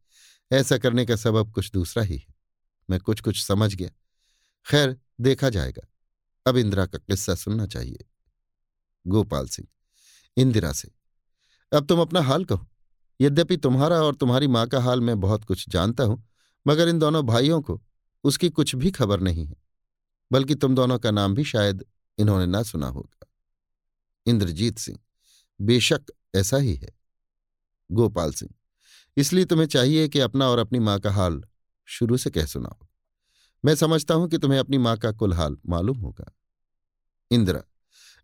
[0.51, 2.35] ऐसा करने का सबब कुछ दूसरा ही है।
[2.89, 3.91] मैं कुछ कुछ समझ गया।
[4.67, 5.87] खैर, देखा जाएगा।
[6.47, 8.05] अब इंदिरा का किस्सा सुनना चाहिए।
[9.07, 9.69] गोपाल सिंह,
[10.37, 10.91] इंदिरा से,
[11.73, 12.67] अब तुम अपना हाल कहो।
[13.21, 16.23] यद्यपि तुम्हारा और तुम्हारी माँ का हाल मैं बहुत कुछ जानता हूँ,
[16.67, 17.81] मगर इन दोनों भाइयों को
[18.25, 19.57] उसकी कुछ भी खबर नहीं है,
[20.33, 21.85] बल्कि तुम दोनों का नाम भी शायद
[22.19, 23.27] इन्होंने ना सुना होगा।
[24.27, 24.99] इंद्रजीत सिंह,
[25.61, 26.98] बेशक ऐसा ही है।
[27.91, 28.51] गोपाल सिंह।
[29.17, 31.43] इसलिए तुम्हें चाहिए कि अपना और अपनी माँ का हाल
[31.89, 32.87] शुरू से कह सुनाओ।
[33.65, 36.33] मैं समझता हूँ कि तुम्हें अपनी माँ का कुल हाल मालूम होगा।
[37.31, 37.63] इंदिरा,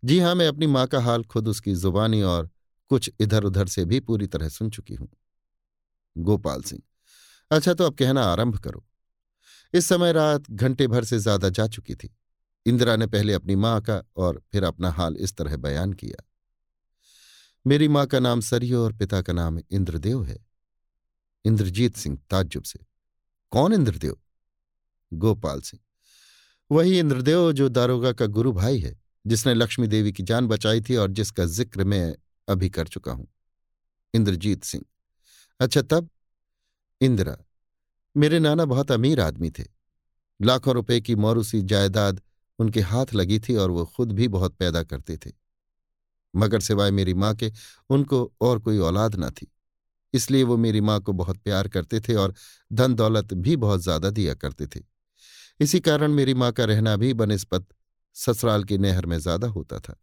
[0.04, 2.50] जी हाँ, मैं अपनी माँ का हाल खुद उसकी जुबानी और
[2.88, 5.08] कुछ इधर उधर से भी पूरी तरह सुन चुकी हूँ।
[6.16, 6.82] गोपाल सिंह
[7.50, 8.84] अच्छा तो अब कहना आरंभ करो।
[9.74, 12.14] इस समय रात घंटे भर से ज़्यादा जा चुकी थी।
[12.66, 16.24] इंदिरा ने पहले अपनी माँ का और फिर अपना हाल इस तरह बयान किया।
[17.66, 20.46] मेरी माँ का नाम सरियो और पिता का नाम इंद्रदेव है।
[21.44, 22.78] इंद्रजीत सिंह, ताज्जुब से।
[23.50, 24.16] कौन इंद्रदेव?
[25.12, 25.80] गोपाल सिंह।
[26.70, 30.96] वही इंद्रदेव जो दारोगा का गुरु भाई है, जिसने लक्ष्मी देवी की जान बचाई थी
[30.96, 32.16] और जिसका ज़िक्र मैं
[32.48, 33.26] अभी कर चुका हूँ।
[34.14, 34.84] इंद्रजीत सिंह।
[35.60, 36.10] अच्छा तब?
[37.00, 37.36] इंदिरा,
[38.16, 39.64] मेरे नाना बहुत अमीर आदमी थे।
[40.42, 42.20] लाखों रुपए की मोरूसी जायदाद
[42.58, 45.43] उनके हाथ लगी थी और वो खुद भी बहुत पैदा करते थे।
[46.36, 47.52] मगर सिवाय मेरी माँ के,
[47.90, 49.50] उनको और कोई औलाद न थी।
[50.14, 52.34] इसलिए वो मेरी माँ को बहुत प्यार करते थे और
[52.72, 54.80] धन दौलत भी बहुत ज़्यादा दिया करते थे।
[55.60, 57.66] इसी कारण मेरी माँ का रहना भी बनस्पत
[58.16, 59.96] ससुराल की नहर में ज़्यादा होता था।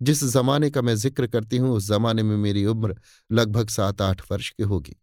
[0.00, 2.96] जिस जमाने का मैं ज़िक्र करती हूँ, उस जमाने में मेरी उम्र
[3.30, 4.96] लगभग सात आठ वर्ष की होगी।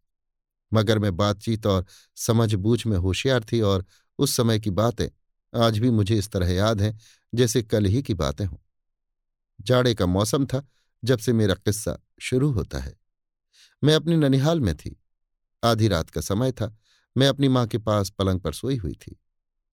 [0.72, 1.86] मगर मैं बातचीत और
[2.18, 3.86] समझ बूझ में होशियार थी और
[4.20, 5.08] उस समय की बातें
[5.54, 7.00] आज भी मुझे इस तरह याद हैं,
[7.34, 8.58] जैसे कल ही की बातें हों।
[9.64, 10.68] जाड़े का मौसम था
[11.04, 13.00] जब से मेरा किस्सा शुरू होता है।
[13.84, 15.02] मैं अपनी ननिहाल में थी।
[15.64, 16.78] आधी रात का समय था।
[17.18, 19.20] मैं अपनी माँ के पास पलंग पर सोई हुई थी।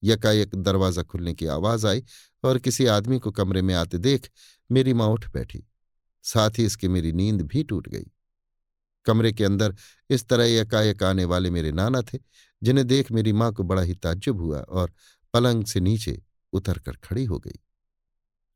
[0.04, 2.04] यकायक दरवाज़ा खुलने की आवाज़ आई
[2.44, 4.30] और किसी आदमी को कमरे में आते देख
[4.72, 5.64] मेरी माँ उठ बैठी।
[6.22, 8.06] साथ ही इसकी मेरी नींद भी टूट गई।
[9.04, 9.76] कमरे के अंदर
[10.10, 12.18] इस तरह यकायक आने वाले मेरे नाना थे,
[12.62, 14.92] जिन्हें देख मेरी माँ को बड़ा ही ताज्जुब हुआ और
[15.34, 17.60] पलंग से नीचे उतर कर खड़ी हो गई।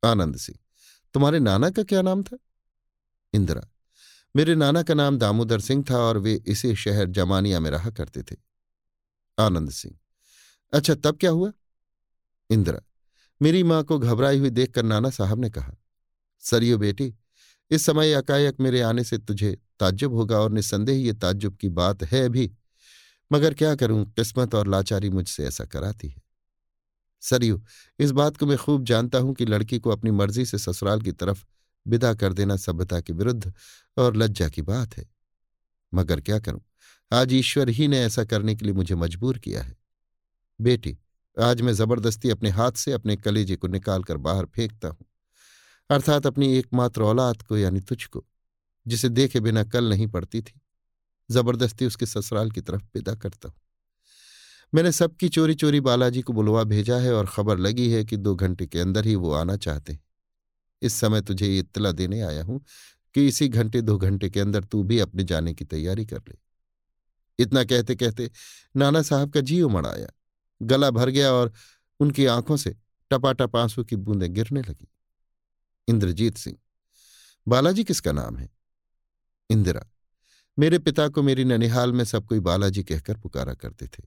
[0.04, 0.58] आनंद सिंह।
[1.15, 2.39] तुम्हारे नाना का क्या नाम था?
[3.33, 3.68] इंदिरा।
[4.36, 8.23] मेरे नाना का नाम दामोदर सिंह था और वे इसी शहर जमानिया में रहा करते
[8.23, 8.36] थे।
[9.39, 9.99] आनंद सिंह।
[10.73, 11.52] अच्छा तब क्या हुआ?
[12.51, 12.81] इंदिरा।
[13.43, 15.73] मेरी माँ को घबराई हुई देखकर नाना साहब ने कहा,
[16.39, 17.15] सरियो बेटी,
[17.70, 22.02] इस समय अकायक मेरे आने से तुझे ताज्जुब होगा और निस्संदेह ये ताज्जुब की बात
[22.02, 22.52] है भी,
[23.33, 26.23] मगर क्या करूँ, किस्मत और लाचारी मुझसे ऐसा कराती है।
[27.24, 27.62] सरयू
[27.98, 31.12] इस बात को मैं खूब जानता हूँ कि लड़की को अपनी मर्ज़ी से ससुराल की
[31.12, 31.44] तरफ़
[31.88, 33.52] विदा कर देना सभ्यता के विरुद्ध
[33.98, 35.06] और लज्जा की बात है।
[35.94, 36.60] मगर क्या करूँ?
[37.12, 39.76] आज ईश्वर ही ने ऐसा करने के लिए मुझे मजबूर किया है।
[40.60, 40.98] बेटी,
[41.40, 45.06] आज मैं ज़बरदस्ती अपने हाथ से अपने कलेजे को निकालकर बाहर फेंकता हूँ।
[45.90, 48.24] अर्थात अपनी एकमात्र औलाद को, यानी तुझको,
[48.86, 50.60] जिसे देखे बिना कल नहीं पड़ती थी।
[51.30, 53.56] ज़बरदस्ती उसके ससुराल की तरफ़ विदा करता हूँ।
[54.74, 58.34] मैंने सबकी चोरी चोरी बालाजी को बुलवा भेजा है और खबर लगी है कि दो
[58.34, 60.02] घंटे के अंदर ही वो आना चाहते हैं।
[60.82, 62.64] इस समय तुझे ये इत्तला देने आया हूँ
[63.14, 66.36] कि इसी घंटे, दो घंटे के अंदर तू भी अपने जाने की तैयारी कर ले।
[67.38, 68.30] इतना कहते कहते
[68.76, 70.08] नाना साहब का जी उमड़ आया।
[70.62, 71.52] गला भर गया और
[72.00, 72.74] उनकी आँखों से
[73.10, 74.88] टपाटप आँसू की बूंदें गिरने लगी।
[75.88, 76.56] इंद्रजीत सिंह,
[77.48, 78.48] बालाजी किसका नाम है?
[79.50, 79.86] इंदिरा,
[80.58, 84.02] मेरे पिता को मेरी ननिहाल में सब कोई बालाजी कहकर पुकारा करते थे।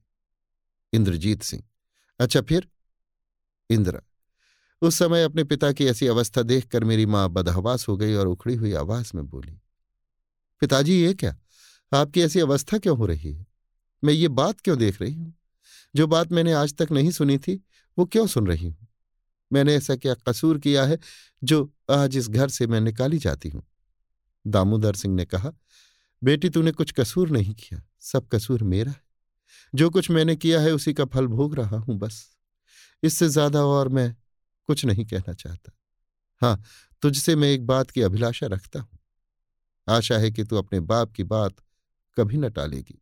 [0.93, 1.64] इंद्रजीत सिंह।
[2.19, 2.67] अच्छा फिर?
[3.69, 4.01] इंदिरा।
[4.82, 8.56] उस समय अपने पिता की ऐसी अवस्था देखकर मेरी माँ बदहवास हो गई और उखड़ी
[8.56, 9.59] हुई आवाज़ में बोली,
[10.59, 11.38] पिताजी, ये क्या?
[11.93, 13.48] आपकी ऐसी अवस्था क्यों हो रही है?
[14.03, 15.33] मैं ये बात क्यों देख रही हूँ?
[15.95, 17.66] जो बात मैंने आज तक नहीं सुनी थी,
[17.98, 18.88] वो क्यों सुन रही हूँ?
[19.53, 20.99] मैंने ऐसा क्या कसूर किया है
[21.43, 23.67] जो आज इस घर से मैं निकाली जाती हूँ?
[24.48, 25.51] दामोदर सिंह ने कहा,
[26.24, 29.07] बेटी, तूने कुछ कसूर नहीं किया। सब कसूर मेरा है।
[29.75, 32.37] जो कुछ मैंने किया है उसी का फल भोग रहा हूँ, बस।
[33.03, 34.15] इससे ज़्यादा और मैं
[34.67, 35.71] कुछ नहीं कहना चाहता।
[36.41, 36.63] हाँ
[37.01, 38.99] तुझसे मैं एक बात की अभिलाषा रखता हूँ।
[39.89, 41.55] आशा है कि तू अपने बाप की बात
[42.17, 43.01] कभी न टालेगी।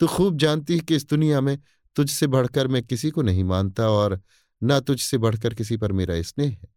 [0.00, 1.58] तू खूब जानती है कि इस दुनिया में
[1.96, 4.20] तुझसे बढ़कर मैं किसी को नहीं मानता और
[4.62, 6.68] न तुझसे बढ़कर किसी पर मेरा स्नेह है।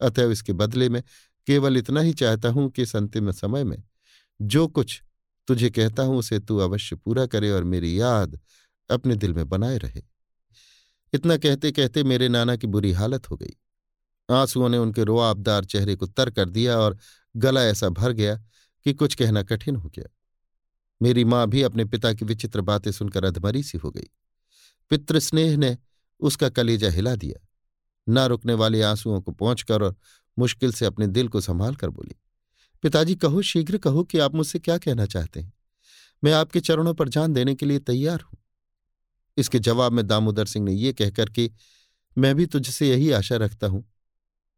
[0.00, 1.02] अतएव इसके बदले में
[1.46, 3.82] केवल इतना ही चाहता हूँ कि इस अंतिम समय में
[4.42, 5.02] जो कुछ
[5.50, 8.40] तुझे कहता हूँ, उसे तू अवश्य पूरा करे और मेरी याद
[8.90, 10.02] अपने दिल में बनाए रहे।
[11.12, 13.56] इतना कहते कहते मेरे नाना की बुरी हालत हो गई।
[14.30, 16.98] आंसुओं ने उनके रोआबदार चेहरे को तर कर दिया और
[17.36, 18.36] गला ऐसा भर गया
[18.84, 20.04] कि कुछ कहना कठिन हो गया।
[21.02, 24.10] मेरी माँ भी अपने पिता की विचित्र बातें सुनकर अधमरी सी हो गई।
[24.90, 25.78] पितृस्नेह ने
[26.20, 27.46] उसका कलेजा हिला दिया।
[28.08, 29.96] न रुकने वाले आंसुओं को पहुंचकर और
[30.38, 32.14] मुश्किल से अपने दिल को संभाल कर बोली
[32.82, 35.52] पिताजी, कहो, शीघ्र कहो कि आप मुझसे क्या कहना चाहते हैं।
[36.24, 38.38] मैं आपके चरणों पर जान देने के लिए तैयार हूँ।
[39.36, 41.50] इसके जवाब में दामोदर सिंह ने यह कहकर कि,
[42.18, 43.84] मैं भी तुझसे यही आशा रखता हूँ।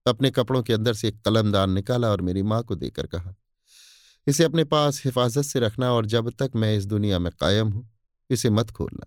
[0.07, 3.35] अपने कपड़ों के अंदर से एक कलमदान निकाला और मेरी माँ को देकर कहा,
[4.27, 7.91] इसे अपने पास हिफाजत से रखना और जब तक मैं इस दुनिया में कायम हूँ,
[8.31, 9.07] इसे मत खोलना।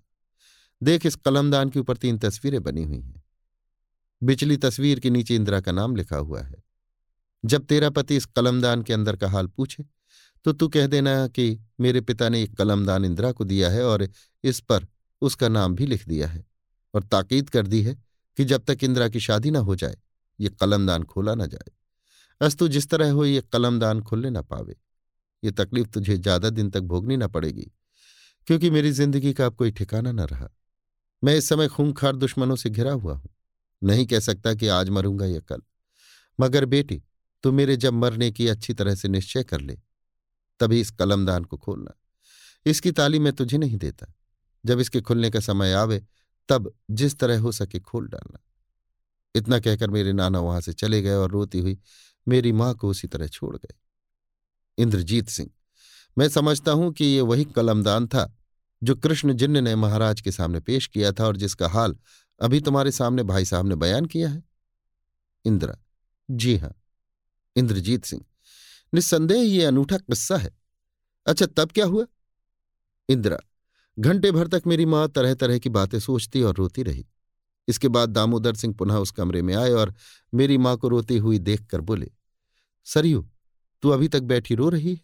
[0.83, 3.23] देख, इस कलमदान के ऊपर तीन तस्वीरें बनी हुई हैं।
[4.23, 6.64] बिचली तस्वीर के नीचे इंदिरा का नाम लिखा हुआ है।
[7.45, 9.85] जब तेरा पति इस कलमदान के अंदर का हाल पूछे
[10.45, 11.45] तो तू कह देना कि
[11.79, 14.07] मेरे पिता ने एक कलमदान इंदिरा को दिया है और
[14.43, 14.87] इस पर
[15.21, 16.43] उसका नाम भी लिख दिया है
[16.93, 17.95] और ताकीद कर दी है
[18.37, 19.95] कि जब तक इंदिरा की शादी ना हो जाए,
[20.39, 21.71] ये कलमदान खोला ना जाए।
[22.41, 24.75] अस्तु, जिस तरह हो ये कलमदान खुलने ना पावे।
[25.43, 27.71] ये तकलीफ़ तुझे ज़्यादा दिन तक भोगनी ना पड़ेगी,
[28.47, 30.49] क्योंकि मेरी ज़िंदगी का अब कोई ठिकाना न रहा।
[31.23, 33.29] मैं इस समय खूंखार दुश्मनों से घिरा हुआ हूँ।
[33.81, 35.61] नहीं कह सकता कि आज मरूँगा या कल,
[36.39, 37.01] मगर बेटी
[37.45, 39.77] तू मेरे जब मरने की अच्छी तरह से निश्चय कर ले,
[40.59, 41.91] तभी इस कलमदान को खोलना।
[42.65, 44.13] इसकी ताली मैं तुझे नहीं देता।
[44.65, 46.05] जब इसके खुलने का समय आवे,
[46.49, 48.39] तब जिस तरह हो सके खोल डालना।
[49.35, 51.77] इतना कहकर मेरे नाना वहाँ से चले गए और रोती हुई
[52.27, 53.75] मेरी माँ को उसी तरह छोड़ गए।
[54.77, 55.49] इंद्रजीत सिंह,
[56.17, 58.37] मैं समझता हूँ कि ये वही कलमदान था,
[58.83, 61.95] जो कृष्ण जिन्न ने महाराज के सामने पेश किया था और जिसका हाल
[62.41, 64.43] अभी तुम्हारे सामने भाई साहब ने बयान किया है।
[65.45, 65.77] इंदिरा,
[66.31, 66.73] जी हाँ।
[67.55, 68.23] इंद्रजीत सिंह।
[68.93, 70.51] निस्संदेह ये अनूठा किस्सा है।
[71.27, 72.05] अच्छा तब क्या हुआ?
[73.09, 73.37] इंदिरा,
[73.99, 77.05] घंटे भर तक मेरी माँ तरह तरह की बातें सोचती और रोती रही।
[77.67, 79.93] इसके बाद दामोदर सिंह पुनः उस कमरे में आए और
[80.33, 82.11] मेरी माँ को रोती हुई देखकर बोले,
[82.85, 83.29] सरयू,
[83.81, 85.01] तू अभी तक बैठी रो रही है?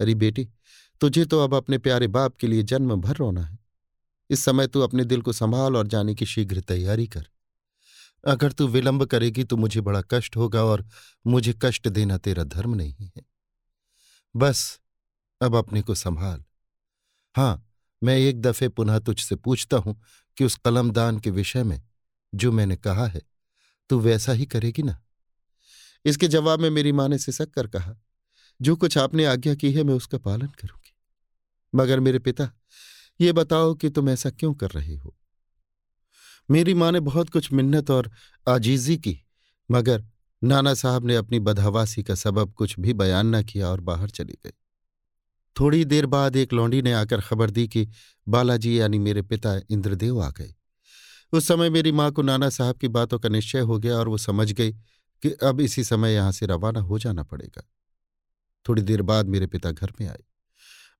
[0.00, 0.48] अरे बेटी,
[1.00, 3.58] तुझे तो अब अपने प्यारे बाप के लिए जन्म भर रोना है।
[4.30, 7.26] इस समय तू अपने दिल को संभाल और जाने की शीघ्र तैयारी कर।
[8.26, 10.88] अगर तू विलंब करेगी तो मुझे बड़ा कष्ट होगा और
[11.26, 13.22] मुझे कष्ट देना तेरा धर्म नहीं है।
[14.36, 14.80] बस,
[15.42, 16.44] अब अपने को संभाल।
[17.36, 17.70] हाँ,
[18.02, 20.02] मैं एक दफे पुनः तुझसे पूछता हूँ
[20.36, 21.82] कि उस कलमदान के विषय में
[22.34, 23.22] जो मैंने कहा है,
[23.90, 25.02] तू वैसा ही करेगी ना?
[26.04, 27.94] इसके जवाब में मेरी माँ ने सिसक कर कहा,
[28.62, 30.94] जो कुछ आपने आज्ञा की है, मैं उसका पालन करूँगी।
[31.74, 32.50] मगर मेरे पिता,
[33.20, 35.16] ये बताओ कि तुम ऐसा क्यों कर रहे हो?
[36.50, 38.10] मेरी माँ ने बहुत कुछ मिन्नत और
[38.48, 39.24] आजीजी की,
[39.70, 40.04] मगर
[40.44, 44.38] नाना साहब ने अपनी बदहवासी का सबब कुछ भी बयान न किया और बाहर चली
[44.46, 44.52] गई।
[45.60, 47.88] थोड़ी देर बाद एक लौंडी ने आकर खबर दी कि
[48.28, 50.54] बालाजी यानी मेरे पिता इंद्रदेव आ गए।
[51.32, 54.18] उस समय मेरी माँ को नाना साहब की बातों का निश्चय हो गया और वो
[54.18, 54.72] समझ गई
[55.22, 57.62] कि अब इसी समय यहाँ से रवाना हो जाना पड़ेगा।
[58.68, 60.24] थोड़ी देर बाद मेरे पिता घर में आए।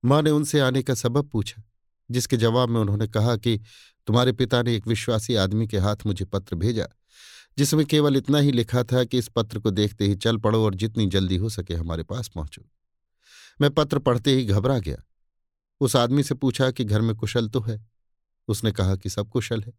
[0.05, 1.63] माँ ने उनसे आने का सबब पूछा।
[2.11, 3.61] जिसके जवाब में उन्होंने कहा कि,
[4.07, 6.87] तुम्हारे पिता ने एक विश्वासी आदमी के हाथ मुझे पत्र भेजा,
[7.57, 10.75] जिसमें केवल इतना ही लिखा था कि इस पत्र को देखते ही चल पड़ो और
[10.75, 12.63] जितनी जल्दी हो सके हमारे पास पहुंचो।
[13.61, 14.97] मैं पत्र पढ़ते ही घबरा गया।
[15.81, 17.87] उस आदमी से पूछा कि, घर में कुशल तो है?
[18.47, 19.73] उसने कहा कि, सब कुशल है।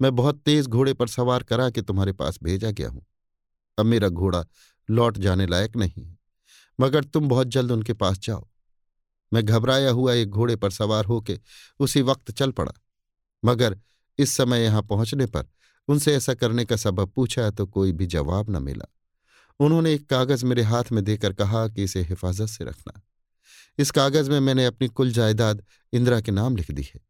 [0.00, 3.06] मैं बहुत तेज घोड़े पर सवार करा के तुम्हारे पास भेजा गया हूँ।
[3.78, 4.44] अब मेरा घोड़ा
[4.90, 6.18] लौट जाने लायक नहीं है,
[6.80, 8.48] मगर तुम बहुत जल्द उनके पास जाओ।
[9.32, 11.38] मैं घबराया हुआ एक घोड़े पर सवार होके
[11.80, 12.72] उसी वक्त चल पड़ा।
[13.44, 13.78] मगर
[14.18, 15.48] इस समय यहाँ पहुँचने पर
[15.88, 18.86] उनसे ऐसा करने का सबब पूछा तो कोई भी जवाब न मिला।
[19.60, 23.00] उन्होंने एक कागज़ मेरे हाथ में देकर कहा कि इसे हिफाजत से रखना।
[23.78, 25.62] इस कागज़ में मैंने अपनी कुल जायदाद
[25.92, 27.00] इंदिरा के नाम लिख दी है।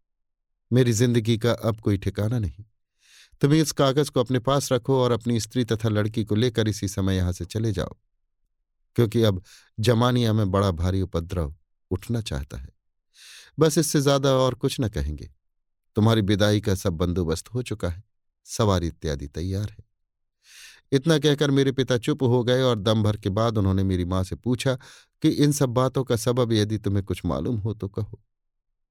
[0.72, 2.64] मेरी ज़िंदगी का अब कोई ठिकाना नहीं।
[3.40, 6.88] तुम्हें इस कागज़ को अपने पास रखो और अपनी स्त्री तथा लड़की को लेकर इसी
[6.88, 7.96] समय यहाँ से चले जाओ।
[8.96, 9.42] क्योंकि अब
[9.80, 11.54] जमानिया में बड़ा भारी उपद्रव
[11.92, 12.68] उठना चाहता है।
[13.58, 15.30] बस इससे ज़्यादा और कुछ न कहेंगे।
[15.96, 18.02] तुम्हारी विदाई का सब बंदोबस्त हो चुका है।
[18.46, 19.84] सवारी इत्यादि तैयार है।
[20.92, 24.22] इतना कहकर मेरे पिता चुप हो गए और दम भर के बाद उन्होंने मेरी माँ
[24.24, 24.74] से पूछा
[25.22, 28.20] कि इन सब बातों का सबब यदि तुम्हें कुछ मालूम हो तो कहो।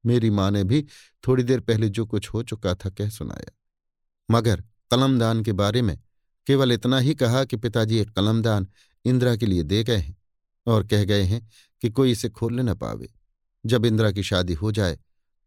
[0.04, 0.84] मेरी माँ ने भी
[1.24, 3.52] थोड़ी देर पहले जो कुछ हो चुका था कह सुनाया।
[4.28, 5.96] मगर कलमदान के बारे में
[6.46, 8.66] केवल इतना ही कहा कि पिताजी एक कलमदान
[9.04, 10.16] इंदिरा के लिए दे गए हैं।
[10.66, 11.48] और कह गए हैं
[11.82, 13.12] कि कोई इसे खोलने न पावे।
[13.66, 14.98] जब इंदिरा की शादी हो जाए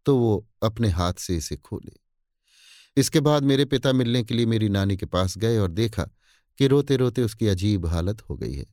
[0.06, 1.92] तो वो अपने हाथ से इसे खोले।
[2.98, 6.04] इसके बाद मेरे पिता मिलने के लिए मेरी नानी के पास गए और देखा
[6.58, 8.66] कि रोते रोते उसकी अजीब हालत हो गई है।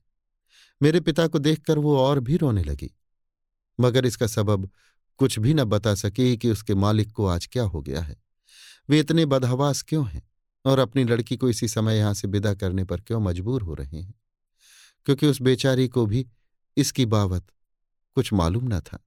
[0.82, 2.90] मेरे पिता को देखकर वो और भी रोने लगी।
[3.80, 4.70] मगर इसका सबब
[5.18, 8.16] कुछ भी न बता सके कि उसके मालिक को आज क्या हो गया है।
[8.88, 10.28] वे इतने बदहवास क्यों हैं?
[10.64, 14.00] और अपनी लड़की को इसी समय यहाँ से विदा करने पर क्यों मजबूर हो रहे
[14.00, 14.14] हैं?
[15.06, 16.26] क्योंकि उस बेचारी को भी
[16.76, 17.46] इसकी बावत
[18.14, 18.98] कुछ मालूम न था।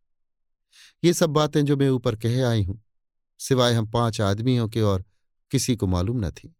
[1.03, 2.81] ये सब बातें जो मैं ऊपर कह आई हूँ,
[3.39, 5.05] सिवाय हम पाँच आदमियों के और
[5.51, 6.55] किसी को मालूम न थी।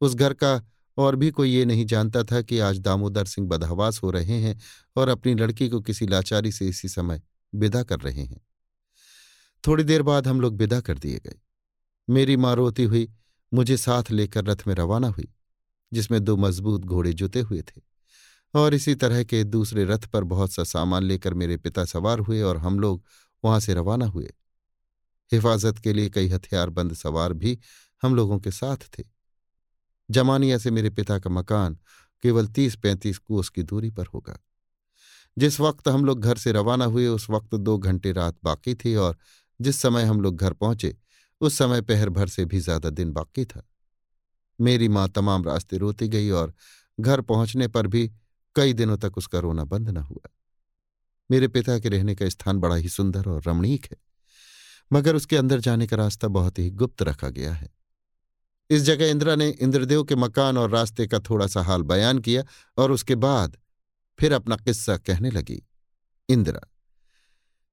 [0.00, 0.62] उस घर का
[0.96, 4.58] और भी कोई ये नहीं जानता था कि आज दामोदर सिंह बदहवास हो रहे हैं
[4.96, 7.22] और अपनी लड़की को किसी लाचारी से इसी समय
[7.54, 8.40] विदा कर रहे हैं।
[9.66, 11.38] थोड़ी देर बाद हम लोग विदा कर दिए गए।
[12.08, 13.08] मेरी माँ रोती हुई
[13.54, 15.28] मुझे साथ लेकर रथ में रवाना हुई,
[15.92, 17.89] जिसमें दो मज़बूत घोड़े जुते हुए थे।
[18.54, 22.42] और इसी तरह के दूसरे रथ पर बहुत सा सामान लेकर मेरे पिता सवार हुए
[22.42, 23.04] और हम लोग
[23.44, 24.32] वहाँ से रवाना हुए।
[25.32, 27.58] हिफाजत के लिए कई हथियारबंद सवार भी
[28.02, 29.04] हम लोगों के साथ थे।
[30.10, 31.78] जमानिया से मेरे पिता का मकान
[32.22, 34.38] केवल तीस पैंतीस कोस की दूरी पर होगा।
[35.38, 38.94] जिस वक्त हम लोग घर से रवाना हुए, उस वक्त दो घंटे रात बाकी थी
[38.94, 39.18] और
[39.60, 40.96] जिस समय हम लोग घर पहुँचे,
[41.40, 43.62] उस समय पहर भर से भी ज़्यादा दिन बाकी था।
[44.60, 46.54] मेरी माँ तमाम रास्ते रोती गई और
[47.00, 48.10] घर पहुँचने पर भी
[48.56, 50.28] कई दिनों तक उसका रोना बंद न हुआ।
[51.30, 53.96] मेरे पिता के रहने का स्थान बड़ा ही सुंदर और रमणीक है,
[54.90, 57.68] मगर उसके अंदर जाने का रास्ता बहुत ही गुप्त रखा गया है।
[58.70, 62.44] इस जगह इंदिरा ने इंद्रदेव के मकान और रास्ते का थोड़ा सा हाल बयान किया
[62.78, 63.56] और उसके बाद
[64.18, 65.62] फिर अपना किस्सा कहने लगी,
[66.28, 66.60] इंदिरा,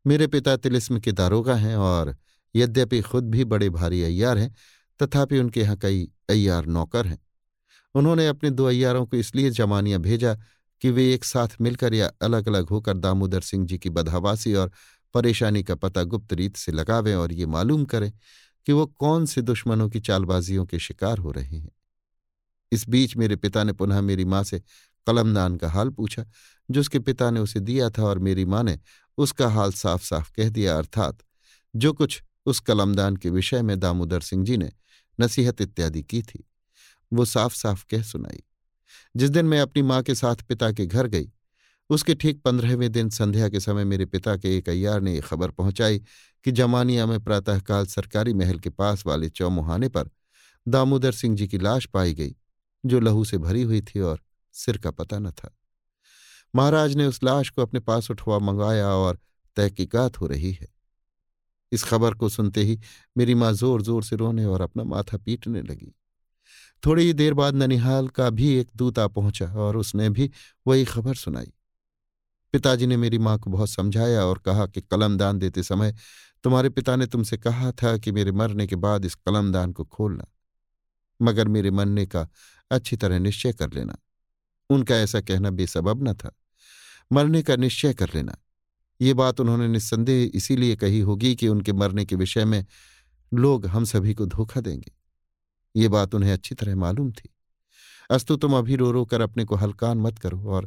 [0.06, 2.15] मेरे पिता तिलिस्म के दारोगा हैं और
[2.56, 4.56] यद्यपि खुद भी बड़े भारी अय्यार हैं,
[4.99, 7.19] तथापि उनके यहाँ कई अय्यार नौकर हैं।
[7.95, 10.35] उन्होंने अपने दो अय्यारों को इसलिए जमानिया भेजा
[10.81, 14.72] कि वे एक साथ मिलकर या अलग अलग होकर दामोदर सिंह जी की बदहवासी और
[15.14, 18.11] परेशानी का पता गुप्त रीत से लगावें और ये मालूम करें
[18.67, 21.72] कि वो कौन से दुश्मनों की चालबाजियों के शिकार हो रहे हैं।
[22.72, 24.59] इस बीच मेरे पिता ने पुनः मेरी माँ से
[25.07, 26.25] कलमदान का हाल पूछा
[26.69, 28.80] जो उसके पिता ने उसे दिया था और मेरी माँ ने
[29.17, 31.17] उसका हाल साफ़ साफ़ कह दिया, अर्थात
[31.75, 34.72] जो कुछ उस कलमदान के विषय में दामोदर सिंह जी ने
[35.19, 36.43] नसीहत इत्यादि की थी,
[37.14, 38.43] वो साफ़ साफ़ कह सुनाई।
[39.16, 41.30] जिस दिन मैं अपनी माँ के साथ पिता के घर गई,
[41.90, 45.99] उसके ठीक पंद्रहवें दिन संध्या के समय मेरे पिता के एक अय्यार ने खबर पहुंचाई
[46.45, 50.09] कि जमानिया में प्रातःकाल सरकारी महल के पास वाले चौमुहाने पर
[50.67, 52.35] दामोदर सिंह जी की लाश पाई गई,
[52.85, 54.22] जो लहू से भरी हुई थी और
[54.56, 55.56] सिर का पता न था।
[56.56, 59.19] महाराज ने उस लाश को अपने पास उठवा मंगाया और
[59.57, 60.67] तहकीकात हो रही है।
[61.72, 62.80] इस खबर को सुनते ही
[63.17, 65.93] मेरी माँ ज़ोर ज़ोर से रोने और अपना माथा पीटने लगी।
[66.83, 70.30] थोड़ी ही देर बाद ननिहाल का भी एक दूता पहुँचा और उसने भी
[70.67, 71.51] वही खबर सुनाई।
[72.53, 75.95] पिताजी ने मेरी माँ को बहुत समझाया और कहा कि कलमदान देते समय
[76.43, 80.25] तुम्हारे पिता ने तुमसे कहा था कि मेरे मरने के बाद इस कलमदान को खोलना,
[81.22, 82.27] मगर मेरे मरने का
[82.72, 83.97] अच्छी तरह निश्चय कर लेना।
[84.69, 86.35] उनका ऐसा कहना बेसबब न था।
[87.11, 88.38] मरने का निश्चय कर लेना।
[89.01, 92.65] ये बात उन्होंने निस्संदेह इसीलिए कही होगी कि उनके मरने के विषय में
[93.31, 94.91] लोग हम सभी को धोखा देंगे।
[95.77, 97.30] ये बात उन्हें अच्छी तरह मालूम थी।
[98.11, 100.65] अस्तु तुम अभी रो रो कर अपने को हलकान मत करो और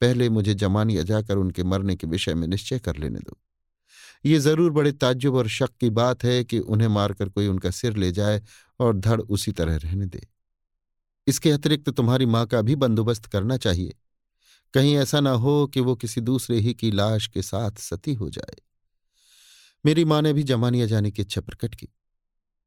[0.00, 3.38] पहले मुझे जमानिया जाकर उनके मरने के विषय में निश्चय कर लेने दो।
[4.26, 7.96] ये ज़रूर बड़े ताज्जुब और शक की बात है कि उन्हें मारकर कोई उनका सिर
[7.96, 8.42] ले जाए
[8.80, 10.26] और धड़ उसी तरह रहने दे।
[11.26, 13.94] इसके अतिरिक्त तुम्हारी माँ का भी बंदोबस्त करना चाहिए।
[14.74, 18.30] कहीं ऐसा ना हो कि वो किसी दूसरे ही की लाश के साथ सती हो
[18.30, 18.56] जाए।
[19.84, 21.88] मेरी माँ ने भी जमानिया जाने की इच्छा प्रकट की।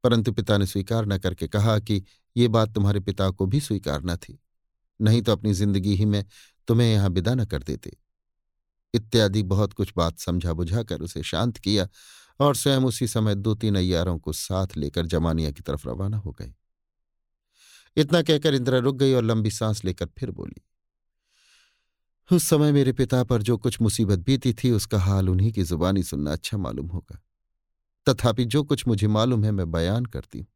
[0.04, 2.02] परंतु पिता ने स्वीकार न करके कहा कि
[2.36, 4.38] ये बात तुम्हारे पिता को भी स्वीकार न थी।
[5.00, 6.24] नहीं तो अपनी ज़िंदगी ही में
[6.68, 7.96] तुम्हें यहाँ विदा न कर देते।
[8.94, 11.88] इत्यादि बहुत कुछ बात समझा बुझाकर उसे शांत किया
[12.40, 16.32] और स्वयं उसी समय दो तीन अयारों को साथ लेकर जमानिया की तरफ़ रवाना हो
[16.32, 16.52] गए।
[17.96, 20.62] इतना कहकर इंदिरा रुक गई और लंबी सांस लेकर फिर बोली,
[22.30, 26.02] उस समय मेरे पिता पर जो कुछ मुसीबत बीती थी, उसका हाल उन्हीं की जुबानी
[26.02, 27.20] सुनना अच्छा मालूम होगा।
[28.08, 30.46] तथापि जो कुछ मुझे मालूम है, मैं बयान करती हूँ।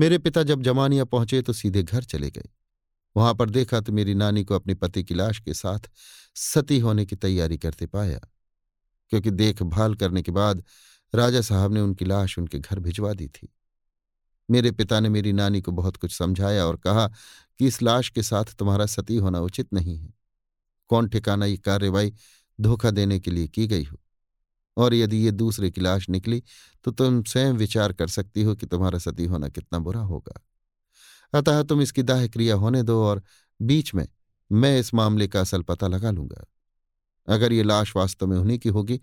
[0.00, 2.48] मेरे पिता जब जमानिया पहुँचे तो सीधे घर चले गए।
[3.16, 5.78] वहाँ पर देखा तो मेरी नानी को अपने पति की लाश के साथ
[6.34, 8.20] सती होने की तैयारी करते पाया।
[9.10, 10.64] क्योंकि देखभाल करने के बाद
[11.14, 13.54] राजा साहब ने उनकी लाश उनके घर भिजवा दी थी।
[14.50, 17.08] मेरे पिता ने मेरी नानी को बहुत कुछ समझाया और कहा
[17.58, 20.14] कि इस लाश के साथ तुम्हारा सती होना उचित नहीं है।
[20.88, 22.12] कौन ठिकाना ये कार्रवाई
[22.60, 23.98] धोखा देने के लिए की गई हो?
[24.76, 26.42] और यदि ये दूसरे की लाश निकली
[26.84, 30.40] तो तुम स्वयं विचार कर सकती हो कि तुम्हारा सती होना कितना बुरा होगा।
[31.34, 33.22] अतः तुम इसकी दाह क्रिया होने दो और
[33.60, 34.06] बीच में
[34.50, 36.44] मैं इस मामले का असल पता लगा लूँगा।
[37.28, 39.00] अगर ये लाश वास्तव में उन्हीं की होगी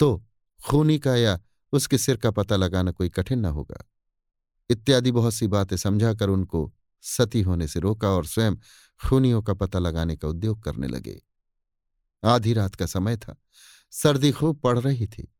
[0.00, 0.24] तो
[0.60, 1.38] खूनी का या
[1.72, 3.84] उसके सिर का पता लगाना कोई कठिन न होगा।
[4.70, 6.72] इत्यादि बहुत सी बातें समझाकर उनको
[7.04, 8.56] सती होने से रोका और स्वयं
[9.00, 11.20] खूनियों का पता लगाने का उद्योग करने लगे।
[12.22, 13.36] आधी रात का समय था।
[14.02, 15.32] सर्दी खूब पड़ रही थी।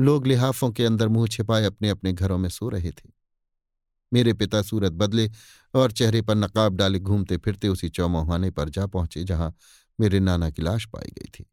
[0.00, 3.10] लोग लिहाफों के अंदर मुँह छिपाए अपने अपने घरों में सो रहे थे।
[4.12, 5.30] मेरे पिता सूरत बदले
[5.74, 9.56] और चेहरे पर नकाब डाले घूमते फिरते उसी चौमोहाने पर जा पहुँचे, जहाँ
[10.00, 11.50] मेरे नाना की लाश पाई गई थी।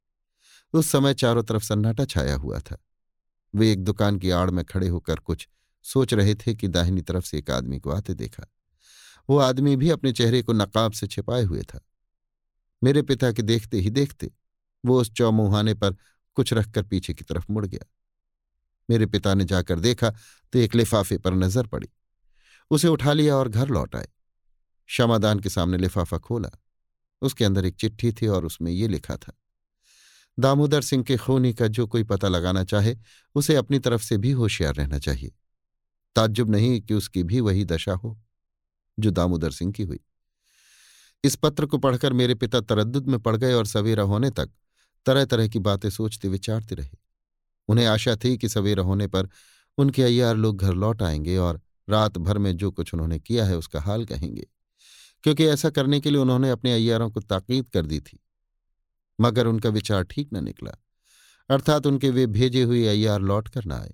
[0.73, 2.77] उस समय चारों तरफ़ सन्नाटा छाया हुआ था।
[3.55, 5.49] वे एक दुकान की आड़ में खड़े होकर कुछ
[5.83, 8.45] सोच रहे थे कि दाहिनी तरफ़ से एक आदमी को आते देखा।
[9.29, 11.79] वो आदमी भी अपने चेहरे को नकाब से छिपाए हुए था।
[12.83, 14.31] मेरे पिता के देखते ही देखते
[14.85, 15.95] वो उस चौमुहाने पर
[16.37, 17.85] कुछ रखकर पीछे की तरफ़ मुड़ गया।
[18.89, 20.09] मेरे पिता ने जाकर देखा
[20.53, 21.89] तो एक लिफाफे पर नज़र पड़ी।
[22.71, 24.07] उसे उठा लिया और घर लौट आए।
[24.89, 26.49] क्षमादान के सामने लिफाफा खोला।
[27.21, 29.33] उसके अंदर एक चिट्ठी थी और उसमें ये लिखा था,
[30.37, 32.95] दामोदर सिंह के खूनी का जो कोई पता लगाना चाहे,
[33.35, 35.31] उसे अपनी तरफ़ से भी होशियार रहना चाहिए।
[36.15, 38.17] ताज्जुब नहीं कि उसकी भी वही दशा हो,
[38.97, 39.99] जो दामोदर सिंह की हुई।
[41.23, 44.49] इस पत्र को पढ़कर मेरे पिता तरद्दुद में पड़ गए और सवेरा होने तक
[45.05, 46.97] तरह तरह की बातें सोचते विचारते रहे।
[47.69, 49.29] उन्हें आशा थी कि सवेरा होने पर
[49.77, 53.57] उनके अय्यार लोग घर लौट आएँगे और रात भर में जो कुछ उन्होंने किया है
[53.57, 54.47] उसका हाल कहेंगे,
[55.23, 58.19] क्योंकि ऐसा करने के लिए उन्होंने अपने अय्यारों को ताकीद कर दी थी।
[59.19, 60.71] मगर उनका विचार ठीक न निकला,
[61.49, 63.93] अर्थात उनके वे भेजे हुए अय्यार लौट कर न आए।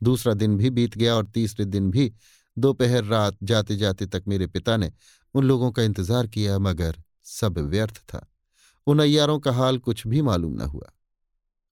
[0.00, 2.12] दूसरा दिन भी बीत गया और तीसरे दिन भी
[2.56, 4.92] दोपहर रात जाते जाते तक मेरे पिता ने
[5.34, 8.26] उन लोगों का इंतज़ार किया, मगर सब व्यर्थ था।
[8.86, 10.90] उन अय्यारों का हाल कुछ भी मालूम न हुआ।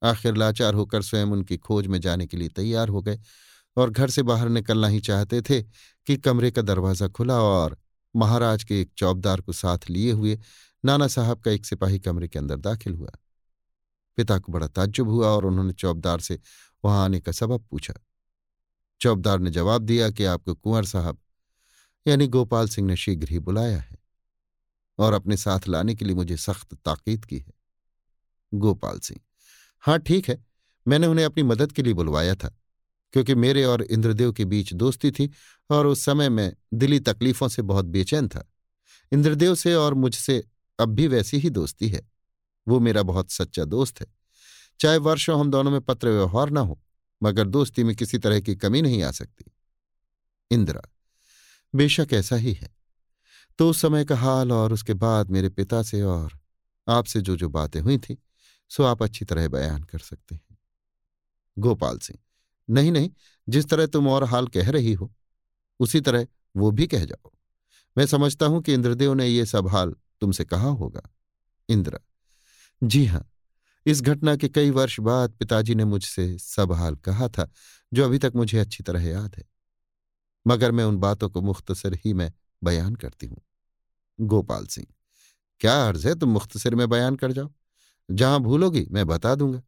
[0.02, 3.18] आखिर लाचार होकर स्वयं उनकी खोज में जाने के लिए तैयार हो गए
[3.76, 7.76] और घर से बाहर निकलना ही चाहते थे कि कमरे का दरवाज़ा खुला और
[8.14, 10.38] महाराज के एक चौबदार को साथ लिए हुए
[10.84, 13.10] नाना साहब का एक सिपाही कमरे के अंदर दाखिल हुआ।
[14.18, 16.38] पिता को बड़ा ताज्जुब हुआ और उन्होंने चौबदार से
[16.84, 17.94] वहाँ आने का सबब पूछा।
[19.00, 21.18] चौबदार ने जवाब दिया कि आपको कुंवर साहब,
[22.06, 24.01] यानी गोपाल सिंह ने शीघ्र ही बुलाया है।
[25.02, 27.52] और अपने साथ लाने के लिए मुझे सख्त ताकीद की है।
[28.52, 29.20] गोपाल सिंह
[29.82, 30.44] हाँ ठीक है,
[30.86, 32.48] मैंने उन्हें अपनी मदद के लिए बुलवाया था,
[33.12, 35.30] क्योंकि मेरे और इंद्रदेव के बीच दोस्ती थी
[35.70, 38.48] और उस समय मैं दिली तकलीफों से बहुत बेचैन था।
[39.12, 40.42] इंद्रदेव से और मुझसे
[40.78, 42.10] अब भी वैसी ही दोस्ती है।
[42.68, 44.06] वो मेरा बहुत सच्चा दोस्त है।
[44.80, 46.80] चाहे वर्षों हम दोनों में पत्र व्यवहार न हो,
[47.22, 49.44] मगर दोस्ती में किसी तरह की कमी नहीं आ सकती।
[50.50, 50.82] इंदिरा,
[51.74, 52.81] बेशक ऐसा ही है।
[53.58, 56.38] तो उस समय का हाल और उसके बाद मेरे पिता से और
[56.86, 58.16] आपसे जो जो बातें हुई थी,
[58.70, 60.58] सो आप अच्छी तरह बयान कर सकते हैं।
[61.56, 62.18] गोपाल सिंह,
[62.68, 63.10] नहीं नहीं,
[63.48, 65.12] जिस तरह तुम और हाल कह रही हो,
[65.80, 67.30] उसी तरह वो भी कह जाओ।
[67.96, 71.02] मैं समझता हूँ कि इंद्रदेव ने ये सब हाल तुमसे कहा होगा।
[71.68, 72.00] इंद्र,
[72.82, 73.28] जी हाँ,
[73.86, 77.50] इस घटना के कई वर्ष बाद पिताजी ने मुझसे सब हाल कहा था,
[77.92, 79.44] जो अभी तक मुझे अच्छी तरह याद है।
[80.46, 83.40] मगर मैं उन बातों को मुख्तसर ही में बयान करती हूँ।
[84.18, 84.86] गोपाल सिंह,
[85.60, 87.50] क्या अर्ज़ है तुम मुख्तसर में बयान कर जाओ?
[88.08, 89.62] जहाँ भूलोगी, मैं बता दूँगा।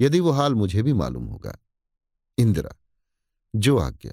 [0.00, 1.56] यदि वो हाल मुझे भी मालूम होगा।
[2.38, 2.74] इंदिरा,
[3.54, 4.12] जो आज्ञा।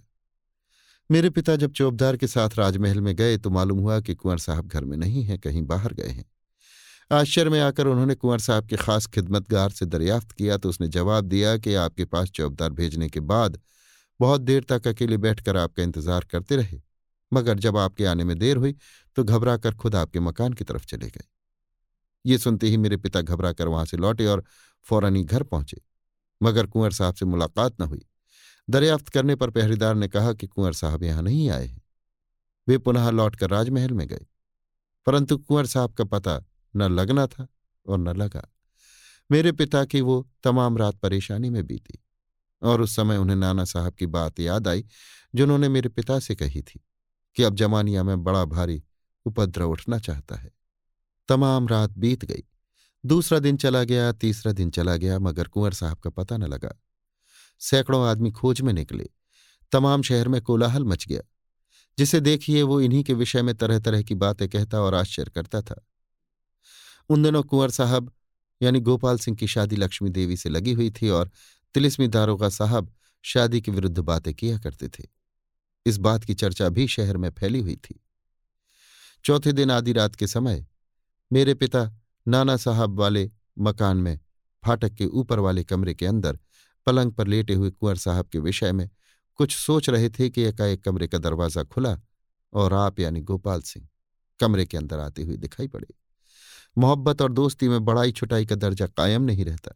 [1.09, 4.67] मेरे पिता जब चौबदार के साथ राजमहल में गए तो मालूम हुआ कि कुंवर साहब
[4.67, 6.25] घर में नहीं है, कहीं बाहर गए हैं।
[7.11, 11.25] आश्चर्य में आकर उन्होंने कुंवर साहब के खास खिदमतगार से दरियाफ्त किया तो उसने जवाब
[11.25, 13.59] दिया कि आपके पास चौबदार भेजने के बाद
[14.19, 16.79] बहुत देर तक अकेले बैठकर आपका इंतज़ार करते रहे।
[17.33, 18.75] मगर जब आपके आने में देर हुई
[19.15, 21.23] तो घबरा कर खुद आपके मकान की तरफ़ चले गए।
[22.25, 24.43] ये सुनते ही मेरे पिता घबरा कर वहाँ से लौटे और
[24.83, 25.81] फ़ौरन ही घर पहुँचे।
[26.43, 28.05] मगर कुंवर साहब से मुलाकात न हुई।
[28.69, 31.81] दरियाफ्त करने पर पहरेदार ने कहा कि कुंवर साहब यहाँ नहीं आए हैं।
[32.67, 34.25] वे पुनः लौटकर राजमहल में गए।
[35.05, 37.47] परंतु कुंवर साहब का पता न लगना था
[37.85, 38.53] और न लगा।
[39.31, 42.03] मेरे पिता की वो तमाम रात परेशानी में बीती।
[42.61, 44.85] और उस समय उन्हें नाना साहब की बात याद आई,
[45.35, 46.86] जिन्होंने मेरे पिता से कही थी।
[47.37, 48.83] कि अब जमानिया में बड़ा भारी
[49.25, 50.51] उपद्रव उठना चाहता है।
[51.27, 52.43] तमाम रात बीत गई।
[53.05, 56.81] दूसरा दिन चला गया, तीसरा दिन चला गया, मगर कुंवर साहब का पता न लगा।
[57.59, 59.09] सैकड़ों आदमी खोज में निकले।
[59.71, 61.21] तमाम शहर में कोलाहल मच गया।
[61.97, 65.61] जिसे देखिए वो इन्हीं के विषय में तरह तरह की बातें कहता और आश्चर्य करता
[65.61, 65.87] था।
[67.09, 68.11] उन दिनों कुंवर साहब,
[68.61, 71.31] यानी गोपाल सिंह की शादी लक्ष्मी देवी से लगी हुई थी और
[71.73, 75.16] तिलिस्मी दारोगा साहब शादी के विरुद्ध बातें किया करते थे।
[75.87, 77.99] इस बात की चर्चा भी शहर में फैली हुई थी।
[79.25, 80.65] चौथे दिन आधी रात के समय,
[81.31, 81.91] मेरे पिता
[82.27, 84.19] नाना साहब वाले मकान में
[84.63, 86.39] फाटक के ऊपर वाले कमरे के अंदर
[86.87, 88.89] पलंग पर लेटे हुए कुंवर साहब के विषय में
[89.39, 91.97] कुछ सोच रहे थे कि एकाएक कमरे का दरवाज़ा खुला
[92.53, 93.87] और आप यानी गोपाल सिंह
[94.39, 95.87] कमरे के अंदर आते हुए दिखाई पड़े।
[96.77, 99.71] मोहब्बत और दोस्ती में बड़ाई छुटाई का दर्जा कायम नहीं रहता।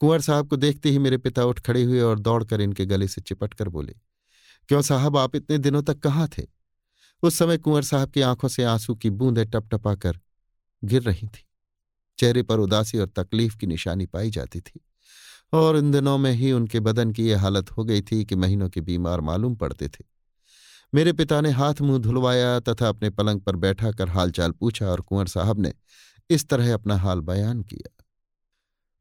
[0.00, 3.20] कुंवर साहब को देखते ही मेरे पिता उठ खड़े हुए और दौड़कर इनके गले से
[3.20, 3.94] चिपट कर बोले
[4.68, 6.42] क्यों साहब आप इतने दिनों तक कहाँ थे?
[7.22, 10.20] उस समय कुंवर साहब की आँखों से आँसू की बूंदें टपटपाकर
[10.84, 11.46] गिर रही थी।
[12.18, 14.80] चेहरे पर उदासी और तकलीफ़ की निशानी पाई जाती थी
[15.52, 18.68] और इन दिनों में ही उनके बदन की यह हालत हो गई थी कि महीनों
[18.68, 20.04] के बीमार मालूम पड़ते थे।
[20.94, 25.00] मेरे पिता ने हाथ मुँह धुलवाया तथा अपने पलंग पर बैठा कर हालचाल पूछा और
[25.00, 25.72] कुंवर साहब ने
[26.30, 28.04] इस तरह अपना हाल बयान किया।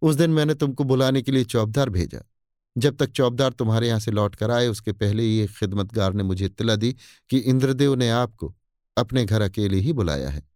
[0.02, 2.31] उस दिन मैंने तुमको बुलाने के लिए चौबदार भेजा।
[2.78, 6.24] जब तक चौबदार तुम्हारे यहाँ से लौट कर आए, उसके पहले ही एक खिदमतगार ने
[6.24, 6.96] मुझे इतला दी
[7.30, 8.56] कि इंद्रदेव ने आपको
[8.98, 10.50] अपने घर अकेले ही बुलाया है।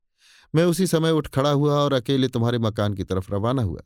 [0.56, 3.82] मैं उसी समय उठ खड़ा हुआ और अकेले तुम्हारे मकान की तरफ़ रवाना हुआ।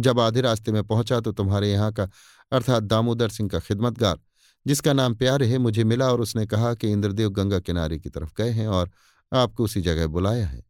[0.00, 2.08] जब आधे रास्ते में पहुँचा तो तुम्हारे यहाँ का,
[2.52, 4.18] अर्थात दामोदर सिंह का खिदमतगार,
[4.66, 8.30] जिसका नाम प्यारे है, मुझे मिला और उसने कहा कि इंद्रदेव गंगा किनारे की तरफ़
[8.36, 8.90] गए हैं और
[9.32, 10.64] आपको उसी जगह बुलाया है।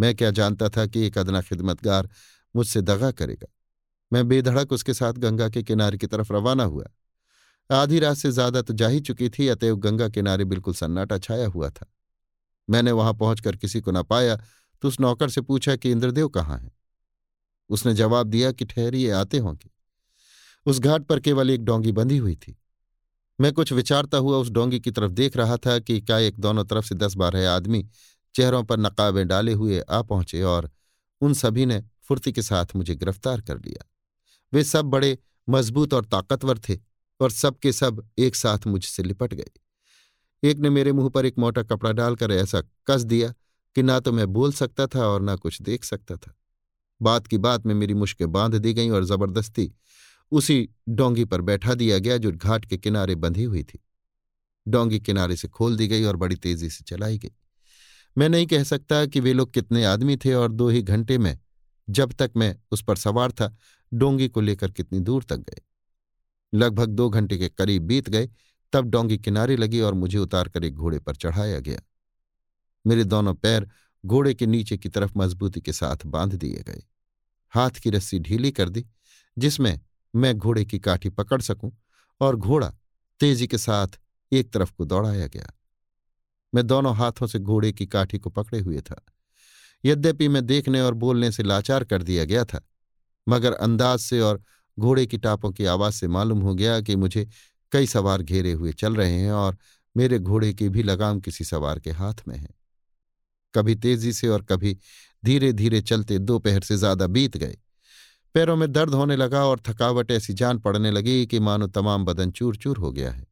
[0.00, 2.08] मैं क्या जानता था कि एक अदना खिदमतगार
[2.56, 3.46] मुझसे दगा करेगा?
[4.12, 6.84] मैं बेधड़क उसके साथ गंगा के किनारे की तरफ़ रवाना हुआ।
[7.70, 11.46] आधी रात से ज़्यादा तो जा ही चुकी थी, अतएव गंगा किनारे बिल्कुल सन्नाटा छाया
[11.46, 11.86] हुआ था।
[12.70, 14.36] मैंने वहाँ पहुंचकर किसी को न पाया
[14.82, 16.70] तो उस नौकर से पूछा कि, इंद्रदेव कहाँ है?
[17.70, 19.70] उसने जवाब दिया कि, ठहरिए, आते होंगे।
[20.66, 22.56] उस घाट पर केवल एक डोंगी बंधी हुई थी।
[23.40, 26.64] मैं कुछ विचारता हुआ उस डोंगी की तरफ़ देख रहा था कि क्या एक दोनों
[26.64, 27.86] तरफ़ से दस बारह आदमी
[28.34, 30.70] चेहरों पर नकाबें डाले हुए आ पहुँचे और
[31.20, 33.89] उन सभी ने फुर्ती के साथ मुझे गिरफ़्तार कर लिया।
[34.52, 36.78] वे सब बड़े मज़बूत और ताकतवर थे
[37.20, 39.50] और सबके सब एक साथ मुझसे लिपट गए।
[40.42, 43.32] एक ने मेरे मुँह पर एक मोटा कपड़ा डालकर ऐसा कस दिया
[43.76, 46.34] कि ना तो मैं बोल सकता था और ना कुछ देख सकता था।
[47.00, 49.72] बात की बात में मेरी मुश्कें बाँध दी गईं और ज़बरदस्ती
[50.32, 53.78] उसी डोंगी पर बैठा दिया गया जो घाट के किनारे बंधी हुई थी।
[54.66, 57.30] डोंगी किनारे से खोल दी गई और बड़ी तेज़ी से चलाई गई।
[58.18, 61.38] मैं नहीं कह सकता कि वे लोग कितने आदमी थे और दो ही घंटे में
[61.90, 63.56] जब तक मैं उस पर सवार था,
[63.92, 65.62] डोंगी को लेकर कितनी दूर तक गए।
[66.54, 68.30] लगभग दो घंटे के करीब बीत गए,
[68.72, 71.80] तब डोंगी किनारे लगी और मुझे उतारकर एक घोड़े पर चढ़ाया गया।
[72.86, 73.70] मेरे दोनों पैर
[74.06, 76.82] घोड़े के नीचे की तरफ़ मजबूती के साथ बाँध दिए गए।
[77.50, 78.86] हाथ की रस्सी ढीली कर दी,
[79.38, 79.80] जिसमें
[80.16, 81.72] मैं घोड़े की काठी पकड़ सकूँ
[82.20, 82.74] और घोड़ा
[83.20, 83.88] तेज़ी के साथ
[84.32, 85.52] एक तरफ़ को दौड़ाया गया।
[86.54, 89.04] मैं दोनों हाथों से घोड़े की काठी को पकड़े हुए था।
[89.84, 92.60] यद्यपि मैं देखने और बोलने से लाचार कर दिया गया था,
[93.26, 94.42] मगर अंदाज से और
[94.78, 97.26] घोड़े की टापों की आवाज़ से मालूम हो गया कि मुझे
[97.72, 99.56] कई सवार घेरे हुए चल रहे हैं और
[99.96, 102.48] मेरे घोड़े की भी लगाम किसी सवार के हाथ में है।
[103.54, 104.76] कभी तेज़ी से और कभी
[105.22, 107.56] धीरे धीरे चलते दोपहर से ज़्यादा बीत गए।
[108.34, 112.30] पैरों में दर्द होने लगा और थकावट ऐसी जान पड़ने लगी कि मानो तमाम बदन
[112.30, 113.26] चूर चूर हो गया है।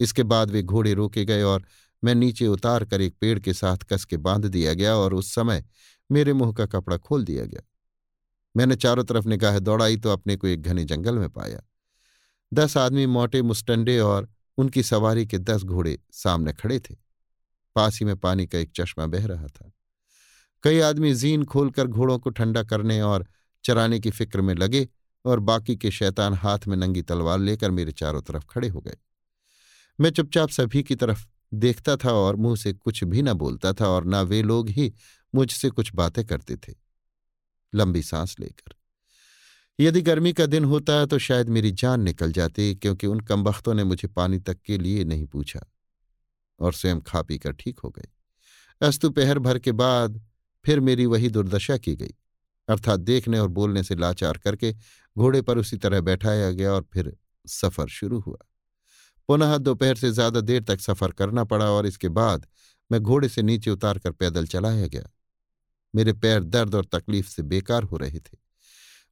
[0.00, 1.64] इसके बाद वे घोड़े रोके गए और
[2.04, 5.34] मैं नीचे उतार कर एक पेड़ के साथ कस के बाँध दिया गया और उस
[5.34, 5.64] समय
[6.12, 7.60] मेरे मुँह का कपड़ा खोल दिया गया।
[8.56, 11.60] मैंने चारों तरफ़ निगाह दौड़ाई तो अपने को एक घने जंगल में पाया।
[12.54, 14.28] दस आदमी मोटे, मुस्टंडे और
[14.58, 16.96] उनकी सवारी के दस घोड़े सामने खड़े थे।
[17.74, 19.72] पास ही में पानी का एक चश्मा बह रहा था।
[20.62, 23.26] कई आदमी जीन खोलकर घोड़ों को ठंडा करने और
[23.64, 24.88] चराने की फ़िक्र में लगे
[25.24, 28.96] और बाकी के शैतान हाथ में नंगी तलवार लेकर मेरे चारों तरफ़ खड़े हो गए।
[30.00, 33.88] मैं चुपचाप सभी की तरफ़ देखता था और मुँह से कुछ भी न बोलता था
[33.88, 34.92] और न वे लोग ही
[35.34, 36.74] मुझसे कुछ बातें करते थे।
[37.74, 38.74] लंबी सांस लेकर।
[39.80, 43.84] यदि गर्मी का दिन होता तो शायद मेरी जान निकल जाती क्योंकि उन कमबख्तों ने
[43.84, 45.60] मुझे पानी तक के लिए नहीं पूछा
[46.60, 48.08] और स्वयं खा पी कर ठीक हो गए
[48.80, 50.26] अस्तु पहर भर के बाद
[50.64, 52.14] फिर मेरी वही दुर्दशा की गई।
[52.68, 54.72] अर्थात देखने और बोलने से लाचार करके
[55.16, 58.47] घोड़े पर उसी तरह बैठाया गया और फिर सफ़र शुरू हुआ।
[59.28, 62.46] पुनः दोपहर से ज़्यादा देर तक सफ़र करना पड़ा और इसके बाद
[62.92, 65.10] मैं घोड़े से नीचे उतारकर पैदल चलाया गया।
[65.94, 68.38] मेरे पैर दर्द और तकलीफ़ से बेकार हो रहे थे।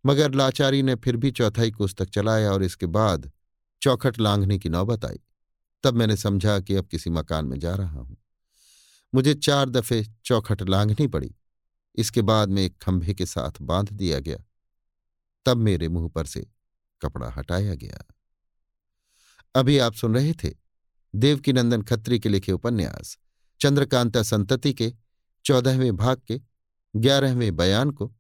[0.07, 3.33] मगर लाचारी ने फिर भी चौथाई कोस तक चलाया और इसके बाद
[3.83, 5.20] चौखट लांघने की नौबत आई।
[5.85, 8.17] तब मैंने समझा कि अब किसी मकान में जा रहा हूँ।
[9.15, 11.35] मुझे चार दफे चौखट लांघनी पड़ी।
[11.97, 14.36] इसके बाद में एक खंभे के साथ बाँध दिया गया।
[15.47, 16.47] तब मेरे मुँह पर से
[17.03, 18.16] कपड़ा हटाया गया।
[19.57, 20.55] अभी आप सुन रहे थे
[21.15, 23.18] देवकीनंदन खत्री के लिखे उपन्यास,
[23.60, 24.93] चंद्रकांता संतति के,
[25.44, 26.41] चौदहवें भाग के,
[26.97, 28.15] ग्यारहवें बयान को,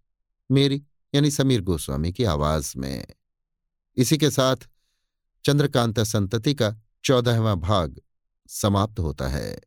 [0.50, 0.84] मेरी
[1.14, 3.06] यानी समीर गोस्वामी की आवाज़ में।
[3.96, 4.56] इसी के साथ
[5.44, 8.00] चंद्रकांता संतति का चौदहवा भाग
[8.48, 9.60] समाप्त होता है।